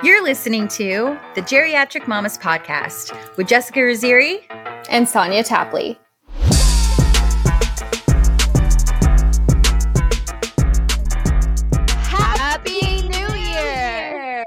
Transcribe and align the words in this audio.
You're 0.00 0.22
listening 0.22 0.68
to 0.68 1.18
the 1.34 1.42
Geriatric 1.42 2.06
Mamas 2.06 2.38
Podcast 2.38 3.36
with 3.36 3.48
Jessica 3.48 3.80
Raziri 3.80 4.44
and 4.88 5.08
Sonia 5.08 5.42
Tapley. 5.42 5.98
Happy 12.04 13.08
New 13.08 13.34
Year! 13.34 14.44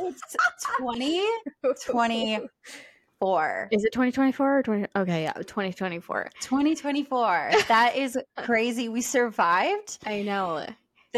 It's 0.00 0.36
2024. 0.78 3.68
Is 3.70 3.84
it 3.84 3.92
2024 3.92 4.58
or 4.58 4.62
20? 4.62 4.86
Okay, 4.96 5.24
yeah, 5.24 5.34
2024. 5.34 6.30
2024. 6.40 7.50
That 7.68 7.94
is 7.96 8.16
crazy. 8.38 8.88
We 8.88 9.02
survived 9.02 9.98
I 10.06 10.22
know. 10.22 10.64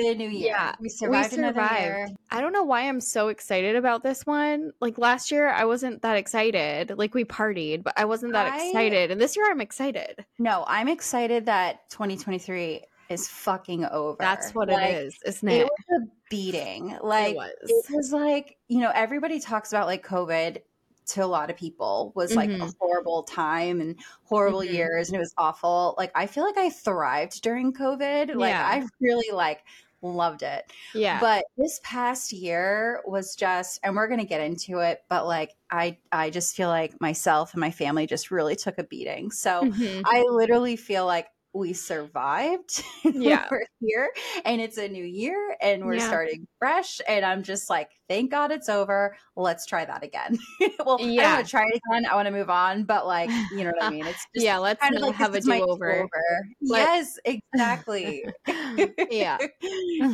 The 0.02 0.14
new 0.14 0.28
year. 0.28 0.48
Yeah, 0.48 0.74
we 0.80 0.88
survived, 0.88 1.32
another 1.32 1.66
year. 1.80 2.08
I 2.30 2.40
don't 2.40 2.52
know 2.52 2.64
why 2.64 2.82
I'm 2.82 3.00
so 3.00 3.28
excited 3.28 3.76
about 3.76 4.02
this 4.02 4.26
one. 4.26 4.72
Like 4.80 4.98
last 4.98 5.30
year, 5.30 5.48
I 5.48 5.64
wasn't 5.64 6.02
that 6.02 6.16
excited. 6.16 6.96
Like 6.96 7.14
we 7.14 7.24
partied, 7.24 7.82
but 7.82 7.94
I 7.96 8.04
wasn't 8.04 8.32
that 8.32 8.52
I- 8.52 8.66
excited. 8.66 9.10
And 9.10 9.20
this 9.20 9.36
year, 9.36 9.50
I'm 9.50 9.60
excited. 9.60 10.24
No, 10.38 10.64
I'm 10.66 10.88
excited 10.88 11.46
that 11.46 11.88
2023 11.90 12.82
is 13.08 13.28
fucking 13.28 13.84
over. 13.86 14.16
That's 14.20 14.54
what 14.54 14.68
Like, 14.68 14.92
it 14.94 15.04
is, 15.06 15.18
isn't 15.24 15.48
It 15.48 15.60
it? 15.62 15.64
was 15.88 16.02
a 16.02 16.06
beating. 16.28 16.98
Like 17.02 17.36
was. 17.36 17.50
it 17.62 17.84
was 17.94 18.12
like, 18.12 18.58
you 18.68 18.80
know, 18.80 18.90
everybody 18.94 19.40
talks 19.40 19.72
about 19.72 19.86
like 19.86 20.06
COVID 20.06 20.58
to 21.06 21.24
a 21.24 21.26
lot 21.26 21.48
of 21.48 21.56
people 21.56 22.12
was 22.14 22.36
like 22.36 22.50
a 22.50 22.58
Mhm. 22.58 22.74
horrible 22.78 23.22
time 23.22 23.80
and 23.80 23.96
horrible 24.24 24.58
Mhm. 24.60 24.74
years 24.74 25.08
and 25.08 25.16
it 25.16 25.18
was 25.20 25.32
awful. 25.38 25.94
Like 25.96 26.12
I 26.14 26.26
feel 26.26 26.44
like 26.44 26.58
I 26.58 26.68
thrived 26.68 27.40
during 27.40 27.72
COVID. 27.72 28.34
Like 28.34 28.50
Yeah. 28.50 28.66
I 28.68 28.86
really 29.00 29.34
like 29.34 29.62
loved 30.02 30.42
it. 30.42 30.70
yeah. 30.92 31.20
But 31.20 31.44
this 31.56 31.80
past 31.82 32.32
year 32.32 33.02
was 33.06 33.34
just 33.34 33.80
and 33.82 33.96
we're 33.96 34.08
going 34.08 34.20
to 34.20 34.26
get 34.26 34.40
into 34.40 34.78
it, 34.80 35.02
but 35.08 35.26
like 35.26 35.54
I 35.70 35.98
I 36.12 36.30
just 36.30 36.54
feel 36.56 36.68
like 36.68 37.00
myself 37.00 37.54
and 37.54 37.60
my 37.60 37.70
family 37.70 38.06
just 38.06 38.30
really 38.30 38.56
took 38.56 38.78
a 38.78 38.84
beating. 38.84 39.30
So 39.30 39.66
Mhm. 39.66 40.02
I 40.04 40.22
literally 40.28 40.76
feel 40.76 41.06
like 41.06 41.28
we 41.54 41.72
survived. 41.72 42.82
Yeah. 43.14 43.48
we're 43.50 43.64
here 43.80 44.10
and 44.44 44.60
it's 44.60 44.76
a 44.76 44.86
new 44.88 45.04
year 45.04 45.56
and 45.60 45.84
we're 45.84 45.94
Yeah. 45.96 46.06
starting 46.06 46.46
fresh. 46.58 47.00
And 47.08 47.24
I'm 47.24 47.42
just 47.42 47.70
like, 47.70 47.90
thank 48.08 48.30
God 48.30 48.52
it's 48.52 48.68
over. 48.68 49.16
Let's 49.34 49.64
try 49.66 49.84
that 49.84 50.02
again. 50.04 50.38
well, 50.84 50.96
I 51.00 51.02
don't 51.04 51.10
Yeah. 51.10 51.34
want 51.34 51.46
to 51.46 51.50
try 51.50 51.64
it 51.66 51.80
again. 51.90 52.06
I 52.06 52.14
want 52.14 52.26
to 52.26 52.32
move 52.32 52.50
on, 52.50 52.84
but 52.84 53.06
like, 53.06 53.30
you 53.52 53.64
know 53.64 53.72
what 53.76 53.84
I 53.84 53.90
mean? 53.90 54.06
It's 54.06 54.26
just 54.34 54.44
yeah, 54.44 54.58
let's 54.58 54.80
kind 54.80 54.94
of 54.96 55.02
like 55.02 55.14
have 55.16 55.30
a 55.30 55.32
this 55.34 55.44
is 55.44 55.48
my 55.48 55.58
do 55.58 55.64
over. 55.68 55.92
do-over. 55.94 56.48
Yes, 56.60 57.18
exactly. 57.24 58.24
yeah. 59.10 59.38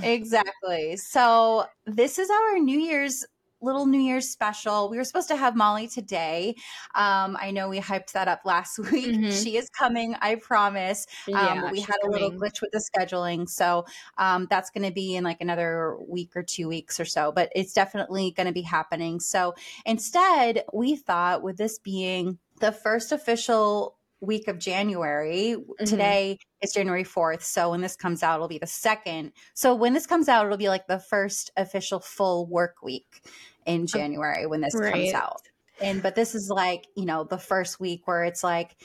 exactly. 0.03 0.97
So 0.97 1.67
this 1.87 2.19
is 2.19 2.31
our 2.31 2.59
New 2.59 2.79
Year's 2.79 3.25
little 3.65 3.87
New 3.87 4.01
Year's 4.01 4.29
special. 4.29 4.89
We 4.89 4.97
were 4.97 5.05
supposed 5.05 5.29
to 5.29 5.37
have 5.37 5.57
Molly 5.57 5.89
today. 5.89 6.55
Um, 6.95 7.37
I 7.41 7.51
know 7.51 7.69
we 7.69 7.81
hyped 7.81 8.13
that 8.13 8.29
up 8.29 8.43
last 8.45 8.79
week. 8.91 9.17
Mhm. 9.17 9.43
She 9.43 9.57
is 9.57 9.69
coming, 9.71 10.15
I 10.21 10.37
promise. 10.37 11.07
Um, 11.33 11.71
we 11.71 11.81
had 11.81 11.97
a 12.05 12.09
little 12.09 12.31
coming. 12.31 12.41
glitch 12.41 12.61
with 12.61 12.71
the 12.73 12.83
scheduling, 12.95 13.49
so 13.49 13.87
um, 14.19 14.47
that's 14.51 14.71
going 14.71 14.85
to 14.87 14.93
be 14.93 15.17
in 15.17 15.25
like 15.25 15.41
another 15.41 15.97
week 16.07 16.37
or 16.37 16.43
two 16.43 16.69
weeks 16.69 17.01
or 17.01 17.05
so. 17.05 17.33
But 17.33 17.51
it's 17.55 17.73
definitely 17.73 18.33
going 18.37 18.47
to 18.47 18.53
be 18.53 18.63
happening. 18.63 19.21
So 19.21 19.55
instead, 19.87 20.65
we 20.73 20.97
thought 20.97 21.43
with 21.43 21.57
this 21.57 21.79
being 21.79 22.39
the 22.61 22.73
first 22.73 23.13
official 23.13 23.97
week 24.21 24.49
of 24.49 24.59
January, 24.59 25.57
Mm-hmm. 25.57 25.85
today 25.85 26.39
is 26.63 26.73
January 26.73 27.05
4th. 27.05 27.43
So 27.43 27.71
when 27.71 27.81
this 27.81 27.97
comes 27.97 28.23
out, 28.23 28.37
it'll 28.37 28.49
be 28.49 28.59
the 28.59 28.67
second. 28.67 29.33
So 29.55 29.75
when 29.75 29.93
this 29.93 30.07
comes 30.07 30.29
out, 30.29 30.47
it'll 30.47 30.57
be 30.59 30.69
like 30.69 30.87
the 30.87 30.99
first 30.99 31.51
official 31.57 32.01
full 32.01 32.47
work 32.47 32.77
week 32.83 33.23
in 33.67 33.87
January 33.87 34.47
when 34.47 34.61
this 34.61 34.75
comes 34.75 35.13
out. 35.13 35.43
And 35.81 36.03
but 36.03 36.15
this 36.15 36.35
is 36.35 36.49
like, 36.51 36.87
you 36.97 37.05
know, 37.05 37.25
the 37.25 37.39
first 37.39 37.81
week 37.81 38.07
where 38.07 38.25
it's 38.25 38.45
like 38.45 38.77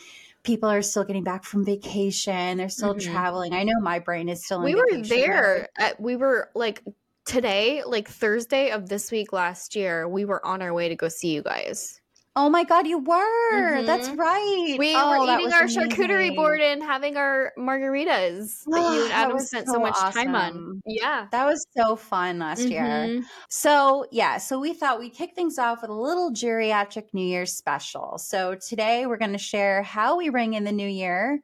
people 0.44 0.70
are 0.70 0.82
still 0.82 1.04
getting 1.04 1.24
back 1.24 1.44
from 1.44 1.64
vacation, 1.64 2.58
they're 2.58 2.70
still 2.70 2.96
Mhm. 2.96 3.02
traveling. 3.12 3.54
I 3.54 3.64
know 3.64 3.80
my 3.82 4.00
brain 4.00 4.28
is 4.30 4.44
still 4.44 4.60
in 4.60 4.64
we 4.66 4.76
were 4.76 5.04
there 5.04 5.68
at, 5.78 6.00
we 6.00 6.16
were 6.16 6.50
like 6.56 6.82
today 7.26 7.84
like 7.86 8.08
thursday 8.08 8.72
of 8.72 8.90
this 8.90 9.12
week 9.12 9.32
last 9.32 9.76
year 9.76 10.08
we 10.08 10.26
were 10.26 10.44
on 10.44 10.64
our 10.64 10.74
way 10.74 10.90
to 10.90 10.96
go 10.96 11.08
see 11.10 11.28
you 11.32 11.44
guys 11.44 12.02
Oh 12.42 12.50
my 12.50 12.64
god, 12.64 12.88
you 12.88 13.00
were. 13.00 13.84
That's 13.84 14.08
Mhm. 14.08 14.18
right. 14.18 14.76
we 14.80 14.96
Oh, 14.96 15.10
were 15.10 15.34
eating 15.34 15.52
our 15.52 15.64
charcuterie 15.66 16.34
board 16.34 16.62
and 16.62 16.82
having 16.82 17.18
our 17.18 17.52
margaritas 17.58 18.64
that 18.72 18.94
you 18.94 19.04
and 19.04 19.12
adam 19.12 19.40
spent 19.40 19.68
so, 19.68 19.74
so 19.74 19.80
much 19.80 19.98
time 20.14 20.34
on 20.34 20.80
yeah 20.86 21.28
That 21.32 21.46
was 21.46 21.66
so 21.76 21.98
fun 21.98 22.40
last 22.40 22.62
year. 22.70 22.82
Mhm. 22.84 23.24
So, 23.50 24.06
yeah, 24.12 24.38
so 24.38 24.58
we 24.58 24.74
thought 24.74 25.00
we'd 25.00 25.14
kick 25.14 25.36
things 25.36 25.60
off 25.60 25.82
with 25.82 25.90
a 25.90 25.94
little 25.94 26.32
geriatric 26.32 27.08
New 27.14 27.26
Year's 27.26 27.52
special. 27.58 28.18
So, 28.18 28.56
today 28.56 29.06
we're 29.06 29.18
going 29.18 29.34
to 29.34 29.38
share 29.38 29.84
how 29.84 30.16
we 30.16 30.30
ring 30.30 30.54
in 30.54 30.64
the 30.64 30.72
new 30.72 30.88
year. 30.88 31.42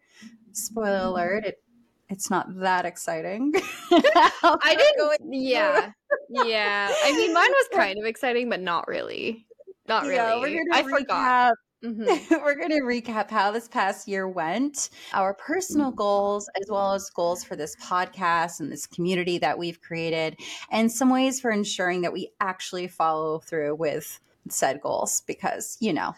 Spoiler 0.54 1.08
alert, 1.08 1.44
it, 1.46 1.58
it's 2.08 2.30
not 2.30 2.48
that 2.60 2.86
exciting. 2.86 3.52
i 3.92 4.76
didn't 4.78 5.34
yeah 5.34 5.92
yeah 6.30 6.90
i 7.04 7.12
mean 7.12 7.34
mine 7.34 7.50
was 7.52 7.68
kind 7.74 8.00
of 8.00 8.06
exciting 8.06 8.50
but 8.50 8.62
not 8.62 8.88
really 8.88 9.46
not 9.88 10.04
really 10.04 10.16
Yeah, 10.16 10.40
we're 10.40 10.64
gonna 10.66 10.80
i 10.80 10.84
forgot. 10.84 11.52
recap- 11.52 11.56
Mhm. 11.84 12.30
we're 12.44 12.56
going 12.56 12.70
to 12.72 12.82
recap 12.82 13.30
how 13.30 13.52
this 13.52 13.68
past 13.68 14.08
year 14.08 14.28
went, 14.28 14.90
our 15.14 15.36
personal 15.36 15.92
goals, 15.92 16.50
as 16.60 16.68
well 16.70 16.94
as 16.94 17.10
goals 17.12 17.44
for 17.44 17.56
this 17.56 17.76
podcast 17.76 18.60
and 18.60 18.72
this 18.72 18.88
community 18.88 19.38
that 19.38 19.60
we've 19.60 19.80
created, 19.82 20.40
and 20.72 20.92
some 20.92 21.12
ways 21.12 21.40
for 21.40 21.52
ensuring 21.52 22.02
that 22.02 22.14
we 22.14 22.32
actually 22.40 22.88
follow 22.88 23.38
through 23.40 23.76
with 23.76 24.20
said 24.50 24.80
goals 24.82 25.22
because, 25.28 25.78
you 25.80 25.94
know, 25.94 26.16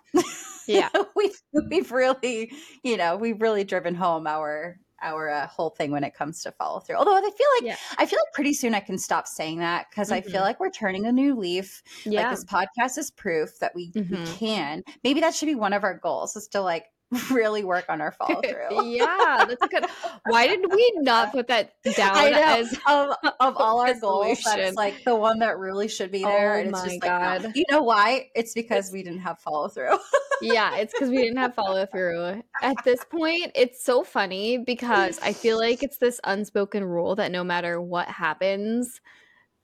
yeah. 0.68 0.90
we've, 1.18 1.42
we've 1.70 1.92
really, 1.92 2.52
you 2.84 2.96
know, 2.96 3.18
we've 3.18 3.42
really 3.42 3.64
driven 3.66 3.96
home 3.96 4.26
our 4.28 4.78
our 5.02 5.30
uh, 5.30 5.48
whole 5.48 5.70
thing 5.70 5.92
when 5.92 6.04
it 6.04 6.14
comes 6.14 6.42
to 6.44 6.52
follow 6.52 6.80
through. 6.80 6.96
Although 6.96 7.16
I 7.16 7.22
feel 7.22 7.48
like 7.58 7.64
Yeah. 7.64 7.76
I 7.98 8.06
feel 8.06 8.20
like 8.20 8.34
pretty 8.34 8.54
soon 8.54 8.74
I 8.74 8.80
can 8.80 8.98
stop 8.98 9.28
saying 9.28 9.60
that 9.60 9.88
because 9.90 10.12
I 10.12 10.22
feel 10.22 10.42
Mhm. 10.42 10.46
like 10.46 10.60
we're 10.60 10.70
turning 10.72 11.06
a 11.06 11.12
new 11.12 11.36
leaf 11.36 11.84
like 12.06 12.30
this 12.32 12.44
podcast 12.46 12.98
is 12.98 13.12
proof 13.12 13.60
that 13.60 13.74
we, 13.76 13.92
we 13.96 14.02
Mhm. 14.02 14.38
can. 14.38 14.84
Maybe 15.04 15.20
that 15.22 15.36
should 15.36 15.46
be 15.48 15.56
one 15.56 15.74
of 15.74 15.84
our 15.84 15.98
goals 15.98 16.36
is 16.36 16.48
to 16.50 16.62
like 16.62 16.86
really 17.32 17.64
work 17.64 17.86
on 17.88 18.02
our 18.02 18.12
follow 18.12 18.42
through. 18.46 18.84
yeah 18.86 19.46
that's 19.48 19.62
a 19.62 19.68
good 19.68 19.86
why 20.26 20.46
did 20.46 20.66
we 20.70 20.94
not 20.98 21.32
put 21.32 21.48
that 21.48 21.74
down 21.96 22.34
as 22.34 22.74
of, 22.88 23.16
of 23.40 23.56
all 23.58 23.80
our 23.80 23.94
goals, 24.00 24.40
that's 24.44 24.76
like 24.76 25.04
the 25.06 25.16
one 25.16 25.40
that 25.40 25.58
really 25.58 25.88
should 25.88 26.12
be 26.12 26.24
there. 26.24 26.56
Oh 26.56 26.60
and 26.60 26.70
it's 26.70 26.80
my 26.80 26.86
just 26.86 27.02
like. 27.02 27.44
God. 27.44 27.52
you 27.56 27.64
know 27.72 27.82
why? 27.82 28.30
It's 28.36 28.54
because 28.54 28.92
we 28.92 29.04
didn't 29.04 29.20
have 29.20 29.40
follow 29.40 29.70
through. 29.70 29.98
yeah, 30.42 30.76
it's 30.76 30.94
because 30.94 31.10
we 31.10 31.18
didn't 31.18 31.38
have 31.38 31.54
follow 31.54 31.86
through. 31.86 32.44
At 32.62 32.76
this 32.84 33.04
point, 33.06 33.52
it's 33.56 33.84
so 33.84 34.04
funny 34.04 34.58
because 34.58 35.20
I 35.22 35.34
feel 35.34 35.58
like 35.58 35.84
it's 35.84 35.98
this 35.98 36.20
unspoken 36.26 36.84
rule 36.84 37.16
that 37.16 37.32
no 37.32 37.44
matter 37.44 37.80
what 37.80 38.08
happens, 38.08 39.00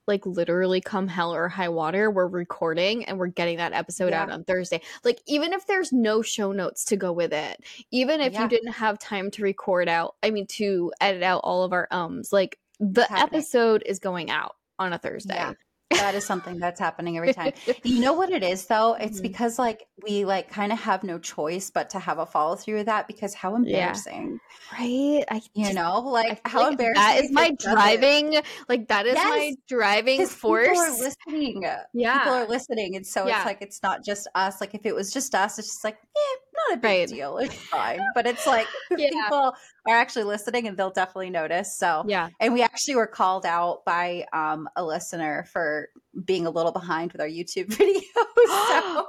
like 0.08 0.26
literally 0.26 0.82
come 0.82 1.08
hell 1.08 1.34
or 1.34 1.48
high 1.48 1.70
water, 1.70 2.12
we're 2.12 2.28
recording 2.28 3.06
and 3.06 3.18
we're 3.18 3.28
getting 3.28 3.58
that 3.58 3.74
episode 3.74 4.10
Yeah. 4.10 4.24
out 4.24 4.32
on 4.32 4.44
Thursday. 4.44 4.82
Like, 5.04 5.22
even 5.26 5.54
if 5.54 5.66
there's 5.66 5.92
no 5.94 6.22
show 6.22 6.52
notes 6.52 6.86
to 6.86 6.98
go 6.98 7.12
with 7.12 7.34
it, 7.34 7.64
even 7.92 8.20
if 8.22 8.34
Yeah. 8.34 8.44
you 8.44 8.50
didn't 8.50 8.74
have 8.74 9.00
time 9.00 9.32
to 9.32 9.44
record 9.44 9.88
out, 9.88 10.16
I 10.24 10.32
mean, 10.32 10.48
to 10.48 10.92
edit 11.00 11.24
out 11.24 11.42
all 11.44 11.64
of 11.64 11.74
our 11.74 11.88
ums, 11.92 12.34
like 12.34 12.60
the 12.80 13.04
happening. 13.06 13.40
episode 13.40 13.84
is 13.86 14.00
going 14.00 14.30
out 14.30 14.56
on 14.80 14.92
a 14.94 14.98
Thursday. 14.98 15.36
Yeah. 15.36 15.54
That 15.98 16.16
is 16.16 16.26
something 16.26 16.58
that's 16.60 16.80
happening 16.80 17.18
every 17.18 17.34
time. 17.34 17.54
You 17.84 18.00
know 18.02 18.14
what 18.14 18.30
it 18.32 18.44
is 18.44 18.66
though? 18.66 18.94
It's 18.94 19.20
Mhm. 19.20 19.24
because 19.24 19.60
like 19.60 19.86
we 20.04 20.26
like 20.26 20.50
kind 20.50 20.72
of 20.72 20.80
have 20.80 21.04
no 21.04 21.20
choice 21.20 21.70
but 21.70 21.90
to 21.92 22.00
have 22.00 22.18
a 22.20 22.26
follow 22.26 22.56
through 22.56 22.76
with 22.78 22.86
that 22.88 23.08
because 23.08 23.34
how 23.34 23.56
embarrassing. 23.56 24.40
right? 24.74 25.24
I 25.30 25.42
You 25.54 25.66
just- 25.66 25.76
know, 25.76 26.00
like 26.02 26.46
how 26.48 26.62
like 26.62 26.72
embarrassing. 26.72 26.94
That 27.04 27.24
is 27.24 27.32
my 27.32 27.48
it 27.48 27.60
driving. 27.60 28.42
Like 28.70 28.88
that 28.88 29.06
is 29.06 29.16
my 29.16 29.54
driving 29.68 30.26
force. 30.28 30.68
People 30.68 30.82
are 30.82 30.90
listening. 30.92 31.64
Yeah. 31.94 32.20
People 32.20 32.34
are 32.34 32.48
listening. 32.48 32.96
And 32.96 33.06
so 33.06 33.28
Yeah. 33.28 33.38
it's 33.38 33.46
like, 33.46 33.62
it's 33.62 33.84
not 33.84 34.04
just 34.04 34.28
us. 34.36 34.60
Like, 34.62 34.74
if 34.74 34.86
it 34.86 34.96
was 34.96 35.12
just 35.14 35.36
us, 35.36 35.60
it's 35.60 35.68
just 35.70 35.84
like, 35.84 35.96
eh, 36.16 36.36
not 36.70 36.78
a 36.78 36.82
big 36.82 36.84
Right. 36.84 37.08
deal. 37.10 37.38
It's 37.38 37.54
fine. 37.72 38.00
But 38.16 38.28
it's 38.28 38.46
like, 38.48 38.68
Yeah. 38.92 39.10
people 39.10 39.56
are 39.88 39.96
actually 39.96 40.24
listening 40.26 40.68
and 40.68 40.78
they'll 40.78 40.92
definitely 40.92 41.30
notice. 41.30 41.78
So, 41.78 42.04
yeah. 42.08 42.30
and 42.40 42.54
we 42.54 42.62
actually 42.62 42.96
were 42.96 43.08
called 43.08 43.46
out 43.46 43.84
by 43.86 44.26
um, 44.34 44.68
a 44.76 44.84
listener 44.84 45.46
for 45.52 45.90
being 46.26 46.46
a 46.46 46.50
little 46.50 46.72
behind 46.72 47.12
with 47.12 47.22
our 47.22 47.28
YouTube 47.28 47.68
videos. 47.78 48.02
so, 48.68 49.08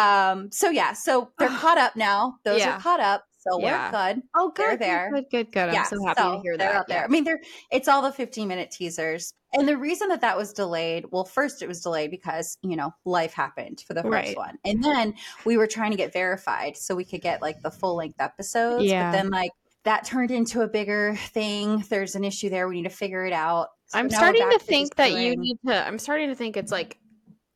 um, 0.00 0.50
so 0.52 0.70
yeah, 0.70 0.92
so 0.92 1.30
they're 1.38 1.48
caught 1.48 1.78
up 1.78 1.94
now. 1.96 2.36
Those 2.44 2.60
Yeah. 2.60 2.76
are 2.76 2.80
caught 2.80 3.00
up. 3.00 3.24
So 3.38 3.60
Yeah. 3.60 3.86
we're 3.92 4.12
good. 4.14 4.22
Oh, 4.36 4.52
They're 4.56 4.70
good. 4.72 4.78
there. 4.80 5.10
Good, 5.14 5.24
good, 5.30 5.52
good. 5.52 5.68
I'm 5.70 5.84
so 5.86 6.04
happy 6.04 6.22
to 6.22 6.40
hear 6.42 6.56
they're 6.56 6.72
that. 6.72 6.76
out 6.76 6.88
there. 6.88 6.98
Yeah. 6.98 7.04
I 7.04 7.08
mean, 7.08 7.24
they're 7.24 7.40
it's 7.70 7.88
all 7.88 8.02
the 8.02 8.12
15 8.12 8.48
minute 8.48 8.70
teasers. 8.70 9.32
And 9.54 9.66
the 9.66 9.76
reason 9.78 10.08
that 10.08 10.20
that 10.20 10.36
was 10.36 10.52
delayed, 10.52 11.06
well, 11.10 11.24
first 11.24 11.62
it 11.62 11.68
was 11.68 11.80
delayed 11.80 12.10
because 12.10 12.58
you 12.62 12.76
know 12.76 12.90
life 13.04 13.32
happened 13.32 13.82
for 13.86 13.94
the 13.94 14.02
first 14.02 14.12
Right. 14.12 14.36
one, 14.36 14.58
and 14.64 14.84
then 14.84 15.14
we 15.46 15.56
were 15.56 15.66
trying 15.66 15.92
to 15.92 15.96
get 15.96 16.12
verified 16.12 16.76
so 16.76 16.94
we 16.94 17.04
could 17.04 17.22
get 17.22 17.40
like 17.40 17.62
the 17.62 17.70
full 17.70 17.96
length 17.96 18.20
episodes. 18.20 18.84
Yeah. 18.84 19.10
But 19.10 19.16
then 19.16 19.30
like 19.30 19.52
that 19.84 20.04
turned 20.04 20.30
into 20.30 20.60
a 20.62 20.68
bigger 20.68 21.14
thing. 21.28 21.82
There's 21.88 22.14
an 22.14 22.24
issue 22.24 22.50
there. 22.50 22.68
We 22.68 22.76
need 22.82 22.88
to 22.90 22.94
figure 22.94 23.24
it 23.24 23.32
out. 23.32 23.68
So 23.86 23.98
I'm 23.98 24.10
starting 24.10 24.50
to 24.50 24.58
think 24.58 24.88
just 24.88 24.96
that 24.96 25.12
you 25.12 25.34
need 25.36 25.56
to. 25.66 25.86
I'm 25.86 25.98
starting 25.98 26.28
to 26.28 26.34
think 26.34 26.56
it's 26.58 26.72
like 26.72 26.98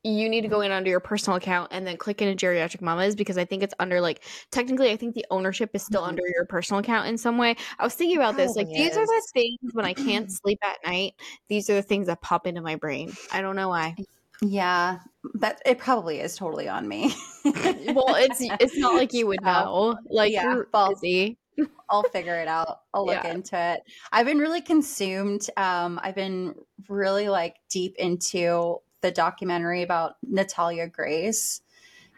you 0.05 0.29
need 0.29 0.41
to 0.43 0.49
go 0.49 0.61
in 0.63 0.73
under 0.73 0.91
your 0.91 1.01
personal 1.01 1.37
account 1.37 1.69
and 1.71 1.87
then 1.87 1.97
click 1.97 2.21
into 2.21 2.47
geriatric 2.47 2.81
mamas 2.81 3.15
because 3.15 3.39
I 3.39 3.45
think 3.45 3.63
it's 3.63 3.75
under 3.79 4.01
like 4.01 4.25
technically 4.51 4.91
I 4.91 4.97
think 4.97 5.15
the 5.15 5.25
ownership 5.31 5.71
is 5.75 5.83
still 5.85 6.03
Mhm. 6.03 6.09
under 6.09 6.23
your 6.35 6.45
personal 6.47 6.81
account 6.81 7.07
in 7.09 7.17
some 7.17 7.39
way. 7.39 7.55
I 7.79 7.85
was 7.85 7.95
thinking 7.95 8.17
about 8.17 8.37
this 8.37 8.57
like 8.57 8.69
these 8.69 8.97
are 8.97 9.07
the 9.07 9.23
things 9.33 9.59
when 9.73 9.85
I 9.85 9.95
can't 9.95 10.31
sleep 10.43 10.59
at 10.65 10.79
night. 10.85 11.15
These 11.49 11.71
are 11.71 11.75
the 11.75 11.83
things 11.83 12.09
that 12.09 12.21
pop 12.21 12.47
into 12.47 12.61
my 12.61 12.75
brain. 12.77 13.13
I 13.33 13.43
don't 13.43 13.55
know 13.57 13.69
why. 13.69 13.95
Yeah, 14.41 14.99
that 15.35 15.63
it 15.65 15.79
probably 15.79 16.19
is 16.19 16.35
totally 16.37 16.69
on 16.69 16.89
me. 16.89 17.15
well, 17.45 18.17
it's 18.17 18.39
it's 18.41 18.77
not 18.77 18.95
like 18.95 19.13
you 19.13 19.29
would 19.29 19.43
know. 19.45 19.97
Like 20.07 20.33
yeah, 20.33 20.43
you're 20.43 20.69
busy. 20.89 21.39
I'll 21.91 22.03
figure 22.05 22.35
it 22.41 22.49
out. 22.49 22.81
I'll 22.93 23.07
look 23.07 23.23
Yeah. 23.23 23.31
into 23.35 23.57
it. 23.57 23.83
I've 24.11 24.27
been 24.27 24.39
really 24.39 24.63
consumed. 24.63 25.49
Um, 25.57 26.01
I've 26.03 26.15
been 26.17 26.55
really 26.89 27.29
like 27.29 27.57
deep 27.71 27.95
into 27.99 28.79
the 29.03 29.11
documentary 29.11 29.83
about 29.83 30.17
Natalia 30.23 30.89
Grace. 30.89 31.61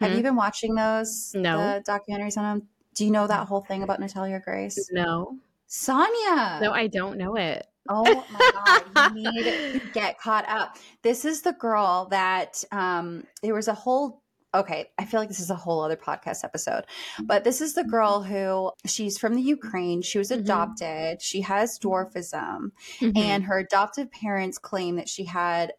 Have 0.00 0.10
Hmm. 0.12 0.16
you 0.18 0.22
been 0.22 0.36
watching 0.36 0.74
those? 0.74 1.32
No. 1.34 1.58
The 1.58 1.82
documentaries 1.82 2.36
on 2.36 2.44
them? 2.60 2.68
Do 2.94 3.04
you 3.04 3.10
know 3.10 3.26
that 3.26 3.48
whole 3.48 3.60
thing 3.62 3.82
about 3.82 3.98
Natalia 4.00 4.40
Grace? 4.44 4.88
No. 4.92 5.38
Sonia. 5.66 6.60
No, 6.62 6.72
I 6.72 6.86
don't 6.86 7.18
know 7.18 7.34
it. 7.36 7.66
Oh 7.88 8.24
my 8.30 8.82
god, 8.94 9.16
you 9.16 9.32
need 9.32 9.42
to 9.44 9.80
get 9.92 10.18
caught 10.18 10.48
up. 10.48 10.76
This 11.02 11.24
is 11.24 11.42
the 11.42 11.52
girl 11.52 12.06
that 12.10 12.64
um 12.72 13.24
there 13.42 13.52
was 13.54 13.68
a 13.68 13.74
whole 13.74 14.22
okay, 14.54 14.88
I 14.98 15.04
feel 15.04 15.18
like 15.18 15.28
this 15.28 15.40
is 15.40 15.50
a 15.50 15.56
whole 15.56 15.80
other 15.82 15.96
podcast 15.96 16.44
episode. 16.44 16.84
But 17.24 17.42
this 17.42 17.60
is 17.60 17.74
the 17.74 17.82
girl 17.82 18.22
who 18.22 18.70
she's 18.86 19.18
from 19.18 19.34
the 19.34 19.42
Ukraine. 19.42 20.00
She 20.00 20.16
was 20.16 20.30
Mhm. 20.30 20.38
adopted. 20.38 21.20
She 21.20 21.40
has 21.40 21.76
dwarfism 21.78 22.70
Mhm. 23.00 23.16
and 23.18 23.44
her 23.44 23.58
adoptive 23.58 24.12
parents 24.12 24.56
claim 24.58 24.94
that 24.96 25.08
she 25.08 25.24
had 25.24 25.72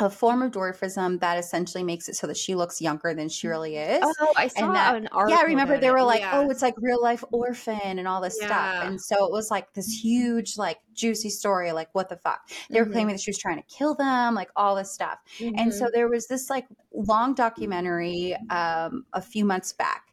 a 0.00 0.08
form 0.08 0.42
of 0.42 0.52
dwarfism 0.52 1.18
that 1.20 1.38
essentially 1.38 1.82
makes 1.82 2.08
it 2.08 2.14
so 2.14 2.26
that 2.28 2.36
she 2.36 2.54
looks 2.54 2.80
younger 2.80 3.14
than 3.14 3.28
she 3.28 3.48
really 3.48 3.76
is. 3.76 4.00
oh, 4.20 4.32
I 4.36 4.46
saw 4.46 4.70
that- 4.72 4.94
an 4.96 5.08
article. 5.08 5.36
Yeah, 5.36 5.42
I 5.42 5.46
remember 5.46 5.76
they 5.78 5.90
were 5.90 6.02
like, 6.04 6.20
Yeah. 6.20 6.38
"Oh, 6.40 6.50
it's 6.50 6.62
like 6.62 6.74
real 6.78 7.02
life 7.02 7.24
orphan 7.32 7.98
and 7.98 8.06
all 8.06 8.20
this 8.20 8.36
stuff," 8.36 8.84
and 8.84 9.00
so 9.00 9.24
it 9.26 9.32
was 9.32 9.50
like 9.50 9.72
this 9.74 9.88
huge, 9.90 10.56
like 10.56 10.78
juicy 10.94 11.30
story. 11.30 11.72
Like, 11.72 11.88
what 11.94 12.08
the 12.08 12.16
fuck? 12.16 12.48
They 12.70 12.80
were 12.80 12.86
Mhm. 12.86 12.92
claiming 12.92 13.14
that 13.16 13.20
she 13.20 13.30
was 13.30 13.38
trying 13.38 13.56
to 13.56 13.62
kill 13.68 13.94
them, 13.94 14.34
like 14.34 14.50
all 14.56 14.74
this 14.76 14.92
stuff. 14.92 15.18
And 15.40 15.56
Mhm. 15.70 15.72
so 15.72 15.88
there 15.92 16.08
was 16.08 16.26
this 16.28 16.48
like 16.48 16.66
long 16.92 17.34
documentary 17.34 18.36
um, 18.50 19.04
a 19.12 19.20
few 19.20 19.44
months 19.44 19.72
back, 19.72 20.06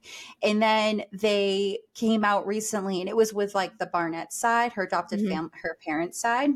and 0.44 0.62
then 0.62 1.04
they 1.12 1.80
came 1.94 2.24
out 2.26 2.46
recently, 2.48 3.00
and 3.02 3.10
it 3.10 3.16
was 3.16 3.34
with 3.34 3.54
like 3.56 3.78
the 3.78 3.86
Barnett 3.86 4.34
side, 4.34 4.74
her 4.74 4.84
adopted 4.84 5.20
Mhm. 5.20 5.30
fam, 5.30 5.52
her 5.62 5.78
parents' 5.86 6.20
side. 6.20 6.52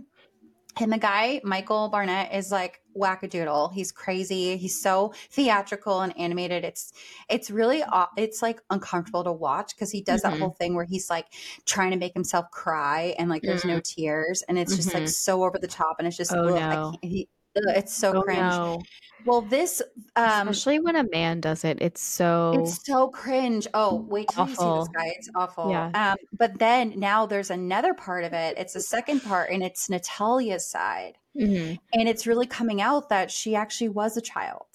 And 0.80 0.92
the 0.94 0.98
guy, 0.98 1.42
Michael 1.44 1.90
Barnett, 1.90 2.34
is 2.34 2.52
like 2.52 2.82
wackadoodle. 2.98 3.74
He's 3.74 3.92
crazy. 3.92 4.58
He's 4.58 4.82
so 4.82 5.14
theatrical 5.32 6.02
and 6.02 6.18
animated. 6.18 6.64
It's 6.64 6.94
it's 7.30 7.52
really 7.52 7.84
it's 8.18 8.42
like 8.42 8.62
uncomfortable 8.70 9.24
to 9.24 9.32
watch 9.32 9.76
because 9.76 9.92
he 9.92 10.02
does 10.02 10.22
Mhm. 10.22 10.24
that 10.32 10.40
whole 10.40 10.52
thing 10.52 10.76
where 10.76 10.86
he's 10.86 11.10
like 11.10 11.28
trying 11.66 11.92
to 11.92 11.98
make 11.98 12.14
himself 12.14 12.50
cry 12.52 13.16
and 13.20 13.30
like 13.30 13.42
there's 13.42 13.66
no 13.66 13.80
tears 13.80 14.44
and 14.48 14.58
it's 14.58 14.76
just 14.76 14.94
like 14.94 15.04
Mhm. 15.04 15.10
so 15.10 15.44
over 15.44 15.58
the 15.60 15.68
top 15.68 15.98
and 16.00 16.08
it's 16.08 16.18
just 16.18 16.34
Oh, 16.34 16.48
ugh, 16.56 16.56
no. 16.56 16.94
he- 17.02 17.30
ugh, 17.68 17.76
it's 17.78 17.94
so 17.98 18.14
Oh, 18.14 18.22
cringe. 18.24 18.62
no. 18.62 18.84
Well, 19.26 19.42
this 19.42 19.82
um 20.16 20.48
Especially 20.50 20.80
when 20.80 20.96
a 20.96 21.08
man 21.12 21.40
does 21.42 21.64
it, 21.64 21.82
it's 21.82 22.02
so 22.02 22.54
it's 22.54 22.84
so 22.86 23.10
cringe. 23.10 23.68
Oh, 23.74 24.06
wait 24.10 24.30
till 24.30 24.48
you 24.48 24.56
see 24.56 24.72
this 24.72 24.88
guy. 24.88 25.06
It's 25.18 25.30
awful. 25.36 25.70
Yeah. 25.70 25.92
Um, 25.94 26.16
but 26.34 26.58
then 26.60 26.94
now 27.00 27.26
there's 27.28 27.52
another 27.52 27.94
part 27.94 28.24
of 28.24 28.34
it. 28.34 28.58
It's 28.58 28.74
the 28.74 28.82
second 28.82 29.22
part, 29.22 29.52
and 29.52 29.62
it's 29.64 29.90
Natalia's 29.90 30.66
side. 30.70 31.18
Mhm. 31.36 31.80
And 31.94 32.10
it's 32.10 32.28
really 32.28 32.48
coming 32.48 32.82
out 32.82 33.10
that 33.10 33.32
she 33.32 33.56
actually 33.56 33.90
was 33.90 34.18
a 34.18 34.22
child. 34.22 34.68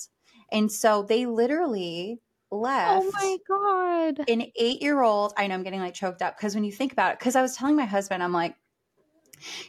And 0.52 0.70
so 0.70 1.02
they 1.02 1.26
literally 1.26 2.20
left 2.50 3.06
Oh 3.06 3.10
my 3.12 3.38
god. 3.48 4.28
an 4.28 4.42
eight 4.56 4.82
year 4.82 5.02
old. 5.02 5.32
I 5.36 5.46
know 5.46 5.54
I'm 5.54 5.62
getting 5.64 5.80
like 5.80 5.94
choked 5.94 6.22
up 6.22 6.36
because 6.36 6.54
when 6.54 6.64
you 6.64 6.72
think 6.72 6.92
about 6.92 7.12
it, 7.12 7.18
because 7.18 7.36
I 7.36 7.42
was 7.42 7.56
telling 7.56 7.76
my 7.76 7.84
husband, 7.86 8.22
I'm 8.22 8.32
like, 8.32 8.56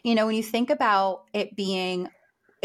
you 0.03 0.15
know, 0.15 0.25
when 0.25 0.35
you 0.35 0.44
think 0.44 0.69
about 0.69 1.25
it 1.33 1.56
being, 1.56 2.09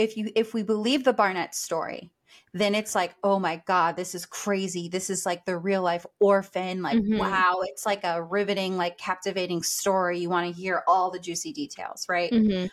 if 0.00 0.17
you 0.17 0.31
if 0.35 0.55
we 0.55 0.62
believe 0.62 1.05
the 1.05 1.12
Barnett 1.12 1.55
story, 1.55 2.11
then 2.55 2.75
it's 2.75 2.94
like, 2.94 3.14
oh 3.23 3.38
my 3.38 3.62
God, 3.67 3.97
this 3.97 4.14
is 4.14 4.26
crazy. 4.26 4.88
This 4.88 5.11
is 5.11 5.26
like 5.26 5.44
the 5.44 5.58
real 5.58 5.82
life 5.82 6.06
orphan. 6.20 6.82
Like, 6.82 6.99
Mhm. 6.99 7.19
wow, 7.19 7.61
it's 7.64 7.87
like 7.87 8.05
a 8.05 8.23
riveting, 8.23 8.76
like 8.76 8.99
captivating 8.99 9.62
story. 9.62 10.20
You 10.20 10.31
want 10.31 10.47
to 10.55 10.61
hear 10.61 10.82
all 10.88 11.11
the 11.11 11.19
juicy 11.20 11.52
details, 11.52 12.06
right? 12.08 12.32
Mhm. 12.32 12.69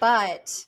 But 0.00 0.66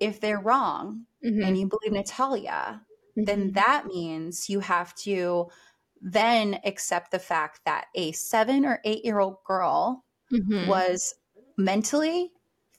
if 0.00 0.20
they're 0.20 0.40
wrong 0.40 1.06
Mhm. 1.24 1.42
and 1.44 1.58
you 1.58 1.68
believe 1.68 1.92
Natalia, 1.92 2.86
then 3.16 3.50
Mhm. 3.50 3.54
that 3.54 3.86
means 3.86 4.48
you 4.50 4.60
have 4.60 4.94
to 4.96 5.50
then 6.00 6.60
accept 6.64 7.10
the 7.12 7.18
fact 7.18 7.60
that 7.64 7.86
a 7.94 8.12
seven 8.12 8.64
or 8.66 8.80
eight 8.84 9.04
year 9.04 9.20
old 9.20 9.36
girl 9.44 10.04
Mhm. 10.30 10.68
was 10.68 11.14
mentally, 11.58 12.32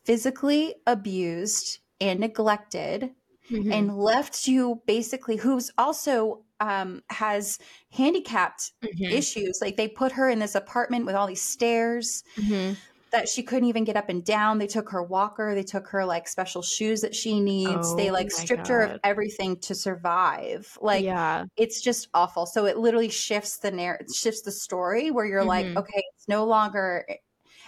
physically 0.05 0.75
abused 0.87 1.79
and 2.03 2.19
neglected 2.19 3.11
Mhm. 3.51 3.73
and 3.73 3.97
left 3.97 4.33
to 4.45 4.81
basically 4.87 5.37
who's 5.37 5.71
also 5.77 6.45
um, 6.59 7.01
has 7.09 7.59
handicapped 7.91 8.71
Mhm. 8.83 9.11
issues. 9.11 9.59
Like 9.61 9.75
they 9.75 9.87
put 9.89 10.13
her 10.13 10.29
in 10.29 10.39
this 10.39 10.55
apartment 10.55 11.05
with 11.05 11.15
all 11.15 11.27
these 11.27 11.41
stairs 11.41 12.23
Mhm. 12.37 12.77
that 13.11 13.27
she 13.27 13.43
couldn't 13.43 13.67
even 13.67 13.83
get 13.83 13.97
up 13.97 14.07
and 14.09 14.23
down. 14.23 14.59
They 14.59 14.67
took 14.67 14.89
her 14.91 15.03
walker, 15.03 15.53
they 15.55 15.63
took 15.63 15.87
her 15.89 16.05
like 16.05 16.27
special 16.27 16.61
shoes 16.61 17.01
that 17.01 17.13
she 17.15 17.39
needs. 17.41 17.95
they 17.97 18.09
Oh 18.09 18.13
like 18.13 18.27
my 18.27 18.43
stripped 18.43 18.67
her 18.69 18.81
of 18.83 18.99
everything 19.03 19.59
to 19.61 19.75
survive. 19.75 20.77
Like 20.81 21.03
yeah. 21.03 21.45
it's 21.57 21.81
just 21.81 22.07
awful. 22.13 22.45
So 22.45 22.65
it 22.65 22.77
literally 22.77 23.09
shifts 23.09 23.57
the 23.59 23.71
narrative, 23.71 24.07
shifts 24.15 24.41
the 24.43 24.51
story 24.51 25.11
where 25.11 25.25
you're 25.25 25.43
like, 25.45 25.65
Mhm. 25.65 25.77
okay, 25.77 26.03
it's 26.15 26.27
no 26.29 26.45
longer. 26.45 27.05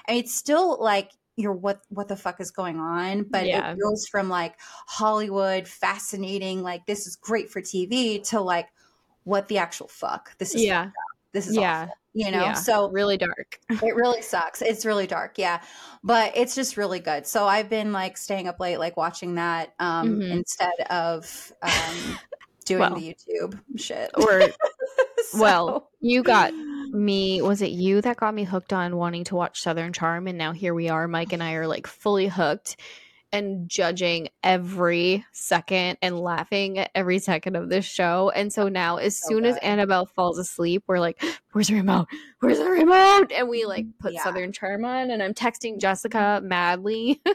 I 0.08 0.12
mean, 0.14 0.20
it's 0.24 0.34
still 0.36 0.80
like 0.82 1.12
you're 1.38 1.54
what 1.54 1.82
what 1.90 2.08
the 2.08 2.16
fuck 2.16 2.40
is 2.40 2.52
going 2.52 2.80
on, 2.80 3.24
but 3.24 3.46
Yeah. 3.46 3.72
it 3.72 3.80
goes 3.80 4.08
from 4.08 4.30
like 4.30 4.56
Hollywood, 4.88 5.68
fascinating, 5.68 6.64
like 6.64 6.86
this 6.86 7.08
is 7.08 7.16
great 7.16 7.50
for 7.50 7.62
TV, 7.62 8.24
to 8.30 8.40
like 8.42 8.68
what 9.24 9.48
the 9.48 9.58
actual 9.58 9.88
fuck. 9.88 10.38
This 10.38 10.56
is 10.56 10.64
Yeah. 10.64 10.92
This 11.34 11.48
is 11.48 11.56
Yeah. 11.58 11.84
awful. 11.84 11.96
You 12.14 12.32
know, 12.32 12.44
Yeah. 12.44 12.54
so 12.54 12.90
really 12.92 13.18
dark. 13.18 13.60
it 13.70 13.96
really 13.96 14.22
sucks. 14.22 14.62
It's 14.62 14.86
really 14.86 15.06
dark, 15.08 15.38
yeah. 15.38 15.62
But 16.02 16.32
it's 16.38 16.56
just 16.56 16.78
really 16.78 17.02
good. 17.02 17.28
So 17.28 17.46
I've 17.46 17.70
been 17.70 17.92
like 17.92 18.16
staying 18.18 18.48
up 18.48 18.60
late, 18.62 18.78
like 18.78 18.96
watching 18.96 19.36
that 19.36 19.74
um 19.80 20.20
Mhm. 20.20 20.32
instead 20.32 20.80
of 20.90 21.52
um 21.62 21.72
doing 22.66 22.80
Well. 22.80 22.96
the 22.96 23.14
YouTube 23.14 23.60
shit. 23.76 24.10
Or 24.16 24.42
So- 25.32 25.40
well, 25.42 25.90
you 26.00 26.24
got 26.24 26.54
me. 26.54 27.42
Was 27.42 27.62
it 27.62 27.72
you 27.72 28.02
that 28.02 28.18
got 28.18 28.34
me 28.34 28.44
hooked 28.44 28.72
on 28.74 28.96
wanting 28.98 29.24
to 29.26 29.36
watch 29.36 29.62
Southern 29.62 29.92
Charm? 29.94 30.28
And 30.28 30.38
now 30.38 30.52
here 30.52 30.74
we 30.74 30.90
are. 30.90 31.08
Mike 31.08 31.34
and 31.34 31.42
I 31.44 31.54
are 31.54 31.68
like 31.68 31.88
fully 31.88 32.28
hooked 32.28 32.78
and 33.32 33.68
judging 33.68 34.30
every 34.44 35.26
second 35.34 35.98
and 36.02 36.18
laughing 36.18 36.78
at 36.80 36.92
every 36.96 37.20
second 37.20 37.56
of 37.58 37.68
this 37.70 37.84
show. 37.84 38.32
And 38.34 38.54
so 38.54 38.70
now, 38.70 38.98
as 38.98 39.20
So 39.20 39.30
soon 39.30 39.46
as. 39.46 39.58
Annabelle 39.58 40.06
falls 40.06 40.38
asleep, 40.40 40.84
we're 40.88 41.00
like, 41.00 41.22
"Where's 41.52 41.68
the 41.68 41.74
remote? 41.76 42.08
Where's 42.40 42.60
the 42.60 42.70
remote?" 42.70 43.32
And 43.36 43.50
we 43.50 43.66
like 43.66 43.88
put 44.00 44.14
Yeah. 44.14 44.24
Southern 44.24 44.54
Charm 44.54 44.86
on, 44.86 45.10
and 45.12 45.22
I'm 45.22 45.34
texting 45.34 45.80
Jessica 45.82 46.40
madly. 46.44 47.22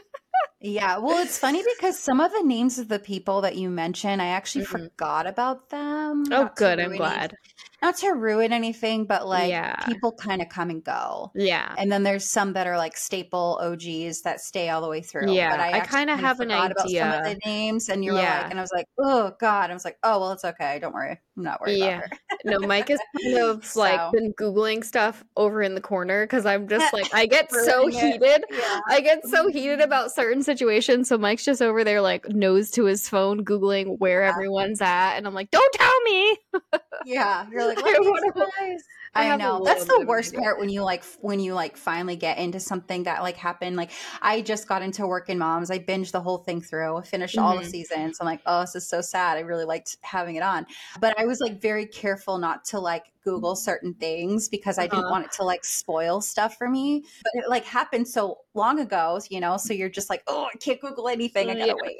Yeah, 0.63 0.97
well, 0.99 1.17
it's 1.23 1.37
funny 1.39 1.63
because 1.75 1.97
some 1.99 2.21
of 2.21 2.31
the 2.31 2.43
names 2.43 2.77
of 2.77 2.87
the 2.87 2.99
people 2.99 3.41
that 3.41 3.55
you 3.57 3.69
mentioned, 3.69 4.21
I 4.21 4.27
actually 4.27 4.63
Mhm. 4.65 4.69
forgot 4.69 5.25
about 5.27 5.69
them. 5.69 6.23
oh, 6.27 6.29
Not 6.29 6.55
good. 6.55 6.79
I'm 6.79 6.95
glad. 6.95 7.35
Not 7.81 7.97
to 7.97 8.09
ruin 8.11 8.53
anything, 8.53 9.05
but 9.05 9.27
like 9.27 9.49
Yeah. 9.49 9.75
people 9.85 10.11
kind 10.11 10.41
of 10.41 10.49
come 10.49 10.69
and 10.69 10.83
go. 10.83 11.31
Yeah. 11.35 11.73
And 11.77 11.91
then 11.91 12.03
there's 12.03 12.25
some 12.29 12.53
that 12.53 12.67
are 12.67 12.77
like 12.77 12.95
staple 12.95 13.59
OGs 13.61 14.21
that 14.21 14.39
stay 14.41 14.69
all 14.69 14.81
the 14.81 14.87
way 14.89 15.01
through. 15.01 15.31
Yeah, 15.31 15.51
but 15.51 15.59
I, 15.59 15.79
I 15.79 15.85
kinda 15.85 16.15
have 16.15 16.39
an 16.39 16.51
idea 16.51 16.71
about 16.71 16.89
some 16.89 17.11
of 17.11 17.23
the 17.25 17.39
names, 17.45 17.89
and 17.89 18.05
you 18.05 18.13
were 18.13 18.19
Yeah. 18.19 18.41
like, 18.43 18.51
and 18.51 18.59
I 18.59 18.61
was 18.61 18.71
like, 18.73 18.85
oh 18.99 19.33
god, 19.39 19.71
I 19.71 19.73
was 19.73 19.85
like, 19.85 19.97
oh 20.03 20.19
well, 20.19 20.31
it's 20.31 20.45
okay, 20.45 20.79
don't 20.79 20.93
worry, 20.93 21.19
I'm 21.37 21.43
not 21.43 21.59
worried 21.61 21.77
Yeah. 21.79 21.97
about 21.99 22.09
her. 22.11 22.17
No, 22.43 22.59
Mike 22.59 22.87
has 22.89 22.99
kind 23.21 23.37
of 23.43 23.75
like 23.75 24.11
been 24.13 24.33
googling 24.33 24.83
stuff 24.83 25.23
over 25.37 25.61
in 25.61 25.75
the 25.75 25.81
corner 25.81 26.23
because 26.25 26.45
I'm 26.45 26.67
just 26.67 26.91
like 26.91 27.13
I 27.13 27.27
get 27.27 27.51
so 27.65 27.87
it. 27.87 27.93
heated. 27.93 28.45
Yeah. 28.49 28.79
I 28.89 28.99
get 29.01 29.23
so 29.27 29.45
mm-hmm. 29.47 29.55
heated 29.57 29.79
about 29.81 30.11
certain 30.11 30.41
situations. 30.41 31.07
So 31.07 31.19
Mike's 31.19 31.45
just 31.45 31.61
over 31.61 31.83
there 31.83 32.01
like 32.01 32.27
nose 32.29 32.71
to 32.71 32.85
his 32.85 33.07
phone 33.07 33.45
googling 33.45 33.99
where 33.99 34.21
Yeah. 34.23 34.29
everyone's 34.29 34.81
at, 34.81 35.17
and 35.17 35.27
I'm 35.27 35.33
like, 35.35 35.51
don't 35.51 35.73
tell 35.73 36.01
me. 36.01 36.37
Yeah, 37.05 37.45
you're 37.51 37.65
like, 37.75 37.85
I 37.85 37.91
let 37.91 38.01
me 38.01 38.09
wanna- 38.09 38.33
guys. 38.59 38.83
I 39.13 39.29
I, 39.31 39.35
know 39.35 39.61
that's 39.65 39.83
the 39.83 40.05
worst 40.07 40.33
part 40.35 40.57
when 40.57 40.69
you 40.69 40.83
like 40.83 41.03
when 41.19 41.41
you 41.41 41.53
like 41.53 41.75
finally 41.75 42.15
get 42.15 42.37
into 42.37 42.61
something 42.61 43.03
that 43.03 43.21
like 43.21 43.35
happened. 43.35 43.75
Like 43.75 43.91
I 44.21 44.39
just 44.39 44.69
got 44.69 44.81
into 44.81 45.05
Working 45.05 45.37
Moms. 45.37 45.69
I 45.69 45.79
binged 45.79 46.11
the 46.13 46.21
whole 46.21 46.37
thing 46.37 46.61
through. 46.61 47.01
Finished 47.01 47.37
all 47.37 47.57
the 47.57 47.63
Mhm. 47.63 47.69
seasons. 47.71 48.17
I'm 48.21 48.25
like, 48.25 48.39
oh, 48.45 48.61
this 48.61 48.75
is 48.75 48.87
so 48.87 49.01
sad. 49.01 49.37
I 49.37 49.41
really 49.41 49.65
liked 49.65 49.97
having 50.01 50.37
it 50.37 50.43
on, 50.43 50.65
but 51.01 51.19
I 51.19 51.25
was 51.25 51.41
like 51.41 51.59
very 51.61 51.85
careful 51.87 52.37
not 52.37 52.63
to 52.65 52.79
like 52.79 53.03
Google 53.25 53.57
certain 53.57 53.93
things 53.95 54.47
because 54.47 54.79
I 54.79 54.83
didn't 54.83 54.99
Uh-huh. 54.99 55.11
want 55.11 55.25
it 55.25 55.31
to 55.33 55.43
like 55.43 55.65
spoil 55.65 56.21
stuff 56.21 56.57
for 56.57 56.69
me. 56.69 57.03
But 57.21 57.43
it 57.43 57.49
like 57.49 57.65
happened 57.65 58.07
so 58.07 58.37
long 58.53 58.79
ago, 58.79 59.19
you 59.29 59.41
know. 59.41 59.57
So 59.57 59.73
you're 59.73 59.89
just 59.89 60.09
like, 60.09 60.23
oh, 60.27 60.45
I 60.45 60.57
can't 60.57 60.79
Google 60.79 61.09
anything. 61.09 61.49
I 61.49 61.55
gotta 61.55 61.65
Yeah. 61.67 61.73
wait. 61.83 61.97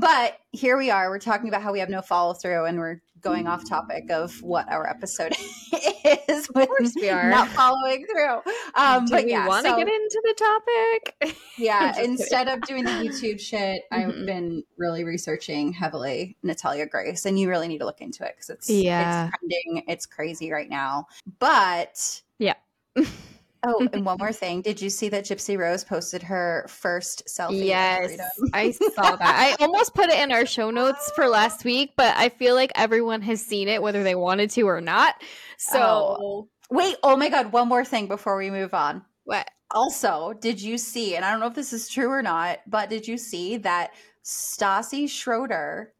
But 0.00 0.38
here 0.52 0.76
we 0.76 0.90
are. 0.90 1.08
We're 1.08 1.18
talking 1.18 1.48
about 1.48 1.62
how 1.62 1.72
we 1.72 1.78
have 1.80 1.88
no 1.88 2.02
follow 2.02 2.34
through, 2.34 2.66
and 2.66 2.78
we're 2.78 3.00
going 3.20 3.46
off 3.46 3.66
topic 3.66 4.10
of 4.10 4.34
what 4.42 4.68
our 4.70 4.86
episode 4.86 5.32
is 6.28 6.46
with 6.54 6.68
we 6.96 7.08
are. 7.08 7.30
not 7.30 7.48
following 7.48 8.04
through. 8.06 8.40
Um, 8.74 9.06
Do 9.06 9.12
but 9.12 9.24
we 9.24 9.30
yeah, 9.30 9.48
want 9.48 9.64
to 9.64 9.70
so- 9.70 9.76
get 9.78 9.88
into 9.88 10.22
the 10.22 10.34
topic? 10.36 11.36
yeah, 11.58 11.92
kidding. 11.92 12.10
instead 12.12 12.48
of 12.48 12.60
doing 12.62 12.84
the 12.84 12.90
YouTube 12.90 13.40
shit, 13.40 13.82
I've 13.90 14.08
Mhm. 14.12 14.26
been 14.26 14.62
really 14.76 15.04
researching 15.04 15.72
heavily 15.72 16.36
Natalia 16.42 16.86
Grace, 16.86 17.24
and 17.24 17.38
you 17.38 17.48
really 17.48 17.66
need 17.68 17.78
to 17.78 17.86
look 17.86 18.02
into 18.02 18.24
it 18.24 18.34
because 18.36 18.50
it's 18.50 18.68
Yeah. 18.68 19.28
it's 19.28 19.38
trending, 19.38 19.84
it's 19.88 20.04
crazy 20.06 20.52
right 20.52 20.68
now. 20.68 21.06
But 21.38 22.20
Yeah. 22.38 22.54
oh, 23.66 23.88
and 23.92 24.04
one 24.04 24.18
more 24.18 24.32
thing, 24.32 24.62
did 24.62 24.80
you 24.80 24.90
see 24.90 25.08
that 25.10 25.24
Gypsy 25.24 25.58
Rose 25.58 25.84
posted 25.84 26.22
her 26.22 26.66
first 26.68 27.24
selfie? 27.26 27.66
Yes. 27.66 28.16
I 28.52 28.70
saw 28.70 29.16
that. 29.16 29.20
I 29.20 29.56
almost 29.62 29.94
put 29.94 30.10
it 30.10 30.18
in 30.20 30.32
our 30.32 30.46
show 30.46 30.70
notes 30.70 31.10
for 31.14 31.28
last 31.28 31.64
week, 31.64 31.92
but 31.96 32.16
I 32.16 32.28
feel 32.28 32.54
like 32.54 32.72
everyone 32.74 33.22
has 33.22 33.44
seen 33.44 33.68
it, 33.68 33.82
whether 33.82 34.02
they 34.02 34.14
wanted 34.14 34.50
to 34.50 34.62
or 34.62 34.80
not. 34.80 35.14
So, 35.58 35.78
Oh. 36.20 36.48
Wait, 36.70 36.96
oh 37.02 37.16
my 37.16 37.28
god, 37.28 37.52
one 37.52 37.68
more 37.68 37.84
thing 37.84 38.08
before 38.08 38.36
we 38.36 38.50
move 38.50 38.72
on. 38.74 39.02
what? 39.24 39.48
Also, 39.70 40.32
did 40.40 40.60
you 40.60 40.78
see, 40.78 41.16
and 41.16 41.24
I 41.24 41.30
don't 41.30 41.40
know 41.40 41.46
if 41.48 41.54
this 41.54 41.72
is 41.72 41.88
true 41.88 42.08
or 42.08 42.22
not, 42.22 42.60
but 42.66 42.88
did 42.90 43.08
you 43.08 43.18
see 43.18 43.56
that 43.58 43.92
Stassi 44.24 45.08
Schroeder 45.08 45.92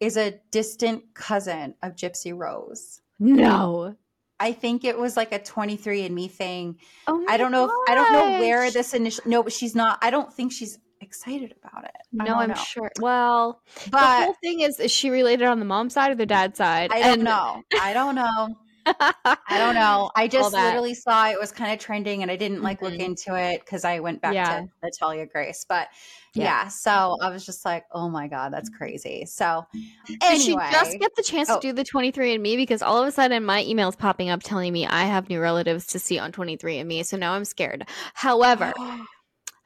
is 0.00 0.16
a 0.16 0.38
distant 0.50 1.02
cousin 1.14 1.74
of 1.82 1.96
Gypsy 1.96 2.36
Rose? 2.36 3.00
No. 3.18 3.96
I 4.42 4.52
think 4.52 4.84
it 4.84 4.98
was 4.98 5.16
like 5.16 5.32
a 5.32 5.38
23andMe 5.38 6.30
thing. 6.30 6.78
Oh 7.06 7.18
my 7.20 7.34
I 7.34 7.36
don't 7.36 7.52
know 7.52 7.66
if 7.66 7.70
I 7.88 7.94
don't 7.94 8.12
know 8.12 8.40
where 8.40 8.70
this 8.70 8.92
initial 8.92 9.22
no, 9.26 9.42
but 9.42 9.52
she's 9.52 9.74
not 9.74 9.98
I 10.02 10.10
don't 10.10 10.32
think 10.32 10.52
she's 10.52 10.78
excited 11.00 11.54
about 11.62 11.84
it. 11.84 11.92
No, 12.12 12.34
I'm 12.36 12.48
know. 12.50 12.54
sure. 12.54 12.90
Well, 13.00 13.60
the 13.90 13.98
whole 13.98 14.34
thing 14.42 14.60
is, 14.60 14.78
is 14.80 14.90
she 14.90 15.10
related 15.10 15.46
on 15.46 15.58
the 15.58 15.64
mom 15.64 15.90
side 15.90 16.10
or 16.10 16.14
the 16.14 16.26
dad 16.26 16.56
side? 16.56 16.90
I 16.92 17.00
don't 17.00 17.12
And- 17.14 17.24
know. 17.24 17.62
I 17.80 17.92
don't 17.92 18.14
know. 18.14 18.56
I 18.86 19.36
don't 19.58 19.74
know. 19.74 20.10
I 20.16 20.26
just 20.28 20.52
literally 20.52 20.94
saw 20.94 21.28
it 21.28 21.38
was 21.38 21.52
kind 21.52 21.72
of 21.72 21.78
trending 21.78 22.22
and 22.22 22.30
I 22.30 22.36
didn't 22.36 22.62
like 22.62 22.82
look 22.82 22.94
Mhm. 22.94 23.00
into 23.00 23.34
it 23.36 23.60
because 23.60 23.84
I 23.84 24.00
went 24.00 24.20
back 24.20 24.34
Yeah. 24.34 24.60
to 24.60 24.68
Natalia 24.82 25.26
Grace. 25.26 25.64
But 25.68 25.88
Yeah. 26.34 26.44
yeah. 26.44 26.68
so 26.68 27.16
I 27.22 27.28
was 27.30 27.44
just 27.46 27.64
like, 27.64 27.84
oh 27.92 28.08
my 28.08 28.26
God, 28.28 28.52
that's 28.52 28.70
crazy. 28.70 29.24
So 29.26 29.66
Did 30.06 30.40
she 30.40 30.54
just 30.54 30.98
get 30.98 31.14
the 31.16 31.22
chance 31.22 31.50
Oh. 31.50 31.56
to 31.56 31.60
do 31.60 31.72
the 31.72 31.84
23andMe? 31.84 32.56
Because 32.56 32.82
all 32.82 33.00
of 33.00 33.06
a 33.06 33.12
sudden 33.12 33.44
my 33.44 33.62
email's 33.64 33.96
popping 33.96 34.30
up 34.30 34.42
telling 34.42 34.72
me 34.72 34.86
I 34.86 35.04
have 35.04 35.28
new 35.28 35.40
relatives 35.40 35.86
to 35.88 35.98
see 35.98 36.18
on 36.18 36.32
23andMe. 36.32 37.04
So 37.04 37.16
now 37.16 37.32
I'm 37.34 37.44
scared. 37.44 37.86
However, 38.14 38.72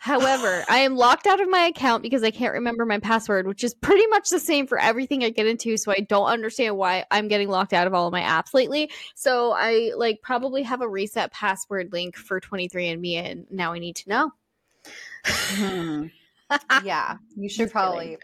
However, 0.06 0.64
I 0.68 0.78
am 0.78 0.94
locked 0.94 1.26
out 1.26 1.40
of 1.40 1.50
my 1.50 1.62
account 1.62 2.00
because 2.00 2.22
I 2.22 2.30
can't 2.30 2.52
remember 2.52 2.86
my 2.86 3.00
password, 3.00 3.48
which 3.48 3.64
is 3.64 3.74
pretty 3.74 4.06
much 4.06 4.30
the 4.30 4.38
same 4.38 4.68
for 4.68 4.78
everything 4.78 5.24
I 5.24 5.30
get 5.30 5.48
into. 5.48 5.76
So 5.76 5.90
I 5.90 5.98
don't 5.98 6.28
understand 6.28 6.76
why 6.76 7.04
I'm 7.10 7.26
getting 7.26 7.48
locked 7.48 7.72
out 7.72 7.88
of 7.88 7.92
all 7.92 8.06
of 8.06 8.12
my 8.12 8.20
apps 8.20 8.54
lately. 8.54 8.88
So 9.16 9.50
I 9.50 9.90
like 9.96 10.20
probably 10.22 10.62
have 10.62 10.80
a 10.80 10.88
reset 10.88 11.32
password 11.32 11.92
link 11.92 12.14
for 12.14 12.40
23andMe, 12.40 13.16
and 13.16 13.46
now 13.50 13.72
I 13.72 13.80
need 13.80 13.96
to 13.96 14.08
know. 14.08 14.30
Hmm. 15.24 16.06
yeah, 16.84 17.16
you 17.36 17.48
should 17.48 17.72
probably 17.72 18.16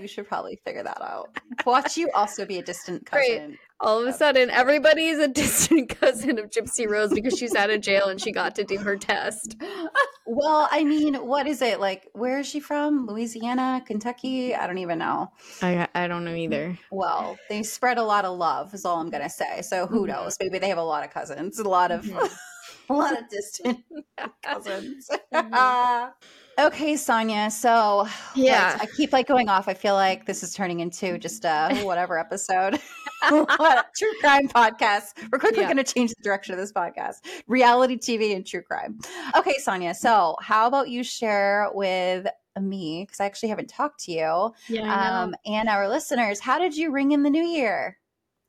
you 0.00 0.08
should 0.08 0.26
probably 0.26 0.58
figure 0.64 0.82
that 0.82 1.00
out. 1.00 1.38
Watch 1.64 1.96
you 1.96 2.10
also 2.12 2.44
be 2.44 2.58
a 2.58 2.62
distant 2.62 3.06
cousin. 3.06 3.56
All 3.78 4.02
of 4.02 4.08
a 4.08 4.12
sudden, 4.12 4.50
everybody 4.50 5.06
is 5.06 5.20
a 5.20 5.28
distant 5.32 5.96
cousin 6.00 6.40
of 6.40 6.50
Gypsy 6.50 6.88
Rose 6.88 7.12
because 7.12 7.38
she's 7.38 7.54
out 7.54 7.70
of 7.70 7.80
jail 7.80 8.08
and 8.08 8.20
she 8.20 8.32
got 8.32 8.56
to 8.56 8.64
do 8.64 8.78
her 8.78 8.96
test. 8.96 9.56
Well, 10.26 10.68
I 10.70 10.84
mean, 10.84 11.14
what 11.14 11.46
is 11.46 11.62
it 11.62 11.80
like? 11.80 12.08
Where 12.12 12.38
is 12.40 12.46
she 12.48 12.60
from? 12.60 13.06
Louisiana, 13.06 13.82
Kentucky? 13.86 14.54
I 14.54 14.66
don't 14.66 14.78
even 14.78 14.98
know. 14.98 15.28
I 15.62 15.88
I 15.94 16.06
don't 16.08 16.24
know 16.24 16.34
either. 16.34 16.78
Well, 16.92 17.38
they 17.48 17.62
spread 17.62 17.98
a 17.98 18.02
lot 18.02 18.24
of 18.24 18.36
love, 18.38 18.72
is 18.74 18.84
all 18.84 19.00
I'm 19.00 19.10
gonna 19.10 19.30
say. 19.30 19.62
So 19.62 19.86
who 19.86 20.04
Mhm. 20.04 20.08
knows? 20.08 20.36
Maybe 20.40 20.58
they 20.58 20.68
have 20.68 20.78
a 20.78 20.82
lot 20.82 21.04
of 21.04 21.10
cousins, 21.10 21.58
a 21.58 21.68
lot 21.68 21.90
of 21.90 22.04
Mhm. 22.04 22.38
a 22.90 22.94
lot 22.94 23.18
of 23.18 23.28
distant 23.28 23.84
cousins. 24.42 25.08
Mhm. 25.32 26.12
okay, 26.66 26.96
Sonia. 26.96 27.50
So 27.50 28.06
Yeah. 28.34 28.76
I 28.80 28.86
keep 28.96 29.12
like 29.12 29.26
going 29.26 29.48
off. 29.48 29.68
I 29.68 29.74
feel 29.74 29.94
like 29.94 30.26
this 30.26 30.42
is 30.42 30.54
turning 30.54 30.80
into 30.80 31.18
just 31.18 31.44
a 31.44 31.74
whatever 31.82 32.18
episode. 32.18 32.80
what 33.28 33.86
true 33.96 34.12
crime 34.20 34.48
podcast. 34.48 35.08
We're 35.30 35.38
quickly 35.38 35.60
Yeah. 35.60 35.72
going 35.72 35.76
to 35.76 35.84
change 35.84 36.10
the 36.10 36.22
direction 36.22 36.54
of 36.54 36.58
this 36.60 36.72
podcast. 36.72 37.16
Reality 37.46 37.96
TV 37.98 38.34
and 38.34 38.46
true 38.46 38.62
crime. 38.62 38.98
Okay, 39.36 39.56
Sonia. 39.58 39.94
So 39.94 40.36
how 40.40 40.66
about 40.66 40.88
you 40.88 41.02
share 41.04 41.68
with 41.74 42.26
me 42.60 43.04
because 43.04 43.20
I 43.20 43.26
actually 43.26 43.50
haven't 43.50 43.68
talked 43.68 44.00
to 44.04 44.12
you 44.12 44.52
Yeah. 44.68 45.22
um, 45.22 45.34
and 45.46 45.68
our 45.68 45.88
listeners. 45.88 46.40
How 46.40 46.58
did 46.58 46.76
you 46.76 46.90
ring 46.90 47.12
in 47.12 47.22
the 47.22 47.30
new 47.30 47.44
year? 47.44 47.98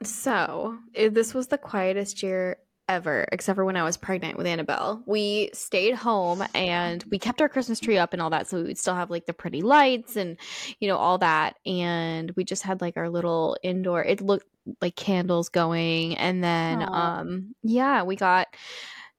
So, 0.04 0.80
this 0.96 1.34
was 1.36 1.48
the 1.48 1.60
quietest 1.60 2.24
year 2.24 2.58
ever, 2.92 3.28
except 3.32 3.56
for 3.56 3.66
when 3.66 3.78
I 3.78 3.84
was 3.84 3.98
pregnant 3.98 4.38
with 4.38 4.46
Annabelle. 4.46 5.02
We 5.06 5.50
stayed 5.54 5.96
home 5.96 6.44
and 6.54 7.04
we 7.10 7.20
kept 7.20 7.42
our 7.42 7.50
Christmas 7.50 7.80
tree 7.80 7.98
up 7.98 8.14
and 8.14 8.22
all 8.22 8.30
that. 8.32 8.48
So, 8.48 8.58
we 8.58 8.64
would 8.64 8.78
still 8.78 8.96
have 8.96 9.10
like 9.10 9.26
the 9.26 9.34
pretty 9.34 9.62
lights 9.62 10.16
and, 10.16 10.38
you 10.80 10.88
know, 10.88 10.98
all 10.98 11.18
that. 11.20 11.58
And 11.66 12.32
we 12.36 12.44
just 12.44 12.64
had 12.64 12.82
like 12.82 12.98
our 12.98 13.10
little 13.10 13.58
indoor, 13.64 14.04
it 14.04 14.22
looked 14.22 14.48
like 14.82 14.96
candles 14.96 15.50
going. 15.50 16.18
And 16.18 16.44
then, 16.44 16.84
Aw. 16.84 17.20
um, 17.20 17.56
yeah, 17.64 18.04
we 18.04 18.16
got 18.16 18.48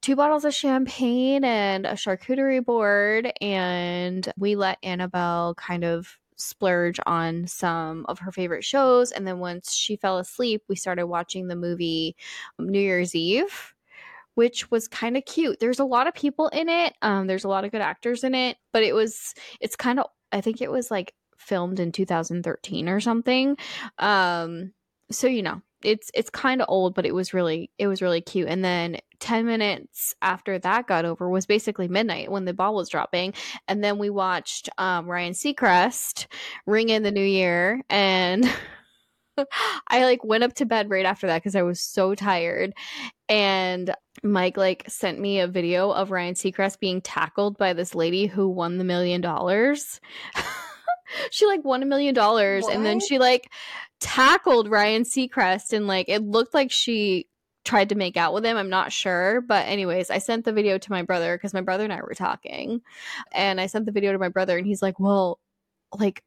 two 0.03 0.17
bottles 0.17 0.45
of 0.45 0.53
champagne 0.53 1.45
and 1.45 1.87
a 1.87 1.93
charcuterie 1.93 2.65
board 2.65 3.33
and 3.41 4.31
we 4.37 4.57
let 4.57 4.79
annabelle 4.83 5.55
kind 5.55 5.85
of 5.85 6.19
splurge 6.43 6.99
on 7.07 7.47
some 7.47 8.05
of 8.09 8.19
her 8.19 8.33
favorite 8.33 8.65
shows 8.65 9.13
and 9.13 9.27
then 9.27 9.39
once 9.39 9.75
she 9.75 9.97
fell 9.97 10.19
asleep 10.19 10.63
we 10.69 10.77
started 10.77 11.07
watching 11.07 11.49
the 11.49 11.57
movie 11.57 12.17
new 12.59 12.81
year's 12.81 13.15
eve 13.15 13.75
which 14.35 14.71
was 14.71 14.89
kind 14.89 15.17
of 15.17 15.25
cute. 15.27 15.61
There's 15.61 15.79
a 15.79 15.85
lot 15.85 16.07
of 16.07 16.15
people 16.15 16.49
in 16.49 16.69
it 16.69 16.95
um 17.03 17.27
there's 17.27 17.45
a 17.45 17.49
lot 17.49 17.65
of 17.65 17.71
good 17.73 17.81
actors 17.81 18.25
in 18.25 18.35
it 18.35 18.57
but 18.73 18.83
it 18.83 18.95
was 18.95 19.35
it's 19.61 19.77
kind 19.77 20.01
of 20.01 20.07
i 20.33 20.41
think 20.41 20.61
it 20.61 20.71
was 20.71 20.91
like 20.91 21.15
filmed 21.39 21.81
in 21.81 21.93
2013 21.93 22.89
or 22.89 23.01
something. 23.01 23.57
Um 23.99 24.73
so 25.11 25.27
you 25.27 25.43
know 25.43 25.61
it's 25.83 26.11
it's 26.15 26.31
kind 26.31 26.63
of 26.63 26.69
old 26.71 26.95
but 26.95 27.05
it 27.05 27.15
was 27.15 27.35
really 27.35 27.71
it 27.79 27.87
was 27.89 28.01
really 28.03 28.21
cute. 28.21 28.49
And 28.49 28.65
then 28.65 28.99
10 29.23 29.47
minutes 29.47 30.15
after 30.21 30.59
that 30.59 30.89
got 30.89 31.05
over 31.05 31.31
was 31.31 31.47
basically 31.47 31.87
midnight 31.87 32.31
when 32.31 32.45
the 32.45 32.53
ball 32.53 32.75
was 32.75 32.89
dropping. 32.89 33.33
And 33.69 33.83
then 33.83 33.99
we 33.99 34.11
watched 34.11 34.69
um, 34.79 35.07
ryan 35.07 35.33
seacrest 35.33 36.27
ring 36.67 36.89
in 36.89 37.05
the 37.05 37.13
new 37.13 37.25
year 37.25 37.83
and 37.89 38.45
i 39.89 40.05
like 40.05 40.23
went 40.25 40.45
up 40.45 40.53
to 40.55 40.67
bed 40.67 40.91
right 40.91 41.07
after 41.07 41.27
that 41.29 41.39
because 41.39 41.57
i 41.57 41.63
was 41.63 41.81
so 41.81 42.15
tired. 42.15 42.75
And 43.29 43.95
mike 44.25 44.57
like 44.57 44.85
sent 44.89 45.21
me 45.21 45.39
a 45.39 45.47
video 45.47 45.91
of 45.91 46.11
ryan 46.11 46.35
seacrest 46.35 46.81
being 46.81 47.01
tackled 47.01 47.57
by 47.57 47.73
this 47.73 47.95
lady 47.95 48.27
who 48.27 48.49
won 48.49 48.77
the 48.79 48.85
million 48.85 49.21
dollars. 49.21 50.01
She 51.31 51.47
like 51.47 51.63
won 51.63 51.83
a 51.83 51.87
million 51.87 52.15
dollars 52.15 52.67
and 52.67 52.87
then 52.87 52.99
she 52.99 53.19
like 53.19 53.51
tackled 54.01 54.69
Ryan 54.69 55.03
Seacrest 55.03 55.73
and 55.73 55.87
like 55.87 56.09
it 56.09 56.23
looked 56.23 56.55
like 56.55 56.71
she 56.71 57.27
tried 57.65 57.91
to 57.91 57.95
make 57.95 58.17
out 58.17 58.35
with 58.35 58.45
him. 58.45 58.57
I'm 58.57 58.71
not 58.71 58.93
sure. 58.93 59.41
But 59.41 59.67
anyways, 59.67 60.11
I 60.11 60.19
sent 60.19 60.45
the 60.45 60.53
video 60.53 60.79
to 60.79 60.91
my 60.91 61.03
brother 61.03 61.37
because 61.37 61.55
my 61.55 61.61
brother 61.61 61.85
and 61.85 61.93
I 61.93 62.01
were 62.01 62.15
talking. 62.15 62.83
And 63.33 63.61
I 63.61 63.67
sent 63.67 63.87
the 63.87 63.93
video 63.93 64.13
to 64.13 64.19
my 64.19 64.29
brother 64.29 64.57
and 64.57 64.67
he's 64.67 64.83
like, 64.83 64.99
Well, 64.99 65.39
like 65.99 66.23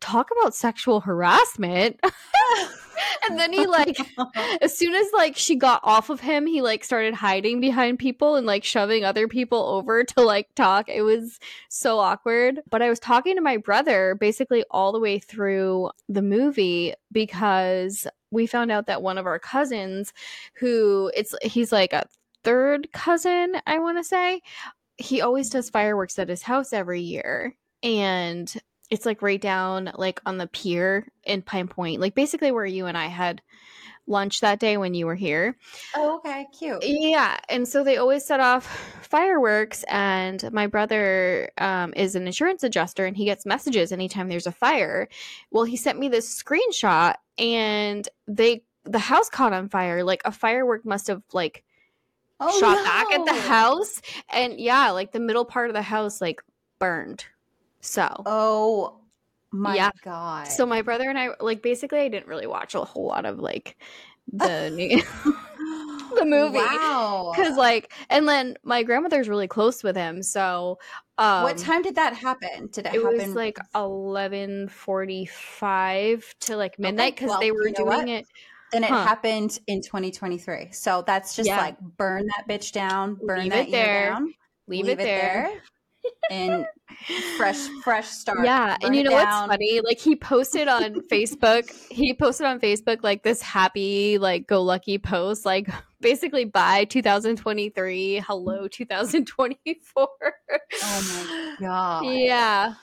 talk 0.00 0.30
about 0.38 0.54
sexual 0.54 1.00
harassment. 1.00 1.98
and 3.28 3.38
then 3.38 3.52
he 3.52 3.66
like 3.66 3.96
as 4.60 4.76
soon 4.76 4.94
as 4.94 5.06
like 5.12 5.36
she 5.36 5.56
got 5.56 5.80
off 5.82 6.10
of 6.10 6.20
him, 6.20 6.46
he 6.46 6.62
like 6.62 6.84
started 6.84 7.14
hiding 7.14 7.60
behind 7.60 7.98
people 7.98 8.36
and 8.36 8.46
like 8.46 8.64
shoving 8.64 9.04
other 9.04 9.28
people 9.28 9.58
over 9.66 10.04
to 10.04 10.20
like 10.20 10.48
talk. 10.54 10.88
It 10.88 11.02
was 11.02 11.38
so 11.68 11.98
awkward. 11.98 12.60
But 12.70 12.82
I 12.82 12.90
was 12.90 13.00
talking 13.00 13.36
to 13.36 13.42
my 13.42 13.56
brother 13.56 14.16
basically 14.18 14.64
all 14.70 14.92
the 14.92 15.00
way 15.00 15.18
through 15.18 15.90
the 16.08 16.22
movie 16.22 16.94
because 17.12 18.06
we 18.34 18.46
found 18.46 18.70
out 18.70 18.86
that 18.86 19.02
one 19.02 19.18
of 19.18 19.26
our 19.26 19.38
cousins 19.38 20.12
who 20.54 21.10
it's 21.16 21.34
he's 21.42 21.72
like 21.72 21.92
a 21.92 22.06
third 22.44 22.92
cousin, 22.92 23.56
I 23.66 23.78
want 23.78 23.98
to 23.98 24.04
say. 24.04 24.42
He 24.96 25.20
always 25.20 25.50
does 25.50 25.70
fireworks 25.70 26.18
at 26.18 26.28
his 26.28 26.42
house 26.42 26.72
every 26.72 27.00
year. 27.00 27.56
And 27.82 28.52
it's 28.90 29.06
like 29.06 29.22
right 29.22 29.40
down 29.40 29.90
like 29.96 30.20
on 30.26 30.38
the 30.38 30.46
pier 30.46 31.08
in 31.24 31.42
Pine 31.42 31.68
Point, 31.68 32.00
like 32.00 32.14
basically 32.14 32.52
where 32.52 32.66
you 32.66 32.86
and 32.86 32.96
I 32.96 33.06
had 33.06 33.42
lunch 34.06 34.40
that 34.40 34.58
day 34.60 34.76
when 34.76 34.94
you 34.94 35.06
were 35.06 35.14
here. 35.14 35.56
Oh, 35.96 36.16
okay, 36.16 36.46
cute. 36.56 36.84
Yeah, 36.84 37.38
and 37.48 37.66
so 37.66 37.84
they 37.84 37.96
always 37.96 38.24
set 38.24 38.40
off 38.40 38.66
fireworks, 39.02 39.84
and 39.88 40.52
my 40.52 40.66
brother 40.66 41.50
um, 41.58 41.92
is 41.96 42.14
an 42.14 42.26
insurance 42.26 42.62
adjuster, 42.62 43.06
and 43.06 43.16
he 43.16 43.24
gets 43.24 43.46
messages 43.46 43.92
anytime 43.92 44.28
there's 44.28 44.46
a 44.46 44.52
fire. 44.52 45.08
Well, 45.50 45.64
he 45.64 45.76
sent 45.76 45.98
me 45.98 46.08
this 46.08 46.42
screenshot, 46.42 47.14
and 47.38 48.08
they 48.26 48.64
the 48.84 48.98
house 48.98 49.30
caught 49.30 49.52
on 49.52 49.68
fire. 49.68 50.04
Like 50.04 50.22
a 50.24 50.32
firework 50.32 50.84
must 50.84 51.06
have 51.08 51.22
like 51.32 51.64
Oh, 52.40 52.60
shot 52.60 52.84
back 52.84 53.12
at 53.12 53.24
the 53.24 53.34
house, 53.34 54.02
and 54.28 54.58
yeah, 54.58 54.90
like 54.90 55.12
the 55.12 55.20
middle 55.20 55.44
part 55.44 55.70
of 55.70 55.74
the 55.74 55.82
house 55.82 56.20
like 56.20 56.42
burned. 56.78 57.24
So 57.80 58.22
Oh 58.26 59.00
My 59.54 59.76
Yeah. 59.76 59.90
God. 60.02 60.48
So 60.48 60.66
my 60.66 60.82
brother 60.82 61.08
and 61.08 61.16
I 61.18 61.30
like 61.40 61.62
basically 61.62 62.00
I 62.00 62.08
didn't 62.08 62.26
really 62.26 62.46
watch 62.48 62.74
a 62.74 62.80
whole 62.84 63.06
lot 63.06 63.24
of 63.24 63.38
like 63.38 63.76
the 64.32 64.70
new 64.70 64.98
the 66.16 66.24
movie. 66.26 66.58
Wow. 66.58 67.32
Cause 67.36 67.56
like 67.56 67.92
and 68.10 68.28
then 68.28 68.56
my 68.64 68.82
grandmother's 68.82 69.28
really 69.28 69.46
close 69.48 69.84
with 69.84 69.94
him, 69.96 70.22
so 70.24 70.78
um 71.18 71.44
what 71.44 71.56
time 71.56 71.82
did 71.82 71.94
that 71.94 72.14
happen? 72.14 72.68
Did 72.72 72.86
it, 72.86 72.94
it 72.94 73.02
happen? 73.02 73.16
was 73.16 73.34
like 73.36 73.58
eleven 73.76 74.68
forty 74.68 75.26
five 75.26 76.24
to 76.40 76.56
like 76.56 76.76
midnight 76.78 77.14
because 77.14 77.30
well, 77.30 77.40
they 77.40 77.52
were 77.52 77.68
you 77.68 77.74
know 77.78 77.84
doing 77.84 77.98
what? 77.98 78.08
it 78.08 78.26
then 78.72 78.82
it 78.82 78.90
huh. 78.90 79.04
happened 79.04 79.56
in 79.68 79.82
2023. 79.82 80.72
So 80.72 81.04
that's 81.06 81.36
just 81.36 81.46
Yeah. 81.48 81.58
like 81.58 81.78
burn 81.80 82.26
that 82.26 82.48
bitch 82.48 82.72
down, 82.72 83.14
burn 83.24 83.40
Leave 83.42 83.52
that 83.52 83.68
it 83.68 83.70
there. 83.70 84.10
down, 84.10 84.34
leave, 84.66 84.88
it 84.88 84.98
there. 84.98 85.62
And 86.30 86.66
fresh, 87.36 87.58
fresh 87.82 88.08
start. 88.08 88.44
Yeah, 88.44 88.76
and 88.82 88.94
you 88.94 89.02
know 89.02 89.12
what's 89.12 89.46
funny? 89.46 89.80
Like 89.80 89.98
he 89.98 90.16
posted 90.16 90.68
on 90.68 90.94
Facebook, 91.12 91.70
he 91.90 92.14
posted 92.14 92.46
on 92.46 92.60
Facebook 92.60 93.02
like 93.02 93.22
this 93.22 93.42
happy, 93.42 94.18
like 94.18 94.46
go 94.46 94.62
lucky 94.62 94.98
post, 94.98 95.44
like 95.44 95.68
basically 96.00 96.44
bye 96.44 96.84
2023, 96.84 98.22
hello 98.26 98.68
2024. 98.68 99.76
Oh 99.96 100.16
my 100.80 101.56
god. 101.66 102.04
Yeah. 102.06 102.74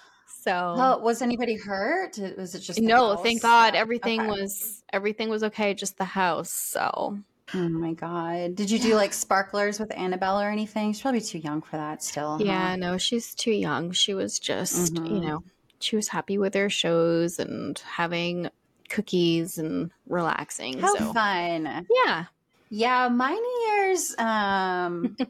So 0.43 0.99
was 1.03 1.21
anybody 1.21 1.55
hurt? 1.55 2.17
Was 2.37 2.55
it 2.55 2.61
just 2.61 2.81
no, 2.81 3.15
house? 3.15 3.23
thank 3.23 3.41
God 3.43 3.75
everything 3.75 4.21
Okay. 4.21 4.29
was 4.41 4.83
everything 4.91 5.29
was 5.29 5.43
okay, 5.43 5.73
just 5.75 5.97
the 5.97 6.05
house. 6.05 6.51
So 6.51 7.19
Oh 7.53 7.67
my 7.69 7.93
god! 7.93 8.55
Did 8.55 8.71
you 8.71 8.79
do 8.79 8.95
like 8.95 9.13
sparklers 9.25 9.79
with 9.79 9.91
Annabelle 9.95 10.39
or 10.41 10.50
anything? 10.50 10.93
She's 10.93 11.01
probably 11.01 11.21
too 11.21 11.39
young 11.39 11.62
for 11.62 11.77
that 11.77 12.01
still. 12.03 12.38
huh? 12.38 12.43
yeah, 12.43 12.75
no, 12.75 12.98
she's 12.98 13.36
too 13.36 13.51
young. 13.51 13.91
She 13.91 14.13
was 14.13 14.39
just, 14.39 14.95
you 14.95 15.01
Mhm. 15.01 15.21
know, 15.27 15.43
she 15.79 15.95
was 15.95 16.07
happy 16.10 16.38
with 16.38 16.53
her 16.53 16.69
shows 16.69 17.39
and 17.39 17.77
having 17.79 18.50
cookies 18.89 19.57
and 19.57 19.91
relaxing. 20.07 20.79
How 20.79 20.95
so 20.95 21.13
fun! 21.13 21.88
yeah. 22.05 22.25
Yeah, 22.69 23.10
my 23.10 23.33
New 23.33 23.67
Year's. 23.67 24.15
Um, 24.17 25.17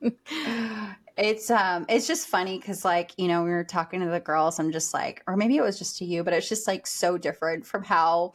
it's 1.16 1.50
um, 1.50 1.86
it's 1.88 2.06
just 2.06 2.26
funny 2.28 2.58
because 2.58 2.84
like 2.84 3.12
you 3.16 3.28
know 3.28 3.42
we 3.44 3.50
were 3.50 3.64
talking 3.64 4.00
to 4.00 4.06
the 4.06 4.20
girls. 4.20 4.58
I'm 4.58 4.72
just 4.72 4.92
like, 4.92 5.22
or 5.26 5.36
maybe 5.36 5.56
it 5.56 5.62
was 5.62 5.78
just 5.78 5.98
to 5.98 6.04
you, 6.04 6.24
but 6.24 6.32
it's 6.32 6.48
just 6.48 6.66
like 6.66 6.86
so 6.86 7.16
different 7.18 7.66
from 7.66 7.84
how 7.84 8.32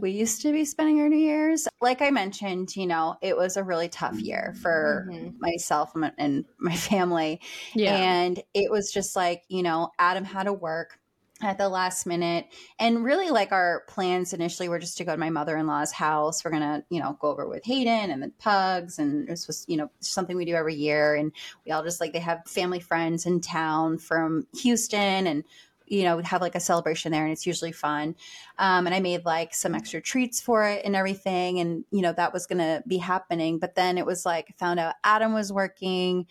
we 0.00 0.10
used 0.10 0.42
to 0.42 0.52
be 0.52 0.64
spending 0.64 1.00
our 1.00 1.08
New 1.08 1.16
Year's. 1.16 1.68
Like 1.80 2.02
I 2.02 2.10
mentioned, 2.10 2.74
you 2.76 2.86
know, 2.86 3.16
it 3.22 3.36
was 3.36 3.56
a 3.56 3.64
really 3.64 3.88
tough 3.88 4.18
year 4.18 4.54
for 4.60 5.06
Mhm. 5.10 5.34
myself 5.40 5.92
and 5.94 6.00
my- 6.02 6.12
and 6.18 6.44
my 6.58 6.74
family. 6.76 7.40
Yeah. 7.74 7.96
And 7.96 8.42
it 8.54 8.70
was 8.70 8.90
just 8.92 9.14
like, 9.16 9.42
you 9.48 9.62
know, 9.62 9.90
Adam 9.98 10.24
had 10.24 10.44
to 10.44 10.52
work 10.52 10.98
at 11.42 11.58
the 11.58 11.68
last 11.68 12.06
minute. 12.06 12.46
And 12.78 13.04
really, 13.04 13.30
like, 13.30 13.52
our 13.52 13.82
plans 13.88 14.32
initially 14.32 14.68
were 14.68 14.78
just 14.78 14.96
to 14.98 15.04
go 15.04 15.12
to 15.12 15.18
my 15.18 15.30
mother 15.30 15.56
in 15.56 15.66
law's 15.66 15.92
house. 15.92 16.44
We're 16.44 16.52
to, 16.52 16.84
you 16.88 17.00
know, 17.00 17.18
go 17.20 17.28
over 17.28 17.48
with 17.48 17.64
Hayden 17.64 18.10
and 18.10 18.22
the 18.22 18.32
pugs. 18.38 18.98
And 18.98 19.26
this 19.26 19.46
was, 19.46 19.64
you 19.68 19.76
know, 19.76 19.90
something 20.00 20.36
we 20.36 20.44
do 20.44 20.54
every 20.54 20.74
year. 20.74 21.14
And 21.14 21.32
we 21.66 21.72
all 21.72 21.82
just 21.82 22.00
like, 22.00 22.12
they 22.12 22.20
have 22.20 22.46
family 22.46 22.80
friends 22.80 23.26
in 23.26 23.40
town 23.40 23.98
from 23.98 24.46
Houston. 24.62 25.26
And, 25.26 25.44
you 25.86 26.04
know, 26.04 26.16
we'd 26.16 26.26
have 26.26 26.40
like 26.40 26.54
a 26.54 26.60
celebration 26.60 27.12
there 27.12 27.24
and 27.24 27.32
it's 27.32 27.46
usually 27.46 27.72
fun. 27.72 28.14
Um, 28.58 28.86
and 28.86 28.94
I 28.94 29.00
made 29.00 29.24
like 29.26 29.52
some 29.52 29.74
extra 29.74 30.00
treats 30.00 30.40
for 30.40 30.66
it 30.66 30.82
and 30.86 30.96
everything. 30.96 31.58
And, 31.58 31.84
you 31.90 32.00
know, 32.00 32.12
that 32.12 32.32
was 32.32 32.46
going 32.46 32.58
to 32.58 32.82
be 32.86 32.96
happening. 32.96 33.58
But 33.58 33.74
then 33.74 33.98
it 33.98 34.06
was 34.06 34.24
like, 34.24 34.56
found 34.58 34.80
out 34.80 34.94
Adam 35.04 35.34
was 35.34 35.52
working 35.52 36.26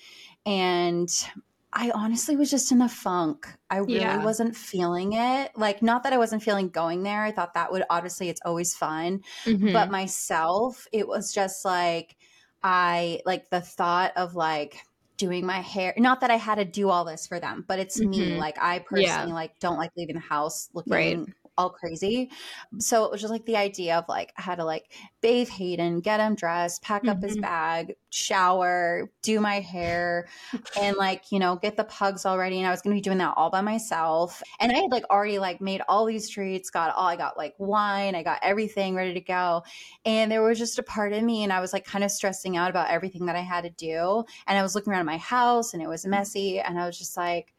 and 0.46 1.10
I 1.74 1.92
honestly 1.92 2.36
was 2.36 2.52
just 2.52 2.72
in 2.72 2.82
a 2.82 2.90
funk. 2.90 3.48
I 3.70 3.78
really 3.78 4.00
Yeah. 4.00 4.24
wasn't 4.24 4.56
feeling 4.58 5.14
it. 5.14 5.56
Like, 5.58 5.82
not 5.82 6.04
that 6.04 6.12
I 6.14 6.18
wasn't 6.18 6.44
feeling 6.44 6.70
going 6.70 7.04
there. 7.04 7.24
I 7.24 7.32
thought 7.32 7.54
that 7.54 7.72
would 7.72 7.84
obviously, 7.90 8.28
it's 8.30 8.42
always 8.44 8.76
fun. 8.76 9.22
Mhm. 9.46 9.72
But 9.74 9.90
myself, 9.90 10.86
it 10.92 11.08
was 11.08 11.34
just 11.34 11.64
like, 11.64 12.18
I 12.64 13.22
like 13.26 13.50
the 13.50 13.62
thought 13.62 14.12
of 14.18 14.36
like, 14.36 14.80
doing 15.18 15.46
my 15.46 15.60
hair 15.60 15.94
not 15.98 16.20
that 16.22 16.32
i 16.32 16.36
had 16.36 16.56
to 16.56 16.66
do 16.66 16.90
all 16.90 17.06
this 17.06 17.28
for 17.28 17.40
them 17.40 17.64
but 17.68 17.78
it's 17.78 18.02
me 18.02 18.34
Mhm. 18.34 18.38
like 18.38 18.58
i 18.60 18.80
personally 18.80 19.30
Yeah. 19.30 19.34
like 19.36 19.60
don't 19.60 19.78
like 19.78 19.92
leaving 19.96 20.16
the 20.16 20.20
house 20.20 20.68
looking 20.74 20.92
Right. 20.94 21.20
All 21.58 21.70
crazy 21.70 22.32
so 22.80 23.04
it 23.06 23.12
was 23.12 23.20
just 23.22 23.32
like 23.32 23.46
the 23.46 23.58
idea 23.58 23.98
of 23.98 24.06
like 24.08 24.32
i 24.38 24.42
had 24.42 24.56
to 24.56 24.64
like 24.66 24.92
bathe 25.22 25.50
hayden 25.50 26.00
get 26.00 26.20
him 26.20 26.34
dressed 26.34 26.82
pack 26.82 27.06
up 27.08 27.22
his 27.22 27.38
Mhm. 27.38 27.42
bag 27.42 27.96
shower 28.10 29.12
do 29.22 29.40
my 29.42 29.60
hair 29.60 30.28
and 30.80 30.96
like 30.98 31.32
you 31.32 31.40
know 31.40 31.58
get 31.58 31.76
the 31.78 31.84
pugs 31.84 32.26
all 32.26 32.38
ready. 32.38 32.58
and 32.58 32.66
i 32.68 32.72
was 32.72 32.82
gonna 32.82 32.96
be 32.96 33.02
doing 33.02 33.18
that 33.18 33.34
all 33.36 33.50
by 33.50 33.62
myself 33.62 34.42
and 34.60 34.72
i 34.72 34.76
had 34.76 34.92
like 34.92 35.04
already 35.12 35.40
like 35.40 35.60
made 35.62 35.82
all 35.90 36.06
these 36.06 36.30
treats 36.30 36.70
got 36.70 36.96
all 36.96 37.08
i 37.08 37.16
got 37.18 37.38
like 37.38 37.54
wine 37.58 38.16
i 38.16 38.24
got 38.24 38.40
everything 38.42 38.96
ready 38.96 39.14
to 39.14 39.22
go 39.22 39.62
and 40.06 40.32
there 40.32 40.42
was 40.42 40.58
just 40.58 40.80
a 40.80 40.84
part 40.84 41.12
of 41.14 41.22
me 41.22 41.44
and 41.44 41.52
i 41.52 41.60
was 41.60 41.74
like 41.74 41.86
kind 41.86 42.04
of 42.04 42.12
stressing 42.12 42.56
out 42.58 42.70
about 42.70 42.90
everything 42.90 43.26
that 43.26 43.36
i 43.36 43.42
had 43.42 43.64
to 43.66 43.70
do 43.72 44.24
and 44.48 44.58
i 44.58 44.64
was 44.64 44.74
looking 44.74 44.94
around 44.94 45.06
my 45.06 45.18
house 45.18 45.74
and 45.74 45.84
it 45.84 45.88
was 45.90 46.06
messy 46.06 46.60
and 46.60 46.80
i 46.80 46.86
was 46.86 46.98
just 46.98 47.18
like 47.18 47.54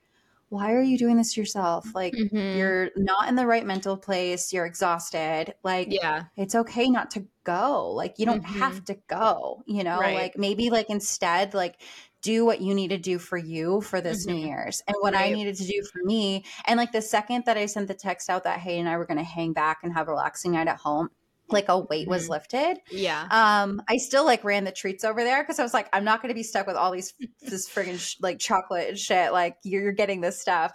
why 0.52 0.72
are 0.74 0.82
you 0.82 0.98
doing 0.98 1.16
this 1.16 1.32
to 1.32 1.40
yourself 1.40 1.86
like 1.94 2.12
Mhm. 2.12 2.56
you're 2.58 2.90
not 2.94 3.28
in 3.30 3.36
the 3.36 3.46
right 3.46 3.64
mental 3.64 3.96
place 3.96 4.52
you're 4.52 4.66
exhausted 4.66 5.54
like 5.64 5.88
yeah. 5.90 6.24
it's 6.36 6.54
okay 6.54 6.90
not 6.90 7.10
to 7.12 7.26
go 7.44 7.90
like 7.92 8.18
you 8.18 8.26
don't 8.26 8.44
Mhm. 8.44 8.58
have 8.58 8.84
to 8.84 8.94
go 9.08 9.62
you 9.66 9.82
know 9.82 9.98
Right. 9.98 10.14
like 10.14 10.36
maybe 10.36 10.68
like 10.68 10.90
instead 10.90 11.54
like 11.54 11.80
do 12.20 12.44
what 12.44 12.60
you 12.60 12.74
need 12.74 12.88
to 12.88 12.98
do 12.98 13.18
for 13.18 13.38
you 13.38 13.80
for 13.80 14.00
this 14.02 14.26
new 14.26 14.34
Mhm. 14.34 14.46
year's 14.46 14.82
and 14.86 14.94
what 15.00 15.14
i 15.14 15.30
needed 15.30 15.56
to 15.56 15.66
do 15.66 15.82
for 15.90 16.00
me 16.04 16.44
and 16.66 16.76
like 16.76 16.92
the 16.92 17.02
second 17.02 17.44
that 17.46 17.56
i 17.56 17.64
sent 17.66 17.88
the 17.88 17.94
text 17.94 18.28
out 18.28 18.44
that 18.44 18.60
hey 18.60 18.78
and 18.78 18.88
i 18.88 18.96
were 18.98 19.06
going 19.06 19.16
to 19.18 19.24
hang 19.24 19.52
back 19.54 19.78
and 19.82 19.94
have 19.94 20.06
a 20.06 20.10
relaxing 20.10 20.52
night 20.52 20.68
at 20.68 20.76
home 20.76 21.08
like 21.52 21.68
a 21.68 21.78
weight 21.78 22.08
was 22.08 22.26
Mhm. 22.26 22.30
lifted 22.30 22.76
Yeah. 22.90 23.26
um 23.30 23.82
i 23.88 23.96
still 23.96 24.24
like 24.24 24.42
ran 24.44 24.64
the 24.64 24.72
treats 24.72 25.04
over 25.04 25.22
there 25.24 25.42
because 25.42 25.58
i 25.58 25.62
was 25.62 25.74
like 25.74 25.88
i'm 25.92 26.04
not 26.04 26.22
going 26.22 26.30
to 26.30 26.34
be 26.34 26.42
stuck 26.42 26.66
with 26.66 26.76
all 26.76 26.90
these 26.90 27.14
this 27.42 27.68
friggin' 27.68 27.98
sh- 27.98 28.16
like 28.20 28.38
chocolate 28.38 28.88
and 28.90 28.98
shit 28.98 29.32
like 29.32 29.56
you're, 29.62 29.82
you're 29.82 29.92
getting 29.92 30.20
this 30.20 30.40
stuff 30.40 30.72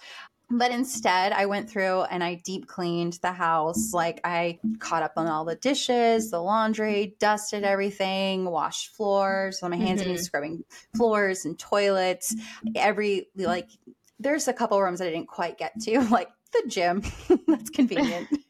but 0.50 0.72
instead 0.72 1.34
i 1.34 1.46
went 1.46 1.70
through 1.70 2.04
and 2.04 2.24
i 2.24 2.36
deep 2.46 2.68
cleaned 2.68 3.20
the 3.22 3.34
house 3.34 3.92
like 3.94 4.22
i 4.24 4.58
caught 4.80 5.04
up 5.04 5.12
on 5.18 5.28
all 5.28 5.44
the 5.44 5.56
dishes 5.56 6.32
the 6.32 6.40
laundry 6.42 7.16
dusted 7.20 7.64
everything 7.66 8.46
washed 8.46 8.96
floors 8.96 9.62
on 9.62 9.72
my 9.72 9.76
hands 9.78 10.00
and 10.02 10.10
knees 10.12 10.24
scrubbing 10.24 10.64
floors 10.96 11.44
and 11.44 11.60
toilets 11.60 12.34
every 12.76 13.28
like 13.36 13.68
there's 14.20 14.48
a 14.48 14.54
couple 14.54 14.82
rooms 14.82 15.00
that 15.00 15.08
i 15.08 15.12
didn't 15.12 15.28
quite 15.28 15.58
get 15.58 15.74
to 15.82 16.00
like 16.12 16.30
the 16.64 16.70
gym 16.70 17.04
that's 17.48 17.70
convenient 17.70 18.28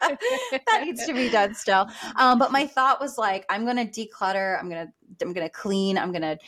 that 0.00 0.82
needs 0.84 1.06
to 1.06 1.12
be 1.12 1.28
done 1.28 1.54
still. 1.54 1.86
Um, 2.16 2.38
but 2.38 2.52
my 2.52 2.66
thought 2.66 3.00
was 3.00 3.18
like, 3.18 3.44
I'm 3.48 3.64
gonna 3.64 3.86
declutter. 3.86 4.58
I'm 4.58 4.68
gonna 4.68 4.92
I'm 5.20 5.32
gonna 5.32 5.50
clean. 5.50 5.98
I'm 5.98 6.12
gonna 6.12 6.38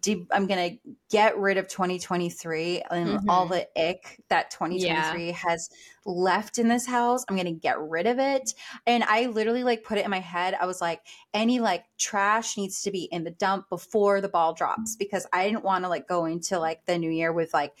de- 0.00 0.26
I'm 0.30 0.46
gonna 0.46 0.70
get 1.12 1.36
rid 1.36 1.58
of 1.58 1.68
2023 1.68 2.82
and 2.90 3.20
all 3.28 3.46
mm-hmm. 3.46 3.52
the 3.52 3.88
ick 3.90 4.18
that 4.30 4.50
2023 4.50 5.30
has 5.32 5.68
left 6.06 6.58
in 6.58 6.68
this 6.68 6.86
house. 6.86 7.22
I'm 7.28 7.36
gonna 7.36 7.52
get 7.52 7.78
rid 7.78 8.06
of 8.06 8.18
it. 8.18 8.54
And 8.86 9.04
I 9.04 9.26
literally 9.26 9.62
like 9.62 9.84
put 9.84 9.98
it 9.98 10.06
in 10.06 10.10
my 10.10 10.20
head. 10.20 10.56
I 10.58 10.64
was 10.64 10.80
like, 10.80 11.02
any 11.34 11.60
like 11.60 11.84
trash 11.98 12.56
needs 12.56 12.80
to 12.82 12.90
be 12.90 13.04
in 13.12 13.24
the 13.24 13.30
dump 13.30 13.68
before 13.68 14.22
the 14.22 14.28
ball 14.28 14.54
drops 14.54 14.96
because 14.96 15.26
I 15.34 15.46
didn't 15.46 15.64
want 15.64 15.84
to 15.84 15.88
like 15.88 16.08
go 16.08 16.24
into 16.24 16.58
like 16.58 16.84
the 16.86 16.96
new 16.96 17.10
year 17.10 17.32
with 17.32 17.52
like 17.52 17.74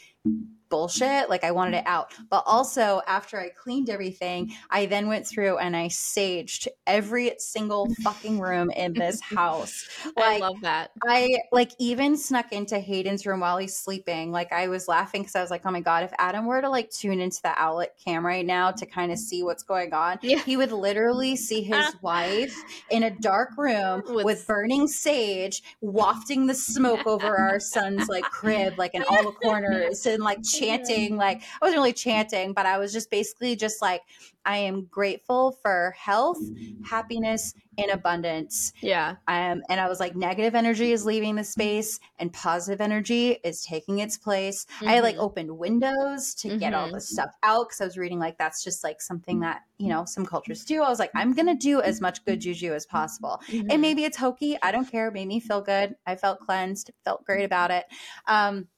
bullshit. 0.72 1.28
Like 1.28 1.44
I 1.44 1.50
wanted 1.50 1.76
it 1.76 1.86
out. 1.86 2.14
But 2.30 2.44
also 2.46 3.02
after 3.06 3.38
I 3.38 3.50
cleaned 3.50 3.90
everything, 3.90 4.52
I 4.70 4.86
then 4.86 5.06
went 5.06 5.26
through 5.26 5.58
and 5.58 5.76
I 5.76 5.88
saged 5.88 6.66
every 6.86 7.32
single 7.38 7.88
fucking 8.02 8.40
room 8.40 8.70
in 8.70 8.94
this 8.94 9.20
house. 9.36 9.86
I 10.16 10.38
love 10.38 10.56
that. 10.62 10.92
I 11.06 11.36
like 11.52 11.72
even 11.78 12.16
snuck 12.16 12.52
into 12.52 12.78
Hayden's 12.78 13.21
room 13.26 13.40
while 13.40 13.58
he's 13.58 13.76
sleeping. 13.76 14.32
Like 14.32 14.52
I 14.52 14.68
was 14.68 14.88
laughing 14.88 15.22
because 15.22 15.34
I 15.36 15.40
was 15.40 15.50
like, 15.50 15.62
oh 15.64 15.70
my 15.70 15.80
God, 15.80 16.04
if 16.04 16.12
Adam 16.18 16.46
were 16.46 16.60
to 16.60 16.68
like 16.68 16.90
tune 16.90 17.20
into 17.20 17.40
the 17.42 17.52
Owlet 17.62 17.94
cam 18.04 18.24
right 18.24 18.44
now 18.44 18.70
to 18.70 18.86
kind 18.86 19.12
of 19.12 19.18
see 19.18 19.42
what's 19.42 19.62
going 19.62 19.92
on, 19.94 20.18
Yeah. 20.22 20.38
he 20.38 20.56
would 20.56 20.72
literally 20.72 21.36
see 21.36 21.62
his 21.62 21.94
wife 22.02 22.54
in 22.90 23.02
a 23.04 23.10
dark 23.10 23.50
room 23.56 24.02
With- 24.08 24.24
with, 24.24 24.46
burning 24.46 24.86
sage 24.88 25.62
wafting 25.80 26.46
the 26.46 26.54
smoke 26.54 27.06
over 27.06 27.36
our 27.36 27.60
son's 27.60 28.08
like 28.08 28.24
crib, 28.24 28.78
like 28.78 28.94
in 28.94 29.04
all 29.08 29.22
the 29.22 29.32
corners 29.32 30.04
and 30.06 30.22
like 30.22 30.42
chanting. 30.58 31.16
Like 31.16 31.42
I 31.60 31.64
wasn't 31.64 31.78
really 31.78 31.92
chanting, 31.92 32.52
but 32.52 32.66
I 32.66 32.78
was 32.78 32.92
just 32.92 33.10
basically 33.10 33.56
just 33.56 33.80
like, 33.80 34.02
I 34.44 34.58
am 34.58 34.84
grateful 34.86 35.52
for 35.52 35.92
health, 35.96 36.50
happiness, 36.80 37.54
and 37.78 37.90
abundance. 37.90 38.72
Yeah. 38.80 39.16
Um, 39.28 39.62
and 39.68 39.80
I 39.80 39.88
was 39.88 40.00
like, 40.00 40.16
negative 40.16 40.54
energy 40.56 40.90
is 40.90 41.06
leaving 41.06 41.36
the 41.36 41.44
space 41.44 42.00
and 42.18 42.32
positive 42.32 42.80
energy 42.80 43.38
is 43.44 43.62
taking 43.62 44.00
its 44.00 44.18
place. 44.18 44.66
I 44.84 44.98
like 44.98 45.14
Mhm. 45.14 45.18
opened 45.18 45.58
windows 45.58 46.34
to 46.36 46.50
get 46.50 46.74
all 46.74 46.88
Mhm. 46.88 46.92
this 46.92 47.08
stuff 47.08 47.30
out 47.44 47.68
because 47.68 47.80
I 47.80 47.84
was 47.84 47.96
reading 47.96 48.18
like 48.18 48.36
that's 48.36 48.64
just 48.64 48.82
like 48.82 49.00
something 49.00 49.38
that, 49.40 49.62
you 49.78 49.88
know, 49.88 50.04
some 50.04 50.26
cultures 50.26 50.64
do. 50.64 50.82
I 50.82 50.88
was 50.88 50.98
like, 50.98 51.12
I'm 51.14 51.34
going 51.34 51.46
to 51.46 51.54
do 51.54 51.80
as 51.80 52.00
much 52.00 52.24
good 52.24 52.40
juju 52.40 52.74
as 52.74 52.84
possible. 52.84 53.40
Mhm. 53.48 53.70
And 53.70 53.80
maybe 53.80 54.02
it's 54.04 54.16
hokey. 54.16 54.58
I 54.60 54.72
don't 54.72 54.90
care. 54.90 55.06
It 55.08 55.14
made 55.14 55.28
me 55.28 55.38
feel 55.38 55.60
good. 55.60 55.94
I 56.04 56.16
felt 56.16 56.40
cleansed, 56.40 56.90
felt 57.04 57.24
great 57.24 57.44
about 57.44 57.70
it. 57.70 57.86
Um, 58.26 58.68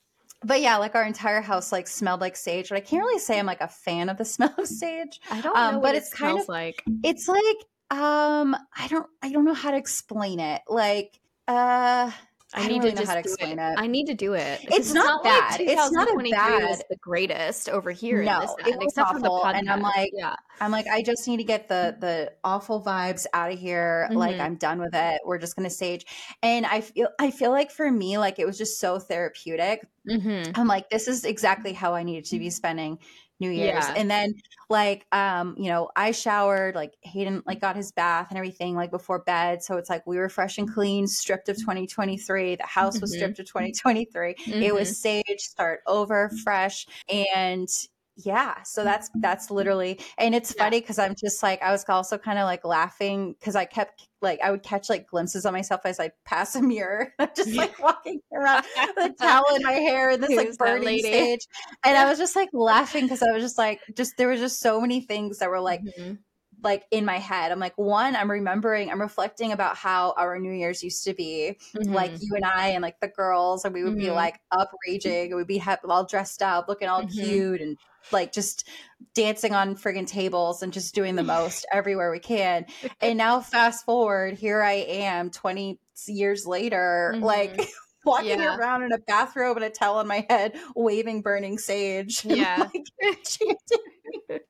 but 0.45 0.61
yeah, 0.61 0.77
like 0.77 0.95
our 0.95 1.05
entire 1.05 1.41
house 1.41 1.73
like 1.73 1.87
smelled 1.89 2.21
like 2.21 2.37
sage. 2.37 2.69
But 2.69 2.77
I 2.77 2.81
can't 2.81 3.03
really 3.03 3.19
say 3.19 3.39
I'm 3.39 3.47
like 3.47 3.61
a 3.61 3.69
fan 3.69 4.09
of 4.09 4.17
the 4.19 4.25
smell 4.35 4.55
of 4.59 4.67
sage. 4.67 5.21
I 5.31 5.41
don't 5.41 5.57
Um, 5.57 5.75
know 5.75 5.81
but 5.81 5.89
what 5.89 5.95
it's 5.97 6.13
it 6.13 6.17
kind 6.17 6.33
smells 6.33 6.43
of- 6.43 6.49
like. 6.49 6.83
It's 7.03 7.29
like 7.29 7.57
um 7.91 8.57
I 8.77 8.89
don't 8.89 9.07
I 9.23 9.31
don't 9.31 9.45
know 9.45 9.55
how 9.55 9.71
to 9.71 9.77
explain 9.77 10.41
it. 10.41 10.63
Like 10.69 11.19
uh 11.49 12.11
I 12.55 12.63
I 12.63 12.69
need 12.69 12.79
really 12.79 12.91
to 12.91 12.95
know 12.95 13.01
just 13.03 13.09
how 13.09 13.15
to 13.15 13.21
explain 13.21 13.59
it. 13.59 13.73
it. 13.73 13.79
I 13.79 13.87
need 13.89 14.07
to 14.07 14.15
do 14.15 14.35
it. 14.35 14.61
It's 14.65 14.93
not 14.93 15.25
like 15.25 15.35
bad. 15.41 15.61
It's 15.61 15.91
not 15.93 16.09
a 16.09 16.13
2023 16.13 16.67
was 16.69 16.79
bad- 16.79 16.87
the 16.89 16.97
greatest 16.97 17.69
over 17.69 17.91
here. 17.91 18.21
in 18.21 18.27
No, 18.27 18.41
this 18.41 18.55
it 18.67 18.79
was 18.79 18.97
awful, 18.97 19.45
and 19.45 19.69
I'm 19.69 19.81
like, 19.83 20.11
yeah, 20.15 20.35
I'm 20.61 20.71
like, 20.71 20.87
I 20.87 21.03
just 21.03 21.27
need 21.27 21.39
to 21.39 21.45
get 21.45 21.69
the 21.69 21.97
the 22.01 22.33
awful 22.45 22.81
vibes 22.83 23.27
out 23.35 23.51
of 23.53 23.59
here. 23.59 24.09
Like 24.13 24.37
Mhm. 24.37 24.41
I'm 24.41 24.55
done 24.57 24.79
with 24.81 24.95
it. 24.95 25.21
We're 25.25 25.39
just 25.39 25.57
gonna 25.57 25.69
stage. 25.71 26.07
And 26.43 26.65
I 26.65 26.81
feel 26.81 27.09
I 27.19 27.31
feel 27.33 27.51
like 27.51 27.71
for 27.71 27.91
me, 27.91 28.19
like 28.19 28.39
it 28.39 28.47
was 28.47 28.57
just 28.57 28.79
so 28.79 28.99
therapeutic. 28.99 29.87
hmm 30.09 30.43
I'm 30.55 30.67
like, 30.69 30.91
this 30.91 31.09
is 31.09 31.25
exactly 31.25 31.73
how 31.73 31.95
I 31.95 32.03
needed 32.03 32.27
to 32.27 32.39
be 32.39 32.51
spending 32.51 32.99
New 33.41 33.51
Year's. 33.51 33.89
Yeah. 33.89 33.95
And 33.97 34.11
then 34.11 34.35
like 34.71 35.07
um, 35.13 35.55
you 35.59 35.69
know, 35.69 35.91
I 35.97 36.13
showered, 36.13 36.75
like 36.75 36.95
Hayden 37.03 37.43
like 37.47 37.61
got 37.61 37.77
his 37.77 37.93
bath 37.93 38.29
and 38.31 38.39
everything 38.39 38.75
like 38.75 38.91
before 38.91 39.21
bed. 39.21 39.63
So 39.63 39.77
it's 39.77 39.91
like 39.91 40.07
we 40.07 40.17
were 40.17 40.29
fresh 40.29 40.59
and 40.59 40.73
clean, 40.73 41.07
stripped 41.07 41.49
of 41.49 41.57
2023. 41.59 42.57
The 42.57 42.63
house 42.67 43.01
was 43.01 43.13
Mhm. 43.13 43.17
stripped 43.17 43.39
of 43.41 43.47
2023. 43.47 44.31
It 44.31 44.37
Mm-hmm. 44.39 44.75
was 44.75 44.99
sage, 45.01 45.25
start 45.41 45.81
over 45.87 46.31
fresh. 46.45 46.87
And 47.13 47.69
yeah, 48.17 48.63
so 48.63 48.85
that's 48.85 49.11
that's 49.23 49.51
literally 49.51 49.99
and 50.19 50.35
it's 50.35 50.55
Yeah. 50.55 50.65
funny 50.65 50.81
because 50.81 50.99
I'm 50.99 51.15
just 51.17 51.43
like 51.43 51.61
I 51.63 51.73
was 51.73 51.85
also 51.89 52.17
kind 52.17 52.39
of 52.39 52.45
like 52.45 52.65
laughing 52.65 53.35
because 53.39 53.57
I 53.57 53.65
kept 53.65 54.07
like 54.23 54.41
I 54.41 54.51
would 54.53 54.63
catch 54.63 54.89
like 54.89 55.09
glimpses 55.09 55.45
of 55.45 55.53
myself 55.53 55.81
as 55.85 55.99
I 55.99 56.13
pass 56.25 56.55
a 56.55 56.63
mirror. 56.63 57.13
Just 57.37 57.57
like 57.57 57.77
walking 57.81 58.21
around 58.33 58.65
with 58.97 59.11
a 59.11 59.15
towel 59.21 59.45
in 59.57 59.63
my 59.63 59.73
hair 59.73 60.11
and 60.11 60.23
this 60.23 60.31
Who's 60.31 60.39
like 60.39 60.59
burning 60.59 60.99
sage. 61.01 61.47
And 61.85 61.97
I 61.97 62.05
was 62.09 62.19
just 62.19 62.37
like 62.37 62.49
laughing 62.53 63.05
because 63.05 63.23
I 63.23 63.33
was 63.33 63.43
just 63.43 63.59
like 63.59 63.81
just 63.97 64.17
there 64.17 64.29
was 64.29 64.41
just 64.41 64.61
so 64.61 64.81
many 64.81 65.01
things 65.01 65.39
that 65.39 65.51
were 65.51 65.61
like 65.61 65.83
Mhm. 65.99 66.19
Like 66.65 66.85
in 66.91 67.05
my 67.05 67.19
head. 67.19 67.53
I'm 67.53 67.61
like, 67.61 67.77
one, 67.79 68.17
I'm 68.17 68.31
remembering, 68.31 68.91
I'm 68.91 69.01
reflecting 69.01 69.53
about 69.53 69.77
how 69.77 70.15
our 70.17 70.39
New 70.39 70.53
Year's 70.53 70.83
used 70.83 71.05
to 71.05 71.15
be. 71.15 71.59
Like 71.93 72.15
Mhm. 72.15 72.19
you 72.21 72.35
and 72.35 72.45
I 72.45 72.69
and 72.69 72.83
like 72.83 72.99
the 73.01 73.09
girls, 73.09 73.65
and 73.65 73.73
we 73.75 73.85
would 73.85 73.97
be 73.97 74.11
Mhm. 74.11 74.15
like 74.15 74.41
up 74.51 74.71
raging, 74.89 75.27
and 75.33 75.37
we'd 75.37 75.47
be 75.47 75.59
ha- 75.59 75.79
all 75.89 76.05
dressed 76.07 76.43
up, 76.43 76.67
looking 76.69 76.89
all 76.89 77.05
Mhm. 77.05 77.15
cute, 77.21 77.61
and 77.61 77.79
like 78.11 78.33
just 78.33 78.69
dancing 79.15 79.55
on 79.55 79.77
friggin' 79.77 80.07
tables 80.07 80.63
and 80.63 80.73
just 80.73 80.95
doing 80.95 81.15
the 81.17 81.23
most 81.23 81.67
everywhere 81.73 82.11
we 82.11 82.19
can. 82.19 82.67
And 83.01 83.19
now, 83.19 83.41
fast 83.41 83.85
forward, 83.85 84.35
here 84.35 84.63
I 84.63 84.73
am 84.73 85.31
20 85.31 85.79
years 86.09 86.47
later, 86.47 87.17
like 87.21 87.61
Mhm. 87.61 87.67
Walking 88.05 88.41
Yeah. 88.41 88.57
around 88.57 88.83
in 88.85 88.93
a 88.93 88.99
bathrobe 88.99 89.57
and 89.57 89.65
a 89.65 89.71
towel 89.71 89.97
on 89.99 90.07
my 90.07 90.27
head, 90.29 90.57
waving 90.77 91.23
burning 91.23 91.59
sage. 91.59 92.25
and, 92.25 92.33
Yeah. 92.37 92.69
like, 92.73 92.85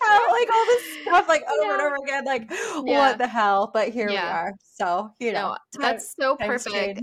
how 0.00 0.32
like 0.32 0.48
all 0.52 0.66
this 0.66 0.82
stuff 1.02 1.28
like 1.28 1.42
over 1.48 1.72
and 1.72 1.82
over 1.82 1.96
again 2.04 2.24
like 2.24 2.50
Yeah. 2.50 2.98
what 2.98 3.18
the 3.18 3.26
hell 3.26 3.70
but 3.72 3.88
here 3.88 4.08
we 4.08 4.16
are 4.16 4.52
so 4.74 5.10
you 5.18 5.32
know 5.32 5.56
No, 5.74 5.80
that's 5.80 6.14
so 6.18 6.36
perfect. 6.36 7.00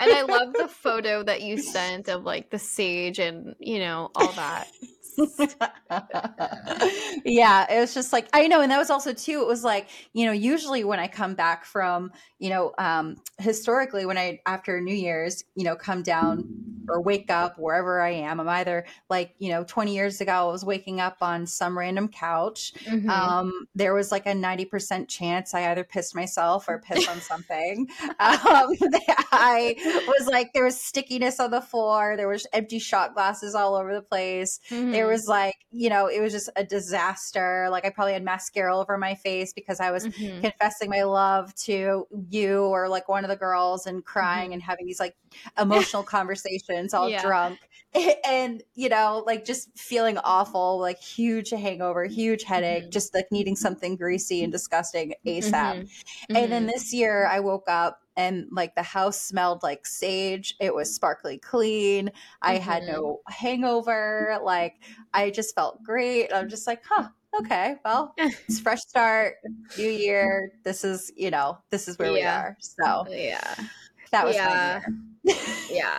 and 0.00 0.12
I 0.12 0.22
love 0.22 0.52
the 0.54 0.68
photo 0.82 1.22
that 1.24 1.42
you 1.42 1.56
sent 1.58 2.08
of 2.08 2.22
like 2.24 2.50
the 2.50 2.58
sage 2.58 3.18
and 3.18 3.54
you 3.58 3.78
know 3.78 4.10
all 4.14 4.32
that. 4.32 4.68
yeah 7.24 7.66
it 7.72 7.80
was 7.80 7.94
just 7.94 8.12
like 8.12 8.28
i 8.32 8.46
know 8.46 8.60
and 8.60 8.70
that 8.70 8.78
was 8.78 8.90
also 8.90 9.12
too 9.12 9.40
it 9.40 9.46
was 9.46 9.64
like 9.64 9.88
you 10.12 10.26
know 10.26 10.32
usually 10.32 10.84
when 10.84 10.98
i 10.98 11.06
come 11.06 11.34
back 11.34 11.64
from 11.64 12.12
you 12.38 12.50
know 12.50 12.72
um 12.78 13.16
historically 13.38 14.06
when 14.06 14.18
i 14.18 14.40
after 14.46 14.80
new 14.80 14.94
year's 14.94 15.44
you 15.54 15.64
know 15.64 15.76
come 15.76 16.02
down 16.02 16.44
or 16.88 17.00
wake 17.00 17.30
up 17.30 17.58
wherever 17.58 18.00
i 18.00 18.10
am 18.10 18.40
i'm 18.40 18.48
either 18.48 18.84
like 19.08 19.34
you 19.38 19.50
know 19.50 19.64
20 19.64 19.94
years 19.94 20.20
ago 20.20 20.32
i 20.32 20.44
was 20.44 20.64
waking 20.64 21.00
up 21.00 21.16
on 21.20 21.46
some 21.46 21.76
random 21.78 22.08
couch. 22.08 22.72
Mhm. 22.86 23.08
um 23.08 23.66
there 23.74 23.94
was 23.94 24.12
like 24.12 24.26
a 24.26 24.32
90% 24.32 25.08
chance 25.08 25.54
i 25.54 25.70
either 25.70 25.84
pissed 25.84 26.14
myself 26.14 26.68
or 26.68 26.80
pissed 26.80 27.08
on 27.08 27.20
something. 27.20 27.88
Um 28.20 28.72
i 29.32 29.74
was 30.06 30.28
like 30.28 30.52
there 30.52 30.64
was 30.64 30.80
stickiness 30.80 31.40
on 31.40 31.50
the 31.50 31.60
floor 31.60 32.16
there 32.16 32.28
was 32.28 32.46
empty 32.52 32.78
shot 32.78 33.14
glasses 33.14 33.54
all 33.54 33.74
over 33.74 33.94
the 33.94 34.02
place. 34.02 34.60
There 34.70 35.03
Mhm. 35.04 35.10
was 35.10 35.26
like 35.28 35.54
you 35.70 35.88
know 35.88 36.06
it 36.06 36.20
was 36.20 36.32
just 36.32 36.48
a 36.56 36.64
disaster 36.64 37.68
like 37.70 37.84
i 37.84 37.90
probably 37.90 38.12
had 38.12 38.22
mascara 38.22 38.76
over 38.76 38.96
my 38.98 39.14
face 39.14 39.52
because 39.52 39.80
i 39.80 39.90
was 39.90 40.06
Mhm. 40.06 40.40
confessing 40.42 40.90
my 40.90 41.02
love 41.02 41.54
to 41.54 42.06
you 42.30 42.64
or 42.64 42.88
like 42.88 43.08
one 43.08 43.24
of 43.24 43.30
the 43.30 43.36
girls 43.36 43.86
and 43.86 44.04
crying 44.04 44.52
and 44.52 44.62
having 44.62 44.86
these 44.86 45.00
like 45.00 45.16
emotional 45.58 46.02
conversations 46.02 46.94
all 46.94 47.08
Yeah. 47.10 47.22
drunk 47.22 47.58
and 48.26 48.62
you 48.74 48.88
know 48.88 49.22
like 49.26 49.44
just 49.44 49.76
feeling 49.78 50.18
awful 50.18 50.78
like 50.78 50.98
huge 51.00 51.50
hangover 51.50 52.04
huge 52.06 52.42
headache 52.44 52.84
Mhm. 52.86 52.90
just 52.90 53.14
like 53.14 53.26
needing 53.30 53.56
something 53.56 53.96
greasy 53.96 54.42
and 54.42 54.52
disgusting 54.52 55.14
asap 55.26 55.52
Mhm. 55.82 55.88
and 56.30 56.52
then 56.52 56.64
Mhm. 56.66 56.72
this 56.72 56.92
year 56.92 57.26
I 57.26 57.40
woke 57.40 57.68
up 57.68 58.00
and 58.16 58.46
like 58.50 58.74
the 58.74 58.82
house 58.82 59.20
smelled 59.20 59.62
like 59.62 59.86
sage. 59.86 60.54
It 60.60 60.74
was 60.74 60.94
sparkly 60.94 61.38
clean. 61.38 62.10
I 62.42 62.56
had 62.58 62.82
Mhm. 62.84 62.86
no 62.88 63.20
hangover. 63.28 64.38
Like 64.42 64.74
I 65.12 65.30
just 65.30 65.54
felt 65.54 65.82
great. 65.82 66.32
I'm 66.32 66.48
just 66.48 66.66
like, 66.66 66.82
huh, 66.84 67.08
okay, 67.40 67.76
well, 67.84 68.14
it's 68.18 68.60
fresh 68.60 68.80
start, 68.80 69.36
new 69.76 69.90
year. 69.90 70.50
This 70.64 70.84
is, 70.84 71.12
you 71.16 71.30
know, 71.30 71.58
this 71.70 71.88
is 71.88 71.98
where 71.98 72.12
we 72.12 72.22
are. 72.22 72.56
So 72.60 73.06
yeah, 73.08 73.54
that 74.10 74.24
was 74.26 74.36
Yeah. 74.36 74.80
yeah, 75.70 75.98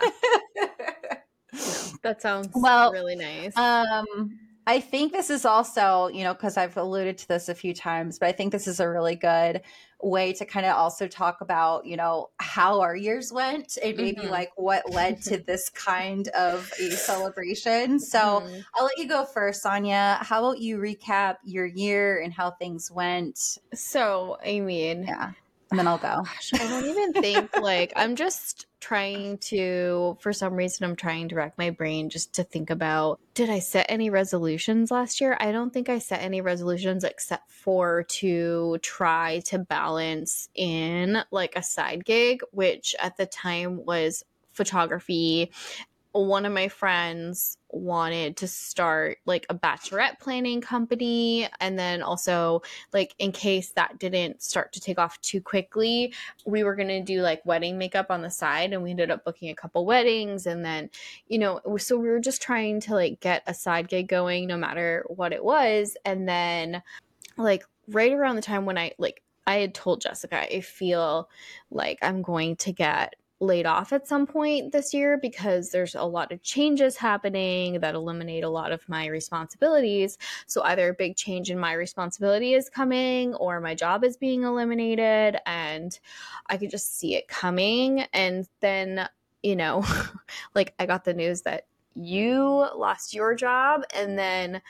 that 2.02 2.22
sounds 2.22 2.48
Well, 2.54 2.92
really 2.92 3.16
nice. 3.16 3.56
Um, 3.56 4.38
I 4.68 4.80
think 4.80 5.12
this 5.12 5.30
is 5.30 5.44
also, 5.44 6.08
you 6.08 6.24
know, 6.24 6.34
because 6.34 6.56
I've 6.56 6.76
alluded 6.76 7.18
to 7.18 7.28
this 7.28 7.48
a 7.48 7.54
few 7.54 7.72
times, 7.72 8.18
but 8.18 8.28
I 8.28 8.32
think 8.32 8.50
this 8.50 8.66
is 8.66 8.80
a 8.80 8.88
really 8.88 9.14
good 9.14 9.62
way 10.02 10.32
to 10.32 10.44
kind 10.44 10.66
of 10.66 10.74
also 10.76 11.06
talk 11.06 11.40
about, 11.40 11.86
you 11.86 11.96
know, 11.96 12.30
how 12.40 12.80
our 12.80 12.96
years 12.96 13.32
went 13.32 13.78
and 13.82 13.96
maybe 13.96 14.22
Mhm. 14.22 14.30
like 14.30 14.50
what 14.56 14.90
led 14.90 15.22
to 15.22 15.38
this 15.38 15.68
kind 15.70 16.26
of 16.28 16.72
a 16.80 16.90
celebration. 16.90 18.00
So 18.00 18.42
Mhm. 18.42 18.64
I'll 18.74 18.84
let 18.84 18.98
you 18.98 19.06
go 19.08 19.24
first, 19.24 19.62
Sonia. 19.62 20.18
How 20.20 20.44
about 20.44 20.58
you 20.60 20.78
recap 20.78 21.36
your 21.44 21.66
year 21.66 22.20
and 22.20 22.32
how 22.32 22.50
things 22.50 22.90
went? 22.90 23.58
so 23.72 24.36
I 24.44 24.58
mean, 24.60 25.04
Yeah. 25.04 25.32
And 25.70 25.78
then 25.78 25.88
I'll 25.88 25.98
go. 25.98 26.22
Gosh, 26.24 26.52
I 26.54 26.58
don't 26.58 26.86
even 26.86 27.12
think 27.12 27.56
like 27.58 27.92
I'm 27.96 28.16
just 28.16 28.66
trying 28.80 29.38
to 29.38 30.16
for 30.20 30.32
some 30.32 30.54
reason 30.54 30.84
I'm 30.84 30.96
trying 30.96 31.28
to 31.28 31.34
rack 31.34 31.58
my 31.58 31.70
brain 31.70 32.08
just 32.08 32.34
to 32.34 32.44
think 32.44 32.70
about 32.70 33.18
did 33.34 33.50
I 33.50 33.58
set 33.58 33.86
any 33.88 34.10
resolutions 34.10 34.90
last 34.90 35.20
year? 35.20 35.36
I 35.40 35.50
don't 35.50 35.72
think 35.72 35.88
I 35.88 35.98
set 35.98 36.20
any 36.20 36.40
resolutions 36.40 37.04
except 37.04 37.50
for 37.50 38.04
to 38.04 38.78
try 38.82 39.40
to 39.46 39.58
balance 39.58 40.48
in 40.54 41.18
like 41.30 41.56
a 41.56 41.62
side 41.62 42.04
gig 42.04 42.42
which 42.52 42.94
at 42.98 43.16
the 43.16 43.26
time 43.26 43.84
was 43.84 44.22
photography. 44.52 45.50
One 46.24 46.46
of 46.46 46.52
my 46.52 46.68
friends 46.68 47.58
wanted 47.70 48.38
to 48.38 48.48
start 48.48 49.18
like 49.26 49.44
a 49.50 49.54
bachelorette 49.54 50.18
planning 50.18 50.60
company. 50.60 51.48
And 51.60 51.78
then 51.78 52.02
also 52.02 52.62
like 52.92 53.14
in 53.18 53.32
case 53.32 53.70
that 53.72 53.98
didn't 53.98 54.42
start 54.42 54.72
to 54.72 54.80
take 54.80 54.98
off 54.98 55.20
too 55.20 55.40
quickly 55.40 56.14
we 56.46 56.64
were 56.64 56.74
going 56.74 56.88
to 56.88 57.02
do 57.02 57.20
like 57.20 57.44
wedding 57.44 57.76
makeup 57.76 58.06
on 58.08 58.22
the 58.22 58.30
side 58.30 58.72
and 58.72 58.82
we 58.82 58.90
ended 58.90 59.10
up 59.10 59.24
booking 59.24 59.50
a 59.50 59.54
couple 59.54 59.84
weddings. 59.84 60.46
And 60.46 60.64
then 60.64 60.90
you 61.28 61.38
know 61.38 61.60
so 61.76 61.98
we 61.98 62.08
were 62.08 62.20
just 62.20 62.40
trying 62.40 62.80
to 62.80 62.94
like 62.94 63.20
get 63.20 63.42
a 63.46 63.54
side 63.54 63.88
gig 63.88 64.08
going 64.08 64.46
no 64.46 64.56
matter 64.56 65.04
what 65.08 65.32
it 65.32 65.44
was. 65.44 65.96
And 66.04 66.28
then 66.28 66.82
like 67.36 67.64
right 67.88 68.12
around 68.12 68.36
the 68.36 68.42
time 68.42 68.64
when 68.64 68.78
i 68.78 68.92
like 68.98 69.22
i 69.46 69.56
had 69.56 69.74
told 69.74 70.00
jessica 70.00 70.54
i 70.54 70.60
feel 70.60 71.28
like 71.70 71.98
i'm 72.02 72.22
going 72.22 72.56
to 72.56 72.72
get 72.72 73.14
laid 73.40 73.66
off 73.66 73.92
at 73.92 74.06
some 74.06 74.26
point 74.26 74.72
this 74.72 74.94
year 74.94 75.18
because 75.20 75.70
there's 75.70 75.94
a 75.94 76.02
lot 76.02 76.32
of 76.32 76.42
changes 76.42 76.96
happening 76.96 77.80
that 77.80 77.94
eliminate 77.94 78.44
a 78.44 78.48
lot 78.48 78.72
of 78.72 78.88
my 78.88 79.06
responsibilities. 79.06 80.16
So 80.46 80.62
either 80.62 80.88
a 80.88 80.94
big 80.94 81.16
change 81.16 81.50
in 81.50 81.58
my 81.58 81.74
responsibility 81.74 82.54
is 82.54 82.70
coming 82.70 83.34
or 83.34 83.60
my 83.60 83.74
job 83.74 84.04
is 84.04 84.16
being 84.16 84.44
eliminated 84.44 85.36
and 85.44 85.98
I 86.48 86.56
could 86.56 86.70
just 86.70 86.98
see 86.98 87.14
it 87.14 87.28
coming. 87.28 88.00
And 88.12 88.48
then 88.60 89.08
you 89.42 89.54
know 89.54 89.84
like 90.54 90.74
I 90.78 90.86
got 90.86 91.04
the 91.04 91.14
news 91.14 91.42
that 91.42 91.66
you 91.94 92.66
lost 92.76 93.14
your 93.14 93.34
job 93.34 93.82
and 93.94 94.18
then 94.18 94.60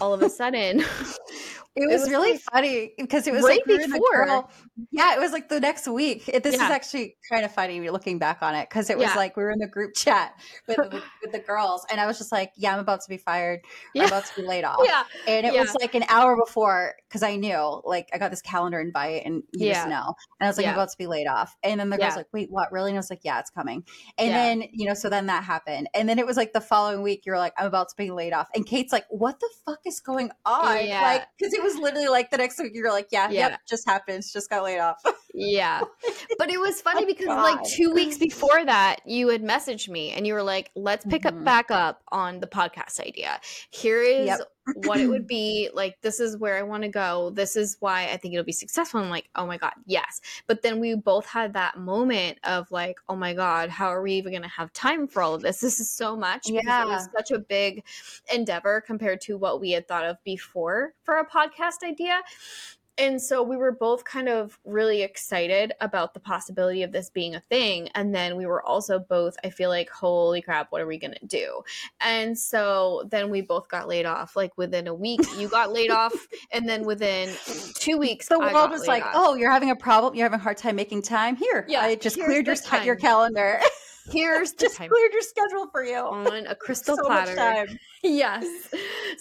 all 0.00 0.12
of 0.12 0.22
a 0.22 0.30
sudden 0.30 0.84
It 1.82 1.88
was, 1.88 2.02
was 2.02 2.10
really 2.10 2.38
funny 2.52 2.92
because 2.98 3.26
it 3.26 3.32
was 3.32 3.42
Right 3.42 3.58
like 3.58 3.66
we 3.66 3.74
were 3.76 3.80
in 3.82 3.90
the 3.90 3.98
before. 3.98 4.48
yeah, 4.90 5.14
it 5.14 5.20
was 5.20 5.32
like 5.32 5.48
the 5.48 5.60
next 5.60 5.86
week. 5.88 6.28
It, 6.28 6.42
this 6.42 6.54
is 6.54 6.60
actually 6.60 7.16
kind 7.30 7.44
of 7.44 7.52
funny 7.52 7.88
looking 7.90 8.18
back 8.18 8.42
on 8.42 8.54
it 8.54 8.68
because 8.68 8.90
it 8.90 8.98
was 8.98 9.08
Yeah. 9.08 9.14
like 9.16 9.36
we 9.36 9.42
were 9.44 9.50
in 9.50 9.58
the 9.58 9.66
group 9.68 9.94
chat 9.94 10.34
with 10.66 10.76
the, 10.90 11.02
with 11.22 11.32
the 11.32 11.38
girls, 11.40 11.86
and 11.90 12.00
I 12.00 12.06
was 12.06 12.18
just 12.18 12.32
like, 12.32 12.52
"Yeah, 12.56 12.72
I'm 12.74 12.80
about 12.80 13.00
to 13.02 13.08
be 13.08 13.16
fired. 13.16 13.60
Yeah. 13.94 14.02
I'm 14.02 14.08
about 14.08 14.26
to 14.26 14.32
be 14.40 14.46
laid 14.46 14.64
off." 14.64 14.80
Yeah. 14.84 15.02
And 15.26 15.46
it 15.46 15.54
Yeah. 15.54 15.60
was 15.60 15.74
like 15.80 15.94
an 15.94 16.04
hour 16.08 16.36
before 16.36 16.94
because 17.08 17.22
I 17.22 17.36
knew, 17.36 17.80
like, 17.84 18.08
I 18.12 18.18
got 18.18 18.30
this 18.30 18.42
calendar 18.42 18.80
invite, 18.80 19.22
and 19.24 19.42
you 19.52 19.66
Yeah. 19.68 19.74
just 19.74 19.88
know. 19.88 20.14
And 20.40 20.46
I 20.46 20.48
was 20.48 20.56
like, 20.56 20.64
Yeah. 20.64 20.70
I'm 20.70 20.76
about 20.76 20.90
to 20.90 20.98
be 20.98 21.06
laid 21.06 21.26
off. 21.26 21.56
And 21.62 21.80
then 21.80 21.88
the 21.90 21.96
girl's 21.96 22.12
Yeah. 22.12 22.16
like, 22.16 22.26
Wait, 22.32 22.50
what? 22.50 22.70
Really? 22.72 22.90
And 22.90 22.98
I 22.98 23.00
was 23.00 23.10
like, 23.10 23.20
Yeah, 23.24 23.38
it's 23.40 23.50
coming. 23.50 23.84
And 24.18 24.28
Yeah. 24.28 24.34
then 24.36 24.64
you 24.72 24.86
know, 24.86 24.94
so 24.94 25.08
then 25.08 25.26
that 25.26 25.44
happened, 25.44 25.88
and 25.94 26.08
then 26.08 26.18
it 26.18 26.26
was 26.26 26.36
like 26.36 26.52
the 26.52 26.60
following 26.60 27.02
week, 27.02 27.24
you 27.26 27.32
were 27.32 27.38
like, 27.38 27.52
I'm 27.58 27.66
about 27.66 27.88
to 27.90 27.96
be 27.96 28.10
laid 28.10 28.32
off, 28.32 28.48
and 28.54 28.66
Kate's 28.66 28.92
like, 28.92 29.04
What 29.10 29.40
the 29.40 29.48
fuck 29.66 29.80
is 29.86 30.00
going 30.00 30.30
on? 30.46 30.86
Yeah. 30.86 31.02
Like, 31.02 31.26
because 31.38 31.52
it 31.54 31.62
was 31.62 31.67
literally 31.76 32.08
like 32.08 32.30
the 32.30 32.36
next 32.38 32.58
week, 32.58 32.72
you're 32.74 32.90
like, 32.92 33.08
Yeah, 33.10 33.30
Yeah. 33.30 33.48
yep, 33.50 33.60
just 33.68 33.86
happens, 33.88 34.32
just 34.32 34.48
got 34.50 34.62
laid 34.64 34.78
off. 34.80 35.00
Yeah. 35.34 35.82
But 36.38 36.50
it 36.50 36.58
was 36.58 36.80
funny 36.82 37.04
Oh, 37.04 37.06
because 37.06 37.26
like 37.28 37.62
two 37.64 37.92
weeks 37.92 38.18
before 38.18 38.64
that, 38.64 38.96
you 39.06 39.28
had 39.28 39.42
messaged 39.44 39.88
me 39.88 40.10
and 40.10 40.26
you 40.26 40.34
were 40.34 40.42
like, 40.42 40.70
let's 40.74 41.04
pick 41.06 41.22
Mhm. 41.22 41.26
up 41.38 41.44
back 41.44 41.70
up 41.70 42.02
on 42.10 42.40
the 42.40 42.48
podcast 42.48 42.98
idea. 42.98 43.38
Here 43.70 44.02
is 44.02 44.26
Yep. 44.26 44.40
What 44.76 45.00
it 45.00 45.06
would 45.06 45.26
be. 45.26 45.70
Like, 45.72 46.00
this 46.02 46.20
is 46.20 46.36
where 46.36 46.56
I 46.56 46.62
want 46.62 46.82
to 46.82 46.88
go. 46.88 47.30
This 47.30 47.56
is 47.56 47.76
why 47.80 48.08
I 48.08 48.16
think 48.16 48.34
it'll 48.34 48.44
be 48.44 48.52
successful. 48.52 49.00
I'm 49.00 49.10
like, 49.10 49.28
oh 49.34 49.46
my 49.46 49.56
God, 49.56 49.72
yes. 49.86 50.20
But 50.46 50.62
then 50.62 50.80
we 50.80 50.94
both 50.94 51.26
had 51.26 51.52
that 51.54 51.78
moment 51.78 52.38
of 52.44 52.70
like, 52.70 52.96
oh 53.08 53.16
my 53.16 53.34
God, 53.34 53.68
how 53.70 53.86
are 53.86 54.02
we 54.02 54.12
even 54.14 54.32
going 54.32 54.42
to 54.42 54.48
have 54.48 54.72
time 54.72 55.06
for 55.06 55.22
all 55.22 55.34
of 55.34 55.42
this? 55.42 55.60
This 55.60 55.80
is 55.80 55.90
so 55.90 56.16
much. 56.16 56.46
because 56.46 56.64
Yeah. 56.64 56.82
It 56.84 56.88
was 56.88 57.08
such 57.16 57.30
a 57.30 57.38
big 57.38 57.84
endeavor 58.32 58.80
compared 58.80 59.20
to 59.22 59.36
what 59.36 59.60
we 59.60 59.70
had 59.70 59.88
thought 59.88 60.04
of 60.04 60.16
before 60.24 60.94
for 61.02 61.18
a 61.18 61.26
podcast 61.26 61.82
idea. 61.84 62.20
And 62.98 63.20
so 63.20 63.42
we 63.42 63.56
were 63.56 63.72
both 63.72 64.04
kind 64.04 64.28
of 64.28 64.58
really 64.64 65.02
excited 65.02 65.72
about 65.80 66.14
the 66.14 66.20
possibility 66.20 66.82
of 66.82 66.90
this 66.92 67.10
being 67.10 67.36
a 67.36 67.40
thing. 67.40 67.88
And 67.94 68.14
then 68.14 68.36
we 68.36 68.46
were 68.46 68.62
also 68.66 68.98
both, 68.98 69.36
I 69.44 69.50
feel 69.50 69.70
like, 69.70 69.88
holy 69.88 70.42
crap, 70.42 70.72
what 70.72 70.80
are 70.82 70.86
we 70.86 70.98
going 70.98 71.14
to 71.20 71.26
do? 71.26 71.62
And 72.00 72.36
so 72.36 73.04
then 73.10 73.30
we 73.30 73.40
both 73.40 73.68
got 73.68 73.86
laid 73.88 74.04
off. 74.04 74.34
Like 74.36 74.56
within 74.58 74.88
a 74.88 74.94
week, 74.94 75.20
you 75.38 75.48
got 75.48 75.72
laid 75.72 75.90
off. 75.90 76.12
And 76.50 76.68
then 76.68 76.84
within 76.84 77.28
two 77.74 77.98
weeks, 77.98 78.28
the 78.28 78.38
I 78.38 78.52
world 78.52 78.70
was 78.70 78.86
like, 78.86 79.04
off. 79.04 79.12
Oh, 79.14 79.34
you're 79.34 79.50
having 79.50 79.70
a 79.70 79.76
problem. 79.76 80.14
You're 80.14 80.24
having 80.24 80.40
a 80.40 80.42
hard 80.42 80.56
time 80.56 80.76
making 80.76 81.02
time. 81.02 81.36
Here, 81.36 81.66
Yeah, 81.68 81.82
I 81.82 81.94
just 81.94 82.16
cleared 82.16 82.46
your 82.46 82.56
sch- 82.56 82.84
your 82.84 82.96
calendar. 82.96 83.60
here's 84.10 84.52
just 84.52 84.76
time 84.76 84.88
cleared 84.90 85.12
your 85.12 85.22
schedule 85.22 85.68
for 85.70 85.84
you. 85.84 85.96
on 85.98 86.46
a 86.46 86.54
crystal 86.54 86.96
so 87.02 87.04
platter. 87.04 87.34
time. 87.36 87.78
Yes. 88.02 88.44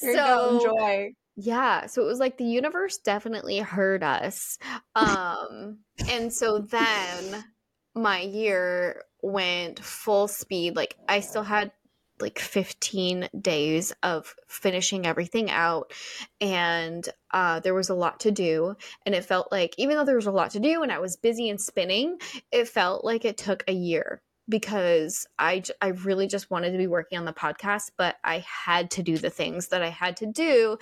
Here 0.02 0.12
you 0.12 0.14
so 0.14 0.26
go. 0.26 0.56
Enjoy. 0.58 1.12
Yeah, 1.40 1.86
so 1.86 2.02
it 2.02 2.06
was 2.06 2.20
like 2.20 2.38
the 2.38 2.46
universe 2.46 2.98
definitely 2.98 3.60
heard 3.60 4.04
us. 4.04 4.58
Um 4.96 5.80
and 6.10 6.34
so 6.34 6.58
then 6.58 7.46
my 7.94 8.22
year 8.22 9.04
went 9.22 9.80
full 9.80 10.28
speed. 10.28 10.76
Like 10.76 10.96
I 11.08 11.20
still 11.20 11.44
had 11.44 11.72
like 12.20 12.40
15 12.40 13.30
days 13.40 13.94
of 14.02 14.34
finishing 14.48 15.06
everything 15.06 15.52
out 15.52 15.94
and 16.42 17.08
uh 17.30 17.60
there 17.60 17.76
was 17.76 17.90
a 17.90 17.94
lot 17.94 18.22
to 18.22 18.32
do 18.32 18.76
and 19.06 19.14
it 19.14 19.24
felt 19.24 19.52
like 19.52 19.76
even 19.78 19.96
though 19.96 20.06
there 20.06 20.16
was 20.16 20.26
a 20.26 20.32
lot 20.32 20.50
to 20.52 20.60
do 20.60 20.82
and 20.82 20.92
I 20.92 20.98
was 20.98 21.18
busy 21.18 21.50
and 21.50 21.62
spinning, 21.62 22.18
it 22.52 22.68
felt 22.68 23.06
like 23.06 23.26
it 23.26 23.38
took 23.38 23.64
a 23.68 23.74
year 23.74 24.24
because 24.50 25.28
I, 25.40 25.64
I 25.82 25.88
really 25.90 26.28
just 26.28 26.50
wanted 26.50 26.72
to 26.72 26.78
be 26.78 26.88
working 26.88 27.18
on 27.18 27.26
the 27.26 27.34
podcast, 27.34 27.92
but 27.98 28.16
I 28.24 28.40
had 28.40 28.92
to 28.92 29.04
do 29.04 29.18
the 29.18 29.30
things 29.30 29.68
that 29.70 29.82
I 29.82 29.90
had 29.90 30.18
to 30.18 30.26
do. 30.26 30.78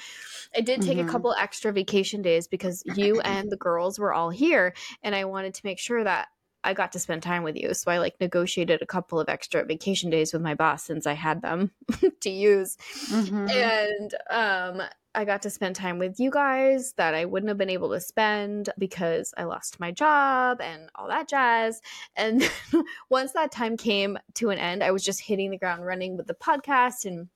I 0.56 0.62
did 0.62 0.82
take 0.82 0.98
Mhm. 0.98 1.02
a 1.02 1.06
couple 1.06 1.34
extra 1.34 1.72
vacation 1.72 2.22
days 2.22 2.48
because 2.48 2.84
you 2.86 3.20
and 3.22 3.52
the 3.52 3.58
girls 3.58 4.00
were 4.00 4.14
all 4.14 4.30
here, 4.30 4.74
and 5.04 5.16
I 5.16 5.26
wanted 5.26 5.54
to 5.56 5.62
make 5.66 5.80
sure 5.80 6.04
that 6.04 6.28
I 6.64 6.74
got 6.74 6.92
to 6.94 7.00
spend 7.00 7.22
time 7.22 7.44
with 7.44 7.56
you. 7.56 7.74
So 7.76 7.92
I 7.92 8.00
like 8.00 8.20
negotiated 8.20 8.82
a 8.82 8.88
couple 8.88 9.20
of 9.20 9.30
extra 9.30 9.64
vacation 9.64 10.10
days 10.10 10.34
with 10.34 10.42
my 10.42 10.56
boss 10.56 10.84
since 10.84 11.06
I 11.06 11.14
had 11.14 11.42
them 11.44 11.72
to 12.22 12.30
use 12.30 12.76
Mhm. 13.12 13.50
and 13.52 14.16
um 14.32 14.82
I 15.16 15.26
got 15.26 15.42
to 15.44 15.50
spend 15.50 15.76
time 15.76 15.98
with 15.98 16.20
you 16.20 16.30
guys 16.30 16.94
that 16.98 17.14
I 17.14 17.26
wouldn't 17.26 17.48
have 17.48 17.58
been 17.58 17.70
able 17.70 17.90
to 17.92 18.00
spend 18.00 18.70
because 18.78 19.34
I 19.38 19.46
lost 19.46 19.80
my 19.80 19.92
job 19.92 20.60
and 20.62 20.90
all 20.96 21.08
that 21.08 21.28
jazz. 21.30 21.82
And 22.16 22.50
once 23.10 23.32
that 23.34 23.52
time 23.52 23.78
came 23.78 24.18
to 24.36 24.50
an 24.50 24.60
end, 24.60 24.84
I 24.84 24.92
was 24.92 25.04
just 25.04 25.22
hitting 25.22 25.52
the 25.52 25.58
ground 25.58 25.86
running 25.86 26.18
with 26.18 26.28
the 26.28 26.34
podcast 26.36 27.06
and 27.06 27.30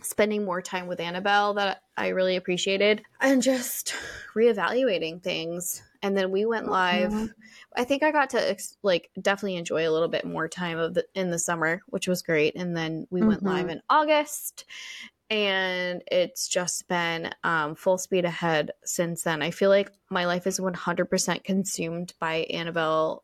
spending 0.00 0.44
more 0.44 0.62
time 0.62 0.86
with 0.86 1.00
Annabelle 1.00 1.54
that 1.54 1.82
I 1.96 2.08
really 2.08 2.36
appreciated 2.36 3.02
and 3.20 3.42
just 3.42 3.94
reevaluating 4.34 5.22
things. 5.22 5.82
And 6.02 6.16
then 6.16 6.30
we 6.30 6.46
went 6.46 6.68
live. 6.68 7.10
Mhm. 7.12 7.34
I 7.76 7.82
think 7.82 8.04
I 8.04 8.12
got 8.12 8.30
to 8.30 8.50
ex- 8.50 8.76
like 8.84 9.10
definitely 9.20 9.56
enjoy 9.56 9.88
a 9.88 9.90
little 9.90 10.06
bit 10.08 10.24
more 10.24 10.46
time 10.48 10.78
of 10.78 10.94
the 10.94 11.04
in 11.14 11.30
the 11.30 11.38
summer, 11.40 11.82
which 11.86 12.06
was 12.06 12.22
great. 12.22 12.54
And 12.54 12.76
then 12.76 13.08
we 13.10 13.22
went 13.22 13.42
live 13.42 13.66
Mhm. 13.66 13.72
in 13.72 13.82
August, 13.90 14.64
and 15.30 16.02
it's 16.10 16.48
just 16.48 16.88
been 16.88 17.30
um, 17.44 17.74
full 17.74 17.98
speed 17.98 18.24
ahead 18.24 18.70
since 18.84 19.22
then. 19.22 19.42
I 19.42 19.50
feel 19.50 19.70
like 19.70 19.90
my 20.10 20.24
life 20.26 20.46
is 20.46 20.60
one 20.60 20.74
hundred 20.74 21.06
percent 21.06 21.44
consumed 21.44 22.14
by 22.18 22.46
Annabelle 22.50 23.22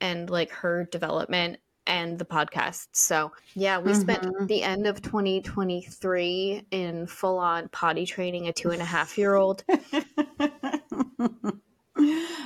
and 0.00 0.28
like 0.28 0.50
her 0.50 0.84
development 0.90 1.58
and 1.86 2.18
the 2.18 2.24
podcast. 2.24 2.88
So 2.92 3.32
yeah, 3.54 3.78
we 3.78 3.94
spent 3.94 4.22
Mhm. 4.24 4.48
the 4.48 4.62
end 4.64 4.86
of 4.86 5.00
2023 5.02 6.66
in 6.70 7.06
full 7.06 7.38
on 7.38 7.68
potty 7.68 8.04
training 8.06 8.48
a 8.48 8.52
two 8.52 8.70
and 8.70 8.82
a 8.82 8.84
half 8.84 9.16
year 9.16 9.34
old. 9.36 9.62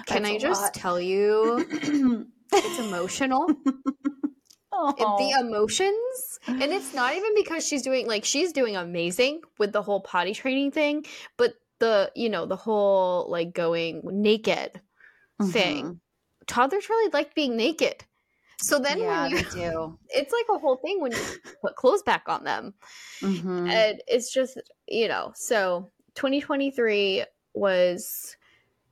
Can 0.07 0.25
I 0.27 0.39
just 0.39 0.63
lot. 0.63 0.75
tell 0.75 1.01
you, 1.01 1.67
it's 2.53 2.79
emotional. 2.79 3.49
The 4.99 5.31
emotions 5.41 6.39
and 6.61 6.73
it's 6.73 6.93
not 6.93 7.15
even 7.15 7.35
because 7.35 7.67
she's 7.67 7.83
doing 7.83 8.07
like 8.07 8.25
she's 8.25 8.53
doing 8.53 8.77
amazing 8.77 9.43
with 9.59 9.73
the 9.73 9.83
whole 9.83 10.01
potty 10.01 10.35
training 10.35 10.73
thing 10.73 11.07
but 11.39 11.55
the 11.79 12.13
you 12.15 12.29
know 12.29 12.45
the 12.47 12.57
whole 12.57 13.31
like 13.31 13.55
going 13.55 14.03
naked 14.05 14.81
thing 15.41 15.85
Mhm. 15.89 16.01
toddlers 16.47 16.89
really 16.91 17.11
like 17.13 17.35
being 17.35 17.57
naked 17.57 18.05
so 18.61 18.79
then 18.79 18.99
yeah, 18.99 19.07
when 19.09 19.31
you 19.31 19.45
do. 19.51 19.99
it's 20.11 20.33
like 20.33 20.47
a 20.51 20.59
whole 20.61 20.77
thing 20.79 21.01
when 21.01 21.15
you 21.15 21.25
put 21.63 21.77
clothes 21.77 22.03
back 22.03 22.25
on 22.29 22.45
them 22.45 22.75
Mhm. 23.23 23.87
and 23.87 24.03
it's 24.09 24.33
just 24.33 24.59
you 24.89 25.09
know 25.09 25.33
so 25.35 25.91
2023 26.15 27.25
was 27.55 28.37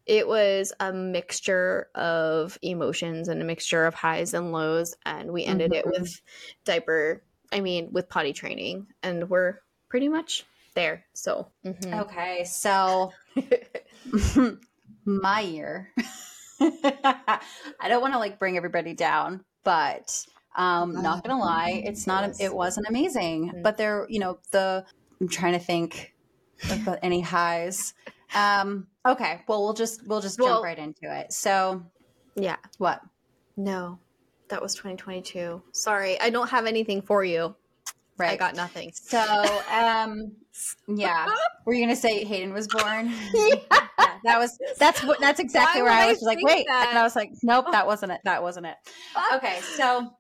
it 0.08 0.26
was 0.26 0.72
a 0.80 0.92
mixture 0.92 1.88
of 1.94 2.58
emotions 2.62 3.28
and 3.28 3.40
a 3.40 3.44
mixture 3.44 3.84
of 3.86 3.94
highs 3.94 4.34
and 4.34 4.50
lows 4.52 4.96
and 5.06 5.30
we 5.32 5.44
ended 5.44 5.72
it 5.72 5.84
Mhm. 5.84 5.92
with 6.00 6.20
diaper 6.64 7.22
i 7.52 7.60
mean 7.60 7.92
with 7.92 8.08
potty 8.08 8.32
training 8.32 8.86
and 9.02 9.28
we're 9.30 9.60
pretty 9.88 10.08
much 10.08 10.44
there 10.74 11.04
so 11.14 11.48
mhm. 11.64 12.00
Okay, 12.00 12.44
so 12.44 13.12
my 15.04 15.40
year. 15.40 15.92
I 16.60 17.88
don't 17.88 18.00
want 18.02 18.14
to 18.14 18.18
like 18.18 18.38
bring 18.38 18.56
everybody 18.56 18.94
down, 18.94 19.44
but 19.64 20.24
um 20.56 21.02
not 21.02 21.22
gonna 21.24 21.38
lie, 21.40 21.82
it's 21.84 22.06
not 22.06 22.40
it 22.40 22.54
wasn't 22.54 22.86
amazing. 22.88 23.50
Mhm. 23.52 23.62
But 23.62 23.76
there, 23.76 24.06
you 24.08 24.20
know, 24.20 24.38
the 24.50 24.84
I'm 25.20 25.28
trying 25.28 25.52
to 25.54 25.58
think 25.58 26.14
about 26.70 26.98
any 27.02 27.20
highs. 27.20 27.94
Um 28.34 28.88
okay, 29.08 29.42
well 29.48 29.62
we'll 29.64 29.74
just 29.74 30.06
we'll 30.06 30.20
just 30.20 30.38
Well- 30.38 30.54
jump 30.54 30.64
right 30.64 30.78
into 30.78 31.02
it. 31.04 31.32
So 31.32 31.82
yeah 32.36 32.56
what? 32.78 33.00
no 33.56 33.98
that 34.48 34.62
was 34.62 34.72
2022 34.76 35.60
sorry 35.72 36.20
i 36.20 36.30
don't 36.30 36.48
have 36.48 36.64
anything 36.66 37.02
for 37.02 37.24
you 37.24 37.56
Right. 38.16 38.30
i 38.30 38.36
got 38.36 38.54
nothing 38.54 38.92
So, 38.94 39.18
um, 39.72 40.32
yeah, 40.86 41.26
were 41.66 41.72
you 41.74 41.82
gonna 41.84 41.96
say 41.96 42.24
Hayden 42.24 42.52
was 42.52 42.68
born? 42.68 43.12
Yeah. 43.34 43.56
that 44.24 44.38
was 44.38 44.56
that's 44.78 45.02
what 45.04 45.20
that's 45.20 45.38
exactly 45.40 45.82
Why 45.82 45.88
where 45.88 45.98
I 46.00 46.04
I 46.04 46.08
was 46.08 46.22
like, 46.22 46.38
wait, 46.42 46.66
that? 46.68 46.86
and 46.90 46.98
I 46.98 47.02
was 47.02 47.14
like, 47.16 47.30
nope, 47.42 47.66
that 47.72 47.86
wasn't 47.86 48.12
it. 48.12 48.20
That 48.24 48.42
wasn't 48.42 48.66
it. 48.66 48.76
Okay, 49.34 49.58
so 49.76 50.10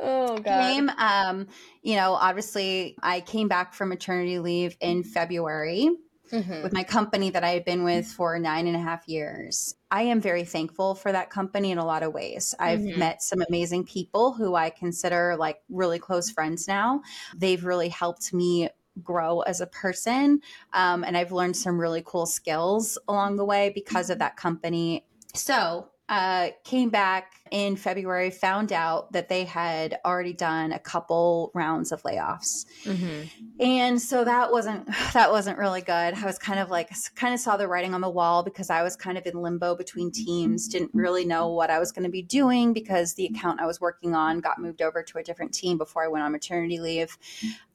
oh 0.00 0.38
came, 0.44 0.88
um, 0.90 1.46
you 1.82 1.96
know, 1.96 2.12
obviously, 2.14 2.96
I 3.02 3.20
came 3.20 3.48
back 3.48 3.72
from 3.74 3.88
maternity 3.90 4.38
leave 4.38 4.76
in 4.80 5.02
February 5.02 5.90
Mhm. 6.32 6.62
with 6.62 6.72
my 6.72 6.82
company 6.84 7.30
that 7.30 7.44
I 7.44 7.50
had 7.50 7.64
been 7.64 7.84
with 7.84 8.06
for 8.06 8.38
nine 8.38 8.66
and 8.66 8.76
a 8.76 8.80
half 8.80 9.06
years. 9.08 9.74
I 9.90 10.02
am 10.02 10.20
very 10.20 10.44
thankful 10.44 10.94
for 10.94 11.12
that 11.12 11.30
company 11.30 11.70
in 11.70 11.78
a 11.78 11.84
lot 11.84 12.02
of 12.02 12.12
ways. 12.12 12.54
I've 12.58 12.86
Mhm. 12.86 12.96
met 12.96 13.22
some 13.22 13.40
amazing 13.48 13.84
people 13.84 14.32
who 14.32 14.54
I 14.54 14.70
consider 14.70 15.36
like 15.36 15.62
really 15.68 15.98
close 15.98 16.30
friends 16.30 16.66
now. 16.66 17.02
They've 17.36 17.64
really 17.64 17.88
helped 17.88 18.32
me 18.34 18.70
grow 19.02 19.40
as 19.42 19.60
a 19.60 19.66
person. 19.66 20.40
Um, 20.72 21.04
and 21.04 21.16
I've 21.16 21.32
learned 21.32 21.56
some 21.56 21.78
really 21.80 22.02
cool 22.04 22.26
skills 22.26 22.98
along 23.08 23.36
the 23.36 23.44
way 23.44 23.70
because 23.70 24.10
of 24.10 24.18
that 24.18 24.36
company. 24.36 25.06
So, 25.34 25.90
uh, 26.08 26.50
came 26.62 26.88
back 26.88 27.32
in 27.50 27.74
February, 27.76 28.30
found 28.30 28.72
out 28.72 29.10
that 29.12 29.28
they 29.28 29.44
had 29.44 29.98
already 30.04 30.32
done 30.32 30.70
a 30.72 30.78
couple 30.78 31.50
rounds 31.54 31.90
of 31.90 32.00
layoffs, 32.02 32.64
Mhm. 32.84 33.28
and 33.58 34.00
so 34.00 34.22
that 34.24 34.52
wasn't 34.52 34.86
that 35.14 35.32
wasn't 35.32 35.58
really 35.58 35.80
good. 35.80 36.14
I 36.14 36.24
was 36.24 36.38
kind 36.38 36.60
of 36.60 36.70
like 36.70 36.90
kind 37.16 37.34
of 37.34 37.40
saw 37.40 37.56
the 37.56 37.66
writing 37.66 37.92
on 37.92 38.00
the 38.00 38.10
wall 38.10 38.44
because 38.44 38.70
I 38.70 38.82
was 38.84 38.94
kind 38.94 39.18
of 39.18 39.26
in 39.26 39.40
limbo 39.42 39.74
between 39.74 40.12
teams, 40.12 40.68
didn't 40.68 40.92
really 40.94 41.24
know 41.24 41.48
what 41.48 41.70
I 41.70 41.78
was 41.80 41.90
going 41.90 42.04
to 42.04 42.10
be 42.10 42.22
doing 42.22 42.72
because 42.72 43.14
the 43.14 43.26
account 43.26 43.60
I 43.60 43.66
was 43.66 43.80
working 43.80 44.14
on 44.14 44.38
got 44.40 44.60
moved 44.60 44.82
over 44.82 45.02
to 45.02 45.18
a 45.18 45.22
different 45.24 45.52
team 45.54 45.76
before 45.76 46.04
I 46.04 46.08
went 46.08 46.24
on 46.24 46.30
maternity 46.30 46.78
leave, 46.78 47.18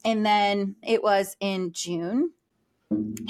and 0.06 0.24
then 0.24 0.76
it 0.82 1.02
was 1.02 1.36
in 1.40 1.72
June, 1.72 2.32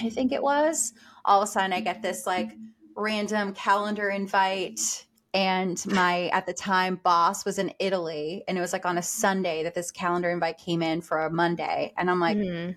I 0.00 0.10
think 0.10 0.30
it 0.32 0.42
was. 0.42 0.92
All 1.24 1.42
of 1.42 1.48
a 1.48 1.50
sudden, 1.50 1.72
I 1.72 1.80
get 1.80 2.02
this 2.02 2.26
like 2.26 2.50
random 2.96 3.54
calendar 3.54 4.08
invite. 4.10 5.06
And 5.34 5.82
my 5.86 6.28
at 6.28 6.44
the 6.44 6.52
time 6.52 7.00
boss 7.02 7.44
was 7.46 7.58
in 7.58 7.72
Italy 7.78 8.44
and 8.46 8.58
it 8.58 8.60
was 8.60 8.74
like 8.74 8.84
on 8.84 8.98
a 8.98 9.02
Sunday 9.02 9.62
that 9.62 9.74
this 9.74 9.90
calendar 9.90 10.30
invite 10.30 10.58
came 10.58 10.82
in 10.82 11.00
for 11.00 11.24
a 11.24 11.30
Monday. 11.30 11.94
And 11.96 12.10
I'm 12.10 12.20
like 12.20 12.36
Mhm. 12.36 12.76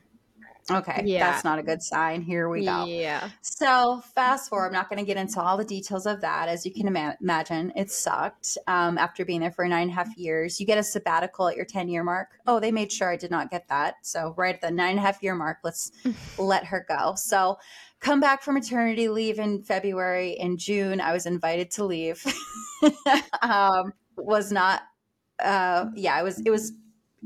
okay 0.71 1.01
Yeah. 1.06 1.30
that's 1.32 1.43
not 1.43 1.60
a 1.60 1.63
good 1.63 1.84
sign. 1.84 2.21
Here 2.21 2.47
we 2.47 2.63
go. 2.63 2.86
Yeah. 2.86 3.28
so 3.41 4.01
fast 4.15 4.49
forward 4.49 4.67
i'm 4.67 4.71
not 4.71 4.89
going 4.89 4.99
to 4.99 5.06
get 5.06 5.17
into 5.17 5.41
all 5.41 5.58
the 5.58 5.65
details 5.65 6.06
of 6.06 6.21
that. 6.21 6.47
As 6.47 6.65
you 6.65 6.71
can 6.73 6.88
ima- 6.88 7.17
imagine 7.21 7.73
it 7.75 7.91
sucked. 7.91 8.58
Um, 8.67 8.97
after 8.97 9.25
being 9.25 9.41
there 9.41 9.51
for 9.51 9.67
nine 9.67 9.84
and 9.84 9.91
a 9.91 9.93
half 9.93 10.15
years 10.17 10.58
you 10.58 10.65
get 10.65 10.78
a 10.78 10.84
sabbatical 10.84 11.49
at 11.49 11.58
your 11.58 11.65
10 11.65 11.89
year 11.89 12.06
mark. 12.06 12.39
Oh 12.47 12.62
they 12.62 12.71
made 12.71 12.89
sure 12.89 13.12
i 13.12 13.17
did 13.17 13.32
not 13.32 13.51
get 13.51 13.67
that. 13.67 13.95
So 14.01 14.34
right 14.38 14.56
at 14.56 14.62
the 14.62 14.71
nine 14.71 14.91
and 14.91 14.99
a 14.99 15.01
half 15.01 15.21
year 15.21 15.36
mark 15.36 15.58
let's 15.65 15.91
let 16.39 16.63
her 16.67 16.86
go. 16.88 17.15
So 17.17 17.58
come 18.00 18.20
back 18.20 18.42
from 18.44 18.54
maternity 18.56 19.08
leave 19.10 19.40
in 19.40 19.62
february 19.64 20.32
in 20.32 20.58
june 20.58 21.02
i 21.02 21.12
was 21.14 21.26
invited 21.26 21.72
to 21.72 21.84
leave 21.86 22.24
um, 23.42 23.94
was 24.18 24.52
not 24.52 24.82
uh, 25.44 25.86
yeah 25.96 26.20
it 26.20 26.24
was 26.24 26.40
it 26.46 26.50
was 26.50 26.72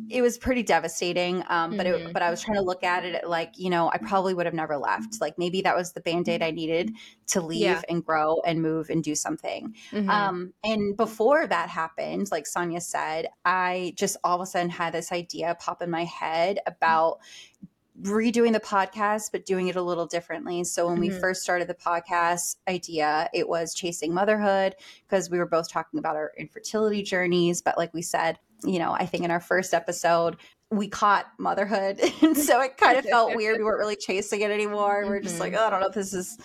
it 0.10 0.22
was 0.22 0.38
pretty 0.38 0.64
devastating 0.64 1.44
um, 1.50 1.76
but 1.76 1.86
it, 1.86 1.94
Mhm. 1.94 2.14
but 2.14 2.22
i 2.22 2.30
was 2.32 2.42
trying 2.42 2.56
to 2.56 2.64
look 2.64 2.84
at 2.84 3.04
it 3.04 3.28
like 3.28 3.52
you 3.58 3.70
know 3.70 3.90
i 3.92 3.98
probably 3.98 4.34
would 4.34 4.46
have 4.46 4.56
never 4.56 4.78
left 4.78 5.20
like 5.20 5.38
maybe 5.38 5.62
that 5.62 5.76
was 5.76 5.92
the 5.92 6.00
band-aid 6.00 6.42
i 6.42 6.52
needed 6.52 6.92
to 7.28 7.42
leave 7.42 7.62
Yeah. 7.62 7.82
and 7.90 8.04
grow 8.06 8.40
and 8.46 8.62
move 8.62 8.90
and 8.90 9.04
do 9.04 9.14
something 9.14 9.76
Mhm. 9.92 10.10
um, 10.10 10.54
and 10.64 10.96
before 10.96 11.46
that 11.48 11.70
happened, 11.70 12.30
like 12.32 12.48
Sonia 12.48 12.82
said, 12.82 13.28
I 13.46 13.94
just 13.98 14.16
all 14.24 14.36
of 14.36 14.42
a 14.42 14.46
sudden 14.46 14.70
had 14.70 14.94
this 14.94 15.12
idea 15.12 15.56
pop 15.60 15.82
in 15.82 15.90
my 15.92 16.06
head 16.06 16.60
about 16.66 17.20
redoing 18.04 18.54
the 18.54 18.60
podcast, 18.60 19.32
but 19.32 19.46
doing 19.46 19.68
it 19.68 19.76
a 19.76 19.82
little 19.82 20.06
differently. 20.06 20.64
So 20.64 20.88
when 20.88 21.00
we 21.00 21.10
Mhm. 21.10 21.20
first 21.20 21.42
started 21.44 21.68
the 21.68 21.74
podcast 21.76 22.56
idea, 22.68 23.30
it 23.34 23.48
was 23.50 23.74
chasing 23.74 24.14
motherhood 24.14 24.76
because 25.08 25.30
we 25.30 25.38
were 25.38 25.46
both 25.46 25.70
talking 25.70 26.00
about 26.00 26.16
our 26.16 26.32
infertility 26.38 27.04
journeys. 27.04 27.62
But 27.62 27.78
like 27.78 27.94
we 27.94 28.02
said, 28.02 28.40
you 28.64 28.80
know, 28.80 28.92
I 28.94 29.06
think 29.06 29.24
in 29.24 29.32
our 29.32 29.40
first 29.40 29.74
episode, 29.74 30.38
we 30.72 30.88
caught 30.88 31.26
motherhood. 31.38 32.00
And 32.22 32.38
so 32.38 32.62
it 32.62 32.78
kind 32.78 32.98
of 32.98 33.06
felt 33.06 33.36
weird. 33.36 33.58
We 33.58 33.64
weren't 33.64 33.80
really 33.80 33.96
chasing 33.96 34.42
it 34.42 34.52
anymore. 34.52 35.04
We're 35.08 35.20
just 35.22 35.38
Mhm. 35.38 35.40
like, 35.40 35.54
oh, 35.56 35.66
I 35.66 35.70
don't 35.70 35.82
know 35.82 35.88
if 35.88 35.96
this 35.96 36.14
is 36.14 36.38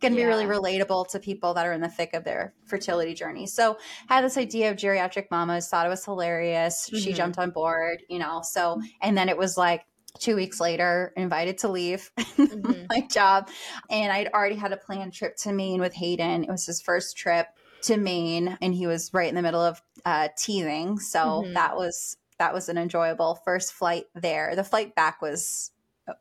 going 0.00 0.12
to 0.12 0.16
be 0.16 0.24
really 0.24 0.44
relatable 0.44 1.08
to 1.08 1.18
people 1.18 1.54
that 1.54 1.66
are 1.66 1.72
in 1.72 1.80
the 1.80 1.88
thick 1.88 2.14
of 2.14 2.22
their 2.24 2.54
fertility 2.66 3.14
journey. 3.14 3.46
So 3.46 3.78
I 4.08 4.14
had 4.16 4.24
this 4.24 4.36
idea 4.36 4.70
of 4.70 4.76
geriatric 4.76 5.26
mamas, 5.30 5.68
thought 5.68 5.86
it 5.86 5.88
was 5.88 6.04
hilarious. 6.04 6.88
She 6.94 7.12
Mhm. 7.12 7.16
jumped 7.16 7.38
on 7.38 7.50
board, 7.50 8.02
you 8.08 8.18
know. 8.18 8.40
So, 8.44 8.80
and 9.00 9.16
then 9.18 9.28
it 9.28 9.36
was 9.36 9.56
like 9.56 9.84
two 10.18 10.36
weeks 10.36 10.60
later, 10.60 11.12
invited 11.16 11.58
to 11.58 11.68
leave 11.68 12.10
Mhm. 12.50 12.90
my 12.90 13.06
job. 13.10 13.48
And 13.90 14.12
I'd 14.12 14.28
already 14.28 14.56
had 14.56 14.72
a 14.72 14.76
planned 14.76 15.12
trip 15.12 15.36
to 15.38 15.52
Maine 15.52 15.80
with 15.80 15.94
Hayden. 15.94 16.44
It 16.44 16.50
was 16.50 16.66
his 16.66 16.80
first 16.80 17.16
trip 17.16 17.46
to 17.82 17.96
Maine, 17.96 18.58
and 18.60 18.74
he 18.74 18.86
was 18.86 19.12
right 19.14 19.28
in 19.28 19.34
the 19.34 19.42
middle 19.42 19.60
of 19.60 19.80
uh, 20.04 20.28
teething. 20.36 20.98
So 20.98 21.44
Mhm. 21.44 21.54
that 21.54 21.76
was 21.76 22.16
that 22.38 22.54
was 22.54 22.68
an 22.68 22.78
enjoyable 22.78 23.34
first 23.44 23.72
flight 23.72 24.06
there. 24.14 24.54
The 24.54 24.64
flight 24.64 24.94
back 24.94 25.20
was 25.22 25.72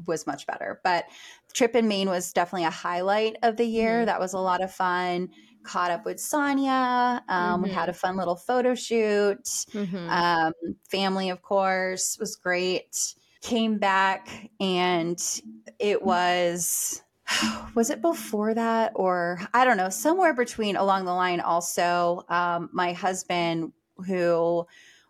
was 0.05 0.27
much 0.27 0.45
better, 0.45 0.81
but 0.83 1.05
the 1.47 1.53
trip 1.53 1.75
in 1.75 1.87
Maine 1.87 2.09
was 2.09 2.33
definitely 2.33 2.65
a 2.65 2.69
highlight 2.69 3.37
of 3.43 3.55
the 3.57 3.65
year. 3.65 4.05
Mhm. 4.05 4.05
That 4.05 4.19
was 4.19 4.33
a 4.33 4.39
lot 4.39 4.61
of 4.61 4.73
fun. 4.73 5.29
Caught 5.63 5.91
up 5.91 6.05
with 6.05 6.19
Sonia. 6.19 7.23
Um, 7.29 7.61
We 7.61 7.69
Mhm. 7.69 7.71
had 7.71 7.89
a 7.89 7.93
fun 7.93 8.17
little 8.17 8.35
photo 8.35 8.75
shoot. 8.75 9.65
Mhm. 9.73 10.19
Um, 10.19 10.53
family, 10.89 11.29
of 11.29 11.41
course, 11.41 12.17
was 12.19 12.35
great. 12.35 13.15
Came 13.41 13.77
back 13.77 14.49
and 14.59 15.21
it 15.79 16.01
was 16.01 17.03
was 17.75 17.89
it 17.89 18.01
before 18.01 18.53
that 18.53 18.91
or 18.95 19.39
I 19.53 19.63
don't 19.63 19.77
know, 19.77 19.89
somewhere 19.89 20.33
between 20.33 20.75
along 20.75 21.05
the 21.05 21.13
line 21.13 21.39
also 21.39 22.23
um, 22.29 22.69
my 22.73 22.93
husband 22.93 23.73
who 24.07 24.65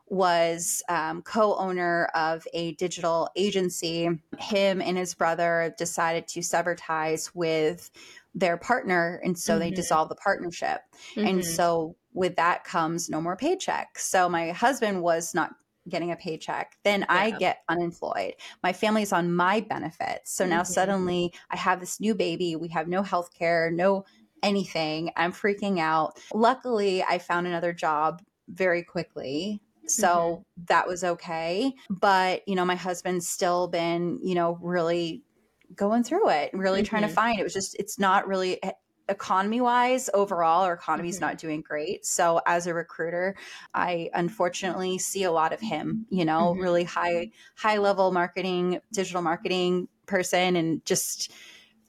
was 0.08 0.82
um, 0.90 1.22
co-owner 1.22 2.06
of 2.16 2.46
a 2.54 2.74
digital 2.74 3.30
agency 3.36 4.10
him 4.40 4.82
and 4.82 4.98
his 4.98 5.14
brother 5.14 5.74
decided 5.78 6.28
to 6.30 6.42
sever 6.42 6.76
ties 6.76 7.34
with 7.36 7.92
their 8.34 8.58
partner 8.58 9.22
and 9.24 9.38
so 9.38 9.58
they 9.60 9.70
Mhm. 9.70 9.76
dissolved 9.76 10.12
the 10.12 10.16
partnership 10.16 10.82
and 11.24 11.44
Mhm. 11.44 11.46
so 11.46 11.96
with 12.14 12.36
that 12.36 12.64
comes 12.64 13.10
no 13.10 13.22
more 13.22 13.36
paycheck. 13.38 14.00
So 14.00 14.28
my 14.30 14.52
husband 14.52 15.02
was 15.04 15.34
not 15.34 15.52
getting 15.90 16.12
a 16.12 16.16
paycheck. 16.16 16.78
Then 16.84 17.06
I 17.10 17.32
get 17.32 17.60
unemployed. 17.70 18.36
My 18.64 18.74
family's 18.74 19.12
on 19.14 19.34
my 19.34 19.62
benefits. 19.62 20.32
So 20.32 20.46
now 20.46 20.64
Mhm. 20.64 20.64
suddenly 20.64 21.34
I 21.50 21.58
have 21.58 21.80
this 21.80 22.00
new 22.00 22.16
baby. 22.16 22.56
We 22.56 22.68
have 22.70 22.88
no 22.88 23.04
health 23.04 23.34
care, 23.34 23.72
no 23.72 24.06
anything. 24.44 25.12
I'm 25.16 25.32
freaking 25.34 25.80
out. 25.80 26.20
Luckily, 26.34 27.04
I 27.04 27.18
found 27.20 27.48
another 27.48 27.74
job 27.74 28.22
very 28.50 28.84
quickly. 28.84 29.62
So 29.88 30.44
that 30.68 30.88
was 30.88 31.04
okay. 31.04 31.74
But, 31.90 32.48
you 32.48 32.56
know, 32.56 32.66
my 32.66 32.76
husband's 32.76 33.28
still 33.28 33.68
been, 33.68 34.20
you 34.22 34.36
know, 34.36 34.58
really 34.62 35.24
going 35.76 36.04
through 36.04 36.30
it, 36.30 36.52
really 36.54 36.84
trying 36.84 37.02
to 37.04 37.08
Mhm. 37.08 37.14
find 37.14 37.40
it 37.40 37.44
was 37.44 37.54
just 37.54 37.76
it's 37.80 38.00
not 38.00 38.28
really 38.28 38.60
economy 39.10 39.62
wise 39.62 40.10
overall 40.14 40.64
our 40.64 40.74
economy's 40.74 41.20
Mhm. 41.20 41.22
not 41.22 41.38
doing 41.38 41.62
great 41.62 42.06
so 42.06 42.42
as 42.46 42.68
a 42.68 42.74
recruiter 42.74 43.36
i 43.74 44.10
unfortunately 44.14 44.98
see 44.98 45.24
a 45.24 45.32
lot 45.32 45.54
of 45.54 45.62
him 45.62 46.06
you 46.10 46.26
know 46.26 46.54
Mhm. 46.54 46.60
really 46.60 46.84
high 46.84 47.30
high 47.56 47.78
level 47.78 48.12
marketing 48.12 48.80
digital 48.94 49.22
marketing 49.22 49.88
person 50.08 50.56
and 50.56 50.86
just 50.86 51.32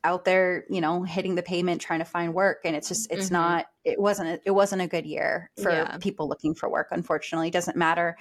out 0.04 0.24
there 0.24 0.64
you 0.70 0.81
know 0.81 1.02
hitting 1.02 1.35
the 1.35 1.42
pavement 1.42 1.81
trying 1.81 1.98
to 1.98 2.04
find 2.04 2.33
work 2.35 2.61
and 2.64 2.76
it's 2.76 2.88
just 2.88 3.11
it's 3.11 3.31
Mhm. 3.31 3.33
not 3.33 3.66
it 3.85 4.00
wasn't 4.00 4.28
a, 4.28 4.40
it 4.46 4.52
wasn't 4.52 4.81
a 4.81 4.87
good 4.87 5.04
year 5.04 5.50
for 5.57 5.92
Yeah. 5.92 5.98
people 6.00 6.28
looking 6.28 6.54
for 6.54 6.70
work 6.70 6.88
unfortunately 6.92 7.48
it 7.48 7.52
doesn't 7.52 7.76
matter 7.76 8.16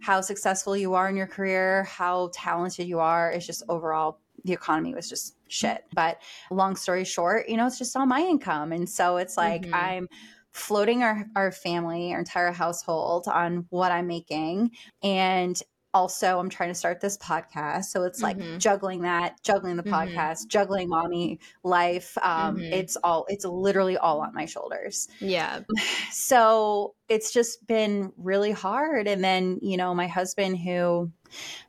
how 0.00 0.20
successful 0.20 0.76
you 0.76 0.94
are 0.94 1.08
in 1.08 1.16
your 1.16 1.26
career 1.26 1.84
how 1.84 2.30
talented 2.32 2.86
you 2.86 2.98
are 3.00 3.30
it's 3.32 3.46
just 3.46 3.62
overall 3.68 4.20
the 4.44 4.52
economy 4.52 4.94
was 4.94 5.08
just 5.08 5.36
shit 5.48 5.84
but 5.94 6.20
long 6.50 6.76
story 6.76 7.04
short 7.04 7.48
you 7.48 7.56
know 7.56 7.66
it's 7.66 7.78
just 7.78 7.96
all 7.96 8.06
my 8.06 8.20
income 8.20 8.72
and 8.72 8.88
so 8.88 9.16
it's 9.16 9.36
like 9.36 9.62
Mhm. 9.66 9.74
i'm 9.74 10.08
floating 10.52 11.02
our, 11.02 11.26
our 11.36 11.52
family 11.52 12.12
our 12.12 12.18
entire 12.20 12.52
household 12.52 13.26
on 13.28 13.66
what 13.70 13.92
i'm 13.92 14.06
making 14.06 14.70
and 15.02 15.62
also 15.94 16.38
i'm 16.38 16.50
trying 16.50 16.68
to 16.68 16.74
start 16.74 17.00
this 17.00 17.16
podcast 17.16 17.84
so 17.86 18.02
it's 18.04 18.20
like 18.22 18.36
Mhm. 18.36 18.58
juggling 18.58 19.02
that 19.02 19.42
juggling 19.42 19.76
the 19.76 19.82
Mhm. 19.82 19.92
podcast 20.14 20.46
juggling 20.48 20.88
mommy 20.88 21.40
life 21.64 22.16
um 22.22 22.56
Mhm. 22.58 22.72
it's 22.72 22.96
all 23.02 23.24
it's 23.28 23.44
literally 23.46 23.96
all 23.96 24.20
on 24.20 24.34
my 24.34 24.44
shoulders 24.44 25.08
Yeah. 25.20 25.60
so 26.10 26.94
it's 27.08 27.32
just 27.32 27.66
been 27.66 28.12
really 28.16 28.52
hard 28.52 29.08
and 29.08 29.22
then 29.24 29.58
you 29.62 29.76
know 29.76 29.94
my 29.94 30.06
husband 30.06 30.58
who 30.58 31.10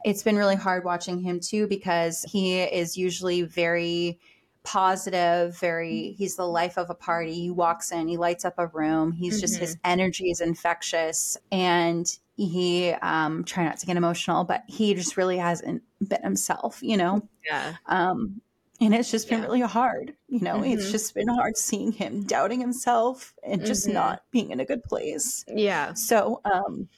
it's 0.05 0.23
been 0.23 0.35
really 0.37 0.55
hard 0.55 0.83
watching 0.85 1.19
him 1.21 1.39
too 1.39 1.67
because 1.67 2.23
he 2.23 2.59
is 2.61 2.97
usually 2.97 3.41
very 3.43 4.19
positive 4.63 5.57
very 5.57 6.11
he's 6.17 6.35
the 6.35 6.45
life 6.45 6.77
of 6.77 6.89
a 6.89 6.93
party 6.93 7.33
he 7.33 7.49
walks 7.49 7.91
in 7.91 8.07
he 8.07 8.17
lights 8.17 8.43
up 8.43 8.53
a 8.57 8.67
room 8.67 9.11
he's 9.11 9.39
just 9.39 9.57
his 9.57 9.77
energy 9.85 10.29
is 10.29 10.41
infectious 10.41 11.37
and 11.51 12.17
he 12.35 12.89
um 13.01 13.43
try 13.45 13.63
not 13.63 13.77
to 13.79 13.85
get 13.85 13.95
emotional 13.97 14.43
but 14.43 14.63
he 14.67 14.93
just 14.93 15.15
really 15.17 15.37
hasn't 15.37 15.81
been 16.07 16.21
himself 16.21 16.83
you 16.83 16.97
know 16.97 17.27
Yeah. 17.45 17.75
um 17.87 18.41
and 18.81 18.93
it's 18.93 19.09
just 19.11 19.29
been 19.29 19.39
Yeah. 19.39 19.45
really 19.45 19.61
hard 19.61 20.13
you 20.27 20.41
know 20.41 20.61
it's 20.61 20.85
Mhm. 20.87 20.91
just 20.91 21.13
been 21.15 21.29
hard 21.29 21.55
seeing 21.57 21.93
him 21.93 22.23
doubting 22.23 22.59
himself 22.59 23.33
and 23.43 23.65
just 23.65 23.87
Mhm. 23.87 23.93
not 23.93 24.23
being 24.29 24.51
in 24.51 24.59
a 24.59 24.65
good 24.65 24.83
place 24.83 25.45
Yeah. 25.47 25.93
so 25.93 26.41
um 26.43 26.89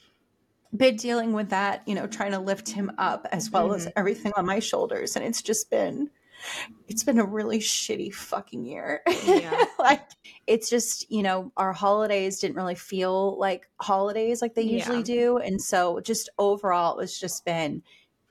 been 0.76 0.96
dealing 0.96 1.32
with 1.32 1.50
that 1.50 1.82
you 1.86 1.94
know 1.94 2.06
trying 2.06 2.30
to 2.32 2.38
lift 2.38 2.68
him 2.68 2.90
up 2.98 3.26
as 3.32 3.50
well 3.50 3.74
as 3.74 3.86
Mhm. 3.86 3.92
everything 3.96 4.32
on 4.36 4.46
my 4.46 4.58
shoulders 4.58 5.16
and 5.16 5.24
it's 5.24 5.42
just 5.42 5.70
been 5.70 6.10
it's 6.88 7.04
been 7.04 7.18
a 7.18 7.24
really 7.24 7.58
shitty 7.58 8.12
fucking 8.12 8.64
year 8.64 9.02
Yeah. 9.24 9.64
like 9.78 10.02
it's 10.46 10.68
just 10.70 11.10
you 11.10 11.22
know 11.22 11.52
our 11.56 11.72
holidays 11.72 12.40
didn't 12.40 12.56
really 12.56 12.74
feel 12.74 13.38
like 13.38 13.68
holidays 13.80 14.40
like 14.42 14.54
they 14.54 14.62
usually 14.62 14.98
Yeah. 14.98 15.02
do 15.04 15.36
and 15.38 15.60
so 15.60 16.00
just 16.00 16.30
overall 16.38 16.98
it's 17.00 17.20
just 17.20 17.44
been 17.44 17.82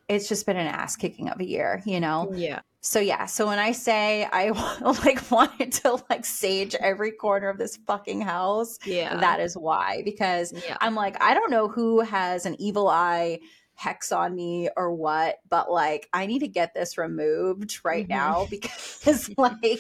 it's 0.10 0.28
just 0.28 0.46
been 0.46 0.58
an 0.58 0.68
ass 0.68 0.96
kicking 0.98 1.30
of 1.30 1.40
a 1.40 1.46
year 1.46 1.82
you 1.86 2.00
know 2.00 2.32
Yeah. 2.34 2.62
So 2.82 3.00
yeah, 3.00 3.28
so 3.28 3.46
when 3.48 3.60
I 3.60 3.72
say 3.72 4.28
I 4.32 4.50
like 5.06 5.30
wanted 5.32 5.72
to 5.74 6.04
like 6.10 6.26
sage 6.26 6.74
every 6.76 7.12
corner 7.12 7.48
of 7.50 7.58
this 7.58 7.78
fucking 7.88 8.22
house, 8.22 8.80
Yeah. 8.86 9.18
that 9.18 9.40
is 9.40 9.56
why. 9.56 10.02
Because 10.04 10.52
yeah. 10.68 10.78
I'm 10.82 10.96
like, 10.96 11.22
I 11.22 11.34
don't 11.36 11.52
know 11.52 11.68
who 11.68 12.02
has 12.02 12.46
an 12.46 12.60
evil 12.60 12.88
eye 12.88 13.40
hex 13.76 14.12
on 14.12 14.36
me 14.36 14.70
or 14.78 14.94
what, 14.94 15.38
but 15.50 15.72
like 15.72 16.08
I 16.14 16.26
need 16.28 16.40
to 16.40 16.48
get 16.48 16.74
this 16.74 16.98
removed 17.00 17.80
right 17.84 18.06
Mhm. 18.06 18.10
now 18.10 18.48
because 18.50 19.30
like 19.38 19.80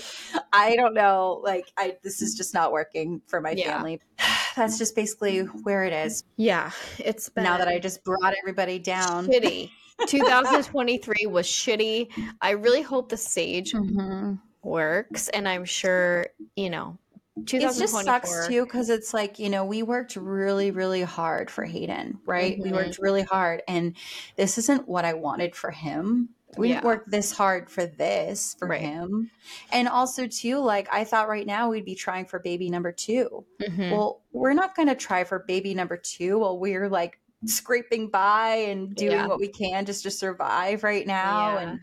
I 0.54 0.76
don't 0.76 0.93
know, 0.93 1.41
like 1.43 1.66
I 1.78 1.97
this 2.04 2.22
is 2.22 2.36
just 2.36 2.54
not 2.54 2.72
working 2.72 3.22
for 3.28 3.41
my 3.41 3.52
Yeah. 3.52 3.74
family. 3.78 3.99
That's 4.56 4.78
just 4.78 4.95
basically 4.95 5.39
where 5.41 5.84
it 5.86 5.93
is. 5.93 6.24
Yeah. 6.38 6.72
It's 6.99 7.30
been 7.30 7.43
Now 7.45 7.58
that 7.58 7.68
I 7.68 7.80
just 7.80 8.04
brought 8.04 8.34
everybody 8.43 8.80
down. 8.80 9.28
shitty. 9.28 9.72
2023 10.07 11.25
was 11.27 11.47
shitty. 11.47 12.11
I 12.41 12.51
really 12.51 12.81
hope 12.81 13.09
the 13.09 13.17
sage 13.17 13.73
Mhm. 13.73 14.39
works, 14.63 15.29
and 15.29 15.47
I'm 15.47 15.65
sure 15.65 16.27
you 16.55 16.69
know. 16.69 16.97
It 17.37 17.61
just 17.61 17.93
sucks 18.03 18.47
too 18.47 18.65
because 18.65 18.89
it's 18.89 19.13
like 19.13 19.39
you 19.39 19.49
know 19.49 19.63
we 19.63 19.83
worked 19.83 20.17
really 20.17 20.69
really 20.69 21.01
hard 21.01 21.49
for 21.49 21.63
hayden 21.63 22.19
right 22.25 22.59
we 22.59 22.69
Mhm. 22.69 22.73
worked 22.73 22.99
really 22.99 23.23
hard 23.23 23.63
and 23.69 23.95
this 24.35 24.57
isn't 24.57 24.85
what 24.87 25.05
i 25.05 25.13
wanted 25.13 25.55
for 25.55 25.71
him 25.71 26.27
we 26.57 26.67
didn't 26.67 26.83
Yeah. 26.83 26.87
work 26.87 27.05
this 27.07 27.31
hard 27.31 27.69
for 27.69 27.85
this 27.85 28.55
for 28.59 28.67
Right. 28.67 28.81
him 28.81 29.31
and 29.71 29.87
also 29.87 30.27
too 30.27 30.59
like 30.59 30.89
i 30.91 31.05
thought 31.05 31.29
right 31.29 31.47
now 31.47 31.69
we'd 31.69 31.85
be 31.85 31.95
trying 31.95 32.25
for 32.25 32.37
baby 32.37 32.69
number 32.69 32.91
2 32.91 33.45
Mhm. 33.61 33.91
well 33.91 34.21
we're 34.33 34.53
not 34.53 34.75
going 34.75 34.89
to 34.89 34.95
try 34.95 35.23
for 35.23 35.39
baby 35.39 35.73
number 35.73 35.95
two 35.95 36.39
while 36.39 36.59
we're 36.59 36.89
like 36.89 37.17
scraping 37.45 38.07
by 38.09 38.55
and 38.55 38.93
doing 38.95 39.11
Yeah. 39.11 39.27
what 39.27 39.39
we 39.39 39.47
can 39.47 39.85
just 39.85 40.03
to 40.03 40.11
survive 40.11 40.83
right 40.83 41.07
now 41.07 41.53
Yeah. 41.55 41.59
and 41.61 41.79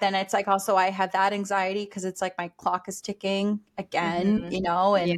then 0.00 0.14
it's 0.14 0.32
like 0.32 0.48
also 0.48 0.76
I 0.76 0.90
have 0.90 1.12
that 1.12 1.32
anxiety 1.32 1.84
because 1.84 2.04
it's 2.04 2.22
like 2.22 2.38
my 2.38 2.48
clock 2.56 2.88
is 2.88 3.00
ticking 3.02 3.60
again, 3.76 4.40
Mhm. 4.42 4.52
you 4.52 4.62
know, 4.62 4.94
and 4.94 5.08
Yeah. 5.10 5.16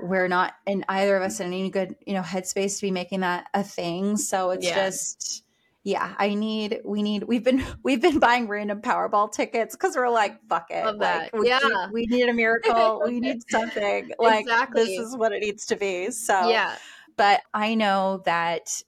we're 0.00 0.28
not 0.28 0.54
in 0.66 0.84
either 0.88 1.16
of 1.16 1.22
us 1.22 1.40
in 1.40 1.48
any 1.48 1.68
good, 1.68 1.94
you 2.06 2.14
know, 2.14 2.22
headspace 2.22 2.76
to 2.76 2.82
be 2.86 2.90
making 2.90 3.20
that 3.20 3.48
a 3.52 3.62
thing. 3.62 4.16
So 4.16 4.50
it's 4.50 4.66
just 4.66 5.42
yeah, 5.86 6.14
I 6.18 6.32
need 6.32 6.80
we 6.82 7.02
need 7.02 7.24
we've 7.24 7.44
been 7.44 7.62
we've 7.82 8.00
been 8.00 8.18
buying 8.18 8.48
random 8.48 8.80
Powerball 8.80 9.30
tickets 9.30 9.76
because 9.76 9.94
we're 9.94 10.08
like, 10.08 10.40
fuck 10.48 10.70
it. 10.70 10.82
Love 10.86 10.96
like 10.96 11.30
that. 11.30 11.38
we, 11.38 11.48
Yeah. 11.48 11.58
need, 11.62 11.92
we 11.92 12.06
need 12.06 12.28
a 12.28 12.32
miracle. 12.32 13.02
we 13.04 13.20
need 13.20 13.42
something. 13.50 14.10
Like 14.18 14.40
Exactly. 14.46 14.84
this 14.84 14.98
is 14.98 15.14
what 15.14 15.32
it 15.32 15.40
needs 15.40 15.66
to 15.66 15.76
be. 15.76 16.10
So 16.10 16.48
yeah, 16.48 16.76
but 17.18 17.42
I 17.52 17.74
know 17.74 18.22
that 18.24 18.82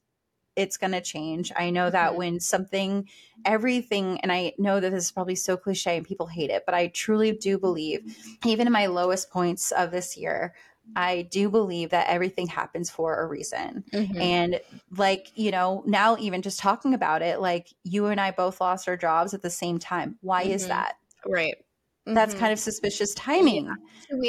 it's 0.57 0.77
going 0.77 0.93
to 0.93 1.01
change. 1.01 1.53
I 1.55 1.71
know 1.71 1.91
that 1.91 2.15
Mhm. 2.15 2.17
when 2.17 2.41
something, 2.41 3.09
everything, 3.45 4.21
and 4.21 4.33
I 4.33 4.55
know 4.59 4.81
that 4.81 4.91
this 4.91 5.05
is 5.05 5.13
probably 5.13 5.35
so 5.37 5.57
cliche 5.57 5.97
and 5.97 6.07
people 6.07 6.27
hate 6.27 6.51
it, 6.51 6.65
but 6.67 6.75
I 6.75 6.89
truly 6.89 7.33
do 7.33 7.59
believe, 7.59 8.03
even 8.45 8.67
in 8.67 8.73
my 8.73 8.87
lowest 8.87 9.31
points 9.31 9.71
of 9.73 9.91
this 9.91 10.17
year, 10.17 10.55
I 10.97 11.23
do 11.23 11.51
believe 11.51 11.91
that 11.91 12.09
everything 12.09 12.47
happens 12.47 12.91
for 12.91 13.21
a 13.21 13.27
reason. 13.27 13.85
Mhm. 13.93 14.21
And 14.21 14.61
like, 14.91 15.31
you 15.35 15.51
know, 15.51 15.83
now 15.87 16.17
even 16.19 16.41
just 16.43 16.59
talking 16.59 16.95
about 16.95 17.21
it, 17.23 17.39
like 17.41 17.69
you 17.85 18.07
and 18.07 18.21
I 18.21 18.31
both 18.31 18.61
lost 18.61 18.89
our 18.89 18.97
jobs 18.97 19.35
at 19.35 19.43
the 19.43 19.51
same 19.51 19.79
time. 19.79 20.19
Why 20.23 20.45
is 20.45 20.63
Mhm. 20.63 20.69
that? 20.69 20.95
right. 21.27 21.57
That's 22.15 22.35
Mhm. 22.35 22.39
kind 22.39 22.53
of 22.53 22.59
suspicious 22.59 23.15
timing, 23.15 23.75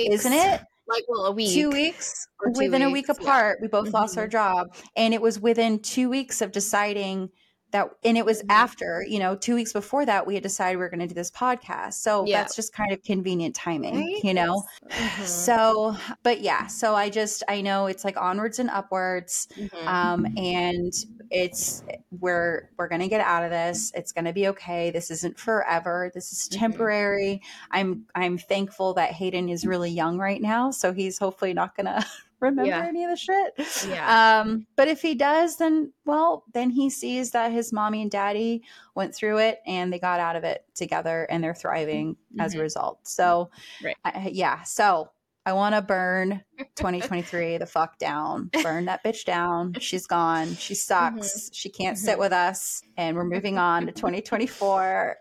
isn't 0.03 0.33
it? 0.33 0.61
Like, 0.87 1.03
well, 1.07 1.25
a 1.25 1.31
week. 1.31 1.53
two 1.53 1.69
weeks 1.69 2.27
two 2.45 2.51
within 2.59 2.81
a 2.81 2.85
week 2.89 3.07
weeks, 3.07 3.19
yeah. 3.21 3.25
apart 3.25 3.59
we 3.61 3.67
both 3.67 3.89
lost 3.93 4.17
our 4.17 4.27
Mhm. 4.27 4.31
job 4.31 4.75
and 4.95 5.13
it 5.13 5.21
was 5.21 5.39
within 5.39 5.79
two 5.79 6.09
weeks 6.09 6.41
of 6.41 6.51
deciding 6.51 7.29
that 7.71 7.89
and 8.03 8.17
it 8.17 8.25
was 8.25 8.41
Mhm. 8.43 8.45
after 8.49 9.03
you 9.07 9.19
know 9.19 9.35
two 9.35 9.55
weeks 9.55 9.73
before 9.73 10.05
that 10.05 10.25
we 10.25 10.33
had 10.35 10.43
decided 10.43 10.77
we 10.77 10.83
were 10.83 10.89
going 10.89 10.99
to 11.01 11.07
do 11.07 11.13
this 11.13 11.31
podcast 11.31 11.93
so 11.95 12.25
Yeah. 12.25 12.41
that's 12.41 12.55
just 12.55 12.71
kind 12.73 12.91
of 12.93 13.03
convenient 13.03 13.55
timing 13.55 13.95
Right? 13.95 14.23
you 14.23 14.33
know 14.33 14.63
Mhm. 14.89 15.25
so 15.25 15.95
but 16.23 16.41
yeah 16.41 16.67
so 16.67 16.95
i 16.95 17.09
just 17.09 17.43
i 17.49 17.59
know 17.61 17.87
it's 17.87 18.05
like 18.05 18.15
onwards 18.17 18.59
and 18.59 18.69
upwards 18.69 19.47
Mhm. 19.57 19.85
um 19.87 20.25
and 20.37 20.93
it's 21.29 21.83
we're 22.21 22.69
we're 22.77 22.87
gonna 22.87 23.09
get 23.09 23.19
out 23.19 23.43
of 23.43 23.51
this 23.51 23.91
it's 23.95 24.13
gonna 24.13 24.31
be 24.31 24.47
okay 24.47 24.91
this 24.91 25.11
isn't 25.11 25.37
forever 25.37 26.09
this 26.13 26.31
is 26.31 26.47
Mhm. 26.49 26.59
temporary 26.59 27.41
i'm 27.71 28.05
i'm 28.15 28.37
thankful 28.37 28.93
that 28.93 29.11
hayden 29.11 29.49
is 29.49 29.65
really 29.65 29.91
young 29.91 30.17
right 30.17 30.41
now 30.41 30.71
so 30.71 30.93
he's 30.93 31.17
hopefully 31.17 31.53
not 31.53 31.75
gonna 31.75 32.05
remember 32.39 32.69
Yeah. 32.69 32.85
any 32.85 33.03
of 33.03 33.09
the 33.09 33.15
shit 33.15 33.53
Yeah. 33.89 34.41
um 34.41 34.67
but 34.75 34.87
if 34.87 35.01
he 35.01 35.15
does 35.15 35.57
then 35.57 35.91
well 36.05 36.43
then 36.53 36.69
he 36.69 36.89
sees 36.89 37.31
that 37.31 37.51
his 37.51 37.73
mommy 37.73 38.01
and 38.03 38.11
daddy 38.11 38.63
went 38.95 39.13
through 39.15 39.39
it 39.39 39.59
and 39.65 39.91
they 39.91 39.99
got 39.99 40.19
out 40.19 40.35
of 40.35 40.43
it 40.43 40.63
together 40.75 41.25
and 41.29 41.43
they're 41.43 41.55
thriving 41.55 42.15
as 42.39 42.53
a 42.53 42.57
Mhm. 42.57 42.61
result 42.61 43.07
so 43.07 43.49
Right. 43.83 43.95
I, 44.05 44.29
yeah 44.31 44.63
so 44.63 45.09
I 45.47 45.53
want 45.53 45.75
to 45.75 45.81
burn 45.81 46.43
2023 46.75 47.57
the 47.57 47.65
fuck 47.65 47.97
down. 47.99 48.49
Burn 48.63 48.83
that 48.85 49.01
bitch 49.01 49.23
down. 49.23 49.75
She's 49.79 50.05
gone. 50.05 50.53
She 50.55 50.75
sucks. 50.75 51.49
She 51.53 51.69
can't 51.69 51.97
sit 51.97 52.17
Mhm. 52.17 52.19
with 52.19 52.33
us. 52.33 52.81
And 52.97 53.15
we're 53.15 53.23
moving 53.23 53.57
on 53.57 53.85
to 53.85 53.93
2024 53.93 55.15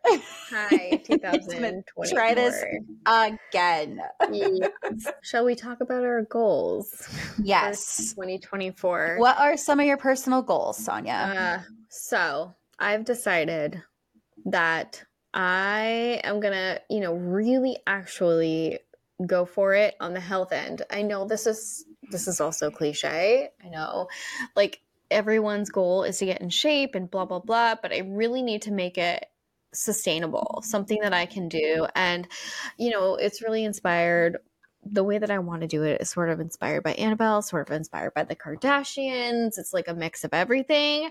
Hi, 0.51 1.01
He's 1.07 1.19
gonna 1.19 1.81
try 2.13 2.35
this 2.35 2.61
again. 3.07 4.01
Yes. 4.33 5.07
Shall 5.23 5.45
we 5.45 5.55
talk 5.55 5.81
about 5.81 6.03
our 6.03 6.23
goals? 6.23 7.09
Yes. 7.41 8.13
2024. 8.15 9.19
What 9.21 9.39
are 9.39 9.57
some 9.57 9.79
of 9.79 9.87
your 9.87 9.97
personal 9.97 10.43
goals, 10.43 10.77
Sonia? 10.85 11.63
Uh, 11.63 11.71
so 11.89 12.53
I've 12.81 13.05
decided 13.05 13.81
that 14.47 15.05
I 15.33 16.21
am 16.25 16.41
gonna, 16.41 16.81
you 16.91 16.99
know, 16.99 17.15
really 17.15 17.77
actually 17.87 18.81
go 19.25 19.45
for 19.45 19.75
it 19.75 19.95
on 20.01 20.13
the 20.13 20.21
health 20.21 20.53
end. 20.53 20.83
I 20.91 21.03
know 21.03 21.27
this 21.27 21.47
is 21.47 21.85
this 22.11 22.29
is 22.29 22.41
also 22.41 22.71
cliche. 22.71 23.51
I 23.65 23.69
know, 23.69 24.09
like 24.55 24.81
everyone's 25.11 25.71
goal 25.71 26.03
is 26.03 26.19
to 26.19 26.27
get 26.27 26.41
in 26.41 26.51
shape 26.51 26.95
and 26.95 27.11
blah 27.11 27.25
blah 27.25 27.41
blah, 27.41 27.77
but 27.81 27.93
I 27.93 27.99
really 27.99 28.43
need 28.43 28.63
to 28.63 28.73
make 28.73 28.99
it 28.99 29.27
sustainable, 29.73 30.61
something 30.65 31.01
that 31.03 31.13
I 31.13 31.27
can 31.27 31.49
do, 31.49 31.87
and 31.95 32.29
you 32.79 32.91
know, 32.91 33.17
it's 33.17 33.43
really 33.43 33.65
inspired 33.65 34.39
the 34.89 35.05
way 35.05 35.19
that 35.19 35.31
I 35.31 35.41
want 35.41 35.63
to 35.63 35.67
do 35.67 35.83
it 35.83 36.01
is 36.01 36.11
sort 36.11 36.31
of 36.31 36.39
inspired 36.39 36.83
by 36.83 36.93
Annabelle, 36.95 37.43
sort 37.43 37.69
of 37.69 37.77
inspired 37.77 38.15
by 38.15 38.23
the 38.23 38.37
Kardashians. 38.37 39.59
It's 39.59 39.73
like 39.73 39.89
a 39.89 39.95
mix 39.95 40.23
of 40.23 40.33
everything. 40.33 41.11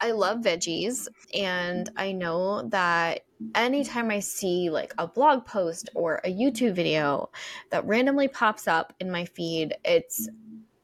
I 0.00 0.10
love 0.10 0.40
veggies, 0.40 1.08
and 1.32 1.88
I 1.96 2.12
know 2.12 2.68
that 2.68 3.20
anytime 3.54 4.10
I 4.10 4.20
see 4.20 4.70
like 4.70 4.94
a 4.98 5.06
blog 5.06 5.46
post 5.46 5.90
or 5.94 6.20
a 6.24 6.32
YouTube 6.32 6.74
video 6.74 7.30
that 7.70 7.86
randomly 7.86 8.28
pops 8.28 8.68
up 8.68 8.92
in 9.00 9.10
my 9.10 9.24
feed, 9.24 9.74
it's 9.84 10.28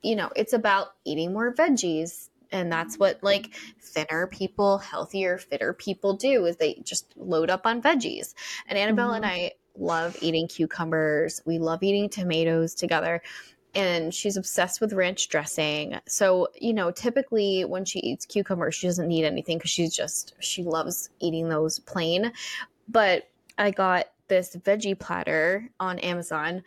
you 0.02 0.16
know, 0.16 0.30
it's 0.34 0.52
about 0.52 0.94
eating 1.04 1.32
more 1.32 1.52
veggies. 1.52 2.28
And 2.52 2.72
that's 2.72 2.98
what 2.98 3.22
like 3.22 3.54
thinner 3.80 4.26
people, 4.26 4.78
healthier, 4.78 5.38
fitter 5.38 5.72
people 5.72 6.14
do 6.14 6.46
is 6.46 6.56
they 6.56 6.82
just 6.82 7.12
load 7.16 7.50
up 7.50 7.66
on 7.66 7.82
veggies. 7.82 8.34
And 8.66 8.78
Annabelle 8.78 9.12
and 9.12 9.24
mm-hmm. 9.24 9.34
I 9.34 9.52
love 9.78 10.16
eating 10.20 10.48
cucumbers. 10.48 11.40
We 11.44 11.58
love 11.58 11.82
eating 11.82 12.08
tomatoes 12.08 12.74
together. 12.74 13.22
And 13.74 14.12
she's 14.12 14.36
obsessed 14.36 14.80
with 14.80 14.92
ranch 14.92 15.28
dressing. 15.28 15.98
So, 16.06 16.48
you 16.60 16.72
know, 16.72 16.90
typically 16.90 17.64
when 17.64 17.84
she 17.84 18.00
eats 18.00 18.26
cucumbers, 18.26 18.74
she 18.74 18.86
doesn't 18.86 19.06
need 19.06 19.24
anything 19.24 19.58
because 19.58 19.70
she's 19.70 19.94
just, 19.94 20.34
she 20.40 20.62
loves 20.64 21.10
eating 21.20 21.48
those 21.48 21.78
plain. 21.78 22.32
But 22.88 23.28
I 23.58 23.70
got 23.70 24.06
this 24.28 24.56
veggie 24.56 24.98
platter 24.98 25.68
on 25.78 25.98
Amazon 26.00 26.62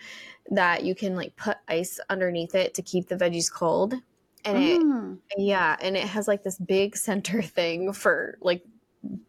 that 0.52 0.84
you 0.84 0.96
can 0.96 1.16
like 1.16 1.36
put 1.36 1.58
ice 1.68 2.00
underneath 2.10 2.56
it 2.56 2.74
to 2.76 2.82
keep 2.82 3.08
the 3.08 3.16
veggies 3.16 3.52
cold. 3.52 3.96
And 4.46 4.58
it, 4.58 4.82
Mm. 4.82 5.20
yeah, 5.38 5.78
and 5.82 5.96
it 5.96 6.04
has 6.04 6.28
like 6.28 6.44
this 6.44 6.58
big 6.58 6.96
center 6.96 7.42
thing 7.58 7.94
for 7.94 8.38
like 8.42 8.64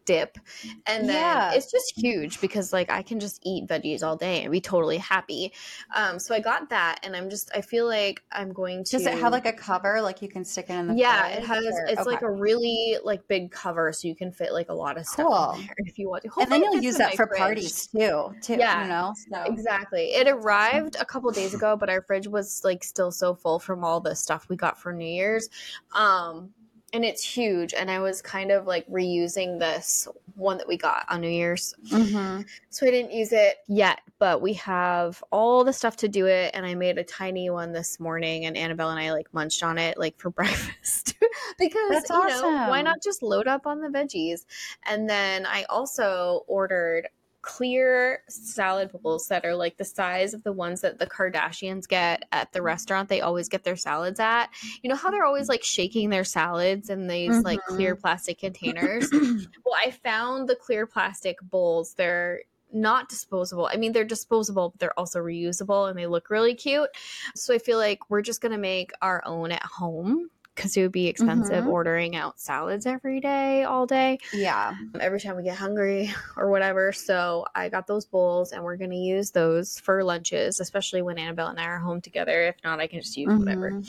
dip. 0.05 0.37
And 0.85 1.09
then 1.09 1.15
Yeah. 1.15 1.51
it's 1.53 1.69
just 1.71 1.93
huge 1.97 2.39
because 2.39 2.71
like 2.71 2.89
I 2.91 3.01
can 3.01 3.19
just 3.19 3.39
eat 3.43 3.67
veggies 3.67 4.03
all 4.03 4.15
day 4.15 4.43
and 4.43 4.51
be 4.51 4.61
totally 4.61 4.97
happy. 4.97 5.51
Um 5.95 6.19
so 6.19 6.33
I 6.35 6.39
got 6.39 6.69
that 6.69 6.99
and 7.03 7.15
I'm 7.15 7.29
just 7.29 7.51
I 7.55 7.61
feel 7.61 7.85
like 7.87 8.23
I'm 8.31 8.53
going 8.53 8.83
to 8.85 8.91
Does 8.91 9.05
it 9.05 9.13
have 9.15 9.31
like 9.31 9.45
a 9.45 9.53
cover 9.53 10.01
like 10.01 10.21
you 10.21 10.29
can 10.29 10.45
stick 10.45 10.67
it 10.69 10.73
in 10.73 10.87
the 10.87 10.95
yeah, 10.95 11.27
it 11.27 11.43
has. 11.43 11.65
or- 11.65 11.85
It's 11.87 12.05
like 12.05 12.21
a 12.21 12.31
really 12.31 12.97
like 13.03 13.27
big 13.27 13.51
cover, 13.51 13.91
so 13.91 14.07
you 14.07 14.15
can 14.15 14.31
fit 14.31 14.53
like 14.53 14.69
a 14.69 14.73
lot 14.73 14.97
of 14.97 15.05
stuff 15.05 15.27
Cool. 15.27 15.51
in 15.59 15.65
there 15.65 15.75
if 15.79 15.97
you 15.99 16.09
want 16.09 16.23
to. 16.23 16.29
and 16.39 16.51
then 16.51 16.61
you'll 16.63 16.81
use 16.81 16.97
that 16.97 17.15
for 17.15 17.27
fridge. 17.27 17.39
parties 17.39 17.87
too. 17.87 18.33
Too, 18.41 18.55
Yeah. 18.57 18.83
you 18.83 18.89
know. 18.89 19.13
So. 19.31 19.41
Exactly. 19.51 20.13
It 20.13 20.27
arrived 20.27 20.95
a 20.99 21.05
couple 21.05 21.29
days 21.31 21.53
ago, 21.53 21.75
but 21.75 21.89
our 21.89 22.01
fridge 22.01 22.27
was 22.27 22.61
like 22.63 22.83
still 22.83 23.11
so 23.11 23.33
full 23.35 23.59
from 23.59 23.83
all 23.83 23.99
the 23.99 24.15
stuff 24.15 24.47
we 24.49 24.55
got 24.55 24.79
for 24.79 24.93
New 24.93 25.05
Year's. 25.05 25.49
Um 25.93 26.53
and 26.95 27.03
it's 27.03 27.21
huge 27.21 27.73
and 27.73 27.91
I 27.91 27.99
was 27.99 28.21
kind 28.21 28.51
of 28.51 28.67
like 28.67 28.87
reusing 28.87 29.59
this 29.59 30.07
one 30.35 30.57
that 30.57 30.67
we 30.67 30.77
got 30.77 31.05
on 31.09 31.19
New 31.19 31.29
Year's. 31.29 31.73
Mhm. 31.91 32.45
So 32.69 32.87
I 32.87 32.91
didn't 32.91 33.11
use 33.11 33.33
it 33.33 33.57
yet, 33.67 33.99
but 34.17 34.41
we 34.41 34.53
have 34.53 35.21
all 35.29 35.65
the 35.65 35.73
stuff 35.73 35.97
to 35.97 36.07
do 36.07 36.25
it 36.27 36.51
and 36.53 36.65
I 36.65 36.73
made 36.73 36.97
a 36.97 37.03
tiny 37.03 37.49
one 37.49 37.73
this 37.73 37.99
morning 37.99 38.45
and 38.45 38.55
Annabelle 38.55 38.91
and 38.91 38.99
I 38.99 39.11
like 39.11 39.33
munched 39.33 39.61
on 39.61 39.77
it 39.77 39.97
like 39.97 40.17
for 40.17 40.29
breakfast 40.41 41.15
because 41.57 42.03
That's 42.07 42.09
you 42.09 42.27
know, 42.27 42.65
why 42.69 42.81
not 42.81 43.03
just 43.03 43.21
load 43.21 43.47
up 43.47 43.67
on 43.67 43.81
the 43.81 43.89
veggies? 43.89 44.45
And 44.83 45.09
then 45.09 45.45
I 45.45 45.65
also 45.69 46.45
ordered 46.47 47.09
clear 47.45 48.23
salad 48.27 48.91
bowls 48.91 49.27
that 49.27 49.45
are 49.45 49.55
like 49.55 49.77
the 49.77 49.85
size 49.85 50.33
of 50.33 50.43
the 50.43 50.51
ones 50.51 50.81
that 50.81 50.97
the 50.97 51.05
Kardashians 51.05 51.87
get 51.87 52.23
at 52.31 52.51
the 52.51 52.61
restaurant 52.61 53.07
they 53.07 53.21
always 53.21 53.47
get 53.47 53.63
their 53.63 53.75
salads 53.75 54.19
at. 54.19 54.49
You 54.81 54.89
know 54.89 54.95
how 54.95 55.11
they're 55.11 55.25
always 55.25 55.47
like 55.47 55.63
shaking 55.63 56.09
their 56.09 56.23
salads 56.23 56.89
in 56.89 57.07
these 57.07 57.31
mm-hmm. 57.31 57.45
like 57.45 57.59
clear 57.67 57.95
plastic 57.95 58.39
containers? 58.39 59.09
well, 59.11 59.75
I 59.85 59.91
found 59.91 60.49
the 60.49 60.55
clear 60.55 60.87
plastic 60.87 61.37
bowls. 61.41 61.93
They're 61.93 62.41
not 62.73 63.09
disposable. 63.09 63.69
I 63.71 63.77
mean, 63.77 63.91
they're 63.91 64.03
disposable, 64.03 64.69
but 64.71 64.79
they're 64.79 64.99
also 64.99 65.19
reusable 65.19 65.87
and 65.87 65.97
they 65.97 66.07
look 66.07 66.31
really 66.31 66.55
cute. 66.55 66.89
So 67.35 67.53
I 67.53 67.59
feel 67.59 67.77
like 67.77 68.09
we're 68.09 68.23
just 68.23 68.41
going 68.41 68.53
to 68.53 68.57
make 68.57 68.91
our 69.03 69.21
own 69.23 69.51
at 69.51 69.63
home 69.63 70.29
because 70.55 70.75
it 70.77 70.81
would 70.81 70.91
be 70.91 71.07
expensive 71.07 71.63
mm-hmm. 71.63 71.69
ordering 71.69 72.15
out 72.15 72.39
salads 72.39 72.85
every 72.85 73.19
day, 73.19 73.63
all 73.63 73.85
day. 73.85 74.19
Yeah. 74.33 74.75
Every 74.99 75.19
time 75.19 75.35
we 75.35 75.43
get 75.43 75.57
hungry 75.57 76.13
or 76.37 76.49
whatever. 76.49 76.93
So 76.93 77.45
I 77.53 77.69
got 77.69 77.87
those 77.87 78.05
bowls 78.05 78.51
and 78.51 78.63
we're 78.63 78.77
going 78.77 78.91
to 78.91 78.95
use 78.95 79.31
those 79.31 79.79
for 79.79 80.03
lunches, 80.03 80.59
especially 80.59 81.01
when 81.01 81.17
Annabelle 81.17 81.47
and 81.47 81.59
I 81.59 81.65
are 81.65 81.79
home 81.79 82.01
together. 82.01 82.43
If 82.43 82.55
not, 82.63 82.79
I 82.79 82.87
can 82.87 83.01
just 83.01 83.17
use 83.17 83.29
mm-hmm. 83.29 83.39
whatever. 83.39 83.81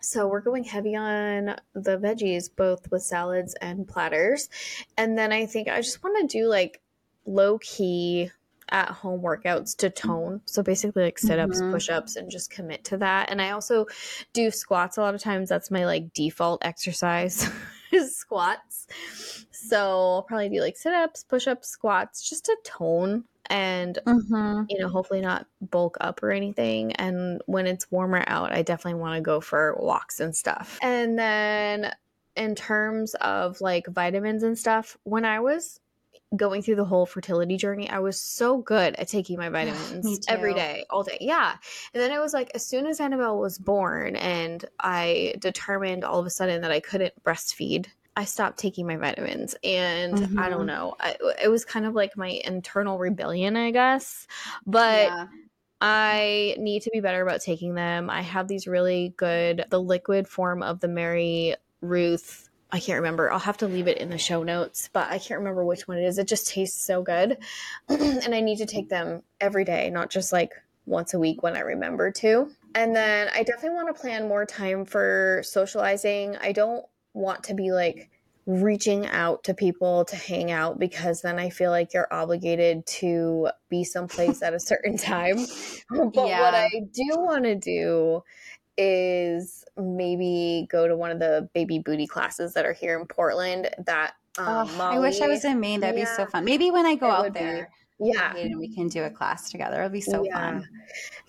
So 0.00 0.26
we're 0.26 0.40
going 0.40 0.64
heavy 0.64 0.96
on 0.96 1.56
the 1.74 1.98
veggies, 1.98 2.50
both 2.54 2.90
with 2.90 3.02
salads 3.02 3.54
and 3.60 3.86
platters. 3.86 4.48
And 4.96 5.16
then 5.16 5.32
I 5.32 5.46
think 5.46 5.68
I 5.68 5.80
just 5.80 6.02
want 6.02 6.28
to 6.28 6.38
do 6.38 6.48
like 6.48 6.80
low 7.26 7.58
key 7.58 8.30
at 8.70 8.90
home 8.90 9.20
workouts 9.20 9.76
to 9.78 9.90
tone. 9.90 10.40
So 10.44 10.62
basically 10.62 11.04
like 11.04 11.18
sit 11.18 11.38
ups, 11.38 11.60
mm-hmm. 11.60 11.72
push 11.72 11.88
ups, 11.88 12.16
and 12.16 12.30
just 12.30 12.50
commit 12.50 12.84
to 12.84 12.96
that. 12.98 13.30
And 13.30 13.40
I 13.40 13.50
also 13.50 13.86
do 14.32 14.50
squats 14.50 14.96
a 14.96 15.00
lot 15.00 15.14
of 15.14 15.20
times. 15.20 15.48
That's 15.48 15.70
my 15.70 15.84
like 15.84 16.12
default 16.14 16.64
exercise 16.64 17.50
is 17.92 18.16
squats. 18.16 18.86
So 19.50 19.78
I'll 19.78 20.22
probably 20.22 20.48
do 20.48 20.60
like 20.60 20.76
sit 20.76 20.92
ups, 20.92 21.24
push 21.24 21.46
ups, 21.46 21.68
squats 21.68 22.28
just 22.28 22.46
to 22.46 22.56
tone 22.64 23.24
and 23.50 23.98
mm-hmm. 24.06 24.62
you 24.68 24.78
know 24.78 24.88
hopefully 24.88 25.20
not 25.20 25.46
bulk 25.60 25.96
up 26.00 26.22
or 26.22 26.30
anything 26.30 26.92
and 26.94 27.42
when 27.46 27.66
it's 27.66 27.90
warmer 27.90 28.22
out 28.28 28.52
i 28.52 28.62
definitely 28.62 28.98
want 28.98 29.16
to 29.16 29.20
go 29.20 29.40
for 29.40 29.76
walks 29.78 30.20
and 30.20 30.34
stuff 30.34 30.78
and 30.82 31.18
then 31.18 31.92
in 32.36 32.54
terms 32.54 33.14
of 33.14 33.60
like 33.60 33.86
vitamins 33.88 34.44
and 34.44 34.56
stuff 34.56 34.96
when 35.02 35.24
i 35.24 35.40
was 35.40 35.80
going 36.36 36.62
through 36.62 36.76
the 36.76 36.84
whole 36.84 37.06
fertility 37.06 37.56
journey, 37.56 37.88
I 37.88 37.98
was 37.98 38.20
so 38.20 38.58
good 38.58 38.94
at 38.96 39.08
taking 39.08 39.38
my 39.38 39.48
vitamins 39.50 40.26
every 40.28 40.54
day, 40.54 40.84
all 40.90 41.02
day. 41.02 41.18
Yeah. 41.20 41.54
And 41.94 42.02
then 42.02 42.12
it 42.12 42.20
was 42.20 42.32
like, 42.32 42.50
as 42.54 42.64
soon 42.64 42.86
as 42.86 43.00
Annabelle 43.00 43.38
was 43.38 43.58
born 43.58 44.16
and 44.16 44.64
I 44.78 45.34
determined 45.38 46.04
all 46.04 46.18
of 46.18 46.26
a 46.26 46.30
sudden 46.30 46.62
that 46.62 46.70
I 46.70 46.80
couldn't 46.80 47.14
breastfeed, 47.24 47.86
I 48.16 48.24
stopped 48.24 48.58
taking 48.58 48.86
my 48.86 48.96
vitamins. 48.96 49.56
And 49.64 50.14
mm-hmm. 50.14 50.38
I 50.38 50.48
don't 50.48 50.60
mm-hmm. 50.60 50.66
know, 50.66 50.96
I, 51.00 51.16
it 51.42 51.48
was 51.48 51.64
kind 51.64 51.86
of 51.86 51.94
like 51.94 52.16
my 52.16 52.40
internal 52.44 52.98
rebellion, 52.98 53.56
I 53.56 53.70
guess. 53.70 54.26
But. 54.66 55.08
Yeah. 55.08 55.26
I 55.82 56.56
need 56.58 56.82
to 56.82 56.90
be 56.90 57.00
better 57.00 57.22
about 57.22 57.40
taking 57.40 57.74
them. 57.74 58.10
I 58.10 58.20
have 58.20 58.48
these 58.48 58.66
really 58.66 59.14
good, 59.16 59.64
the 59.70 59.80
liquid 59.80 60.28
form 60.28 60.62
of 60.62 60.80
the 60.80 60.88
Mary 60.88 61.56
Ruth 61.80 62.49
I 62.72 62.80
can't 62.80 62.98
remember. 62.98 63.32
I'll 63.32 63.38
have 63.38 63.56
to 63.58 63.66
leave 63.66 63.88
it 63.88 63.98
in 63.98 64.10
the 64.10 64.18
show 64.18 64.42
notes, 64.42 64.88
but 64.92 65.10
I 65.10 65.18
can't 65.18 65.38
remember 65.38 65.64
which 65.64 65.88
one 65.88 65.98
it 65.98 66.04
is. 66.04 66.18
It 66.18 66.28
just 66.28 66.48
tastes 66.48 66.84
so 66.84 67.02
good. 67.02 67.38
and 67.88 68.34
I 68.34 68.40
need 68.40 68.58
to 68.58 68.66
take 68.66 68.88
them 68.88 69.22
every 69.40 69.64
day, 69.64 69.90
not 69.90 70.10
just 70.10 70.32
like 70.32 70.52
once 70.86 71.14
a 71.14 71.18
week 71.18 71.42
when 71.42 71.56
I 71.56 71.60
remember 71.60 72.10
to. 72.12 72.50
And 72.74 72.94
then 72.94 73.28
I 73.34 73.42
definitely 73.42 73.76
want 73.76 73.94
to 73.94 74.00
plan 74.00 74.28
more 74.28 74.46
time 74.46 74.84
for 74.84 75.42
socializing. 75.44 76.36
I 76.40 76.52
don't 76.52 76.84
want 77.12 77.44
to 77.44 77.54
be 77.54 77.72
like 77.72 78.10
reaching 78.46 79.06
out 79.06 79.44
to 79.44 79.54
people 79.54 80.04
to 80.06 80.16
hang 80.16 80.50
out 80.50 80.78
because 80.78 81.22
then 81.22 81.38
I 81.38 81.50
feel 81.50 81.70
like 81.70 81.92
you're 81.94 82.12
obligated 82.12 82.86
to 82.86 83.48
be 83.68 83.84
someplace 83.84 84.42
at 84.42 84.54
a 84.54 84.60
certain 84.60 84.96
time. 84.98 85.36
but 85.90 86.28
yeah. 86.28 86.40
what 86.40 86.54
I 86.54 86.70
do 86.92 87.08
want 87.16 87.44
to 87.44 87.54
do 87.54 88.22
is 88.80 89.62
maybe 89.76 90.66
go 90.70 90.88
to 90.88 90.96
one 90.96 91.10
of 91.10 91.18
the 91.18 91.48
baby 91.54 91.78
booty 91.78 92.06
classes 92.06 92.54
that 92.54 92.64
are 92.64 92.72
here 92.72 92.98
in 92.98 93.06
Portland 93.06 93.68
that 93.84 94.14
um, 94.38 94.68
oh, 94.78 94.80
I 94.80 94.98
wish 94.98 95.20
I 95.20 95.26
was 95.26 95.44
in 95.44 95.60
Maine. 95.60 95.80
That'd 95.80 95.98
yeah, 95.98 96.04
be 96.04 96.16
so 96.16 96.24
fun. 96.24 96.44
Maybe 96.44 96.70
when 96.70 96.86
I 96.86 96.94
go 96.94 97.10
out 97.10 97.34
there. 97.34 97.70
Yeah. 98.00 98.34
and 98.36 98.58
we 98.58 98.74
can 98.74 98.88
do 98.88 99.04
a 99.04 99.10
class 99.10 99.50
together. 99.50 99.78
It'll 99.78 99.90
be 99.90 100.00
so 100.00 100.24
yeah. 100.24 100.34
fun. 100.34 100.68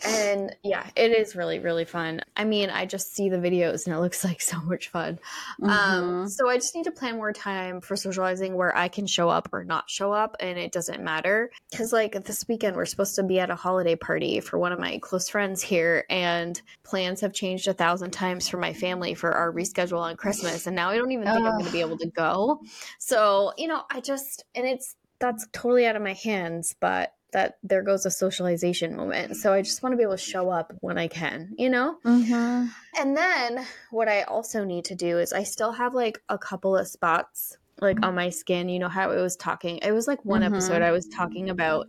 And 0.05 0.55
yeah 0.63 0.89
it 0.95 1.11
is 1.11 1.36
really 1.36 1.59
really 1.59 1.86
fun. 1.86 2.22
I 2.36 2.43
mean 2.43 2.69
i 2.69 2.86
just 2.86 3.15
see 3.15 3.30
the 3.30 3.38
videos 3.38 3.86
and 3.86 3.95
it 3.95 3.99
looks 3.99 4.24
like 4.30 4.41
so 4.41 4.59
much 4.61 4.89
fun. 4.89 5.19
Um, 5.61 5.69
mm-hmm. 5.69 5.69
um 5.69 6.28
so 6.30 6.49
i 6.49 6.55
just 6.55 6.76
need 6.76 6.86
to 6.86 6.91
plan 6.91 7.15
more 7.15 7.34
time 7.34 7.82
for 7.82 7.95
socializing 7.95 8.55
where 8.55 8.76
i 8.76 8.88
can 8.88 9.05
show 9.05 9.30
up 9.30 9.49
or 9.51 9.63
not 9.63 9.89
show 9.89 10.11
up 10.11 10.36
and 10.39 10.57
it 10.57 10.72
doesn't 10.72 11.03
matter. 11.03 11.51
Because 11.69 11.93
like 11.93 12.24
this 12.24 12.47
weekend 12.47 12.76
we're 12.76 12.86
supposed 12.86 13.15
to 13.15 13.24
be 13.24 13.39
at 13.39 13.49
a 13.49 13.55
holiday 13.55 13.95
party 13.95 14.39
for 14.39 14.57
one 14.57 14.72
of 14.72 14.80
my 14.80 14.97
close 14.99 15.30
friends 15.30 15.61
here 15.61 16.05
and 16.09 16.61
plans 16.84 17.22
have 17.22 17.34
changed 17.34 17.67
a 17.67 17.74
thousand 17.74 18.11
times 18.11 18.47
for 18.47 18.57
my 18.57 18.74
family 18.74 19.13
for 19.13 19.32
our 19.32 19.51
reschedule 19.51 19.99
on 19.99 20.15
christmas 20.15 20.67
and 20.67 20.76
now 20.76 20.89
i 20.89 20.97
don't 20.97 21.11
even 21.11 21.26
think 21.26 21.38
i'm 21.38 21.43
going 21.43 21.65
to 21.65 21.72
be 21.72 21.82
able 21.82 21.97
to 21.97 22.07
go. 22.07 22.61
So 22.97 23.53
you 23.57 23.67
know 23.67 23.84
i 23.89 23.99
just 23.99 24.45
and 24.55 24.65
it's 24.65 24.95
that's 25.22 25.47
totally 25.53 25.86
out 25.86 25.95
of 25.95 26.01
my 26.01 26.13
hands, 26.13 26.76
but 26.80 27.13
that 27.32 27.57
there 27.63 27.82
goes 27.82 28.05
a 28.05 28.11
socialization 28.11 28.95
moment. 28.95 29.38
So 29.38 29.53
I 29.53 29.61
just 29.61 29.82
want 29.82 29.93
to 29.93 29.97
be 29.97 30.03
able 30.03 30.17
to 30.17 30.17
show 30.17 30.49
up 30.49 30.74
when 30.82 30.97
I 30.97 31.07
can, 31.07 31.53
you 31.57 31.69
know? 31.69 31.97
Mm-hmm. 32.03 32.67
And 32.99 33.17
then 33.17 33.65
what 33.89 34.09
I 34.09 34.24
also 34.24 34.65
need 34.65 34.86
to 34.86 34.95
do 34.95 35.17
is 35.17 35.32
I 35.32 35.43
still 35.43 35.72
have 35.72 35.93
like 35.93 36.22
a 36.28 36.38
couple 36.38 36.76
of 36.76 36.88
spots 36.88 37.57
like 37.80 38.03
on 38.05 38.15
my 38.15 38.30
skin. 38.30 38.69
You 38.69 38.80
know 38.80 38.89
how 38.89 39.11
it 39.11 39.22
was 39.22 39.36
talking, 39.38 39.78
it 39.78 39.91
was 39.91 40.07
like 40.07 40.24
one 40.26 40.41
mm-hmm. 40.41 40.53
episode 40.53 40.82
I 40.82 40.91
was 40.91 41.07
talking 41.07 41.49
about 41.49 41.88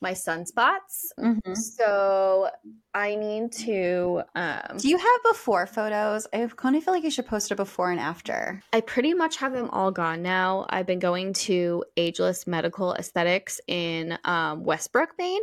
my 0.00 0.12
sunspots. 0.12 1.06
Mm-hmm. 1.18 1.54
So 1.54 2.48
I 2.94 3.14
need 3.14 3.52
to. 3.52 4.22
Um, 4.34 4.78
Do 4.78 4.88
you 4.88 4.96
have 4.96 5.20
before 5.30 5.66
photos? 5.66 6.26
I 6.32 6.48
kind 6.56 6.76
of 6.76 6.82
feel 6.82 6.94
like 6.94 7.04
you 7.04 7.10
should 7.10 7.26
post 7.26 7.50
a 7.50 7.56
before 7.56 7.90
and 7.90 8.00
after. 8.00 8.62
I 8.72 8.80
pretty 8.80 9.14
much 9.14 9.36
have 9.36 9.52
them 9.52 9.68
all 9.70 9.90
gone 9.90 10.22
now. 10.22 10.66
I've 10.70 10.86
been 10.86 10.98
going 10.98 11.32
to 11.34 11.84
Ageless 11.96 12.46
Medical 12.46 12.94
Aesthetics 12.94 13.60
in 13.66 14.18
um, 14.24 14.64
Westbrook, 14.64 15.10
Maine, 15.18 15.42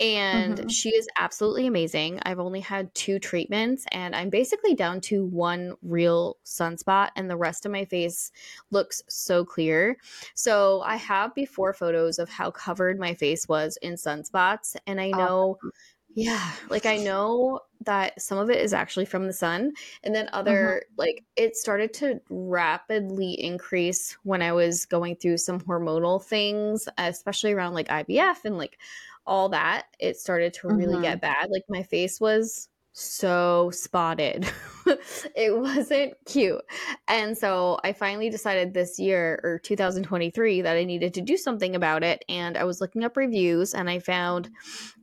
and 0.00 0.56
mm-hmm. 0.56 0.68
she 0.68 0.90
is 0.90 1.06
absolutely 1.18 1.66
amazing. 1.66 2.20
I've 2.24 2.40
only 2.40 2.60
had 2.60 2.94
two 2.94 3.18
treatments, 3.18 3.84
and 3.92 4.14
I'm 4.14 4.30
basically 4.30 4.74
down 4.74 5.00
to 5.02 5.24
one 5.24 5.74
real 5.82 6.38
sunspot, 6.44 7.10
and 7.16 7.28
the 7.28 7.36
rest 7.36 7.66
of 7.66 7.72
my 7.72 7.84
face 7.84 8.32
looks 8.70 9.02
so 9.08 9.44
clear. 9.44 9.96
So 10.34 10.82
I 10.84 10.96
have 10.96 11.34
before 11.34 11.72
photos 11.72 12.18
of 12.18 12.28
how 12.28 12.50
covered 12.50 12.98
my 12.98 13.14
face 13.14 13.46
was 13.46 13.78
in 13.82 13.95
sunspots, 13.96 14.76
and 14.86 15.00
I 15.00 15.10
know. 15.10 15.58
Oh 15.62 15.70
yeah, 16.16 16.52
like 16.70 16.86
I 16.86 16.96
know 16.96 17.60
that 17.84 18.20
some 18.20 18.38
of 18.38 18.48
it 18.48 18.58
is 18.58 18.72
actually 18.72 19.04
from 19.04 19.26
the 19.26 19.34
sun, 19.34 19.72
and 20.02 20.14
then 20.14 20.30
other 20.32 20.82
mm-hmm. 20.82 20.94
like 20.96 21.24
it 21.36 21.56
started 21.56 21.92
to 21.94 22.20
rapidly 22.30 23.32
increase 23.32 24.16
when 24.22 24.40
I 24.40 24.52
was 24.52 24.86
going 24.86 25.16
through 25.16 25.36
some 25.36 25.60
hormonal 25.60 26.24
things, 26.24 26.88
especially 26.96 27.52
around 27.52 27.74
like 27.74 27.88
IVF 27.88 28.46
and 28.46 28.56
like 28.56 28.78
all 29.26 29.50
that. 29.50 29.88
It 29.98 30.16
started 30.16 30.54
to 30.54 30.68
really 30.68 30.94
mm-hmm. 30.94 31.02
get 31.02 31.20
bad. 31.20 31.50
Like 31.50 31.64
my 31.68 31.82
face 31.82 32.18
was 32.18 32.70
so 32.98 33.70
spotted. 33.74 34.50
it 35.34 35.54
wasn't 35.54 36.14
cute. 36.24 36.62
And 37.08 37.36
so 37.36 37.78
I 37.84 37.92
finally 37.92 38.30
decided 38.30 38.72
this 38.72 38.98
year 38.98 39.38
or 39.42 39.58
2023 39.58 40.62
that 40.62 40.76
I 40.76 40.84
needed 40.84 41.12
to 41.14 41.20
do 41.20 41.36
something 41.36 41.76
about 41.76 42.02
it. 42.02 42.24
And 42.28 42.56
I 42.56 42.64
was 42.64 42.80
looking 42.80 43.04
up 43.04 43.18
reviews 43.18 43.74
and 43.74 43.90
I 43.90 43.98
found 43.98 44.48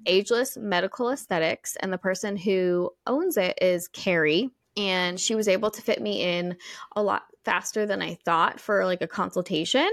Ageless 0.07 0.57
Medical 0.57 1.11
Aesthetics. 1.11 1.75
And 1.81 1.93
the 1.93 1.99
person 1.99 2.35
who 2.35 2.89
owns 3.05 3.37
it 3.37 3.59
is 3.61 3.87
Carrie. 3.87 4.49
And 4.75 5.19
she 5.19 5.35
was 5.35 5.47
able 5.47 5.69
to 5.69 5.81
fit 5.81 6.01
me 6.01 6.23
in 6.23 6.57
a 6.95 7.03
lot 7.03 7.25
faster 7.43 7.85
than 7.85 8.01
I 8.01 8.15
thought 8.25 8.59
for 8.59 8.85
like 8.85 9.01
a 9.01 9.07
consultation. 9.07 9.89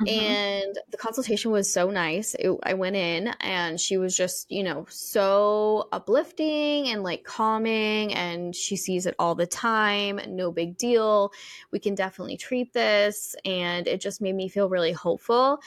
Mm-hmm. 0.00 0.08
And 0.08 0.78
the 0.90 0.96
consultation 0.96 1.50
was 1.50 1.72
so 1.72 1.90
nice. 1.90 2.34
It, 2.34 2.56
I 2.62 2.74
went 2.74 2.96
in 2.96 3.28
and 3.40 3.80
she 3.80 3.96
was 3.98 4.16
just, 4.16 4.50
you 4.50 4.62
know, 4.62 4.86
so 4.88 5.88
uplifting 5.92 6.88
and 6.88 7.02
like 7.02 7.24
calming. 7.24 8.14
And 8.14 8.54
she 8.54 8.76
sees 8.76 9.06
it 9.06 9.14
all 9.18 9.34
the 9.34 9.46
time. 9.46 10.20
No 10.28 10.50
big 10.52 10.76
deal. 10.76 11.32
We 11.72 11.78
can 11.78 11.94
definitely 11.94 12.36
treat 12.36 12.72
this. 12.72 13.34
And 13.44 13.86
it 13.86 14.00
just 14.00 14.20
made 14.20 14.34
me 14.34 14.48
feel 14.48 14.68
really 14.68 14.92
hopeful. 14.92 15.60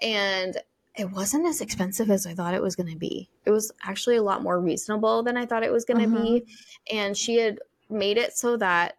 And 0.00 0.56
it 0.96 1.10
wasn't 1.10 1.46
as 1.46 1.60
expensive 1.60 2.10
as 2.10 2.26
I 2.26 2.34
thought 2.34 2.54
it 2.54 2.62
was 2.62 2.74
going 2.74 2.90
to 2.90 2.96
be. 2.96 3.28
It 3.44 3.50
was 3.50 3.70
actually 3.82 4.16
a 4.16 4.22
lot 4.22 4.42
more 4.42 4.58
reasonable 4.58 5.22
than 5.22 5.36
I 5.36 5.44
thought 5.46 5.62
it 5.62 5.72
was 5.72 5.84
going 5.84 6.00
to 6.00 6.06
mm-hmm. 6.06 6.22
be. 6.22 6.44
And 6.90 7.16
she 7.16 7.36
had 7.36 7.58
made 7.90 8.16
it 8.16 8.36
so 8.36 8.56
that 8.56 8.96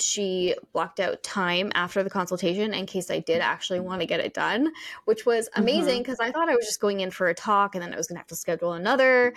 she 0.00 0.54
blocked 0.72 1.00
out 1.00 1.22
time 1.22 1.70
after 1.74 2.02
the 2.02 2.10
consultation 2.10 2.74
in 2.74 2.86
case 2.86 3.10
I 3.10 3.20
did 3.20 3.40
actually 3.40 3.80
want 3.80 4.00
to 4.00 4.06
get 4.06 4.20
it 4.20 4.34
done, 4.34 4.72
which 5.04 5.26
was 5.26 5.48
amazing 5.56 6.02
because 6.02 6.18
mm-hmm. 6.18 6.28
I 6.28 6.32
thought 6.32 6.48
I 6.48 6.56
was 6.56 6.66
just 6.66 6.80
going 6.80 7.00
in 7.00 7.10
for 7.10 7.28
a 7.28 7.34
talk 7.34 7.74
and 7.74 7.82
then 7.82 7.92
I 7.92 7.96
was 7.96 8.06
going 8.06 8.16
to 8.16 8.20
have 8.20 8.26
to 8.28 8.36
schedule 8.36 8.72
another 8.74 9.34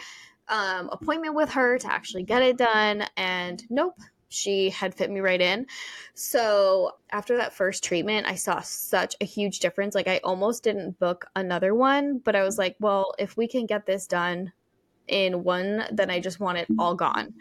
um, 0.49 0.89
appointment 0.91 1.35
with 1.35 1.49
her 1.51 1.77
to 1.77 1.91
actually 1.91 2.23
get 2.23 2.41
it 2.41 2.57
done. 2.57 3.05
And 3.17 3.63
nope, 3.69 3.95
she 4.29 4.69
had 4.69 4.93
fit 4.93 5.09
me 5.09 5.19
right 5.19 5.41
in. 5.41 5.67
So 6.13 6.93
after 7.11 7.37
that 7.37 7.53
first 7.53 7.83
treatment, 7.83 8.27
I 8.27 8.35
saw 8.35 8.61
such 8.61 9.15
a 9.21 9.25
huge 9.25 9.59
difference. 9.59 9.95
Like 9.95 10.07
I 10.07 10.19
almost 10.23 10.63
didn't 10.63 10.99
book 10.99 11.25
another 11.35 11.73
one, 11.73 12.19
but 12.19 12.35
I 12.35 12.43
was 12.43 12.57
like, 12.57 12.75
well, 12.79 13.13
if 13.19 13.37
we 13.37 13.47
can 13.47 13.65
get 13.65 13.85
this 13.85 14.07
done 14.07 14.51
in 15.07 15.43
one, 15.43 15.85
then 15.91 16.09
I 16.09 16.19
just 16.19 16.39
want 16.39 16.57
it 16.57 16.67
all 16.77 16.95
gone. 16.95 17.33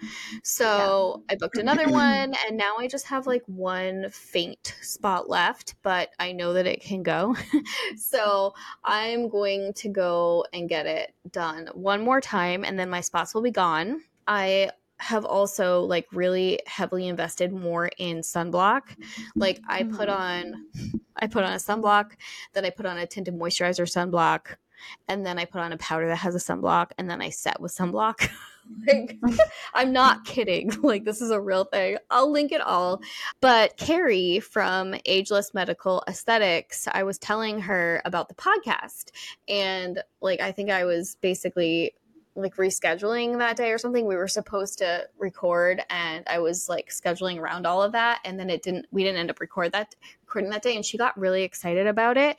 So 0.42 1.22
yeah. 1.28 1.34
I 1.34 1.36
booked 1.36 1.58
another 1.58 1.88
one, 1.90 2.34
and 2.46 2.56
now 2.56 2.76
I 2.78 2.88
just 2.88 3.06
have 3.06 3.26
like 3.26 3.42
one 3.46 4.06
faint 4.10 4.74
spot 4.82 5.28
left, 5.28 5.74
but 5.82 6.10
I 6.18 6.32
know 6.32 6.52
that 6.54 6.66
it 6.66 6.80
can 6.80 7.02
go. 7.02 7.36
so 7.96 8.54
I'm 8.84 9.28
going 9.28 9.72
to 9.74 9.88
go 9.88 10.44
and 10.52 10.68
get 10.68 10.86
it 10.86 11.14
done 11.30 11.68
one 11.74 12.02
more 12.02 12.20
time, 12.20 12.64
and 12.64 12.78
then 12.78 12.90
my 12.90 13.00
spots 13.00 13.34
will 13.34 13.42
be 13.42 13.50
gone. 13.50 14.00
I 14.26 14.70
have 14.98 15.24
also 15.24 15.82
like 15.82 16.06
really 16.12 16.60
heavily 16.66 17.08
invested 17.08 17.52
more 17.52 17.90
in 17.98 18.18
sunblock. 18.18 18.82
Like 19.34 19.60
I 19.68 19.82
put 19.82 20.08
mm. 20.08 20.18
on 20.18 20.66
I 21.16 21.26
put 21.26 21.44
on 21.44 21.52
a 21.52 21.56
sunblock, 21.56 22.12
then 22.52 22.64
I 22.64 22.70
put 22.70 22.86
on 22.86 22.98
a 22.98 23.06
tinted 23.06 23.34
moisturizer 23.34 23.86
sunblock, 23.86 24.56
and 25.08 25.24
then 25.24 25.38
I 25.38 25.44
put 25.44 25.60
on 25.60 25.72
a 25.72 25.78
powder 25.78 26.08
that 26.08 26.16
has 26.16 26.34
a 26.34 26.38
sunblock, 26.38 26.90
and 26.98 27.08
then 27.10 27.22
I 27.22 27.30
set 27.30 27.60
with 27.60 27.76
sunblock. 27.76 28.28
Oh 28.68 28.82
like 28.86 29.18
I'm 29.74 29.92
not 29.92 30.24
kidding. 30.24 30.70
Like 30.86 31.04
this 31.04 31.20
is 31.20 31.30
a 31.30 31.40
real 31.40 31.64
thing. 31.64 31.98
I'll 32.10 32.30
link 32.30 32.52
it 32.52 32.60
all. 32.60 33.00
But 33.40 33.76
Carrie 33.76 34.40
from 34.40 34.94
Ageless 35.04 35.52
Medical 35.52 36.02
Aesthetics, 36.08 36.86
I 36.92 37.02
was 37.02 37.18
telling 37.18 37.60
her 37.60 38.00
about 38.04 38.28
the 38.28 38.34
podcast 38.34 39.10
and 39.48 40.02
like 40.20 40.40
I 40.40 40.52
think 40.52 40.70
I 40.70 40.84
was 40.84 41.16
basically 41.20 41.94
like 42.36 42.56
rescheduling 42.56 43.38
that 43.38 43.56
day 43.56 43.72
or 43.72 43.78
something. 43.78 44.06
We 44.06 44.16
were 44.16 44.28
supposed 44.28 44.78
to 44.78 45.08
record 45.18 45.82
and 45.90 46.24
I 46.28 46.38
was 46.38 46.68
like 46.68 46.90
scheduling 46.90 47.38
around 47.38 47.66
all 47.66 47.82
of 47.82 47.92
that 47.92 48.20
and 48.24 48.38
then 48.38 48.50
it 48.50 48.62
didn't 48.62 48.86
we 48.92 49.02
didn't 49.02 49.18
end 49.18 49.30
up 49.30 49.40
record 49.40 49.72
that 49.72 49.94
recording 50.26 50.50
that 50.50 50.62
day 50.62 50.76
and 50.76 50.84
she 50.84 50.98
got 50.98 51.18
really 51.18 51.42
excited 51.42 51.86
about 51.86 52.16
it. 52.16 52.38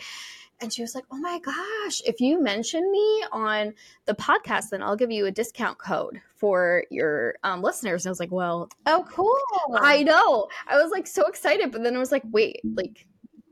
And 0.60 0.74
she 0.74 0.82
was 0.82 0.96
like, 0.96 1.04
"Oh 1.12 1.18
my 1.18 1.40
gosh, 1.40 2.02
if 2.06 2.20
you 2.20 2.42
mention 2.42 2.92
me 2.92 3.24
on 3.32 3.74
the 4.06 4.16
podcast, 4.16 4.70
then 4.72 4.82
I'll 4.82 4.96
give 4.96 5.12
you 5.12 5.26
a 5.28 5.32
discount 5.32 5.78
code 5.78 6.20
for 6.36 6.84
your 6.90 7.36
um, 7.44 7.62
listeners." 7.62 8.06
And 8.06 8.10
I 8.10 8.12
was 8.12 8.20
like, 8.20 8.32
"Well, 8.32 8.70
oh, 8.86 9.06
cool! 9.10 9.38
I 9.76 10.04
know." 10.04 10.48
I 10.68 10.82
was 10.82 10.92
like 10.92 11.08
so 11.08 11.26
excited, 11.28 11.72
but 11.72 11.84
then 11.84 11.96
I 11.96 12.00
was 12.00 12.12
like, 12.12 12.24
"Wait, 12.32 12.62
like 12.64 13.06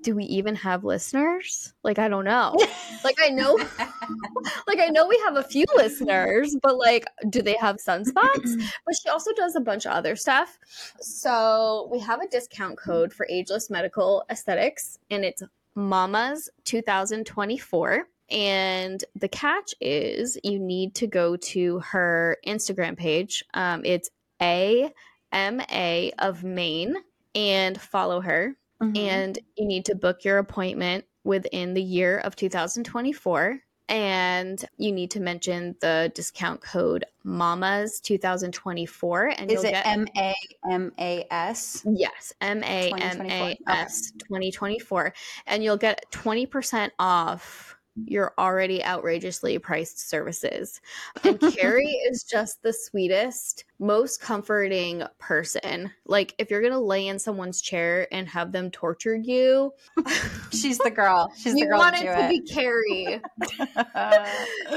do 0.06 0.16
we 0.16 0.24
even 0.26 0.54
have 0.54 0.84
listeners? 0.84 1.74
Like, 1.82 1.98
I 1.98 2.08
don't 2.08 2.26
know. 2.26 2.56
like, 3.04 3.16
I 3.20 3.30
know, 3.30 3.56
like, 4.68 4.80
I 4.80 4.88
know 4.92 5.08
we 5.08 5.20
have 5.26 5.36
a 5.36 5.44
few 5.44 5.66
listeners, 5.76 6.56
but 6.62 6.78
like, 6.78 7.08
do 7.32 7.42
they 7.42 7.56
have 7.60 7.78
sunspots? 7.78 8.64
but 8.86 8.96
she 9.02 9.10
also 9.10 9.34
does 9.34 9.56
a 9.56 9.60
bunch 9.60 9.88
of 9.88 9.94
other 9.94 10.16
stuff. 10.16 10.60
So 11.02 11.90
we 11.92 12.00
have 12.02 12.22
a 12.22 12.28
discount 12.28 12.78
code 12.78 13.12
for 13.14 13.26
Ageless 13.32 13.72
Medical 13.72 14.24
Aesthetics, 14.30 15.00
and 15.10 15.26
it's 15.26 15.42
Mamas 15.76 16.50
2024. 16.64 18.08
And 18.32 19.04
the 19.16 19.28
catch 19.28 19.76
is 19.80 20.38
you 20.44 20.60
need 20.60 20.96
to 20.96 21.08
go 21.08 21.36
to 21.38 21.80
her 21.80 22.38
Instagram 22.48 22.98
page. 22.98 23.44
Um, 23.54 23.84
it's 23.86 24.10
A 24.42 24.92
M 25.32 25.62
A 25.72 26.12
of 26.18 26.44
Maine 26.44 26.96
and 27.36 27.80
follow 27.80 28.22
her 28.22 28.56
mm-hmm. 28.82 28.96
and 28.96 29.40
you 29.58 29.66
need 29.66 29.86
to 29.86 29.96
book 29.96 30.24
your 30.24 30.38
appointment 30.38 31.06
within 31.24 31.74
the 31.74 31.84
year 31.84 32.20
of 32.20 32.36
2024 32.36 33.60
and 33.90 34.66
you 34.78 34.92
need 34.92 35.12
to 35.12 35.20
mention 35.20 35.76
the 35.80 36.12
discount 36.16 36.62
code 36.62 37.06
mamas 37.24 38.00
2024 38.00 39.34
and 39.38 39.52
is 39.52 39.64
it 39.64 39.76
m-a-m-a-s 39.86 41.86
yes 41.96 42.34
m-a-m-a-s 42.42 44.12
2024 44.18 45.14
and 45.48 45.64
you'll 45.64 45.78
get 45.78 46.04
20% 46.12 46.90
off 47.00 47.76
your 47.96 48.34
already 48.38 48.84
outrageously 48.84 49.58
priced 49.60 50.10
services. 50.10 50.82
And 51.24 51.40
Carrie 51.56 51.98
is 52.10 52.24
just 52.24 52.62
the 52.62 52.74
sweetest, 52.74 53.64
most 53.80 54.22
comforting 54.22 55.04
person. 55.20 55.92
Like, 56.06 56.34
if 56.38 56.50
you're 56.50 56.62
going 56.62 56.74
to 56.74 56.80
lay 56.80 57.08
in 57.08 57.20
someone's 57.20 57.62
chair 57.62 58.08
and 58.12 58.28
have 58.30 58.52
them 58.52 58.72
torture 58.72 59.16
you, 59.16 59.74
she's 60.52 60.78
the 60.78 60.92
girl. 60.92 61.32
She's 61.38 61.54
the 61.54 61.66
girl. 61.66 61.78
You 61.78 61.84
want 61.84 61.96
it 61.98 62.06
to 62.06 62.28
be 62.30 62.42
Carrie. 62.42 63.22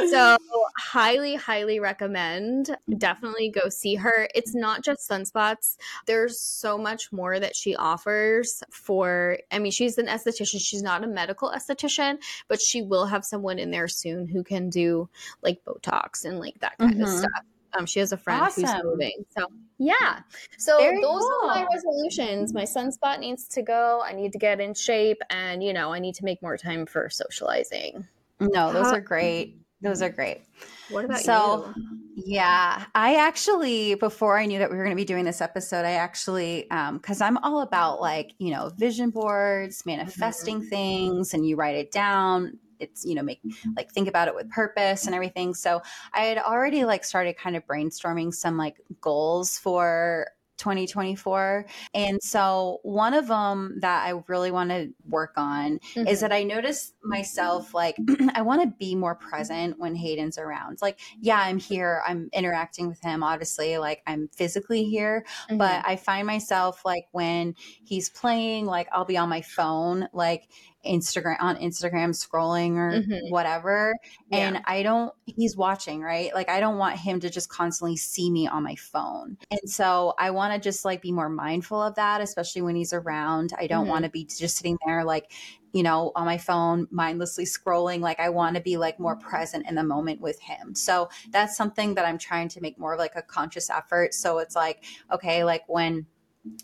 so, 0.10 0.36
highly, 0.78 1.34
highly 1.36 1.80
recommend. 1.80 2.76
Definitely 2.96 3.50
go 3.50 3.68
see 3.68 3.94
her. 3.96 4.28
It's 4.34 4.54
not 4.54 4.82
just 4.82 5.08
sunspots, 5.08 5.76
there's 6.06 6.40
so 6.40 6.78
much 6.78 7.12
more 7.12 7.38
that 7.38 7.54
she 7.54 7.76
offers 7.76 8.62
for. 8.70 9.38
I 9.50 9.58
mean, 9.58 9.72
she's 9.72 9.98
an 9.98 10.06
esthetician, 10.06 10.60
she's 10.60 10.82
not 10.82 11.04
a 11.04 11.06
medical 11.06 11.50
esthetician, 11.50 12.18
but 12.48 12.60
she 12.60 12.82
will 12.82 13.06
have 13.06 13.24
someone 13.24 13.58
in 13.58 13.70
there 13.70 13.88
soon 13.88 14.26
who 14.26 14.42
can 14.42 14.70
do 14.70 15.08
like 15.42 15.64
Botox 15.64 16.24
and 16.24 16.38
like 16.38 16.58
that 16.60 16.78
kind 16.78 16.94
mm-hmm. 16.94 17.02
of 17.02 17.08
stuff. 17.08 17.42
Um, 17.76 17.86
she 17.86 18.00
has 18.00 18.12
a 18.12 18.16
friend 18.16 18.42
awesome. 18.42 18.64
who's 18.64 18.84
moving. 18.84 19.24
So 19.36 19.46
yeah. 19.78 20.20
So 20.58 20.78
Very 20.78 21.00
those 21.00 21.22
cool. 21.22 21.40
are 21.44 21.54
my 21.54 21.66
resolutions. 21.72 22.52
My 22.52 22.64
sunspot 22.64 23.20
needs 23.20 23.46
to 23.48 23.62
go. 23.62 24.02
I 24.04 24.12
need 24.12 24.32
to 24.32 24.38
get 24.38 24.60
in 24.60 24.74
shape 24.74 25.18
and 25.30 25.62
you 25.62 25.72
know, 25.72 25.92
I 25.92 25.98
need 25.98 26.14
to 26.16 26.24
make 26.24 26.42
more 26.42 26.56
time 26.56 26.86
for 26.86 27.08
socializing. 27.08 28.06
No, 28.40 28.72
those 28.72 28.92
are 28.92 29.00
great. 29.00 29.56
Those 29.80 30.02
are 30.02 30.10
great. 30.10 30.42
What 30.90 31.04
about 31.04 31.20
so, 31.20 31.72
you? 31.76 31.98
Yeah, 32.16 32.84
I 32.96 33.16
actually 33.16 33.94
before 33.94 34.36
I 34.36 34.46
knew 34.46 34.58
that 34.58 34.70
we 34.70 34.76
were 34.76 34.82
going 34.82 34.96
to 34.96 35.00
be 35.00 35.04
doing 35.04 35.24
this 35.24 35.40
episode, 35.40 35.84
I 35.84 35.92
actually 35.92 36.68
um 36.72 36.98
cuz 36.98 37.20
I'm 37.20 37.36
all 37.38 37.60
about 37.60 38.00
like, 38.00 38.32
you 38.38 38.50
know, 38.50 38.72
vision 38.76 39.10
boards, 39.10 39.86
manifesting 39.86 40.60
mm-hmm. 40.60 40.68
things 40.68 41.34
and 41.34 41.46
you 41.46 41.54
write 41.54 41.76
it 41.76 41.92
down 41.92 42.58
it's 42.80 43.04
you 43.04 43.14
know 43.14 43.22
make 43.22 43.40
like 43.76 43.90
think 43.92 44.08
about 44.08 44.28
it 44.28 44.34
with 44.34 44.48
purpose 44.50 45.06
and 45.06 45.14
everything 45.14 45.54
so 45.54 45.80
i 46.12 46.22
had 46.22 46.38
already 46.38 46.84
like 46.84 47.04
started 47.04 47.36
kind 47.36 47.56
of 47.56 47.66
brainstorming 47.66 48.32
some 48.32 48.56
like 48.56 48.76
goals 49.00 49.58
for 49.58 50.26
2024. 50.58 51.66
And 51.94 52.22
so, 52.22 52.80
one 52.82 53.14
of 53.14 53.28
them 53.28 53.78
that 53.80 54.04
I 54.04 54.20
really 54.26 54.50
want 54.50 54.70
to 54.70 54.90
work 55.08 55.32
on 55.36 55.78
mm-hmm. 55.78 56.06
is 56.06 56.20
that 56.20 56.32
I 56.32 56.42
notice 56.42 56.92
myself 57.02 57.72
like, 57.72 57.96
I 58.34 58.42
want 58.42 58.62
to 58.62 58.74
be 58.78 58.94
more 58.94 59.14
present 59.14 59.78
when 59.78 59.94
Hayden's 59.94 60.36
around. 60.36 60.78
Like, 60.82 60.98
yeah, 61.20 61.38
I'm 61.40 61.58
here, 61.58 62.02
I'm 62.06 62.28
interacting 62.32 62.88
with 62.88 63.00
him, 63.00 63.22
obviously, 63.22 63.78
like, 63.78 64.02
I'm 64.06 64.28
physically 64.28 64.84
here, 64.84 65.24
mm-hmm. 65.44 65.58
but 65.58 65.82
I 65.86 65.96
find 65.96 66.26
myself 66.26 66.84
like 66.84 67.06
when 67.12 67.54
he's 67.84 68.10
playing, 68.10 68.66
like, 68.66 68.88
I'll 68.92 69.04
be 69.04 69.16
on 69.16 69.28
my 69.28 69.42
phone, 69.42 70.08
like, 70.12 70.48
Instagram 70.86 71.36
on 71.40 71.56
Instagram 71.56 72.10
scrolling 72.10 72.76
or 72.76 73.00
mm-hmm. 73.00 73.30
whatever. 73.30 73.96
And. 74.30 74.58
I 74.68 74.82
don't, 74.82 75.12
he's 75.24 75.56
watching, 75.56 76.02
right? 76.02 76.34
Like, 76.34 76.50
I 76.50 76.60
don't 76.60 76.76
want 76.76 76.98
him 76.98 77.20
to 77.20 77.30
just 77.30 77.48
constantly 77.48 77.96
see 77.96 78.30
me 78.30 78.46
on 78.46 78.62
my 78.62 78.74
phone. 78.74 79.38
And 79.50 79.60
so 79.64 80.14
I 80.18 80.30
want 80.30 80.52
to 80.52 80.60
just 80.60 80.84
like 80.84 81.00
be 81.00 81.10
more 81.10 81.30
mindful 81.30 81.80
of 81.80 81.94
that, 81.94 82.20
especially 82.20 82.62
when 82.62 82.76
he's 82.76 82.92
around. 82.92 83.54
I 83.58 83.66
don't 83.66 83.84
mm-hmm. 83.84 83.90
want 83.90 84.04
to 84.04 84.10
be 84.10 84.24
just 84.24 84.58
sitting 84.58 84.78
there 84.84 85.04
like, 85.04 85.32
you 85.72 85.82
know, 85.82 86.12
on 86.14 86.26
my 86.26 86.36
phone, 86.36 86.86
mindlessly 86.90 87.44
scrolling. 87.44 88.00
Like, 88.00 88.20
I 88.20 88.28
want 88.28 88.56
to 88.56 88.62
be 88.62 88.76
like 88.76 89.00
more 89.00 89.16
present 89.16 89.66
in 89.66 89.74
the 89.74 89.84
moment 89.84 90.20
with 90.20 90.40
him. 90.40 90.74
So 90.74 91.08
that's 91.30 91.56
something 91.56 91.94
that 91.94 92.04
I'm 92.04 92.18
trying 92.18 92.48
to 92.48 92.60
make 92.60 92.78
more 92.78 92.92
of 92.92 92.98
like 92.98 93.16
a 93.16 93.22
conscious 93.22 93.70
effort. 93.70 94.12
So 94.12 94.38
it's 94.38 94.56
like, 94.56 94.84
okay, 95.10 95.44
like 95.44 95.62
when, 95.66 96.06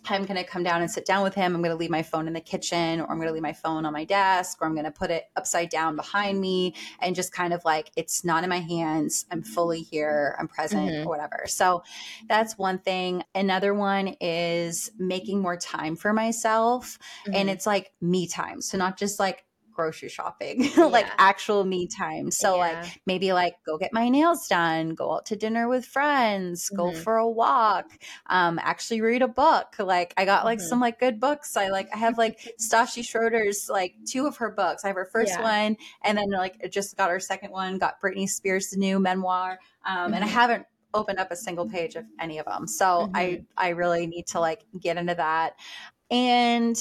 I'm 0.07 0.25
going 0.25 0.37
to 0.37 0.45
come 0.45 0.63
down 0.63 0.81
and 0.81 0.91
sit 0.91 1.07
down 1.07 1.23
with 1.23 1.35
him. 1.35 1.55
I'm 1.55 1.63
going 1.63 1.71
to 1.71 1.77
leave 1.77 1.91
my 1.91 2.03
phone 2.03 2.27
in 2.27 2.33
the 2.33 2.41
kitchen, 2.41 3.01
or 3.01 3.11
I'm 3.11 3.17
going 3.17 3.29
to 3.29 3.33
leave 3.33 3.43
my 3.43 3.53
phone 3.53 3.87
on 3.87 3.93
my 3.93 4.05
desk, 4.05 4.59
or 4.61 4.67
I'm 4.67 4.75
going 4.75 4.85
to 4.85 4.91
put 4.91 5.11
it 5.11 5.25
upside 5.37 5.69
down 5.69 5.97
behind 5.97 6.41
me 6.41 6.75
and 7.01 7.15
just 7.15 7.33
kind 7.33 7.53
of 7.53 7.65
like 7.65 7.91
it's 7.97 8.25
not 8.25 8.45
in 8.45 8.51
my 8.51 8.61
hands. 8.61 9.27
I'm 9.31 9.43
fully 9.43 9.81
here, 9.81 10.37
I'm 10.39 10.49
present, 10.49 10.91
mm-hmm. 10.91 11.07
or 11.07 11.09
whatever. 11.09 11.45
So 11.47 11.83
that's 12.29 12.59
one 12.59 12.79
thing. 12.79 13.23
Another 13.35 13.75
one 13.75 14.09
is 14.21 14.91
making 14.99 15.41
more 15.41 15.57
time 15.57 15.97
for 15.97 16.13
myself. 16.13 16.99
Mm-hmm. 17.27 17.35
And 17.35 17.51
it's 17.51 17.67
like 17.67 17.93
me 18.01 18.27
time. 18.27 18.61
So 18.61 18.79
not 18.79 18.99
just 18.99 19.19
like 19.19 19.45
grocery 19.75 20.09
shopping, 20.09 20.65
yeah. 20.77 20.85
like 20.85 21.07
actual 21.19 21.65
me 21.65 21.87
time. 21.87 22.31
So 22.31 22.57
yeah. 22.57 22.61
like 22.61 23.01
maybe 23.07 23.33
like 23.33 23.57
go 23.67 23.77
get 23.77 23.93
my 23.93 24.09
nails 24.09 24.49
done, 24.49 24.95
go 24.95 25.15
out 25.15 25.27
to 25.27 25.37
dinner 25.37 25.69
with 25.69 25.85
friends, 25.85 26.67
mm-hmm. 26.67 26.77
go 26.77 26.93
for 26.93 27.17
a 27.17 27.29
walk, 27.29 27.91
um, 28.27 28.59
actually 28.63 29.01
read 29.01 29.23
a 29.23 29.29
book. 29.29 29.75
Like 29.79 30.15
I 30.17 30.25
got 30.25 30.45
like 30.45 30.59
mm-hmm. 30.59 30.69
some 30.69 30.81
like 30.81 30.99
good 30.99 31.21
books. 31.21 31.57
I 31.57 31.69
like 31.69 31.89
I 31.93 31.99
have 31.99 32.19
like 32.19 32.55
Stassi 32.61 33.05
Schroeder's 33.05 33.69
like 33.69 33.95
two 34.07 34.27
of 34.27 34.37
her 34.39 34.51
books. 34.51 34.85
I 34.85 34.89
have 34.89 34.97
her 34.97 35.09
first 35.13 35.33
yeah. 35.33 35.43
one 35.43 35.77
and 36.03 36.17
then 36.17 36.31
like 36.31 36.71
just 36.71 36.97
got 36.97 37.11
her 37.11 37.21
second 37.21 37.51
one, 37.51 37.79
got 37.79 38.01
Britney 38.01 38.29
Spears' 38.29 38.77
new 38.77 38.99
memoir. 38.99 39.59
Um, 39.85 39.97
mm-hmm. 39.97 40.15
and 40.15 40.25
I 40.25 40.27
mm-hmm. 40.27 40.35
haven't 40.35 40.67
opened 40.95 41.19
up 41.19 41.31
a 41.31 41.37
single 41.37 41.69
page 41.69 41.97
of 41.97 42.05
any 42.21 42.39
of 42.39 42.47
them. 42.47 42.67
So 42.67 43.11
I 43.15 43.25
mm-hmm. 43.25 43.43
I 43.57 43.69
really 43.71 44.07
need 44.07 44.27
to 44.29 44.41
like 44.41 44.65
get 44.81 44.97
into 44.97 45.15
that. 45.17 45.55
And 46.11 46.77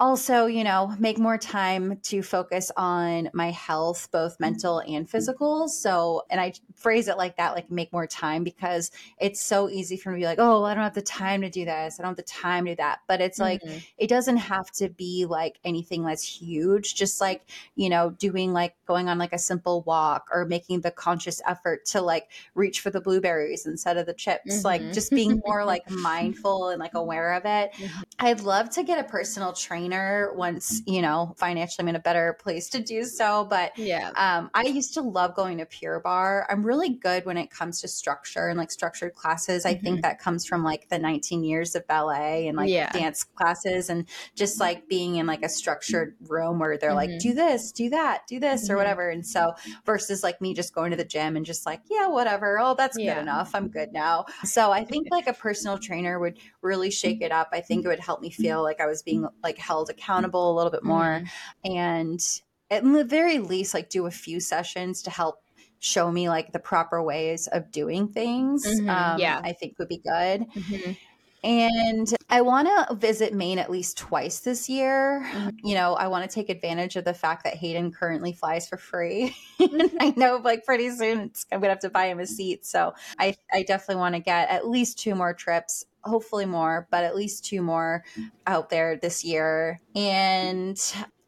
also, 0.00 0.46
you 0.46 0.64
know, 0.64 0.96
make 0.98 1.18
more 1.18 1.36
time 1.38 2.00
to 2.04 2.22
focus 2.22 2.72
on 2.76 3.28
my 3.34 3.50
health, 3.50 4.10
both 4.10 4.40
mental 4.40 4.80
and 4.80 5.08
physical. 5.08 5.68
So, 5.68 6.22
and 6.30 6.40
I 6.40 6.54
phrase 6.74 7.06
it 7.06 7.18
like 7.18 7.36
that, 7.36 7.54
like 7.54 7.70
make 7.70 7.92
more 7.92 8.06
time 8.06 8.42
because 8.42 8.90
it's 9.18 9.40
so 9.40 9.68
easy 9.68 9.98
for 9.98 10.10
me 10.10 10.16
to 10.16 10.22
be 10.22 10.26
like, 10.26 10.38
oh, 10.40 10.64
I 10.64 10.72
don't 10.74 10.82
have 10.84 10.94
the 10.94 11.02
time 11.02 11.42
to 11.42 11.50
do 11.50 11.66
this. 11.66 12.00
I 12.00 12.02
don't 12.02 12.10
have 12.12 12.16
the 12.16 12.22
time 12.22 12.64
to 12.64 12.72
do 12.72 12.76
that. 12.76 13.00
But 13.06 13.20
it's 13.20 13.38
like, 13.38 13.62
Mhm. 13.62 13.84
it 13.98 14.08
doesn't 14.08 14.38
have 14.38 14.70
to 14.72 14.88
be 14.88 15.26
like 15.26 15.60
anything 15.64 16.04
that's 16.04 16.24
huge. 16.24 16.94
Just 16.94 17.20
like, 17.20 17.50
you 17.74 17.90
know, 17.90 18.10
doing 18.10 18.54
like 18.54 18.76
going 18.86 19.08
on 19.10 19.18
like 19.18 19.34
a 19.34 19.38
simple 19.38 19.82
walk 19.82 20.28
or 20.32 20.46
making 20.46 20.80
the 20.80 20.90
conscious 20.90 21.42
effort 21.46 21.84
to 21.86 22.00
like 22.00 22.30
reach 22.54 22.80
for 22.80 22.88
the 22.90 23.00
blueberries 23.02 23.66
instead 23.66 23.98
of 23.98 24.06
the 24.06 24.14
chips. 24.14 24.64
Like 24.64 24.90
Mhm. 24.90 24.92
just 24.92 25.14
being 25.14 25.42
more 25.44 25.64
like 25.64 25.82
mindful 25.90 26.68
and 26.70 26.80
like 26.80 26.94
aware 26.94 27.34
of 27.34 27.42
it. 27.44 27.70
Mhm. 27.76 28.02
I'd 28.18 28.40
love 28.42 28.68
to 28.70 28.82
get 28.84 28.98
a 29.04 29.08
personal 29.08 29.52
trainer 29.54 29.89
once, 30.34 30.82
you 30.86 31.02
know, 31.02 31.34
financially 31.38 31.82
I'm 31.84 31.88
in 31.88 31.96
a 31.96 32.00
better 32.00 32.36
place 32.40 32.68
to 32.70 32.82
do 32.82 33.04
so. 33.04 33.44
But 33.48 33.72
Yeah. 33.74 34.12
um, 34.16 34.50
I 34.54 34.64
used 34.64 34.94
to 34.94 35.02
love 35.02 35.34
going 35.34 35.58
to 35.58 35.66
Pure 35.66 36.00
Barre. 36.00 36.46
I'm 36.50 36.64
really 36.64 36.90
good 36.90 37.24
when 37.24 37.36
it 37.36 37.50
comes 37.50 37.80
to 37.80 37.88
structure 37.88 38.48
and 38.48 38.58
like 38.58 38.70
structured 38.70 39.14
classes. 39.14 39.64
I 39.64 39.74
think 39.74 40.02
that 40.02 40.18
comes 40.18 40.44
from 40.46 40.64
like 40.64 40.88
the 40.88 40.98
19 40.98 41.44
years 41.44 41.74
of 41.74 41.86
ballet 41.86 42.48
and 42.48 42.56
like 42.56 42.72
Yeah. 42.72 42.90
dance 42.90 43.24
classes 43.24 43.88
and 43.88 44.08
just 44.34 44.60
like 44.60 44.88
being 44.88 45.16
in 45.16 45.26
like 45.26 45.42
a 45.44 45.48
structured 45.48 46.16
room 46.28 46.58
where 46.58 46.76
they're 46.76 46.94
like, 46.94 47.10
Mhm. 47.10 47.18
do 47.18 47.34
this, 47.34 47.72
do 47.72 47.88
that, 47.90 48.26
do 48.26 48.40
this, 48.40 48.68
or 48.68 48.76
Mhm. 48.76 48.76
whatever. 48.76 49.08
And 49.08 49.26
so 49.26 49.54
versus 49.84 50.22
like 50.22 50.40
me 50.40 50.54
just 50.54 50.74
going 50.74 50.90
to 50.90 50.96
the 50.96 51.04
gym 51.04 51.36
and 51.36 51.46
just 51.46 51.66
like, 51.66 51.82
yeah, 51.90 52.08
whatever. 52.08 52.58
Oh, 52.58 52.74
that's 52.74 52.98
Yeah. 52.98 53.14
good 53.14 53.18
enough. 53.18 53.54
I'm 53.54 53.68
good 53.68 53.92
now. 53.92 54.26
So 54.44 54.72
I 54.72 54.84
think 54.84 55.08
like 55.10 55.26
a 55.26 55.32
personal 55.32 55.78
trainer 55.78 56.18
would 56.18 56.38
really 56.62 56.90
shake 56.90 57.22
it 57.22 57.32
up. 57.32 57.48
I 57.52 57.60
think 57.60 57.84
it 57.84 57.88
would 57.88 58.00
help 58.00 58.20
me 58.20 58.30
feel 58.30 58.62
like 58.62 58.80
I 58.80 58.86
was 58.86 59.02
being 59.02 59.26
like 59.42 59.58
held 59.58 59.90
accountable 59.90 60.52
a 60.52 60.54
little 60.56 60.70
bit 60.72 60.84
more 60.84 61.22
Mhm. 61.24 61.28
and 61.64 62.40
at 62.70 62.84
the 62.84 63.04
very 63.04 63.38
least 63.38 63.74
like 63.74 63.88
do 63.90 64.06
a 64.06 64.10
few 64.10 64.38
sessions 64.40 65.02
to 65.02 65.10
help 65.10 65.42
show 65.80 66.10
me 66.12 66.28
like 66.28 66.52
the 66.52 66.58
proper 66.58 67.02
ways 67.02 67.46
of 67.48 67.70
doing 67.72 68.06
things 68.06 68.64
Mhm, 68.66 68.88
um, 68.90 69.18
yeah. 69.18 69.40
i 69.42 69.52
think 69.52 69.78
would 69.78 69.88
be 69.88 69.96
good 69.98 70.46
Mhm. 70.54 70.96
and 71.42 72.14
i 72.28 72.42
want 72.42 72.68
to 72.68 72.94
visit 72.96 73.32
maine 73.32 73.58
at 73.58 73.70
least 73.70 73.96
twice 73.96 74.40
this 74.40 74.68
year 74.68 75.22
Mhm. 75.32 75.52
you 75.64 75.74
know 75.74 75.94
i 75.94 76.06
want 76.06 76.28
to 76.28 76.32
take 76.34 76.50
advantage 76.50 76.96
of 76.96 77.04
the 77.06 77.14
fact 77.14 77.44
that 77.44 77.54
hayden 77.54 77.90
currently 77.90 78.32
flies 78.34 78.68
for 78.68 78.76
free 78.76 79.34
and 79.58 79.90
i 80.00 80.12
know 80.18 80.36
like 80.44 80.64
pretty 80.66 80.90
soon 80.90 81.20
it's, 81.20 81.46
i'm 81.50 81.60
gonna 81.60 81.70
have 81.72 81.78
to 81.80 81.88
buy 81.90 82.06
him 82.06 82.20
a 82.20 82.26
seat 82.26 82.66
so 82.66 82.92
i, 83.18 83.34
I 83.52 83.62
definitely 83.62 83.96
want 83.96 84.14
to 84.16 84.20
get 84.20 84.50
at 84.50 84.68
least 84.68 84.98
two 84.98 85.14
more 85.14 85.32
trips 85.32 85.86
hopefully 86.04 86.46
more 86.46 86.86
but 86.90 87.04
at 87.04 87.16
least 87.16 87.44
two 87.44 87.62
more 87.62 88.04
out 88.46 88.70
there 88.70 88.96
this 88.96 89.24
year. 89.24 89.80
And 89.94 90.80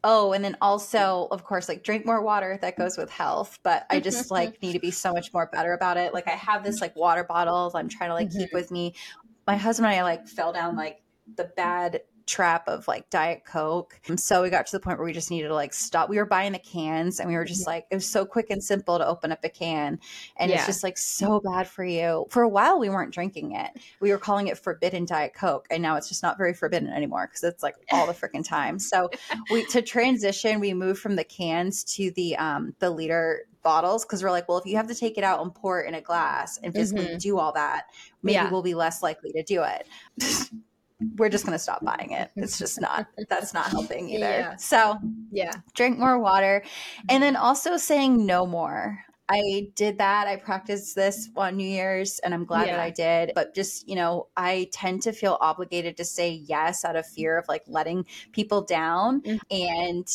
oh 0.03 0.33
and 0.33 0.43
then 0.43 0.57
also 0.61 1.27
of 1.31 1.45
course 1.45 1.69
like 1.69 1.83
drink 1.83 2.05
more 2.05 2.21
water 2.21 2.59
that 2.61 2.77
goes 2.77 2.97
with 2.97 3.09
health 3.09 3.57
but 3.63 3.85
i 3.89 4.01
just 4.01 4.29
like 4.37 4.61
need 4.61 4.73
to 4.73 4.79
be 4.79 4.91
so 4.91 5.13
much 5.13 5.33
more 5.33 5.49
better 5.51 5.73
about 5.73 5.97
it. 5.97 6.13
Like 6.13 6.27
i 6.27 6.31
have 6.31 6.63
this 6.63 6.81
like 6.81 6.95
water 6.95 7.23
bottle 7.23 7.71
i'm 7.75 7.89
trying 7.89 8.09
to 8.09 8.13
like 8.13 8.31
keep 8.31 8.49
mm-hmm. 8.49 8.57
with 8.57 8.71
me. 8.71 8.95
My 9.47 9.57
husband 9.57 9.91
and 9.91 9.99
i 9.99 10.03
like 10.03 10.27
fell 10.27 10.53
down 10.53 10.75
like 10.75 11.01
the 11.35 11.45
bad 11.55 12.01
trap 12.25 12.67
of 12.67 12.87
like 12.87 13.09
diet 13.09 13.43
coke. 13.45 13.99
And 14.07 14.19
so 14.19 14.41
we 14.43 14.49
got 14.49 14.65
to 14.67 14.71
the 14.71 14.79
point 14.79 14.97
where 14.97 15.05
we 15.05 15.13
just 15.13 15.29
needed 15.29 15.49
to 15.49 15.53
like 15.53 15.73
stop. 15.73 16.09
We 16.09 16.17
were 16.17 16.25
buying 16.25 16.51
the 16.53 16.59
cans 16.59 17.19
and 17.19 17.29
we 17.29 17.35
were 17.35 17.45
just 17.45 17.67
like 17.67 17.85
it 17.91 17.95
was 17.95 18.07
so 18.07 18.25
quick 18.25 18.49
and 18.49 18.63
simple 18.63 18.97
to 18.97 19.05
open 19.05 19.31
up 19.31 19.43
a 19.43 19.49
can 19.49 19.99
and 20.37 20.49
it's 20.51 20.65
just 20.65 20.83
like 20.83 20.97
so 20.97 21.39
bad 21.41 21.67
for 21.67 21.83
you. 21.83 22.25
For 22.29 22.41
a 22.43 22.49
while 22.49 22.79
we 22.79 22.89
weren't 22.89 23.13
drinking 23.13 23.55
it. 23.55 23.71
We 23.99 24.11
were 24.11 24.17
calling 24.17 24.47
it 24.47 24.57
forbidden 24.57 25.05
diet 25.05 25.33
coke 25.33 25.67
and 25.69 25.81
now 25.83 25.95
it's 25.97 26.07
just 26.09 26.23
not 26.23 26.37
very 26.37 26.53
forbidden 26.53 26.89
anymore 26.89 27.27
because 27.27 27.43
it's 27.43 27.61
like 27.63 27.75
all 27.91 28.07
the 28.07 28.13
freaking 28.13 28.47
time. 28.47 28.79
So 28.79 29.09
we 29.51 29.65
to 29.67 29.81
transition 29.81 30.59
we 30.59 30.73
moved 30.73 30.99
from 31.01 31.15
the 31.15 31.23
cans 31.23 31.83
to 31.95 32.11
the 32.11 32.35
um 32.37 32.75
the 32.79 32.89
liter 32.89 33.47
bottles 33.63 34.03
because 34.05 34.21
we're 34.21 34.29
like 34.31 34.47
well 34.49 34.57
if 34.57 34.65
you 34.65 34.75
have 34.75 34.87
to 34.87 34.95
take 34.95 35.17
it 35.17 35.23
out 35.23 35.41
and 35.41 35.55
pour 35.55 35.81
it 35.81 35.87
in 35.87 35.93
a 35.95 36.01
glass 36.01 36.57
and 36.61 36.73
physically 36.73 37.05
Mhm. 37.07 37.19
do 37.19 37.37
all 37.39 37.53
that 37.53 37.85
maybe 38.21 38.33
Yeah. 38.33 38.49
we'll 38.51 38.61
be 38.61 38.73
less 38.75 39.01
likely 39.01 39.31
to 39.31 39.41
do 39.43 39.63
it 39.63 39.87
we're 41.17 41.29
just 41.29 41.45
going 41.45 41.55
to 41.55 41.59
stop 41.59 41.83
buying 41.83 42.11
it 42.11 42.31
it's 42.35 42.57
just 42.57 42.79
not 42.79 43.07
that's 43.29 43.53
not 43.53 43.67
helping 43.67 44.09
either 44.15 44.19
Yeah. 44.19 44.55
so 44.55 44.99
Yeah. 45.31 45.51
drink 45.73 45.97
more 45.99 46.19
water 46.19 46.63
and 47.09 47.21
then 47.21 47.35
also 47.35 47.77
saying 47.77 48.25
no 48.25 48.45
more 48.45 48.99
i 49.29 49.67
did 49.75 49.97
that 49.97 50.27
i 50.27 50.35
practiced 50.35 50.95
this 50.95 51.29
on 51.35 51.55
new 51.57 51.67
year's 51.67 52.19
and 52.19 52.33
i'm 52.33 52.45
glad 52.45 52.67
Yeah. 52.67 52.75
that 52.77 52.83
i 52.83 52.89
did 52.89 53.31
but 53.35 53.55
just 53.55 53.87
you 53.87 53.95
know 53.95 54.27
i 54.35 54.69
tend 54.73 55.01
to 55.03 55.13
feel 55.13 55.37
obligated 55.39 55.97
to 55.97 56.05
say 56.05 56.29
yes 56.31 56.83
out 56.83 56.95
of 56.95 57.05
fear 57.05 57.37
of 57.37 57.47
like 57.47 57.63
letting 57.67 58.05
people 58.33 58.61
down 58.61 59.21
Mhm. 59.21 59.39
and 59.49 60.07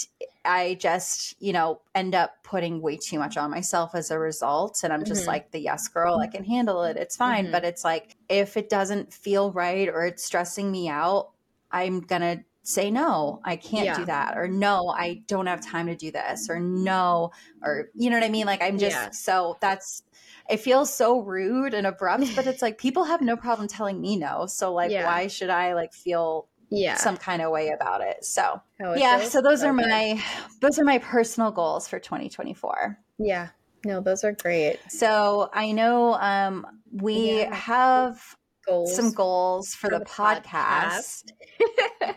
i 0.45 0.75
just 0.81 1.35
you 1.41 1.53
know 1.53 1.81
end 1.95 2.15
up 2.15 2.43
putting 2.45 2.81
way 2.83 2.97
too 2.97 3.19
much 3.19 3.37
on 3.37 3.51
myself 3.51 3.95
as 3.95 4.11
a 4.11 4.19
result 4.19 4.81
and 4.85 4.93
i'm 4.93 5.05
just 5.05 5.25
Mhm. 5.25 5.29
like 5.29 5.51
the 5.53 5.61
yes 5.61 5.89
girl 5.89 6.19
i 6.19 6.27
can 6.27 6.45
handle 6.45 6.83
it 6.85 6.97
it's 6.97 7.17
fine 7.17 7.47
Mhm. 7.47 7.53
but 7.53 7.65
it's 7.65 7.85
like 7.85 8.17
if 8.29 8.57
it 8.57 8.69
doesn't 8.69 9.13
feel 9.13 9.53
right 9.53 9.89
or 9.89 10.05
it's 10.07 10.23
stressing 10.25 10.71
me 10.71 10.89
out 10.89 11.31
i'm 11.73 12.01
gonna 12.01 12.45
say 12.69 12.91
no 12.91 13.41
i 13.45 13.57
can't 13.57 13.87
Yeah. 13.87 13.97
do 13.97 14.05
that 14.05 14.37
or 14.37 14.47
no 14.47 14.89
i 14.89 15.23
don't 15.27 15.47
have 15.47 15.65
time 15.65 15.87
to 15.87 15.97
do 15.97 16.11
this 16.11 16.49
or 16.51 16.61
no 16.61 17.31
or 17.63 17.89
you 17.95 18.11
know 18.11 18.17
what 18.17 18.25
i 18.25 18.29
mean 18.29 18.45
like 18.45 18.61
i'm 18.63 18.77
just 18.79 18.95
Yeah. 18.95 19.11
so 19.11 19.57
that's 19.63 20.03
it 20.51 20.61
feels 20.61 20.93
so 20.93 21.21
rude 21.21 21.73
and 21.73 21.87
abrupt 21.87 22.37
but 22.37 22.47
it's 22.47 22.61
like 22.61 22.77
people 22.77 23.05
have 23.05 23.23
no 23.23 23.37
problem 23.39 23.69
telling 23.69 24.01
me 24.03 24.17
no 24.17 24.45
so 24.47 24.75
like 24.75 24.91
Yeah. 24.91 25.07
why 25.07 25.29
should 25.29 25.49
i 25.49 25.73
like 25.73 25.95
feel 25.95 26.49
Yeah. 26.69 26.97
some 26.97 27.17
kind 27.17 27.41
of 27.41 27.51
way 27.51 27.71
about 27.71 28.03
it 28.03 28.23
so 28.23 28.61
yeah 28.97 29.23
so 29.25 29.41
those 29.41 29.63
are 29.63 29.73
good. 29.73 29.87
my 29.89 30.23
those 30.61 30.79
are 30.79 30.85
my 30.85 30.99
personal 30.99 31.51
goals 31.51 31.89
for 31.89 31.99
2024 31.99 32.99
Yeah. 33.19 33.49
No, 33.87 34.01
those 34.03 34.25
are 34.25 34.33
great 34.33 34.79
so 34.91 35.49
i 35.55 35.73
know 35.73 36.15
um 36.21 36.67
we 36.93 37.39
have 37.51 38.37
goals. 38.69 38.95
some 38.95 39.13
goals 39.13 39.75
for, 39.75 39.91
the, 39.91 40.01
podcast. 40.01 41.33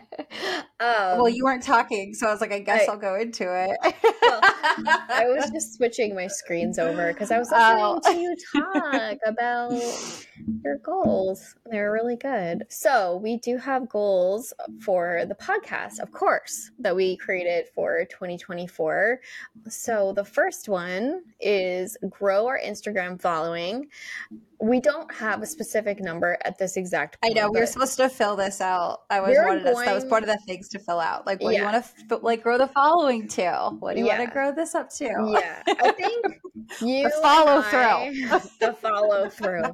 um, 0.80 1.18
well 1.18 1.28
you 1.28 1.44
weren't 1.44 1.62
talking 1.62 2.14
so 2.14 2.26
i 2.26 2.30
was 2.32 2.40
like 2.40 2.52
i 2.52 2.58
guess 2.60 2.88
I- 2.88 2.92
will 2.92 3.00
go 3.00 3.14
into 3.16 3.44
it 3.44 3.76
I 4.74 5.26
was 5.26 5.50
just 5.54 5.74
switching 5.74 6.14
my 6.14 6.26
screens 6.26 6.78
over 6.78 7.12
because 7.12 7.30
I 7.30 7.38
was 7.38 7.50
listening 7.50 7.84
Oh. 7.84 8.00
to 8.04 8.18
you 8.18 8.36
talk 8.54 9.18
about 9.26 9.72
your 10.64 10.78
goals. 10.78 11.56
They're 11.66 11.92
really 11.92 12.16
good. 12.16 12.64
So, 12.70 13.18
we 13.22 13.36
do 13.38 13.58
have 13.58 13.88
goals 13.88 14.52
for 14.80 15.24
the 15.28 15.34
podcast, 15.34 16.00
of 16.00 16.10
course, 16.12 16.70
that 16.78 16.96
we 16.96 17.16
created 17.18 17.66
for 17.74 18.04
2024. 18.10 19.20
So, 19.68 20.12
the 20.14 20.24
first 20.24 20.68
one 20.68 21.22
is 21.40 21.96
grow 22.08 22.46
our 22.46 22.58
Instagram 22.58 23.20
following. 23.20 23.88
We 24.62 24.78
don't 24.80 25.12
have 25.12 25.42
a 25.42 25.46
specific 25.46 26.00
number 26.00 26.38
at 26.44 26.56
this 26.56 26.76
exact 26.76 27.20
point, 27.20 27.36
I 27.36 27.40
know 27.40 27.50
we 27.50 27.58
were 27.58 27.66
supposed 27.66 27.96
to 27.96 28.08
fill 28.08 28.36
this 28.36 28.60
out. 28.60 29.00
I 29.10 29.18
was 29.20 29.30
We're 29.36 29.48
wanted 29.48 29.66
us. 29.66 29.84
That 29.84 29.92
was 29.94 30.04
going- 30.04 30.10
one 30.10 30.22
of 30.22 30.28
the 30.28 30.38
things 30.46 30.68
to 30.68 30.78
fill 30.78 31.00
out. 31.00 31.26
Like, 31.26 31.42
what 31.42 31.50
do 31.50 31.56
you 31.56 31.64
want 31.64 31.84
to 31.84 32.14
f- 32.14 32.22
like 32.22 32.42
grow 32.44 32.58
the 32.58 32.68
following 32.68 33.26
to? 33.28 33.70
What 33.80 33.94
do 33.94 34.00
you 34.00 34.06
want 34.06 34.20
to 34.20 34.30
grow 34.30 34.52
this 34.52 34.76
up 34.76 34.88
to? 34.98 35.04
Yeah, 35.04 35.62
I 35.66 35.90
think 35.90 36.26
you 36.80 37.04
and 37.06 37.12
follow 37.22 37.60
I- 37.64 38.40
the 38.60 38.72
follow 38.80 39.28
through. 39.28 39.64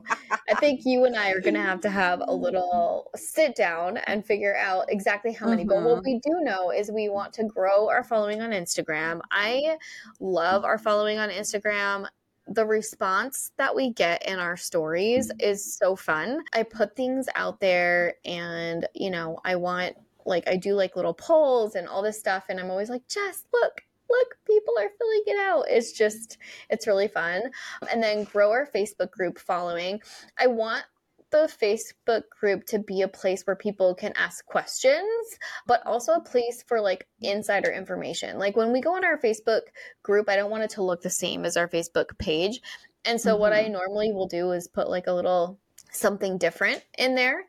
I 0.49 0.55
think 0.55 0.81
you 0.87 1.05
and 1.05 1.15
I 1.17 1.33
are 1.33 1.41
going 1.41 1.55
to 1.55 1.61
have 1.61 1.83
to 1.83 1.91
have 1.91 2.23
a 2.27 2.33
little 2.33 3.11
sit 3.15 3.55
down 3.57 3.99
and 3.99 4.25
figure 4.25 4.57
out 4.57 4.87
exactly 4.91 5.33
how 5.33 5.49
many. 5.49 5.65
But 5.65 5.83
what 5.83 5.99
Mhm. 5.99 6.05
we 6.05 6.21
do 6.21 6.41
know 6.41 6.71
is 6.71 6.91
we 6.91 7.11
want 7.11 7.35
to 7.35 7.45
grow 7.45 7.91
our 7.91 8.03
following 8.03 8.41
on 8.41 8.53
Instagram. 8.53 9.21
I 9.31 9.77
love 10.19 10.65
our 10.65 10.79
following 10.79 11.19
on 11.19 11.29
Instagram. 11.29 12.07
The 12.49 12.65
response 12.65 13.53
that 13.59 13.75
we 13.75 13.93
get 13.93 14.27
in 14.27 14.39
our 14.39 14.57
stories 14.57 15.29
mm-hmm. 15.29 15.41
is 15.41 15.77
so 15.77 15.97
fun. 15.97 16.43
I 16.53 16.63
put 16.63 16.97
things 16.97 17.29
out 17.35 17.61
there 17.61 18.15
and, 18.25 18.87
you 18.95 19.11
know, 19.11 19.39
I 19.45 19.57
want 19.57 19.97
like 20.25 20.49
I 20.49 20.57
do 20.57 20.75
like 20.75 20.95
little 20.95 21.15
polls 21.15 21.75
and 21.75 21.89
all 21.89 22.03
this 22.03 22.19
stuff 22.19 22.45
and 22.49 22.61
I'm 22.61 22.71
always 22.71 22.91
like, 22.91 23.07
"Jess, 23.09 23.45
look, 23.53 23.83
look, 24.11 24.37
people 24.47 24.75
are 24.79 24.91
filling 24.99 25.23
it 25.27 25.41
out." 25.41 25.65
It's 25.69 25.93
just 25.93 26.39
it's 26.69 26.87
really 26.87 27.09
fun. 27.09 27.51
And 27.91 28.03
then 28.03 28.25
grow 28.25 28.51
our 28.51 28.67
Facebook 28.67 29.11
group 29.11 29.39
following. 29.39 30.01
I 30.39 30.47
want 30.47 30.85
the 31.31 31.51
Facebook 31.61 32.23
group 32.41 32.65
to 32.67 32.79
be 32.79 33.03
a 33.03 33.09
place 33.09 33.43
where 33.47 33.57
people 33.57 33.95
can 33.95 34.13
ask 34.17 34.45
questions, 34.47 35.39
but 35.67 35.87
also 35.87 36.13
a 36.13 36.21
place 36.21 36.65
for 36.67 36.81
like 36.81 37.07
insider 37.21 37.71
information. 37.71 38.39
Like 38.39 38.57
when 38.57 38.73
we 38.73 38.81
go 38.81 38.95
on 38.95 39.05
our 39.05 39.19
Facebook 39.19 39.63
group, 40.03 40.29
I 40.29 40.37
don't 40.37 40.51
want 40.51 40.65
it 40.65 40.71
to 40.71 40.83
look 40.83 41.03
the 41.03 41.11
same 41.11 41.45
as 41.45 41.57
our 41.57 41.69
Facebook 41.69 42.19
page. 42.19 42.61
And 43.05 43.21
so 43.21 43.37
what 43.37 43.53
I 43.53 43.65
mm-hmm. 43.65 43.73
normally 43.73 44.13
will 44.13 44.27
do 44.27 44.53
is 44.53 44.69
put 44.69 44.89
like 44.89 45.07
a 45.07 45.13
little 45.13 45.59
something 45.91 46.39
different 46.39 46.85
in 46.97 47.15
there 47.15 47.45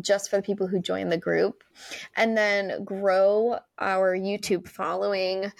just 0.00 0.30
for 0.30 0.36
the 0.36 0.42
people 0.42 0.66
who 0.66 0.80
join 0.80 1.08
the 1.08 1.16
group 1.16 1.62
and 2.16 2.36
then 2.36 2.84
grow 2.84 3.58
our 3.78 4.16
YouTube 4.16 4.68
following 4.68 5.52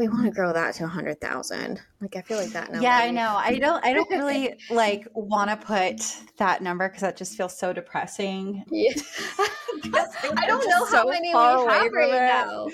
we 0.00 0.08
want 0.08 0.24
to 0.24 0.30
grow 0.30 0.50
that 0.52 0.74
to 0.76 0.84
100,000. 0.84 1.80
Like 2.00 2.16
I 2.16 2.22
feel 2.22 2.38
like 2.38 2.50
that 2.50 2.72
number. 2.72 2.82
Yeah, 2.82 2.96
I 2.96 3.10
know. 3.10 3.36
I 3.36 3.58
don't 3.58 3.84
I 3.84 3.92
don't 3.92 4.10
really 4.10 4.54
like 4.70 5.06
want 5.14 5.50
to 5.50 5.56
put 5.56 6.00
that 6.38 6.62
number 6.62 6.88
cuz 6.88 7.02
that 7.02 7.18
just 7.18 7.36
feels 7.36 7.56
so 7.56 7.74
depressing. 7.74 8.64
Yeah. 8.70 8.94
I 9.38 10.46
don't 10.46 10.66
know 10.66 10.86
how 10.86 11.06
many 11.06 11.28
we 11.28 11.34
have 11.34 11.92
right 11.92 12.10
now. 12.10 12.66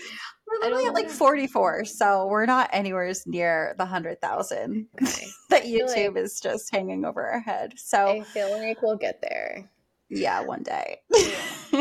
We're 0.47 0.61
literally 0.61 0.87
at 0.87 0.95
like 0.95 1.11
44, 1.11 1.85
so 1.87 2.29
we're 2.29 2.47
not 2.47 2.71
anywhere 2.73 3.13
near 3.27 3.75
the 3.79 3.85
100,000 3.85 4.87
okay. 5.03 5.27
that 5.51 5.65
YouTube 5.65 6.15
like, 6.15 6.25
is 6.25 6.41
just 6.41 6.73
hanging 6.73 7.05
over 7.05 7.27
our 7.27 7.41
head. 7.41 7.73
So 7.77 8.07
I 8.07 8.21
feel 8.23 8.53
like 8.53 8.81
we'll 8.81 8.97
get 8.97 9.21
there. 9.21 9.69
Yeah, 10.09 10.43
one 10.43 10.63
day. 10.63 11.01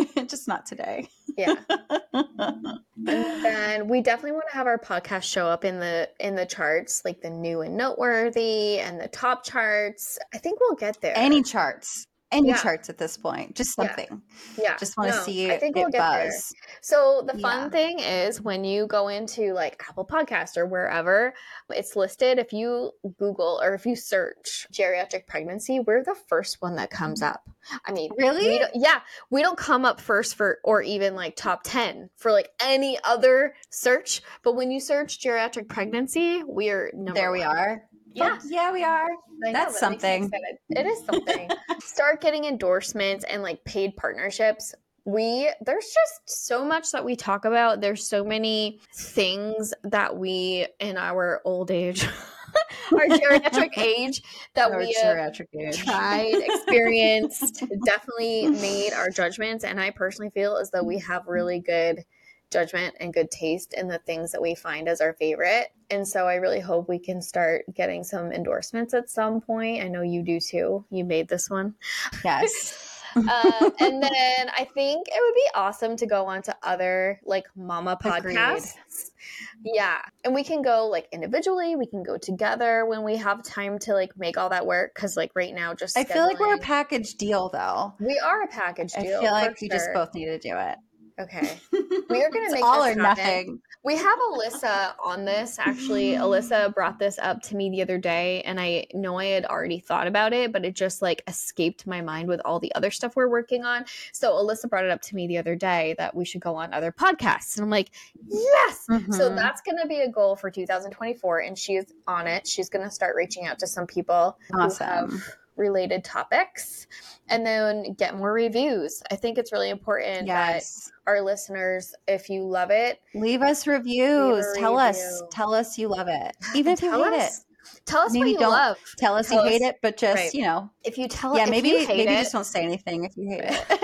just 0.28 0.48
not 0.48 0.66
today. 0.66 1.08
Yeah. 1.38 1.56
and 2.14 2.80
then 3.06 3.88
we 3.88 4.02
definitely 4.02 4.34
want 4.34 4.46
to 4.50 4.56
have 4.56 4.68
our 4.68 4.80
podcast 4.80 5.24
show 5.24 5.48
up 5.48 5.66
in 5.66 5.80
the 5.80 6.10
in 6.20 6.36
the 6.36 6.46
charts, 6.46 7.02
like 7.06 7.22
the 7.22 7.30
new 7.30 7.62
and 7.62 7.76
noteworthy 7.76 8.80
and 8.80 9.00
the 9.00 9.08
top 9.08 9.44
charts. 9.44 10.18
I 10.34 10.38
think 10.38 10.60
we'll 10.60 10.76
get 10.76 11.02
there. 11.02 11.14
Any 11.16 11.44
charts 11.44 12.08
any 12.36 12.50
yeah. 12.50 12.62
charts 12.62 12.90
at 12.90 12.98
this 12.98 13.18
point, 13.18 13.56
just 13.56 13.76
something. 13.76 14.22
Yeah, 14.58 14.64
yeah. 14.64 14.78
just 14.78 14.98
want 14.98 15.12
to 15.12 15.18
no, 15.18 15.24
see 15.24 15.52
I 15.52 15.58
think 15.58 15.76
we'll 15.76 15.90
get 15.90 16.00
buzz. 16.00 16.54
There. 16.54 16.72
So 16.82 17.24
the 17.26 17.38
fun 17.40 17.64
yeah. 17.64 17.70
thing 17.70 18.00
is 18.00 18.42
when 18.42 18.64
you 18.64 18.88
go 18.88 19.08
into 19.08 19.54
like 19.54 19.82
Apple 19.88 20.06
Podcast 20.06 20.58
or 20.58 20.66
wherever, 20.66 21.34
it's 21.70 21.96
listed. 21.96 22.38
If 22.38 22.54
you 22.54 22.92
Google 23.18 23.60
or 23.64 23.74
if 23.74 23.86
you 23.86 23.96
search 23.96 24.68
geriatric 24.72 25.28
pregnancy, 25.28 25.80
we're 25.80 26.04
the 26.04 26.16
first 26.28 26.62
one 26.62 26.76
that 26.76 26.90
comes 26.90 27.22
mm-hmm. 27.22 27.34
up. 27.34 27.50
I 27.86 27.92
mean, 27.92 28.12
really? 28.18 28.48
We 28.48 28.66
yeah, 28.76 29.00
we 29.30 29.42
don't 29.42 29.58
come 29.58 29.86
up 29.86 30.00
first 30.00 30.36
for 30.36 30.60
or 30.64 30.82
even 30.82 31.16
like 31.16 31.36
top 31.36 31.62
ten 31.64 32.10
for 32.18 32.32
like 32.32 32.50
any 32.60 33.00
other 33.04 33.56
search. 33.70 34.22
But 34.44 34.56
when 34.56 34.72
you 34.72 34.80
search 34.80 35.20
geriatric 35.20 35.68
pregnancy, 35.68 36.44
we're 36.44 36.92
there. 36.94 37.32
We 37.32 37.44
are. 37.44 37.84
Yeah, 38.16 38.40
yeah, 38.48 38.72
we 38.72 38.84
are. 38.84 39.10
I 39.46 39.52
That's 39.52 39.74
know, 39.74 39.80
something. 39.80 40.32
It 40.70 40.86
is 40.86 41.06
something. 41.06 41.50
Start 41.80 42.22
getting 42.22 42.46
endorsements 42.46 43.26
and 43.26 43.44
like 43.44 43.64
paid 43.66 43.96
partnerships. 43.98 44.74
We 45.04 45.52
there's 45.62 45.86
just 45.86 46.46
so 46.48 46.66
much 46.66 46.92
that 46.92 47.04
we 47.04 47.16
talk 47.16 47.46
about. 47.46 47.82
There's 47.82 48.08
so 48.08 48.24
many 48.24 48.80
things 48.96 49.74
that 49.84 50.18
we 50.18 50.66
in 50.80 50.98
our 50.98 51.42
old 51.46 51.70
age 51.72 52.08
our 52.92 53.08
geriatric 53.08 53.78
age 53.78 54.22
that 54.54 54.72
our 54.72 54.80
we 54.80 54.96
geriatric 55.04 55.48
age. 55.54 55.84
tried, 55.84 56.34
experienced, 56.34 57.64
definitely 57.84 58.48
made 58.48 58.94
our 58.94 59.10
judgments. 59.10 59.64
And 59.64 59.80
I 59.80 59.92
personally 59.92 60.32
feel 60.32 60.58
as 60.58 60.72
though 60.72 60.84
we 60.84 61.00
have 61.00 61.28
really 61.28 61.60
good 61.60 62.04
judgment 62.52 62.96
and 63.00 63.14
good 63.14 63.32
taste 63.32 63.74
in 63.74 63.88
the 63.88 64.00
things 64.00 64.32
that 64.32 64.42
we 64.42 64.56
find 64.56 64.88
as 64.88 65.02
our 65.02 65.14
favorite. 65.14 65.68
And 65.90 66.08
so 66.08 66.28
I 66.28 66.36
really 66.36 66.60
hope 66.60 66.90
we 66.90 67.00
can 67.00 67.22
start 67.22 67.66
getting 67.74 68.04
some 68.04 68.32
endorsements 68.32 68.94
at 68.94 69.10
some 69.10 69.42
point. 69.42 69.84
I 69.84 69.88
know 69.88 70.02
you 70.02 70.24
do 70.24 70.40
too. 70.40 70.86
You 70.90 71.04
made 71.04 71.28
this 71.28 71.50
one. 71.50 71.76
Yes. 72.24 72.96
um, 73.16 73.24
and 73.80 74.04
then 74.04 74.50
I 74.58 74.68
think 74.74 75.08
it 75.08 75.20
would 75.20 75.36
be 75.36 75.50
awesome 75.56 75.96
to 75.98 76.06
go 76.06 76.26
on 76.26 76.42
to 76.44 76.56
other 76.64 77.20
like 77.26 77.46
mama 77.56 77.98
podcasts. 78.02 78.74
Agreed. 78.74 79.76
Yeah. 79.76 80.02
And 80.24 80.34
we 80.34 80.44
can 80.44 80.62
go 80.62 80.88
like 80.88 81.08
individually, 81.12 81.76
we 81.76 81.86
can 81.86 82.04
go 82.04 82.18
together 82.18 82.86
when 82.86 83.04
we 83.04 83.16
have 83.18 83.44
time 83.44 83.80
to 83.80 83.94
like 83.94 84.18
make 84.18 84.38
all 84.38 84.50
that 84.50 84.66
work. 84.66 84.94
Cause 84.96 85.16
like 85.16 85.32
right 85.36 85.54
now, 85.54 85.74
just 85.74 85.98
I 85.98 86.04
feel 86.04 86.26
like 86.26 86.40
we're 86.40 86.56
a 86.56 86.60
package 86.60 87.16
deal 87.16 87.50
though. 87.50 87.94
We 88.00 88.20
are 88.20 88.44
a 88.44 88.48
package 88.48 88.94
deal. 88.94 89.18
I 89.18 89.22
feel 89.22 89.32
like 89.32 89.62
we 89.62 89.68
sure. 89.68 89.78
just 89.78 89.94
both 89.94 90.14
need 90.14 90.26
to 90.26 90.40
do 90.40 90.56
it. 90.58 90.78
Okay. 91.20 91.60
We 92.08 92.24
are 92.24 92.30
going 92.30 92.48
to 92.48 92.54
make 92.54 92.64
all 92.64 92.84
or 92.84 92.90
happen. 92.90 93.02
nothing. 93.02 93.62
We 93.84 93.96
have 93.96 94.20
Alyssa 94.32 94.94
on 95.04 95.26
this. 95.26 95.58
Actually, 95.60 96.14
Alyssa 96.14 96.74
brought 96.74 97.00
this 97.00 97.18
up 97.20 97.42
to 97.44 97.56
me 97.56 97.70
the 97.70 97.82
other 97.82 97.98
day, 97.98 98.42
and 98.44 98.60
I 98.60 98.86
know 98.94 99.18
I 99.18 99.26
had 99.26 99.46
already 99.46 99.80
thought 99.80 100.08
about 100.08 100.34
it, 100.34 100.52
but 100.52 100.64
it 100.64 100.76
just 100.76 101.02
like 101.02 101.24
escaped 101.28 101.88
my 101.88 102.02
mind 102.02 102.28
with 102.28 102.42
all 102.46 102.60
the 102.60 102.74
other 102.76 102.92
stuff 102.92 103.16
we're 103.16 103.28
working 103.28 103.66
on. 103.66 103.86
So 104.12 104.34
Alyssa 104.34 104.70
brought 104.70 104.86
it 104.86 104.92
up 104.92 105.02
to 105.04 105.16
me 105.16 105.28
the 105.28 105.38
other 105.38 105.56
day 105.56 105.96
that 105.98 106.16
we 106.16 106.26
should 106.26 106.42
go 106.42 106.56
on 106.56 106.74
other 106.74 106.92
podcasts. 106.92 107.58
And 107.58 107.64
I'm 107.64 107.70
like, 107.70 107.92
yes. 108.28 108.86
Mm-hmm. 108.90 109.12
So 109.12 109.34
that's 109.34 109.62
going 109.62 109.80
to 109.82 109.88
be 109.88 110.02
a 110.02 110.10
goal 110.10 110.36
for 110.36 110.52
2024. 110.52 111.40
And 111.40 111.58
she's 111.58 111.86
on 112.08 112.28
it. 112.28 112.48
She's 112.48 112.70
going 112.70 112.86
to 112.86 112.92
start 112.92 113.16
reaching 113.16 113.46
out 113.46 113.60
to 113.60 113.68
some 113.68 113.88
people 113.88 114.38
awesome. 114.54 115.10
who 115.10 115.18
have 115.18 115.36
related 115.58 116.04
topics 116.04 116.88
and 117.30 117.46
then 117.46 117.94
get 117.94 118.16
more 118.16 118.34
reviews. 118.34 119.02
I 119.12 119.16
think 119.16 119.38
it's 119.38 119.52
really 119.52 119.70
important 119.70 120.28
yes. 120.28 120.92
that 121.06 121.12
our 121.12 121.22
listeners, 121.22 121.94
if 122.08 122.30
you 122.30 122.44
love 122.44 122.72
it, 122.72 123.02
leave 123.14 123.42
us 123.42 123.68
reviews. 123.68 124.46
Leave 124.46 124.62
tell 124.62 124.76
review. 124.76 124.90
us, 124.90 125.24
tell 125.32 125.54
us 125.54 125.78
you 125.78 125.88
love 125.88 126.08
it, 126.08 126.36
even 126.56 126.74
if 126.74 126.82
you 126.82 126.92
hate 126.92 127.14
us. 127.14 127.40
it. 127.40 127.46
Tell 127.86 128.02
us 128.02 128.14
maybe 128.14 128.26
what 128.26 128.32
you 128.32 128.40
don't 128.40 128.52
love. 128.52 128.78
Tell 128.98 129.16
us 129.16 129.28
tell 129.30 129.38
you 129.38 129.46
us, 129.46 129.52
hate 129.52 129.62
it, 129.62 129.78
but 129.82 129.98
just 129.98 130.16
right. 130.16 130.34
you 130.34 130.44
know, 130.44 130.70
if 130.84 130.98
you 130.98 131.08
tell, 131.08 131.34
us 131.34 131.40
yeah, 131.40 131.46
maybe 131.46 131.86
maybe 131.88 132.04
it, 132.04 132.20
just 132.22 132.32
don't 132.32 132.46
say 132.46 132.64
anything 132.64 133.06
if 133.06 133.18
you 133.18 133.28
hate 133.28 133.44
it. 133.44 133.80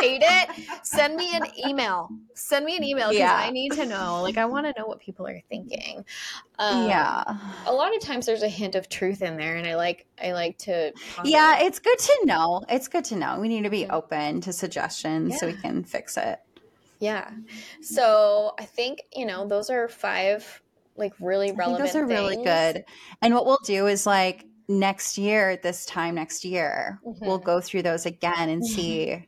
Hate 0.00 0.22
it, 0.24 0.68
send 0.82 1.16
me 1.16 1.34
an 1.34 1.44
email. 1.66 2.08
Send 2.34 2.64
me 2.64 2.76
an 2.76 2.84
email 2.84 3.08
because 3.08 3.18
yeah. 3.18 3.34
I 3.34 3.50
need 3.50 3.72
to 3.72 3.86
know. 3.86 4.22
Like, 4.22 4.36
I 4.36 4.44
want 4.44 4.66
to 4.66 4.80
know 4.80 4.86
what 4.86 5.00
people 5.00 5.26
are 5.26 5.40
thinking. 5.48 6.04
Um, 6.58 6.88
yeah, 6.88 7.24
a 7.66 7.72
lot 7.72 7.94
of 7.94 8.02
times 8.02 8.26
there's 8.26 8.42
a 8.42 8.48
hint 8.48 8.74
of 8.74 8.88
truth 8.88 9.22
in 9.22 9.36
there, 9.36 9.56
and 9.56 9.66
I 9.66 9.76
like 9.76 10.06
I 10.22 10.32
like 10.32 10.58
to. 10.58 10.92
Yeah, 11.24 11.60
it's 11.60 11.78
good 11.78 11.98
to 11.98 12.20
know. 12.24 12.64
It's 12.68 12.88
good 12.88 13.04
to 13.06 13.16
know. 13.16 13.38
We 13.40 13.48
need 13.48 13.62
to 13.62 13.70
be 13.70 13.86
open 13.86 14.40
to 14.42 14.52
suggestions 14.52 15.32
yeah. 15.32 15.36
so 15.36 15.46
we 15.46 15.54
can 15.54 15.84
fix 15.84 16.16
it. 16.16 16.40
Yeah. 17.00 17.30
So 17.80 18.54
I 18.58 18.64
think 18.64 19.02
you 19.14 19.26
know 19.26 19.46
those 19.46 19.70
are 19.70 19.88
five 19.88 20.62
like 20.96 21.14
really 21.20 21.52
relevant. 21.52 21.84
those 21.84 21.96
are 21.96 22.06
things. 22.06 22.20
really 22.20 22.44
good. 22.44 22.84
And 23.22 23.34
what 23.34 23.46
we'll 23.46 23.60
do 23.64 23.86
is 23.86 24.06
like 24.06 24.44
next 24.68 25.16
year, 25.16 25.56
this 25.62 25.86
time 25.86 26.16
next 26.16 26.44
year, 26.44 27.00
mm-hmm. 27.06 27.24
we'll 27.24 27.38
go 27.38 27.60
through 27.60 27.82
those 27.82 28.04
again 28.04 28.48
and 28.48 28.66
see 28.66 29.26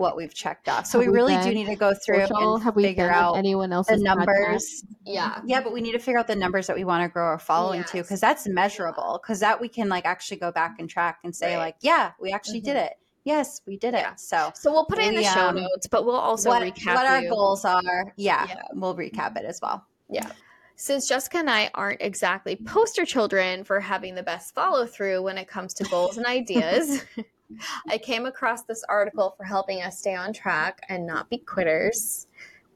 what 0.00 0.16
we've 0.16 0.34
checked 0.34 0.68
off. 0.68 0.86
So 0.86 0.98
we, 0.98 1.08
we 1.08 1.14
really 1.14 1.36
do 1.42 1.54
need 1.54 1.66
to 1.66 1.76
go 1.76 1.94
through 1.94 2.26
social? 2.26 2.54
and 2.54 2.62
have 2.64 2.74
we 2.74 2.82
figure 2.82 3.10
out 3.10 3.36
anyone 3.36 3.72
else 3.72 3.86
the 3.86 3.98
numbers. 3.98 4.26
Podcast? 4.26 4.96
Yeah. 5.04 5.40
Yeah, 5.44 5.60
but 5.60 5.72
we 5.72 5.80
need 5.80 5.92
to 5.92 5.98
figure 5.98 6.18
out 6.18 6.26
the 6.26 6.34
numbers 6.34 6.66
that 6.66 6.76
we 6.76 6.84
want 6.84 7.04
to 7.04 7.08
grow 7.08 7.24
our 7.24 7.38
following 7.38 7.80
yes. 7.80 7.90
to 7.92 8.02
because 8.02 8.20
that's 8.20 8.48
measurable. 8.48 9.20
Because 9.22 9.38
that 9.40 9.60
we 9.60 9.68
can 9.68 9.88
like 9.88 10.06
actually 10.06 10.38
go 10.38 10.50
back 10.50 10.76
and 10.78 10.88
track 10.88 11.18
and 11.22 11.34
say, 11.34 11.54
right. 11.54 11.58
like, 11.58 11.76
yeah, 11.82 12.12
we 12.20 12.32
actually 12.32 12.60
mm-hmm. 12.60 12.72
did 12.72 12.76
it. 12.76 12.92
Yes, 13.24 13.60
we 13.66 13.76
did 13.76 13.94
it. 13.94 13.98
Yeah. 13.98 14.14
So 14.14 14.50
So 14.54 14.72
we'll 14.72 14.86
put 14.86 14.98
it 14.98 15.06
in 15.06 15.14
the 15.14 15.22
show 15.22 15.48
um, 15.48 15.56
notes, 15.56 15.86
but 15.86 16.06
we'll 16.06 16.16
also 16.16 16.48
what, 16.48 16.62
recap 16.62 16.94
what 16.94 17.06
our 17.06 17.22
goals 17.28 17.64
are. 17.64 18.12
Yeah, 18.16 18.46
yeah, 18.48 18.62
we'll 18.72 18.96
recap 18.96 19.36
it 19.36 19.44
as 19.44 19.60
well. 19.60 19.84
Yeah. 20.08 20.30
Since 20.76 21.06
Jessica 21.06 21.38
and 21.38 21.50
I 21.50 21.70
aren't 21.74 22.00
exactly 22.00 22.56
poster 22.56 23.04
children 23.04 23.64
for 23.64 23.80
having 23.80 24.14
the 24.14 24.22
best 24.22 24.54
follow 24.54 24.86
through 24.86 25.22
when 25.22 25.36
it 25.36 25.46
comes 25.46 25.74
to 25.74 25.84
goals 25.84 26.16
and 26.16 26.24
ideas, 26.24 27.04
I 27.88 27.98
came 27.98 28.26
across 28.26 28.62
this 28.62 28.84
article 28.88 29.34
for 29.36 29.44
helping 29.44 29.82
us 29.82 29.98
stay 29.98 30.14
on 30.14 30.32
track 30.32 30.80
and 30.88 31.06
not 31.06 31.28
be 31.30 31.38
quitters. 31.38 32.26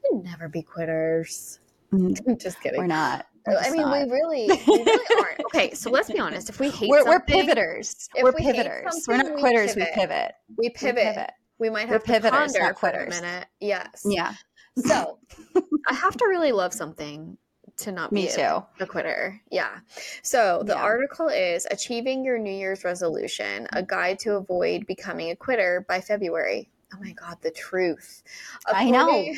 We 0.03 0.19
never 0.19 0.47
be 0.47 0.61
quitters. 0.61 1.59
Mm, 1.93 2.39
just 2.41 2.61
kidding. 2.61 2.79
We're 2.79 2.87
not. 2.87 3.27
I 3.47 3.69
mean, 3.69 3.81
not. 3.81 3.93
we 3.93 4.11
really, 4.11 4.47
we 4.47 4.83
really 4.83 5.05
aren't. 5.19 5.39
Okay, 5.45 5.73
so 5.73 5.91
let's 5.91 6.11
be 6.11 6.19
honest. 6.19 6.49
If 6.49 6.59
we 6.59 6.69
hate, 6.69 6.89
we're, 6.89 7.05
we're 7.05 7.19
pivoters. 7.19 8.09
We're 8.19 8.31
we 8.31 8.41
pivoters. 8.41 9.05
We're 9.07 9.17
not 9.17 9.37
quitters. 9.37 9.75
We 9.75 9.85
pivot. 9.93 10.31
We 10.57 10.69
pivot. 10.71 10.95
We, 10.95 11.03
pivot. 11.03 11.31
we 11.59 11.69
might 11.69 11.87
have 11.87 11.91
we're 11.91 11.99
to 11.99 12.05
pivoters, 12.05 12.53
ponder 12.53 12.73
for 12.73 12.89
a 12.89 13.09
minute. 13.09 13.47
Yes. 13.59 14.03
Yeah. 14.03 14.33
So 14.77 15.19
I 15.87 15.93
have 15.93 16.17
to 16.17 16.25
really 16.25 16.51
love 16.51 16.73
something 16.73 17.37
to 17.77 17.91
not 17.91 18.11
Me 18.11 18.27
be 18.27 18.31
too. 18.31 18.41
A, 18.41 18.67
a 18.79 18.85
quitter. 18.85 19.41
Yeah. 19.51 19.79
So 20.21 20.63
the 20.65 20.73
yeah. 20.73 20.81
article 20.81 21.27
is 21.27 21.67
Achieving 21.71 22.23
Your 22.23 22.37
New 22.37 22.53
Year's 22.53 22.83
Resolution, 22.83 23.67
a 23.73 23.83
guide 23.83 24.19
to 24.19 24.35
avoid 24.35 24.87
becoming 24.87 25.31
a 25.31 25.35
quitter 25.35 25.85
by 25.87 26.01
February. 26.01 26.69
Oh 26.93 26.99
my 27.01 27.11
God, 27.11 27.37
the 27.41 27.51
truth. 27.51 28.23
According, 28.67 28.95
I 28.95 28.97
know. 28.97 29.33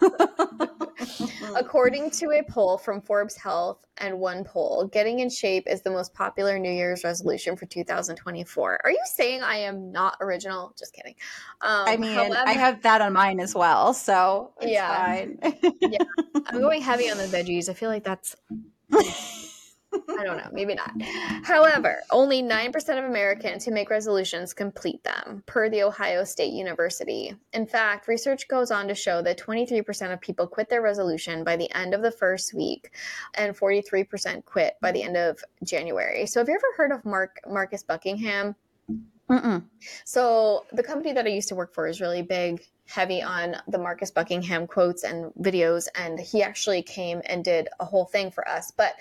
According 1.56 2.10
to 2.12 2.30
a 2.32 2.42
poll 2.42 2.78
from 2.78 3.00
Forbes 3.00 3.36
Health 3.36 3.84
and 3.98 4.16
OnePoll, 4.16 4.92
getting 4.92 5.20
in 5.20 5.30
shape 5.30 5.64
is 5.66 5.82
the 5.82 5.90
most 5.90 6.14
popular 6.14 6.58
New 6.58 6.70
Year's 6.70 7.04
resolution 7.04 7.56
for 7.56 7.66
2024. 7.66 8.80
Are 8.84 8.90
you 8.90 9.00
saying 9.04 9.42
I 9.42 9.56
am 9.58 9.90
not 9.92 10.16
original? 10.20 10.74
Just 10.78 10.92
kidding. 10.94 11.14
Um, 11.60 11.84
I 11.88 11.96
mean, 11.96 12.14
however, 12.14 12.42
I 12.46 12.52
have 12.52 12.82
that 12.82 13.00
on 13.00 13.12
mine 13.12 13.40
as 13.40 13.54
well, 13.54 13.94
so 13.94 14.52
yeah, 14.60 15.26
yeah, 15.80 15.98
I'm 16.46 16.60
going 16.60 16.82
heavy 16.82 17.10
on 17.10 17.18
the 17.18 17.24
veggies. 17.24 17.68
I 17.68 17.74
feel 17.74 17.90
like 17.90 18.04
that's. 18.04 18.36
I 19.92 20.24
don't 20.24 20.36
know, 20.36 20.48
maybe 20.52 20.74
not. 20.74 20.90
However, 21.44 22.00
only 22.10 22.42
9% 22.42 22.98
of 22.98 23.04
Americans 23.04 23.64
who 23.64 23.72
make 23.72 23.90
resolutions 23.90 24.52
complete 24.52 25.02
them, 25.02 25.42
per 25.46 25.70
the 25.70 25.82
Ohio 25.82 26.24
State 26.24 26.52
University. 26.52 27.34
In 27.52 27.66
fact, 27.66 28.08
research 28.08 28.48
goes 28.48 28.70
on 28.70 28.88
to 28.88 28.94
show 28.94 29.22
that 29.22 29.38
23% 29.38 30.12
of 30.12 30.20
people 30.20 30.46
quit 30.46 30.68
their 30.68 30.82
resolution 30.82 31.42
by 31.42 31.56
the 31.56 31.72
end 31.74 31.94
of 31.94 32.02
the 32.02 32.10
first 32.10 32.52
week, 32.52 32.90
and 33.34 33.56
43% 33.56 34.44
quit 34.44 34.76
by 34.80 34.92
the 34.92 35.02
end 35.02 35.16
of 35.16 35.42
January. 35.64 36.26
So, 36.26 36.40
have 36.40 36.48
you 36.48 36.54
ever 36.54 36.74
heard 36.76 36.92
of 36.92 37.04
Mark 37.04 37.40
Marcus 37.48 37.82
Buckingham? 37.82 38.56
Mm-mm. 39.30 39.64
So, 40.04 40.64
the 40.72 40.82
company 40.82 41.12
that 41.12 41.26
I 41.26 41.30
used 41.30 41.48
to 41.48 41.54
work 41.54 41.74
for 41.74 41.86
is 41.86 42.00
really 42.00 42.22
big 42.22 42.62
heavy 42.88 43.22
on 43.22 43.56
the 43.68 43.78
Marcus 43.78 44.10
Buckingham 44.10 44.66
quotes 44.66 45.04
and 45.04 45.32
videos, 45.34 45.88
and 45.94 46.18
he 46.18 46.42
actually 46.42 46.82
came 46.82 47.20
and 47.26 47.44
did 47.44 47.68
a 47.80 47.84
whole 47.84 48.06
thing 48.06 48.30
for 48.30 48.48
us. 48.48 48.70
But 48.70 48.94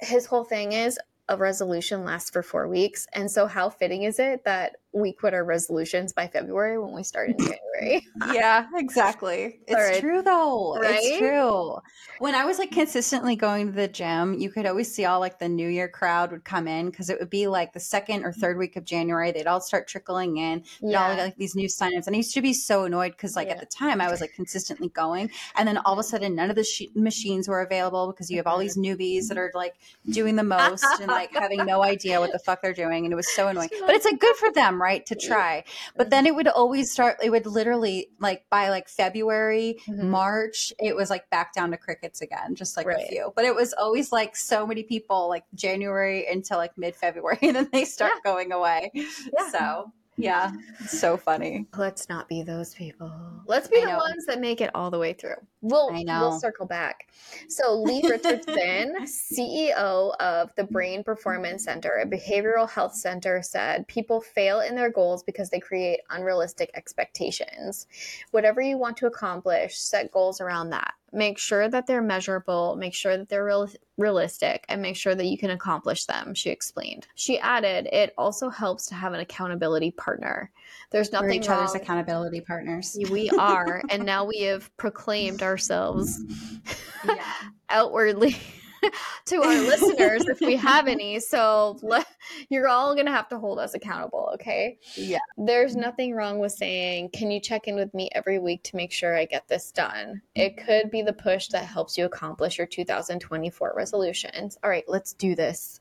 his 0.00 0.26
whole 0.26 0.44
thing 0.44 0.72
is 0.72 0.98
a 1.28 1.36
resolution 1.36 2.04
lasts 2.04 2.30
for 2.30 2.42
four 2.42 2.68
weeks. 2.68 3.06
And 3.12 3.30
so, 3.30 3.46
how 3.46 3.68
fitting 3.70 4.04
is 4.04 4.18
it 4.18 4.44
that 4.44 4.76
we 4.96 5.12
quit 5.12 5.34
our 5.34 5.44
resolutions 5.44 6.12
by 6.12 6.26
February 6.26 6.78
when 6.78 6.94
we 6.94 7.02
start 7.02 7.30
in 7.30 7.38
January? 7.38 8.06
yeah, 8.32 8.66
exactly. 8.74 9.60
It's 9.66 9.74
right. 9.74 10.00
true 10.00 10.22
though. 10.22 10.78
Right? 10.78 11.00
It's 11.02 11.18
true. 11.18 11.76
When 12.20 12.34
I 12.34 12.44
was 12.44 12.58
like 12.58 12.70
consistently 12.70 13.34
going 13.34 13.66
to 13.66 13.72
the 13.72 13.88
gym, 13.88 14.34
you 14.34 14.48
could 14.48 14.64
always 14.64 14.94
see 14.94 15.04
all 15.04 15.18
like 15.18 15.38
the 15.38 15.48
New 15.48 15.68
Year 15.68 15.88
crowd 15.88 16.30
would 16.30 16.44
come 16.44 16.68
in 16.68 16.88
because 16.88 17.10
it 17.10 17.18
would 17.18 17.30
be 17.30 17.48
like 17.48 17.72
the 17.72 17.80
second 17.80 18.24
or 18.24 18.32
third 18.32 18.58
week 18.58 18.76
of 18.76 18.84
January. 18.84 19.32
They'd 19.32 19.48
all 19.48 19.60
start 19.60 19.88
trickling 19.88 20.36
in. 20.36 20.62
Yeah. 20.80 21.02
All 21.02 21.16
like 21.16 21.36
these 21.36 21.56
new 21.56 21.66
signups. 21.66 22.06
And 22.06 22.14
I 22.14 22.18
used 22.18 22.32
to 22.34 22.42
be 22.42 22.52
so 22.52 22.84
annoyed 22.84 23.12
because 23.12 23.34
like 23.34 23.48
yeah. 23.48 23.54
at 23.54 23.60
the 23.60 23.66
time 23.66 24.00
I 24.00 24.08
was 24.08 24.20
like 24.20 24.34
consistently 24.34 24.88
going. 24.90 25.30
And 25.56 25.66
then 25.66 25.78
all 25.78 25.94
of 25.94 25.98
a 25.98 26.04
sudden, 26.04 26.36
none 26.36 26.48
of 26.50 26.56
the 26.56 26.64
sh- 26.64 26.94
machines 26.94 27.48
were 27.48 27.62
available 27.62 28.06
because 28.06 28.30
you 28.30 28.36
have 28.36 28.46
all 28.46 28.58
mm-hmm. 28.58 28.62
these 28.62 28.78
newbies 28.78 29.28
that 29.28 29.36
are 29.36 29.50
like 29.54 29.74
doing 30.10 30.36
the 30.36 30.44
most 30.56 30.86
and 31.00 31.08
like 31.08 31.34
having 31.34 31.64
no 31.66 31.82
idea 31.82 32.20
what 32.20 32.30
the 32.30 32.38
fuck 32.38 32.62
they're 32.62 32.72
doing. 32.72 33.04
And 33.04 33.12
it 33.12 33.16
was 33.16 33.34
so 33.34 33.48
annoying. 33.48 33.70
But 33.80 33.96
it's 33.96 34.04
like 34.04 34.20
good 34.20 34.36
for 34.36 34.52
them, 34.52 34.80
right? 34.80 34.85
Right, 34.86 35.04
to 35.06 35.16
try. 35.16 35.64
But 35.96 36.10
then 36.10 36.26
it 36.26 36.34
would 36.36 36.46
always 36.46 36.92
start, 36.92 37.16
it 37.20 37.30
would 37.30 37.44
literally 37.44 38.08
like 38.20 38.44
by 38.50 38.68
like 38.68 38.88
February, 38.88 39.80
mm-hmm. 39.88 40.10
March, 40.10 40.72
it 40.78 40.94
was 40.94 41.10
like 41.10 41.28
back 41.28 41.52
down 41.52 41.72
to 41.72 41.76
crickets 41.76 42.20
again, 42.20 42.54
just 42.54 42.76
like 42.76 42.86
right. 42.86 43.04
a 43.04 43.08
few. 43.08 43.32
But 43.34 43.46
it 43.46 43.54
was 43.54 43.72
always 43.72 44.12
like 44.12 44.36
so 44.36 44.64
many 44.64 44.84
people 44.84 45.28
like 45.28 45.42
January 45.56 46.24
until 46.30 46.58
like 46.58 46.78
mid 46.78 46.94
February 46.94 47.38
and 47.42 47.56
then 47.56 47.68
they 47.72 47.84
start 47.84 48.12
yeah. 48.14 48.30
going 48.30 48.52
away. 48.52 48.92
Yeah. 48.94 49.50
So 49.50 49.92
yeah, 50.16 50.52
so 50.86 51.16
funny. 51.16 51.66
Let's 51.76 52.08
not 52.08 52.28
be 52.28 52.42
those 52.42 52.74
people. 52.74 53.12
Let's 53.46 53.68
be 53.68 53.78
I 53.78 53.80
the 53.82 53.92
know. 53.92 53.98
ones 53.98 54.24
that 54.26 54.40
make 54.40 54.60
it 54.60 54.70
all 54.74 54.90
the 54.90 54.98
way 54.98 55.12
through. 55.12 55.36
We'll 55.60 55.90
we'll 55.92 56.38
circle 56.38 56.66
back. 56.66 57.08
So 57.48 57.82
Lee 57.82 58.02
Richardson, 58.08 58.96
CEO 59.04 60.16
of 60.16 60.54
the 60.56 60.64
Brain 60.64 61.04
Performance 61.04 61.64
Center, 61.64 62.00
a 62.02 62.06
behavioral 62.06 62.68
health 62.68 62.94
center, 62.94 63.42
said 63.42 63.86
people 63.88 64.20
fail 64.20 64.60
in 64.60 64.74
their 64.74 64.90
goals 64.90 65.22
because 65.22 65.50
they 65.50 65.60
create 65.60 66.00
unrealistic 66.10 66.70
expectations. 66.74 67.86
Whatever 68.30 68.60
you 68.60 68.78
want 68.78 68.96
to 68.98 69.06
accomplish, 69.06 69.76
set 69.76 70.10
goals 70.12 70.40
around 70.40 70.70
that 70.70 70.94
make 71.12 71.38
sure 71.38 71.68
that 71.68 71.86
they're 71.86 72.02
measurable, 72.02 72.76
make 72.76 72.94
sure 72.94 73.16
that 73.16 73.28
they're 73.28 73.44
real, 73.44 73.68
realistic, 73.96 74.64
and 74.68 74.82
make 74.82 74.96
sure 74.96 75.14
that 75.14 75.26
you 75.26 75.38
can 75.38 75.50
accomplish 75.50 76.04
them, 76.04 76.34
she 76.34 76.50
explained. 76.50 77.06
She 77.14 77.38
added, 77.38 77.88
it 77.92 78.12
also 78.18 78.48
helps 78.48 78.86
to 78.86 78.94
have 78.94 79.12
an 79.12 79.20
accountability 79.20 79.92
partner. 79.92 80.50
There's 80.90 81.12
nothing 81.12 81.28
We're 81.28 81.34
each 81.34 81.48
wrong. 81.48 81.60
other's 81.60 81.74
accountability 81.74 82.40
partners. 82.40 82.96
We 83.10 83.30
are, 83.30 83.82
and 83.90 84.04
now 84.04 84.24
we 84.24 84.40
have 84.42 84.74
proclaimed 84.76 85.42
ourselves 85.42 86.22
yeah. 87.04 87.24
outwardly 87.70 88.36
to 89.26 89.36
our 89.36 89.54
listeners 89.54 90.24
if 90.26 90.40
we 90.40 90.56
have 90.56 90.86
any. 90.88 91.20
So 91.20 91.78
you're 92.48 92.68
all 92.68 92.94
going 92.94 93.06
to 93.06 93.12
have 93.12 93.28
to 93.28 93.38
hold 93.38 93.58
us 93.58 93.74
accountable, 93.74 94.30
okay? 94.34 94.78
Yeah. 94.94 95.18
There's 95.36 95.76
nothing 95.76 96.14
wrong 96.14 96.38
with 96.38 96.52
saying, 96.52 97.10
Can 97.10 97.30
you 97.30 97.40
check 97.40 97.68
in 97.68 97.76
with 97.76 97.92
me 97.94 98.08
every 98.12 98.38
week 98.38 98.62
to 98.64 98.76
make 98.76 98.92
sure 98.92 99.16
I 99.16 99.24
get 99.24 99.48
this 99.48 99.72
done? 99.72 100.22
It 100.34 100.56
could 100.56 100.90
be 100.90 101.02
the 101.02 101.12
push 101.12 101.48
that 101.48 101.64
helps 101.64 101.96
you 101.96 102.04
accomplish 102.04 102.58
your 102.58 102.66
2024 102.66 103.72
resolutions. 103.76 104.58
All 104.62 104.70
right, 104.70 104.84
let's 104.88 105.12
do 105.12 105.34
this. 105.34 105.80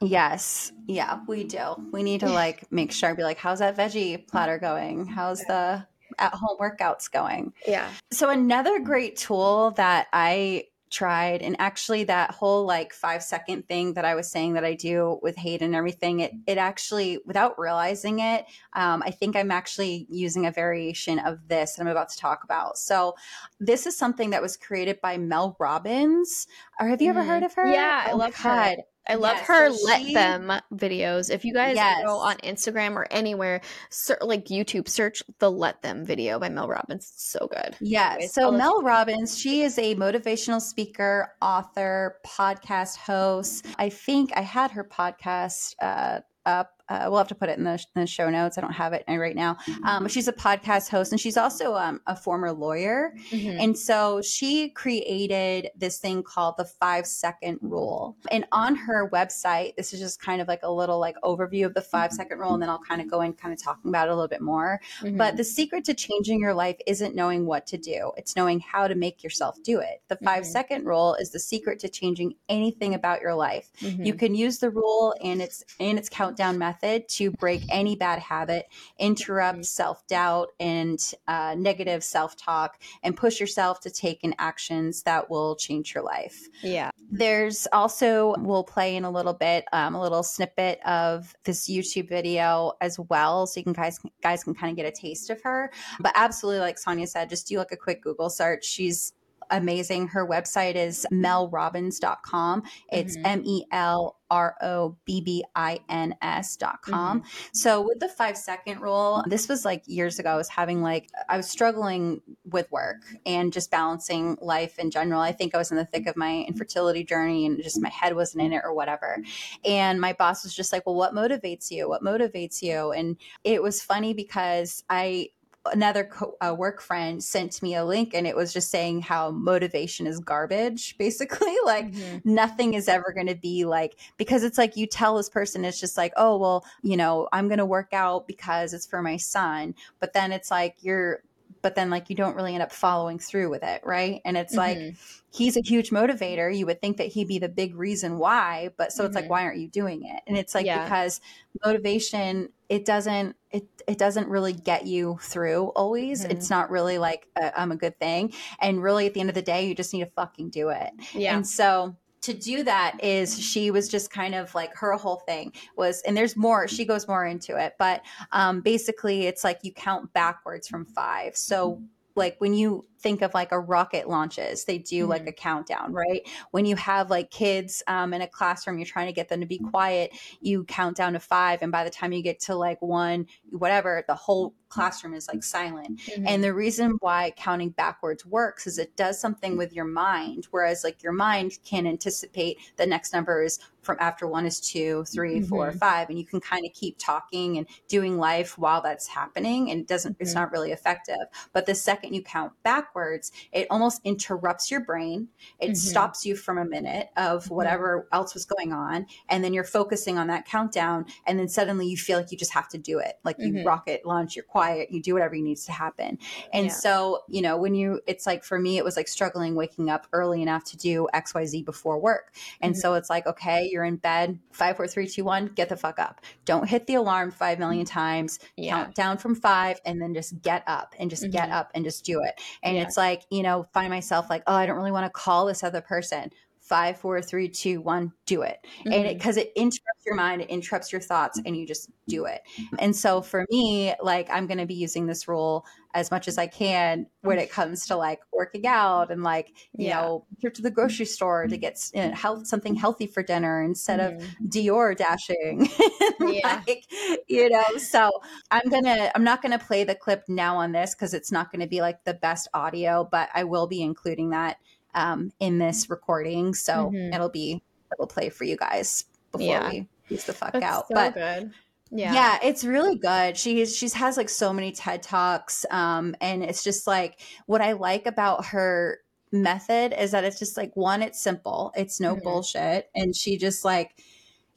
Yes. 0.00 0.72
Yeah, 0.86 1.20
we 1.26 1.44
do. 1.44 1.74
We 1.90 2.02
need 2.02 2.20
to 2.20 2.28
like 2.28 2.70
make 2.70 2.92
sure 2.92 3.14
be 3.14 3.22
like, 3.22 3.38
how's 3.38 3.60
that 3.60 3.76
veggie 3.76 4.26
platter 4.26 4.58
going? 4.58 5.06
How's 5.06 5.40
the 5.40 5.86
at 6.18 6.34
home 6.34 6.58
workouts 6.60 7.10
going? 7.10 7.52
Yeah. 7.66 7.88
So 8.10 8.28
another 8.28 8.80
great 8.80 9.16
tool 9.16 9.72
that 9.72 10.08
I 10.12 10.64
tried 10.96 11.42
and 11.42 11.54
actually 11.58 12.04
that 12.04 12.30
whole 12.30 12.64
like 12.64 12.94
five 12.94 13.22
second 13.22 13.68
thing 13.68 13.92
that 13.92 14.06
i 14.06 14.14
was 14.14 14.30
saying 14.30 14.54
that 14.54 14.64
i 14.64 14.72
do 14.72 15.18
with 15.22 15.36
hate 15.36 15.60
and 15.60 15.74
everything 15.74 16.20
it 16.20 16.32
it 16.46 16.56
actually 16.56 17.18
without 17.26 17.58
realizing 17.58 18.20
it 18.20 18.46
um, 18.72 19.02
i 19.04 19.10
think 19.10 19.36
i'm 19.36 19.50
actually 19.50 20.06
using 20.08 20.46
a 20.46 20.50
variation 20.50 21.18
of 21.18 21.46
this 21.48 21.74
that 21.74 21.82
i'm 21.82 21.88
about 21.88 22.08
to 22.08 22.16
talk 22.16 22.44
about 22.44 22.78
so 22.78 23.14
this 23.60 23.86
is 23.86 23.94
something 23.94 24.30
that 24.30 24.40
was 24.40 24.56
created 24.56 24.98
by 25.02 25.18
mel 25.18 25.54
robbins 25.60 26.46
or 26.80 26.88
have 26.88 27.02
you 27.02 27.08
mm. 27.08 27.16
ever 27.16 27.24
heard 27.24 27.42
of 27.42 27.52
her 27.52 27.70
yeah 27.70 28.04
oh, 28.06 28.10
i 28.10 28.14
love 28.14 28.34
God. 28.42 28.76
her 28.78 28.82
I 29.08 29.14
love 29.14 29.36
yes, 29.36 29.46
her 29.46 29.72
so 29.72 29.84
let 29.84 30.02
she, 30.02 30.14
them 30.14 30.52
videos. 30.74 31.30
If 31.30 31.44
you 31.44 31.52
guys 31.52 31.76
yes. 31.76 32.02
go 32.04 32.16
on 32.16 32.36
Instagram 32.38 32.96
or 32.96 33.06
anywhere, 33.10 33.60
ser- 33.90 34.18
like 34.20 34.46
YouTube, 34.46 34.88
search 34.88 35.22
the 35.38 35.50
let 35.50 35.82
them 35.82 36.04
video 36.04 36.38
by 36.38 36.48
Mel 36.48 36.68
Robbins. 36.68 37.10
It's 37.14 37.30
so 37.30 37.48
good. 37.48 37.76
Yeah. 37.80 38.12
Anyways, 38.12 38.32
so 38.32 38.50
Mel 38.50 38.82
Robbins, 38.82 39.38
she 39.38 39.62
is 39.62 39.78
a 39.78 39.94
motivational 39.94 40.60
speaker, 40.60 41.32
author, 41.40 42.16
podcast 42.26 42.96
host. 42.96 43.66
I 43.78 43.88
think 43.88 44.30
I 44.36 44.42
had 44.42 44.70
her 44.72 44.84
podcast 44.84 45.74
uh, 45.80 46.20
up 46.44 46.75
uh, 46.88 47.06
we'll 47.08 47.18
have 47.18 47.28
to 47.28 47.34
put 47.34 47.48
it 47.48 47.58
in 47.58 47.64
the, 47.64 47.84
in 47.94 48.02
the, 48.02 48.06
show 48.06 48.30
notes. 48.30 48.56
I 48.56 48.60
don't 48.60 48.72
have 48.72 48.92
it 48.92 49.04
right 49.08 49.34
now. 49.34 49.56
Um, 49.84 50.04
but 50.04 50.12
she's 50.12 50.28
a 50.28 50.32
podcast 50.32 50.88
host 50.88 51.12
and 51.12 51.20
she's 51.20 51.36
also 51.36 51.74
um, 51.74 52.00
a 52.06 52.14
former 52.14 52.52
lawyer. 52.52 53.12
Mm-hmm. 53.30 53.60
And 53.60 53.78
so 53.78 54.22
she 54.22 54.70
created 54.70 55.70
this 55.76 55.98
thing 55.98 56.22
called 56.22 56.54
the 56.56 56.64
five 56.64 57.06
second 57.06 57.58
rule. 57.60 58.16
And 58.30 58.46
on 58.52 58.76
her 58.76 59.10
website, 59.10 59.74
this 59.76 59.92
is 59.92 60.00
just 60.00 60.20
kind 60.20 60.40
of 60.40 60.46
like 60.46 60.60
a 60.62 60.70
little 60.70 61.00
like 61.00 61.16
overview 61.24 61.66
of 61.66 61.74
the 61.74 61.82
five 61.82 62.12
second 62.12 62.38
rule. 62.38 62.54
And 62.54 62.62
then 62.62 62.70
I'll 62.70 62.78
kind 62.78 63.00
of 63.00 63.10
go 63.10 63.20
in 63.22 63.32
kind 63.32 63.52
of 63.52 63.60
talking 63.60 63.88
about 63.88 64.08
it 64.08 64.12
a 64.12 64.14
little 64.14 64.28
bit 64.28 64.40
more. 64.40 64.80
Mm-hmm. 65.00 65.16
But 65.16 65.36
the 65.36 65.44
secret 65.44 65.84
to 65.86 65.94
changing 65.94 66.40
your 66.40 66.54
life 66.54 66.76
isn't 66.86 67.16
knowing 67.16 67.46
what 67.46 67.66
to 67.68 67.78
do, 67.78 68.12
it's 68.16 68.36
knowing 68.36 68.60
how 68.60 68.86
to 68.86 68.94
make 68.94 69.24
yourself 69.24 69.60
do 69.64 69.80
it. 69.80 70.02
The 70.08 70.16
5 70.16 70.42
mm-hmm. 70.42 70.50
second 70.50 70.86
rule 70.86 71.16
is 71.16 71.30
the 71.30 71.40
secret 71.40 71.80
to 71.80 71.88
changing 71.88 72.34
anything 72.48 72.94
about 72.94 73.20
your 73.20 73.34
life. 73.34 73.70
You 73.80 73.88
mm-hmm. 73.88 74.18
can 74.18 74.34
use 74.34 74.58
the 74.58 74.70
rule 74.70 75.14
and 75.22 75.42
its 75.42 75.64
and 75.80 75.98
its 75.98 76.08
countdown 76.08 76.58
method 76.58 76.75
method 76.82 77.08
to 77.08 77.30
break 77.32 77.62
any 77.68 77.96
bad 77.96 78.18
habit, 78.18 78.66
interrupt 78.98 79.58
mm-hmm. 79.58 79.62
self 79.62 80.06
doubt 80.06 80.48
and 80.60 81.12
uh, 81.28 81.54
negative 81.58 82.02
self 82.02 82.36
talk, 82.36 82.80
and 83.02 83.16
push 83.16 83.40
yourself 83.40 83.80
to 83.80 83.90
take 83.90 84.22
in 84.24 84.34
actions 84.38 85.02
that 85.02 85.30
will 85.30 85.56
change 85.56 85.94
your 85.94 86.04
life. 86.04 86.48
Yeah. 86.62 86.90
There's 87.10 87.66
also, 87.72 88.34
we'll 88.38 88.64
play 88.64 88.96
in 88.96 89.04
a 89.04 89.10
little 89.10 89.34
bit, 89.34 89.64
um, 89.72 89.94
a 89.94 90.02
little 90.02 90.22
snippet 90.22 90.80
of 90.84 91.34
this 91.44 91.68
YouTube 91.68 92.08
video 92.08 92.72
as 92.80 92.98
well. 92.98 93.46
So 93.46 93.60
you 93.60 93.64
can 93.64 93.72
guys, 93.72 94.00
guys 94.22 94.44
can 94.44 94.54
kind 94.54 94.70
of 94.70 94.76
get 94.76 94.86
a 94.86 94.92
taste 94.92 95.30
of 95.30 95.40
her. 95.42 95.70
But 96.00 96.12
absolutely, 96.16 96.60
like 96.60 96.78
Sonia 96.78 97.06
said, 97.06 97.28
just 97.28 97.46
do 97.46 97.58
like 97.58 97.72
a 97.72 97.76
quick 97.76 98.02
Google 98.02 98.30
search. 98.30 98.64
She's 98.64 99.12
amazing. 99.50 100.08
Her 100.08 100.26
website 100.26 100.74
is 100.74 101.06
melrobbins.com. 101.12 102.62
It's 102.92 103.16
mm-hmm. 103.16 103.26
M 103.26 103.42
E 103.44 103.64
L 103.72 104.16
R 104.30 104.56
O 104.62 104.96
B 105.04 105.20
B 105.20 105.44
I 105.54 105.78
N 105.88 106.14
S 106.20 106.56
dot 106.56 106.82
com. 106.82 107.20
Mm-hmm. 107.20 107.28
So 107.52 107.82
with 107.82 108.00
the 108.00 108.08
five 108.08 108.36
second 108.36 108.80
rule, 108.80 109.22
this 109.28 109.48
was 109.48 109.64
like 109.64 109.82
years 109.86 110.18
ago. 110.18 110.30
I 110.30 110.36
was 110.36 110.48
having 110.48 110.82
like, 110.82 111.08
I 111.28 111.36
was 111.36 111.48
struggling 111.48 112.20
with 112.44 112.70
work 112.72 113.02
and 113.24 113.52
just 113.52 113.70
balancing 113.70 114.36
life 114.40 114.78
in 114.78 114.90
general. 114.90 115.20
I 115.20 115.32
think 115.32 115.54
I 115.54 115.58
was 115.58 115.70
in 115.70 115.76
the 115.76 115.84
thick 115.84 116.06
of 116.06 116.16
my 116.16 116.44
infertility 116.48 117.04
journey 117.04 117.46
and 117.46 117.62
just 117.62 117.80
my 117.80 117.88
head 117.88 118.16
wasn't 118.16 118.44
in 118.44 118.52
it 118.52 118.62
or 118.64 118.74
whatever. 118.74 119.18
And 119.64 120.00
my 120.00 120.12
boss 120.12 120.42
was 120.42 120.54
just 120.54 120.72
like, 120.72 120.86
well, 120.86 120.96
what 120.96 121.14
motivates 121.14 121.70
you? 121.70 121.88
What 121.88 122.02
motivates 122.02 122.62
you? 122.62 122.92
And 122.92 123.16
it 123.44 123.62
was 123.62 123.82
funny 123.82 124.12
because 124.12 124.82
I, 124.90 125.28
another 125.72 126.04
co- 126.04 126.36
uh, 126.40 126.54
work 126.56 126.80
friend 126.80 127.22
sent 127.22 127.62
me 127.62 127.74
a 127.74 127.84
link 127.84 128.14
and 128.14 128.26
it 128.26 128.36
was 128.36 128.52
just 128.52 128.70
saying 128.70 129.00
how 129.00 129.30
motivation 129.30 130.06
is 130.06 130.18
garbage 130.18 130.96
basically 130.98 131.54
like 131.64 131.90
mm-hmm. 131.92 132.18
nothing 132.24 132.74
is 132.74 132.88
ever 132.88 133.12
going 133.14 133.26
to 133.26 133.34
be 133.34 133.64
like 133.64 133.98
because 134.16 134.42
it's 134.44 134.58
like 134.58 134.76
you 134.76 134.86
tell 134.86 135.16
this 135.16 135.28
person 135.28 135.64
it's 135.64 135.80
just 135.80 135.96
like 135.96 136.12
oh 136.16 136.36
well 136.36 136.64
you 136.82 136.96
know 136.96 137.28
i'm 137.32 137.48
going 137.48 137.58
to 137.58 137.66
work 137.66 137.92
out 137.92 138.26
because 138.26 138.72
it's 138.72 138.86
for 138.86 139.02
my 139.02 139.16
son 139.16 139.74
but 140.00 140.12
then 140.12 140.32
it's 140.32 140.50
like 140.50 140.76
you're 140.80 141.22
but 141.62 141.74
then 141.74 141.90
like 141.90 142.10
you 142.10 142.16
don't 142.16 142.36
really 142.36 142.54
end 142.54 142.62
up 142.62 142.72
following 142.72 143.18
through 143.18 143.50
with 143.50 143.62
it 143.62 143.80
right 143.84 144.20
and 144.24 144.36
it's 144.36 144.56
mm-hmm. 144.56 144.88
like 144.88 144.96
he's 145.32 145.56
a 145.56 145.60
huge 145.60 145.90
motivator 145.90 146.56
you 146.56 146.66
would 146.66 146.80
think 146.80 146.96
that 146.96 147.08
he'd 147.08 147.28
be 147.28 147.38
the 147.38 147.48
big 147.48 147.74
reason 147.74 148.18
why 148.18 148.70
but 148.76 148.92
so 148.92 149.02
mm-hmm. 149.02 149.06
it's 149.06 149.14
like 149.14 149.24
mm-hmm. 149.24 149.32
why 149.32 149.42
aren't 149.44 149.58
you 149.58 149.68
doing 149.68 150.04
it 150.04 150.22
and 150.26 150.36
it's 150.36 150.54
like 150.54 150.66
yeah. 150.66 150.84
because 150.84 151.20
motivation 151.64 152.48
it 152.68 152.84
doesn't 152.84 153.36
it 153.50 153.66
it 153.86 153.98
doesn't 153.98 154.28
really 154.28 154.52
get 154.52 154.86
you 154.86 155.18
through 155.22 155.66
always 155.68 156.22
mm-hmm. 156.22 156.32
it's 156.32 156.50
not 156.50 156.70
really 156.70 156.98
like 156.98 157.26
i 157.36 157.52
am 157.56 157.72
a 157.72 157.76
good 157.76 157.98
thing 157.98 158.32
and 158.60 158.82
really 158.82 159.06
at 159.06 159.14
the 159.14 159.20
end 159.20 159.28
of 159.28 159.34
the 159.34 159.42
day 159.42 159.66
you 159.66 159.74
just 159.74 159.92
need 159.92 160.00
to 160.00 160.10
fucking 160.10 160.50
do 160.50 160.68
it 160.68 160.90
yeah 161.14 161.36
and 161.36 161.46
so 161.46 161.96
to 162.26 162.34
do 162.34 162.62
that 162.62 163.02
is 163.02 163.40
she 163.40 163.70
was 163.70 163.88
just 163.88 164.10
kind 164.10 164.34
of 164.34 164.54
like 164.54 164.74
her 164.76 164.92
whole 164.92 165.22
thing 165.26 165.52
was 165.76 166.02
and 166.02 166.16
there's 166.16 166.36
more 166.36 166.68
she 166.68 166.84
goes 166.84 167.08
more 167.08 167.24
into 167.26 167.56
it 167.56 167.74
but 167.78 168.02
um, 168.32 168.60
basically 168.60 169.26
it's 169.26 169.44
like 169.44 169.60
you 169.62 169.72
count 169.72 170.12
backwards 170.12 170.68
from 170.68 170.84
five. 170.84 171.36
So 171.36 171.82
like 172.14 172.36
when 172.38 172.54
you 172.54 172.84
think 172.98 173.22
of 173.22 173.32
like 173.34 173.52
a 173.52 173.58
rocket 173.58 174.08
launches 174.08 174.64
they 174.64 174.78
do 174.78 175.02
mm-hmm. 175.02 175.10
like 175.10 175.26
a 175.26 175.32
countdown 175.32 175.92
right 175.92 176.26
when 176.50 176.64
you 176.64 176.76
have 176.76 177.10
like 177.10 177.30
kids 177.30 177.82
um, 177.86 178.12
in 178.14 178.22
a 178.22 178.26
classroom 178.26 178.78
you're 178.78 178.86
trying 178.86 179.06
to 179.06 179.12
get 179.12 179.28
them 179.28 179.40
to 179.40 179.46
be 179.46 179.58
quiet 179.58 180.12
you 180.40 180.64
count 180.64 180.96
down 180.96 181.12
to 181.12 181.20
five 181.20 181.62
and 181.62 181.72
by 181.72 181.84
the 181.84 181.90
time 181.90 182.12
you 182.12 182.22
get 182.22 182.40
to 182.40 182.54
like 182.54 182.80
one 182.80 183.26
whatever 183.50 184.04
the 184.06 184.14
whole 184.14 184.54
classroom 184.68 185.14
is 185.14 185.28
like 185.28 185.42
silent. 185.42 185.98
Mhm. 186.00 186.24
And 186.26 186.44
the 186.44 186.52
reason 186.52 186.96
why 187.00 187.32
counting 187.36 187.70
backwards 187.70 188.26
works 188.26 188.66
is 188.66 188.78
it 188.78 188.96
does 188.96 189.18
something 189.18 189.56
with 189.56 189.72
your 189.72 189.84
mind, 189.84 190.48
whereas 190.50 190.84
like 190.84 191.02
your 191.02 191.12
mind 191.12 191.58
can 191.64 191.86
anticipate 191.86 192.58
the 192.76 192.86
next 192.86 193.12
number 193.12 193.42
is 193.42 193.58
from 193.82 193.96
after 194.00 194.26
one 194.26 194.44
is 194.44 194.60
two, 194.60 195.04
three, 195.04 195.40
four, 195.40 195.70
Mhm. 195.70 195.78
five, 195.78 196.10
and 196.10 196.18
you 196.18 196.26
can 196.26 196.40
kind 196.40 196.66
of 196.66 196.72
keep 196.72 196.98
talking 196.98 197.56
and 197.56 197.68
doing 197.86 198.18
life 198.18 198.58
while 198.58 198.80
that's 198.82 199.06
happening, 199.06 199.70
and 199.70 199.80
it 199.80 199.86
doesn't. 199.86 200.16
It's 200.18 200.34
not 200.34 200.50
really 200.50 200.72
effective. 200.72 201.28
But 201.52 201.66
the 201.66 201.74
second 201.74 202.12
you 202.12 202.22
count 202.22 202.52
backwards, 202.86 203.32
it 203.52 203.66
almost 203.70 204.00
interrupts 204.04 204.70
your 204.70 204.80
brain. 204.80 205.28
It 205.58 205.70
Mhm. 205.70 205.76
stops 205.76 206.24
you 206.24 206.36
from 206.36 206.58
a 206.58 206.64
minute 206.64 207.08
of 207.16 207.50
whatever 207.50 208.08
else 208.12 208.34
was 208.34 208.44
going 208.44 208.72
on, 208.72 209.06
and 209.28 209.42
then 209.42 209.52
you're 209.52 209.64
focusing 209.64 210.18
on 210.18 210.28
that 210.28 210.46
countdown, 210.46 211.06
and 211.26 211.38
then 211.38 211.48
suddenly 211.48 211.86
you 211.86 211.96
feel 211.96 212.18
like 212.18 212.30
you 212.30 212.38
just 212.38 212.52
have 212.52 212.68
to 212.68 212.78
do 212.78 212.98
it. 212.98 213.18
Like 213.24 213.36
you 213.38 213.52
Mhm. 213.52 213.66
rocket 213.66 214.06
launch, 214.06 214.36
you're 214.36 214.44
quiet, 214.44 214.90
you 214.90 215.02
do 215.02 215.14
whatever 215.14 215.34
needs 215.36 215.64
to 215.66 215.72
happen. 215.72 216.18
And 216.52 216.66
Yeah. 216.66 216.72
so, 216.72 217.22
you 217.28 217.42
know, 217.42 217.56
when 217.56 217.74
you, 217.74 218.00
it's 218.06 218.26
like 218.26 218.44
for 218.44 218.58
me, 218.58 218.78
it 218.78 218.84
was 218.84 218.96
like 218.96 219.08
struggling 219.08 219.54
waking 219.54 219.90
up 219.90 220.06
early 220.12 220.42
enough 220.42 220.64
to 220.64 220.76
do 220.76 221.08
X, 221.12 221.34
Y, 221.34 221.44
Z 221.44 221.62
before 221.62 221.98
work. 221.98 222.32
And 222.60 222.74
Mhm. 222.74 222.78
so 222.78 222.94
it's 222.94 223.10
like, 223.10 223.26
okay, 223.26 223.68
you're 223.70 223.84
in 223.84 223.96
bed, 223.96 224.38
five, 224.52 224.76
four, 224.76 224.86
three, 224.86 225.06
two, 225.08 225.24
one, 225.24 225.46
get 225.48 225.68
the 225.68 225.76
fuck 225.76 225.98
up. 225.98 226.20
Don't 226.44 226.68
hit 226.68 226.86
the 226.86 226.94
alarm 226.94 227.30
five 227.30 227.58
million 227.58 227.84
times. 227.84 228.38
Yeah. 228.56 228.84
Count 228.84 228.94
down 228.94 229.18
from 229.18 229.34
five 229.34 229.80
and 229.84 230.00
then 230.00 230.14
just 230.14 230.40
get 230.42 230.62
up 230.66 230.94
and 230.98 231.10
just 231.10 231.30
get 231.30 231.50
up 231.50 231.70
and 231.74 231.84
just 231.84 232.04
do 232.04 232.22
it. 232.22 232.40
And 232.62 232.75
Yeah. 232.76 232.82
it's 232.84 232.96
like, 232.96 233.22
you 233.30 233.42
know, 233.42 233.64
find 233.72 233.90
myself 233.90 234.28
like, 234.30 234.42
oh, 234.46 234.54
I 234.54 234.66
don't 234.66 234.76
really 234.76 234.92
want 234.92 235.06
to 235.06 235.10
call 235.10 235.46
this 235.46 235.62
other 235.64 235.80
person. 235.80 236.30
Five, 236.60 236.98
four, 236.98 237.22
three, 237.22 237.48
two, 237.48 237.80
one, 237.80 238.12
do 238.26 238.42
it. 238.42 238.58
And 238.84 238.92
Mhm. 238.92 239.04
it, 239.10 239.18
because 239.18 239.36
it 239.36 239.52
interrupts 239.54 240.04
your 240.04 240.16
mind, 240.16 240.42
it 240.42 240.50
interrupts 240.50 240.90
your 240.90 241.00
thoughts, 241.00 241.40
and 241.46 241.56
you 241.56 241.64
just 241.64 241.90
do 242.08 242.24
it. 242.24 242.42
And 242.80 242.96
so 242.96 243.22
for 243.22 243.46
me, 243.50 243.94
like, 244.02 244.28
I'm 244.30 244.48
going 244.48 244.58
to 244.58 244.66
be 244.66 244.74
using 244.74 245.06
this 245.06 245.28
rule 245.28 245.64
as 245.96 246.10
much 246.10 246.28
as 246.28 246.36
I 246.36 246.46
can 246.46 247.06
when 247.22 247.38
it 247.38 247.50
comes 247.50 247.86
to 247.86 247.96
like 247.96 248.20
working 248.32 248.66
out 248.66 249.10
and 249.10 249.22
like, 249.22 249.48
you 249.72 249.86
Yeah. 249.88 250.02
know, 250.02 250.26
trip 250.42 250.52
to 250.54 250.62
the 250.62 250.70
grocery 250.70 251.06
store 251.06 251.46
to 251.46 251.56
get 251.56 251.90
you 251.94 252.02
know, 252.02 252.14
health, 252.14 252.46
something 252.46 252.74
healthy 252.74 253.06
for 253.06 253.22
dinner 253.22 253.62
instead 253.62 253.98
of 254.00 254.12
Mhm. 254.12 254.50
DoorDashing. 254.50 255.70
Yeah. 256.20 256.62
like, 256.66 256.84
you 257.28 257.48
know, 257.50 257.76
so 257.78 258.10
I'm 258.50 258.68
gonna 258.68 259.10
I'm 259.14 259.24
not 259.24 259.40
gonna 259.42 259.58
play 259.58 259.84
the 259.84 259.94
clip 259.94 260.24
now 260.28 260.56
on 260.58 260.72
this 260.72 260.94
because 260.94 261.14
it's 261.14 261.32
not 261.32 261.50
gonna 261.50 261.66
be 261.66 261.80
like 261.80 262.04
the 262.04 262.14
best 262.14 262.48
audio, 262.52 263.08
but 263.10 263.28
I 263.34 263.44
will 263.44 263.66
be 263.66 263.80
including 263.82 264.30
that 264.30 264.58
um 264.94 265.30
in 265.40 265.58
this 265.58 265.88
recording. 265.88 266.52
So 266.54 266.90
Mhm. 266.92 267.14
it'll 267.14 267.28
be 267.30 267.62
it'll 267.92 268.06
play 268.06 268.28
for 268.28 268.44
you 268.44 268.56
guys 268.56 269.04
before 269.32 269.46
Yeah. 269.46 269.70
we 269.70 269.88
use 270.08 270.24
the 270.24 270.32
fuck 270.34 270.52
That's 270.52 270.64
out. 270.64 270.88
so 270.88 270.94
but 270.94 271.14
good. 271.14 271.52
Yeah. 271.90 272.12
Yeah. 272.14 272.38
it's 272.42 272.64
really 272.64 272.96
good. 272.96 273.36
She's 273.36 273.76
she's 273.76 273.94
has 273.94 274.16
like 274.16 274.28
so 274.28 274.52
many 274.52 274.72
TED 274.72 275.02
Talks. 275.02 275.64
Um, 275.70 276.14
and 276.20 276.42
it's 276.42 276.62
just 276.64 276.86
like 276.86 277.20
what 277.46 277.60
I 277.60 277.72
like 277.72 278.06
about 278.06 278.46
her 278.46 278.98
method 279.32 279.92
is 280.00 280.12
that 280.12 280.24
it's 280.24 280.38
just 280.38 280.56
like 280.56 280.76
one, 280.76 281.02
it's 281.02 281.20
simple, 281.20 281.72
it's 281.76 282.00
no 282.00 282.16
Mhm. 282.16 282.22
bullshit. 282.22 282.90
And 282.94 283.14
she 283.14 283.36
just 283.38 283.64
like 283.64 284.02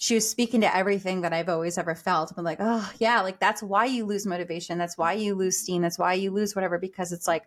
she 0.01 0.15
was 0.15 0.29
speaking 0.29 0.61
to 0.61 0.73
everything 0.75 1.21
that 1.21 1.33
I've 1.33 1.49
always 1.49 1.77
ever 1.77 1.93
felt. 1.93 2.31
I'm 2.37 2.45
like, 2.45 2.59
oh 2.61 2.89
yeah, 2.99 3.21
like 3.21 3.39
that's 3.39 3.61
why 3.61 3.85
you 3.85 4.05
lose 4.05 4.25
motivation. 4.25 4.77
That's 4.77 4.97
why 4.97 5.13
you 5.13 5.35
lose 5.35 5.57
steam. 5.59 5.81
That's 5.81 5.99
why 5.99 6.13
you 6.13 6.31
lose 6.31 6.55
whatever, 6.55 6.77
because 6.79 7.11
it's 7.11 7.27
like 7.27 7.43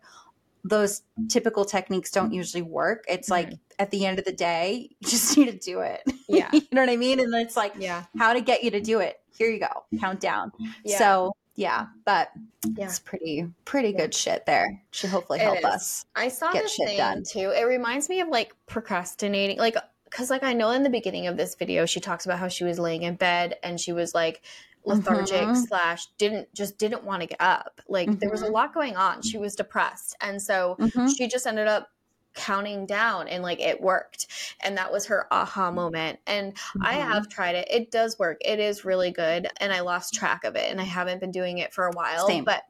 those 0.65 1.03
typical 1.29 1.65
techniques 1.65 2.11
don't 2.11 2.33
usually 2.33 2.63
work. 2.63 3.05
It's 3.09 3.29
like 3.31 3.55
at 3.79 3.91
the 3.91 4.05
end 4.07 4.19
of 4.19 4.25
the 4.27 4.33
day, 4.33 4.91
you 5.01 5.09
just 5.09 5.37
need 5.37 5.47
to 5.51 5.59
do 5.59 5.81
it. 5.81 6.03
Yeah. 6.29 6.51
you 6.53 6.61
know 6.73 6.83
what 6.83 6.91
I 6.91 6.97
mean? 6.97 7.19
And 7.21 7.35
it's 7.35 7.57
like 7.57 7.73
Yeah. 7.79 8.05
how 8.19 8.33
to 8.35 8.41
get 8.41 8.63
you 8.63 8.71
to 8.73 8.81
do 8.81 9.01
it. 9.01 9.19
Here 9.37 9.51
you 9.51 9.61
go. 9.61 9.85
countdown. 10.01 10.53
Yeah. 10.85 10.99
So 10.99 11.33
yeah, 11.55 11.87
but 12.05 12.31
Yeah. 12.77 12.87
it's 12.87 12.99
pretty 12.99 13.47
pretty 13.65 13.93
good 13.93 14.15
shit 14.15 14.47
there. 14.47 14.83
Should 14.91 15.11
hopefully 15.11 15.39
help 15.39 15.65
us. 15.65 16.07
I 16.17 16.29
saw 16.29 16.53
get 16.53 16.63
this 16.65 16.75
shit 16.75 16.89
thing 16.89 16.97
done. 16.99 17.23
too. 17.25 17.51
It 17.51 17.65
reminds 17.65 18.09
me 18.09 18.21
of 18.21 18.29
like 18.29 18.55
procrastinating, 18.67 19.59
like 19.59 19.77
because 20.05 20.31
like 20.31 20.43
I 20.43 20.53
know 20.53 20.71
in 20.71 20.83
the 20.83 20.91
beginning 20.91 21.27
of 21.27 21.37
this 21.37 21.55
video 21.55 21.87
she 21.87 22.01
talks 22.01 22.25
about 22.27 22.39
how 22.39 22.49
she 22.49 22.65
was 22.65 22.79
laying 22.79 23.03
in 23.03 23.15
bed 23.17 23.57
and 23.63 23.81
she 23.81 23.93
was 23.93 24.15
like 24.15 24.43
lethargic 24.85 25.41
Mhm. 25.49 25.67
slash 25.69 26.07
didn't 26.19 26.53
just 26.55 26.77
didn't 26.79 27.05
want 27.05 27.21
to 27.23 27.27
get 27.29 27.41
up. 27.41 27.81
Like 27.89 28.19
there 28.19 28.31
was 28.31 28.43
a 28.43 28.49
Mhm. 28.49 28.53
lot 28.53 28.75
going 28.75 28.97
on. 28.97 29.23
She 29.23 29.39
was 29.39 29.55
depressed, 29.55 30.17
and 30.21 30.41
so 30.43 30.77
Mhm. 30.81 31.17
she 31.17 31.29
just 31.29 31.47
ended 31.47 31.69
up 31.69 31.89
counting 32.35 32.87
down 32.87 33.29
and 33.29 33.43
like 33.43 33.61
it 33.61 33.81
worked 33.81 34.27
and 34.61 34.77
that 34.77 34.91
was 34.91 35.07
her 35.07 35.27
aha 35.31 35.71
moment 35.71 36.19
and 36.27 36.57
i 36.81 36.95
Mhm. 36.95 37.09
have 37.13 37.29
tried 37.29 37.55
it 37.55 37.69
it 37.71 37.91
does 37.91 38.19
work 38.19 38.39
it 38.45 38.59
is 38.59 38.85
really 38.85 39.11
good 39.11 39.49
and 39.59 39.73
i 39.73 39.81
lost 39.81 40.15
track 40.15 40.45
of 40.45 40.57
it 40.57 40.71
and 40.71 40.81
i 40.81 40.85
haven't 40.85 41.21
been 41.21 41.31
doing 41.31 41.59
it 41.59 41.73
for 41.75 41.87
a 41.87 41.91
while 41.93 42.27
Same. 42.27 42.45
but 42.45 42.63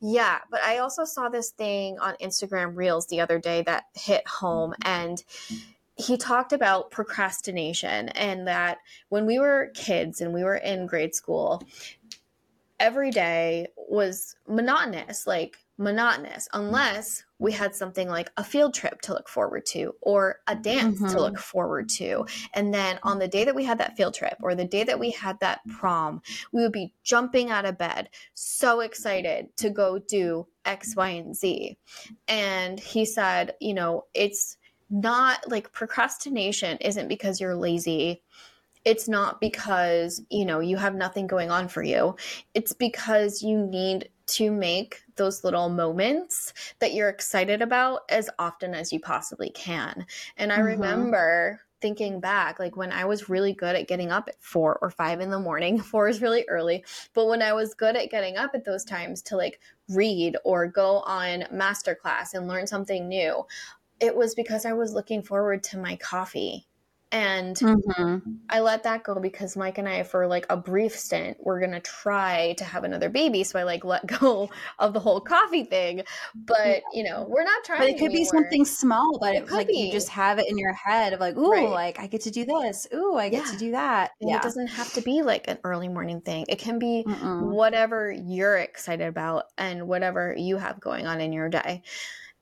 yeah 0.00 0.38
but 0.50 0.62
i 0.62 0.78
also 0.78 1.04
saw 1.04 1.28
this 1.28 1.50
thing 1.50 1.98
on 1.98 2.14
instagram 2.22 2.76
reels 2.76 3.06
the 3.08 3.20
other 3.20 3.38
day 3.38 3.62
that 3.62 3.84
hit 3.94 4.26
home 4.28 4.74
and 4.82 5.24
he 5.96 6.16
talked 6.16 6.52
about 6.52 6.90
procrastination 6.90 8.08
and 8.10 8.46
that 8.46 8.78
when 9.10 9.26
we 9.26 9.38
were 9.38 9.70
kids 9.74 10.20
and 10.20 10.32
we 10.32 10.42
were 10.44 10.56
in 10.56 10.86
grade 10.86 11.14
school 11.14 11.62
every 12.78 13.10
day 13.10 13.66
was 13.76 14.36
monotonous 14.48 15.26
like 15.26 15.58
monotonous 15.80 16.46
unless 16.52 17.24
we 17.38 17.52
had 17.52 17.74
something 17.74 18.08
like 18.08 18.30
a 18.36 18.44
field 18.44 18.74
trip 18.74 19.00
to 19.00 19.14
look 19.14 19.28
forward 19.28 19.64
to 19.64 19.94
or 20.02 20.40
a 20.46 20.54
dance 20.54 21.00
to 21.00 21.16
Mhm. 21.16 21.20
look 21.20 21.38
forward 21.38 21.88
to. 21.88 22.26
And 22.52 22.72
then 22.72 22.98
on 23.02 23.18
the 23.18 23.26
day 23.26 23.44
that 23.44 23.54
we 23.54 23.64
had 23.64 23.78
that 23.78 23.96
field 23.96 24.12
trip 24.14 24.36
or 24.42 24.54
the 24.54 24.66
day 24.66 24.84
that 24.84 25.00
we 25.00 25.10
had 25.10 25.40
that 25.40 25.60
prom 25.68 26.20
we 26.52 26.62
would 26.62 26.72
be 26.72 26.92
jumping 27.02 27.50
out 27.50 27.64
of 27.64 27.78
bed 27.78 28.10
so 28.34 28.80
excited 28.80 29.56
to 29.56 29.70
go 29.70 29.98
do 29.98 30.46
x 30.66 30.94
y 30.94 31.08
and 31.08 31.34
z. 31.34 31.78
And 32.28 32.78
he 32.78 33.04
said 33.06 33.54
you 33.58 33.72
know 33.74 34.04
it's 34.12 34.58
not 34.90 35.48
like 35.50 35.72
procrastination 35.72 36.76
isn't 36.78 37.08
because 37.08 37.40
you're 37.40 37.56
lazy. 37.56 38.22
It's 38.84 39.08
not 39.08 39.40
because 39.40 40.22
you 40.30 40.44
know 40.44 40.60
you 40.60 40.76
have 40.76 40.94
nothing 40.94 41.26
going 41.26 41.50
on 41.50 41.68
for 41.68 41.82
you. 41.82 42.16
It's 42.54 42.72
because 42.72 43.42
you 43.42 43.66
need 43.66 44.10
to 44.30 44.50
make 44.50 45.02
those 45.16 45.44
little 45.44 45.68
moments 45.68 46.52
that 46.78 46.94
you're 46.94 47.08
excited 47.08 47.62
about 47.62 48.02
as 48.08 48.30
often 48.38 48.74
as 48.74 48.92
you 48.92 49.00
possibly 49.00 49.50
can 49.50 50.06
and 50.36 50.52
i 50.52 50.58
Mhm. 50.58 50.64
remember 50.64 51.60
thinking 51.80 52.20
back 52.20 52.58
like 52.58 52.76
when 52.76 52.92
i 52.92 53.04
was 53.04 53.28
really 53.28 53.52
good 53.52 53.74
at 53.76 53.88
getting 53.88 54.10
up 54.10 54.28
at 54.28 54.40
four 54.42 54.78
or 54.82 54.90
five 54.90 55.20
in 55.20 55.30
the 55.30 55.38
morning 55.38 55.80
four 55.80 56.08
is 56.08 56.22
really 56.22 56.44
early 56.48 56.84
but 57.14 57.26
when 57.26 57.42
i 57.42 57.52
was 57.52 57.74
good 57.74 57.96
at 57.96 58.10
getting 58.10 58.36
up 58.36 58.52
at 58.54 58.64
those 58.64 58.84
times 58.84 59.22
to 59.22 59.36
like 59.36 59.60
read 59.88 60.36
or 60.44 60.66
go 60.66 61.00
on 61.00 61.40
masterclass 61.52 62.34
and 62.34 62.48
learn 62.48 62.66
something 62.66 63.08
new 63.08 63.44
it 64.00 64.16
was 64.16 64.34
because 64.34 64.66
i 64.66 64.72
was 64.72 64.94
looking 64.94 65.22
forward 65.22 65.62
to 65.62 65.78
my 65.78 65.96
coffee 65.96 66.66
and 67.12 67.56
Mhm. 67.56 68.22
I 68.50 68.60
let 68.60 68.82
that 68.84 69.02
go 69.04 69.18
because 69.20 69.56
Mike 69.56 69.78
and 69.78 69.88
I, 69.88 70.02
for 70.04 70.26
like 70.26 70.46
a 70.50 70.56
brief 70.56 70.96
stint, 70.96 71.36
we're 71.40 71.60
gonna 71.60 71.80
try 71.80 72.54
to 72.58 72.64
have 72.64 72.84
another 72.84 73.08
baby. 73.08 73.42
So 73.44 73.58
I 73.58 73.64
like 73.64 73.84
let 73.84 74.06
go 74.20 74.48
of 74.78 74.92
the 74.92 75.00
whole 75.00 75.20
coffee 75.20 75.64
thing. 75.64 76.02
But 76.34 76.82
you 76.92 77.02
know, 77.04 77.26
we're 77.28 77.44
not 77.44 77.64
trying. 77.64 77.80
But 77.80 77.88
it 77.90 77.98
could 77.98 78.12
be 78.12 78.24
something 78.24 78.64
small, 78.64 79.18
but 79.20 79.34
It 79.34 79.50
like 79.50 79.68
you 79.70 79.90
just 79.90 80.08
have 80.10 80.38
it 80.38 80.46
in 80.48 80.56
your 80.58 80.72
head 80.72 81.12
of 81.12 81.20
like, 81.20 81.36
ooh, 81.36 81.50
Right. 81.50 81.68
like 81.68 81.98
I 82.00 82.06
get 82.06 82.20
to 82.22 82.30
do 82.30 82.44
this. 82.44 82.86
Ooh, 82.94 83.16
I 83.16 83.28
get 83.28 83.44
Yeah. 83.46 83.52
to 83.52 83.56
do 83.56 83.70
that. 83.72 84.12
And 84.20 84.30
yeah. 84.30 84.36
it 84.36 84.42
doesn't 84.42 84.68
have 84.68 84.92
to 84.92 85.00
be 85.02 85.22
like 85.22 85.48
an 85.48 85.58
early 85.64 85.88
morning 85.88 86.20
thing. 86.20 86.44
It 86.48 86.58
can 86.58 86.78
be 86.78 87.04
Mm-mm. 87.06 87.50
whatever 87.50 88.10
you're 88.12 88.56
excited 88.58 89.06
about 89.06 89.46
and 89.58 89.88
whatever 89.88 90.34
you 90.36 90.58
have 90.58 90.80
going 90.80 91.06
on 91.06 91.20
in 91.20 91.32
your 91.32 91.48
day. 91.48 91.82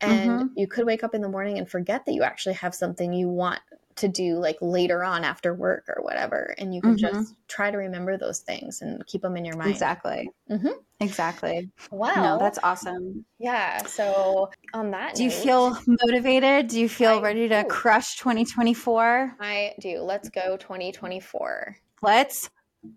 And 0.00 0.40
Mm-hmm. 0.40 0.46
you 0.56 0.66
could 0.68 0.86
wake 0.86 1.02
up 1.04 1.14
in 1.14 1.22
the 1.22 1.28
morning 1.28 1.58
and 1.58 1.68
forget 1.68 2.06
that 2.06 2.12
you 2.12 2.22
actually 2.22 2.54
have 2.54 2.74
something 2.74 3.12
you 3.12 3.28
want 3.28 3.60
to 3.98 4.08
do 4.08 4.38
like 4.38 4.56
later 4.60 5.04
on 5.04 5.24
after 5.24 5.54
work 5.54 5.84
or 5.88 6.02
whatever. 6.02 6.54
And 6.58 6.74
you 6.74 6.80
can 6.80 6.96
Mhm. 6.96 6.98
just 6.98 7.34
try 7.48 7.70
to 7.70 7.76
remember 7.76 8.16
those 8.16 8.40
things 8.40 8.82
and 8.82 9.06
keep 9.06 9.22
them 9.22 9.36
in 9.36 9.44
your 9.44 9.56
mind. 9.56 9.70
Exactly. 9.70 10.30
Mhm. 10.50 10.72
Exactly. 11.00 11.70
Wow. 11.90 12.14
No, 12.16 12.38
that's 12.38 12.58
awesome. 12.62 13.24
Yeah. 13.38 13.84
So 13.84 14.50
on 14.74 14.90
that 14.90 15.14
Do 15.14 15.24
you 15.24 15.30
feel 15.30 15.78
motivated? 15.86 16.68
Do 16.68 16.80
you 16.80 16.88
feel 16.88 17.18
I 17.18 17.20
ready 17.20 17.48
to 17.48 17.62
do. 17.62 17.68
crush 17.68 18.16
2024? 18.16 19.36
I 19.40 19.74
do. 19.80 20.00
Let's 20.00 20.28
go 20.28 20.56
2024. 20.56 21.76
Let's 22.02 22.50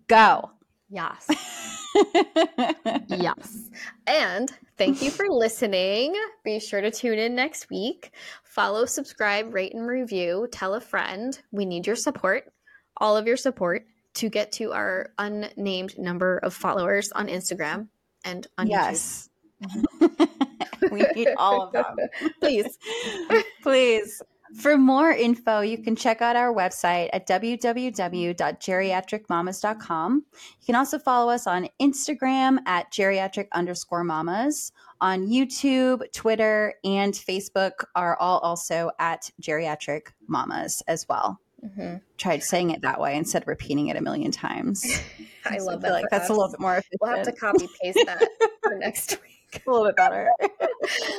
go. 0.08 0.50
Yes. 0.90 1.26
yes. 3.08 3.70
And 4.06 4.50
thank 4.76 5.00
you 5.00 5.10
for 5.10 5.26
listening. 5.28 6.14
Be 6.44 6.60
sure 6.60 6.80
to 6.80 6.90
tune 6.90 7.18
in 7.18 7.34
next 7.34 7.70
week. 7.70 8.12
Follow, 8.52 8.84
subscribe, 8.84 9.54
rate, 9.54 9.72
and 9.72 9.86
review. 9.86 10.46
Tell 10.52 10.74
a 10.74 10.80
friend. 10.80 11.40
We 11.52 11.64
need 11.64 11.86
your 11.86 11.96
support, 11.96 12.52
all 12.98 13.16
of 13.16 13.26
your 13.26 13.38
support, 13.38 13.86
to 14.16 14.28
get 14.28 14.52
to 14.52 14.72
our 14.72 15.08
unnamed 15.16 15.98
number 15.98 16.36
of 16.36 16.52
followers 16.52 17.10
on 17.12 17.28
Instagram 17.28 17.88
and 18.26 18.46
on 18.58 18.66
YouTube. 18.66 18.70
yes. 18.70 19.30
we 20.90 21.00
need 21.14 21.28
all 21.38 21.62
of 21.62 21.72
them. 21.72 21.96
Please. 22.40 22.78
Please. 23.62 24.20
For 24.56 24.76
more 24.76 25.10
info, 25.10 25.60
you 25.60 25.78
can 25.78 25.96
check 25.96 26.20
out 26.20 26.36
our 26.36 26.52
website 26.52 27.08
at 27.12 27.26
www.geriatricmamas.com. 27.26 30.24
You 30.60 30.66
can 30.66 30.74
also 30.74 30.98
follow 30.98 31.32
us 31.32 31.46
on 31.46 31.68
Instagram 31.80 32.58
at 32.66 32.92
geriatric 32.92 33.46
underscore 33.52 34.04
mamas. 34.04 34.72
On 35.00 35.26
YouTube, 35.26 36.02
Twitter, 36.12 36.74
and 36.84 37.14
Facebook 37.14 37.84
are 37.96 38.18
all 38.18 38.40
also 38.40 38.90
at 38.98 39.30
geriatric 39.40 40.08
mamas 40.28 40.82
as 40.86 41.08
well. 41.08 41.40
Mm-hmm. 41.64 41.96
Tried 42.18 42.42
saying 42.42 42.70
it 42.70 42.82
that 42.82 43.00
way 43.00 43.16
instead 43.16 43.42
of 43.42 43.48
repeating 43.48 43.86
it 43.88 43.96
a 43.96 44.00
million 44.00 44.32
times. 44.32 44.84
I 45.44 45.58
love 45.58 45.82
that. 45.82 45.92
Like 45.92 46.06
that's 46.10 46.24
us. 46.24 46.30
a 46.30 46.34
little 46.34 46.50
bit 46.50 46.60
more 46.60 46.76
efficient. 46.76 47.00
We'll 47.00 47.16
have 47.16 47.26
to 47.26 47.32
copy 47.32 47.68
paste 47.80 47.98
that 48.06 48.28
for 48.62 48.74
next 48.78 49.18
week. 49.22 49.31
a 49.66 49.70
little 49.70 49.86
bit 49.86 49.96
better. 49.96 50.30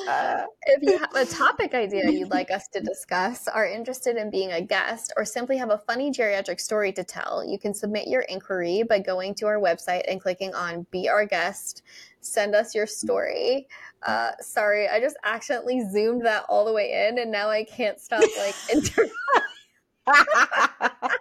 uh, 0.09 0.43
if 0.65 0.81
you 0.81 0.97
have 0.97 1.15
a 1.15 1.25
topic 1.25 1.73
idea 1.73 2.09
you'd 2.09 2.31
like 2.31 2.51
us 2.51 2.67
to 2.69 2.79
discuss, 2.79 3.47
are 3.47 3.67
interested 3.67 4.17
in 4.17 4.29
being 4.29 4.51
a 4.51 4.61
guest, 4.61 5.13
or 5.17 5.25
simply 5.25 5.57
have 5.57 5.69
a 5.69 5.77
funny 5.77 6.11
geriatric 6.11 6.59
story 6.59 6.91
to 6.93 7.03
tell, 7.03 7.43
you 7.45 7.59
can 7.59 7.73
submit 7.73 8.07
your 8.07 8.21
inquiry 8.21 8.83
by 8.83 8.99
going 8.99 9.35
to 9.35 9.45
our 9.45 9.59
website 9.59 10.03
and 10.07 10.21
clicking 10.21 10.53
on 10.53 10.85
Be 10.91 11.09
Our 11.09 11.25
Guest. 11.25 11.83
Send 12.21 12.55
us 12.55 12.73
your 12.73 12.87
story. 12.87 13.67
Uh, 14.01 14.31
sorry, 14.39 14.87
I 14.87 14.99
just 14.99 15.17
accidentally 15.23 15.83
zoomed 15.91 16.25
that 16.25 16.45
all 16.49 16.65
the 16.65 16.73
way 16.73 17.07
in, 17.07 17.19
and 17.19 17.31
now 17.31 17.49
I 17.49 17.63
can't 17.63 17.99
stop 17.99 18.23
like 18.37 18.55
inter- 18.73 19.09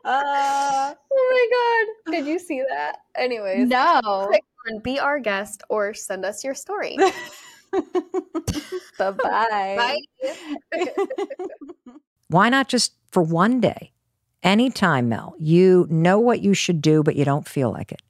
oh 0.05 0.95
my 1.11 1.85
god! 2.07 2.13
Did 2.13 2.27
you 2.27 2.39
see 2.39 2.63
that? 2.69 2.97
Anyways, 3.15 3.69
no. 3.69 4.27
Click 4.29 4.45
on 4.71 4.81
be 4.81 4.99
our 4.99 5.19
guest 5.19 5.63
or 5.69 5.95
send 5.95 6.25
us 6.25 6.45
your 6.45 6.55
story. 6.55 6.97
Bye-bye. 8.99 9.99
Bye. 10.73 10.87
Why 12.29 12.49
not 12.49 12.69
just 12.69 12.95
for 13.11 13.23
one 13.23 13.61
day? 13.61 13.93
Anytime, 14.43 15.09
Mel, 15.09 15.35
you 15.39 15.87
know 15.89 16.19
what 16.19 16.41
you 16.41 16.53
should 16.53 16.83
do, 16.83 17.03
but 17.03 17.15
you 17.15 17.25
don't 17.25 17.47
feel 17.47 17.71
like 17.71 17.93
it. 17.93 18.03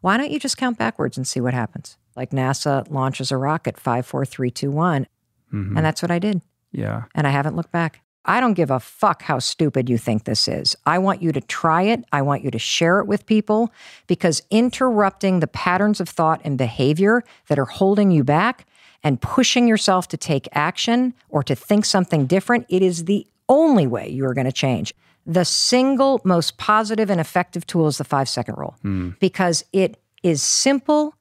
Why 0.00 0.16
don't 0.16 0.30
you 0.30 0.40
just 0.40 0.56
count 0.56 0.78
backwards 0.78 1.16
and 1.16 1.26
see 1.26 1.40
what 1.40 1.54
happens? 1.54 1.96
Like 2.16 2.30
NASA 2.30 2.90
launches 2.90 3.30
a 3.30 3.36
rocket, 3.36 3.78
five, 3.78 4.06
four, 4.06 4.24
three, 4.24 4.50
two, 4.50 4.70
one, 4.70 5.06
mm-hmm. 5.52 5.76
And 5.76 5.86
that's 5.86 6.02
what 6.02 6.10
I 6.10 6.18
did. 6.18 6.42
Yeah. 6.72 7.04
And 7.14 7.26
I 7.26 7.30
haven't 7.30 7.56
looked 7.56 7.72
back. 7.72 8.00
I 8.26 8.40
don't 8.40 8.54
give 8.54 8.70
a 8.70 8.80
fuck 8.80 9.22
how 9.22 9.38
stupid 9.38 9.88
you 9.88 9.96
think 9.96 10.24
this 10.24 10.48
is. 10.48 10.76
I 10.84 10.98
want 10.98 11.22
you 11.22 11.32
to 11.32 11.40
try 11.40 11.82
it. 11.82 12.04
I 12.12 12.22
want 12.22 12.42
you 12.42 12.50
to 12.50 12.58
share 12.58 12.98
it 12.98 13.06
with 13.06 13.24
people 13.24 13.72
because 14.08 14.42
interrupting 14.50 15.40
the 15.40 15.46
patterns 15.46 16.00
of 16.00 16.08
thought 16.08 16.40
and 16.44 16.58
behavior 16.58 17.22
that 17.48 17.58
are 17.58 17.64
holding 17.64 18.10
you 18.10 18.24
back 18.24 18.66
and 19.04 19.20
pushing 19.20 19.68
yourself 19.68 20.08
to 20.08 20.16
take 20.16 20.48
action 20.52 21.14
or 21.28 21.42
to 21.44 21.54
think 21.54 21.84
something 21.84 22.26
different, 22.26 22.66
it 22.68 22.82
is 22.82 23.04
the 23.04 23.26
only 23.48 23.86
way 23.86 24.08
you 24.08 24.24
are 24.26 24.34
going 24.34 24.46
to 24.46 24.52
change. 24.52 24.92
The 25.24 25.44
single 25.44 26.20
most 26.24 26.58
positive 26.58 27.10
and 27.10 27.20
effective 27.20 27.66
tool 27.66 27.86
is 27.86 27.98
the 27.98 28.04
five 28.04 28.28
second 28.28 28.56
rule 28.56 28.76
mm. 28.84 29.18
because 29.20 29.64
it 29.72 30.00
is 30.24 30.42
simple, 30.42 31.14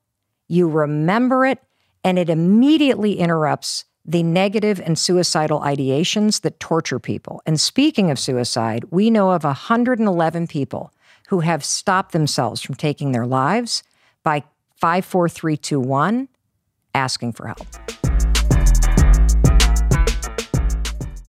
you 0.48 0.68
remember 0.68 1.46
it, 1.46 1.60
and 2.04 2.18
it 2.18 2.30
immediately 2.30 3.20
interrupts 3.20 3.86
the 4.06 4.24
negative 4.24 4.80
and 4.80 4.98
suicidal 4.98 5.60
ideations 5.62 6.42
that 6.42 6.60
torture 6.60 7.00
people. 7.00 7.42
And 7.46 7.60
speaking 7.60 8.12
of 8.12 8.20
suicide, 8.20 8.86
we 8.92 9.10
know 9.10 9.32
of 9.32 9.44
111 9.44 10.48
people 10.48 10.94
who 11.30 11.40
have 11.40 11.66
stopped 11.66 12.12
themselves 12.12 12.62
from 12.62 12.76
taking 12.76 13.12
their 13.12 13.26
lives 13.26 13.84
by 14.24 14.44
54321 14.78 16.28
asking 16.94 17.34
for 17.34 17.48
help. 17.48 18.15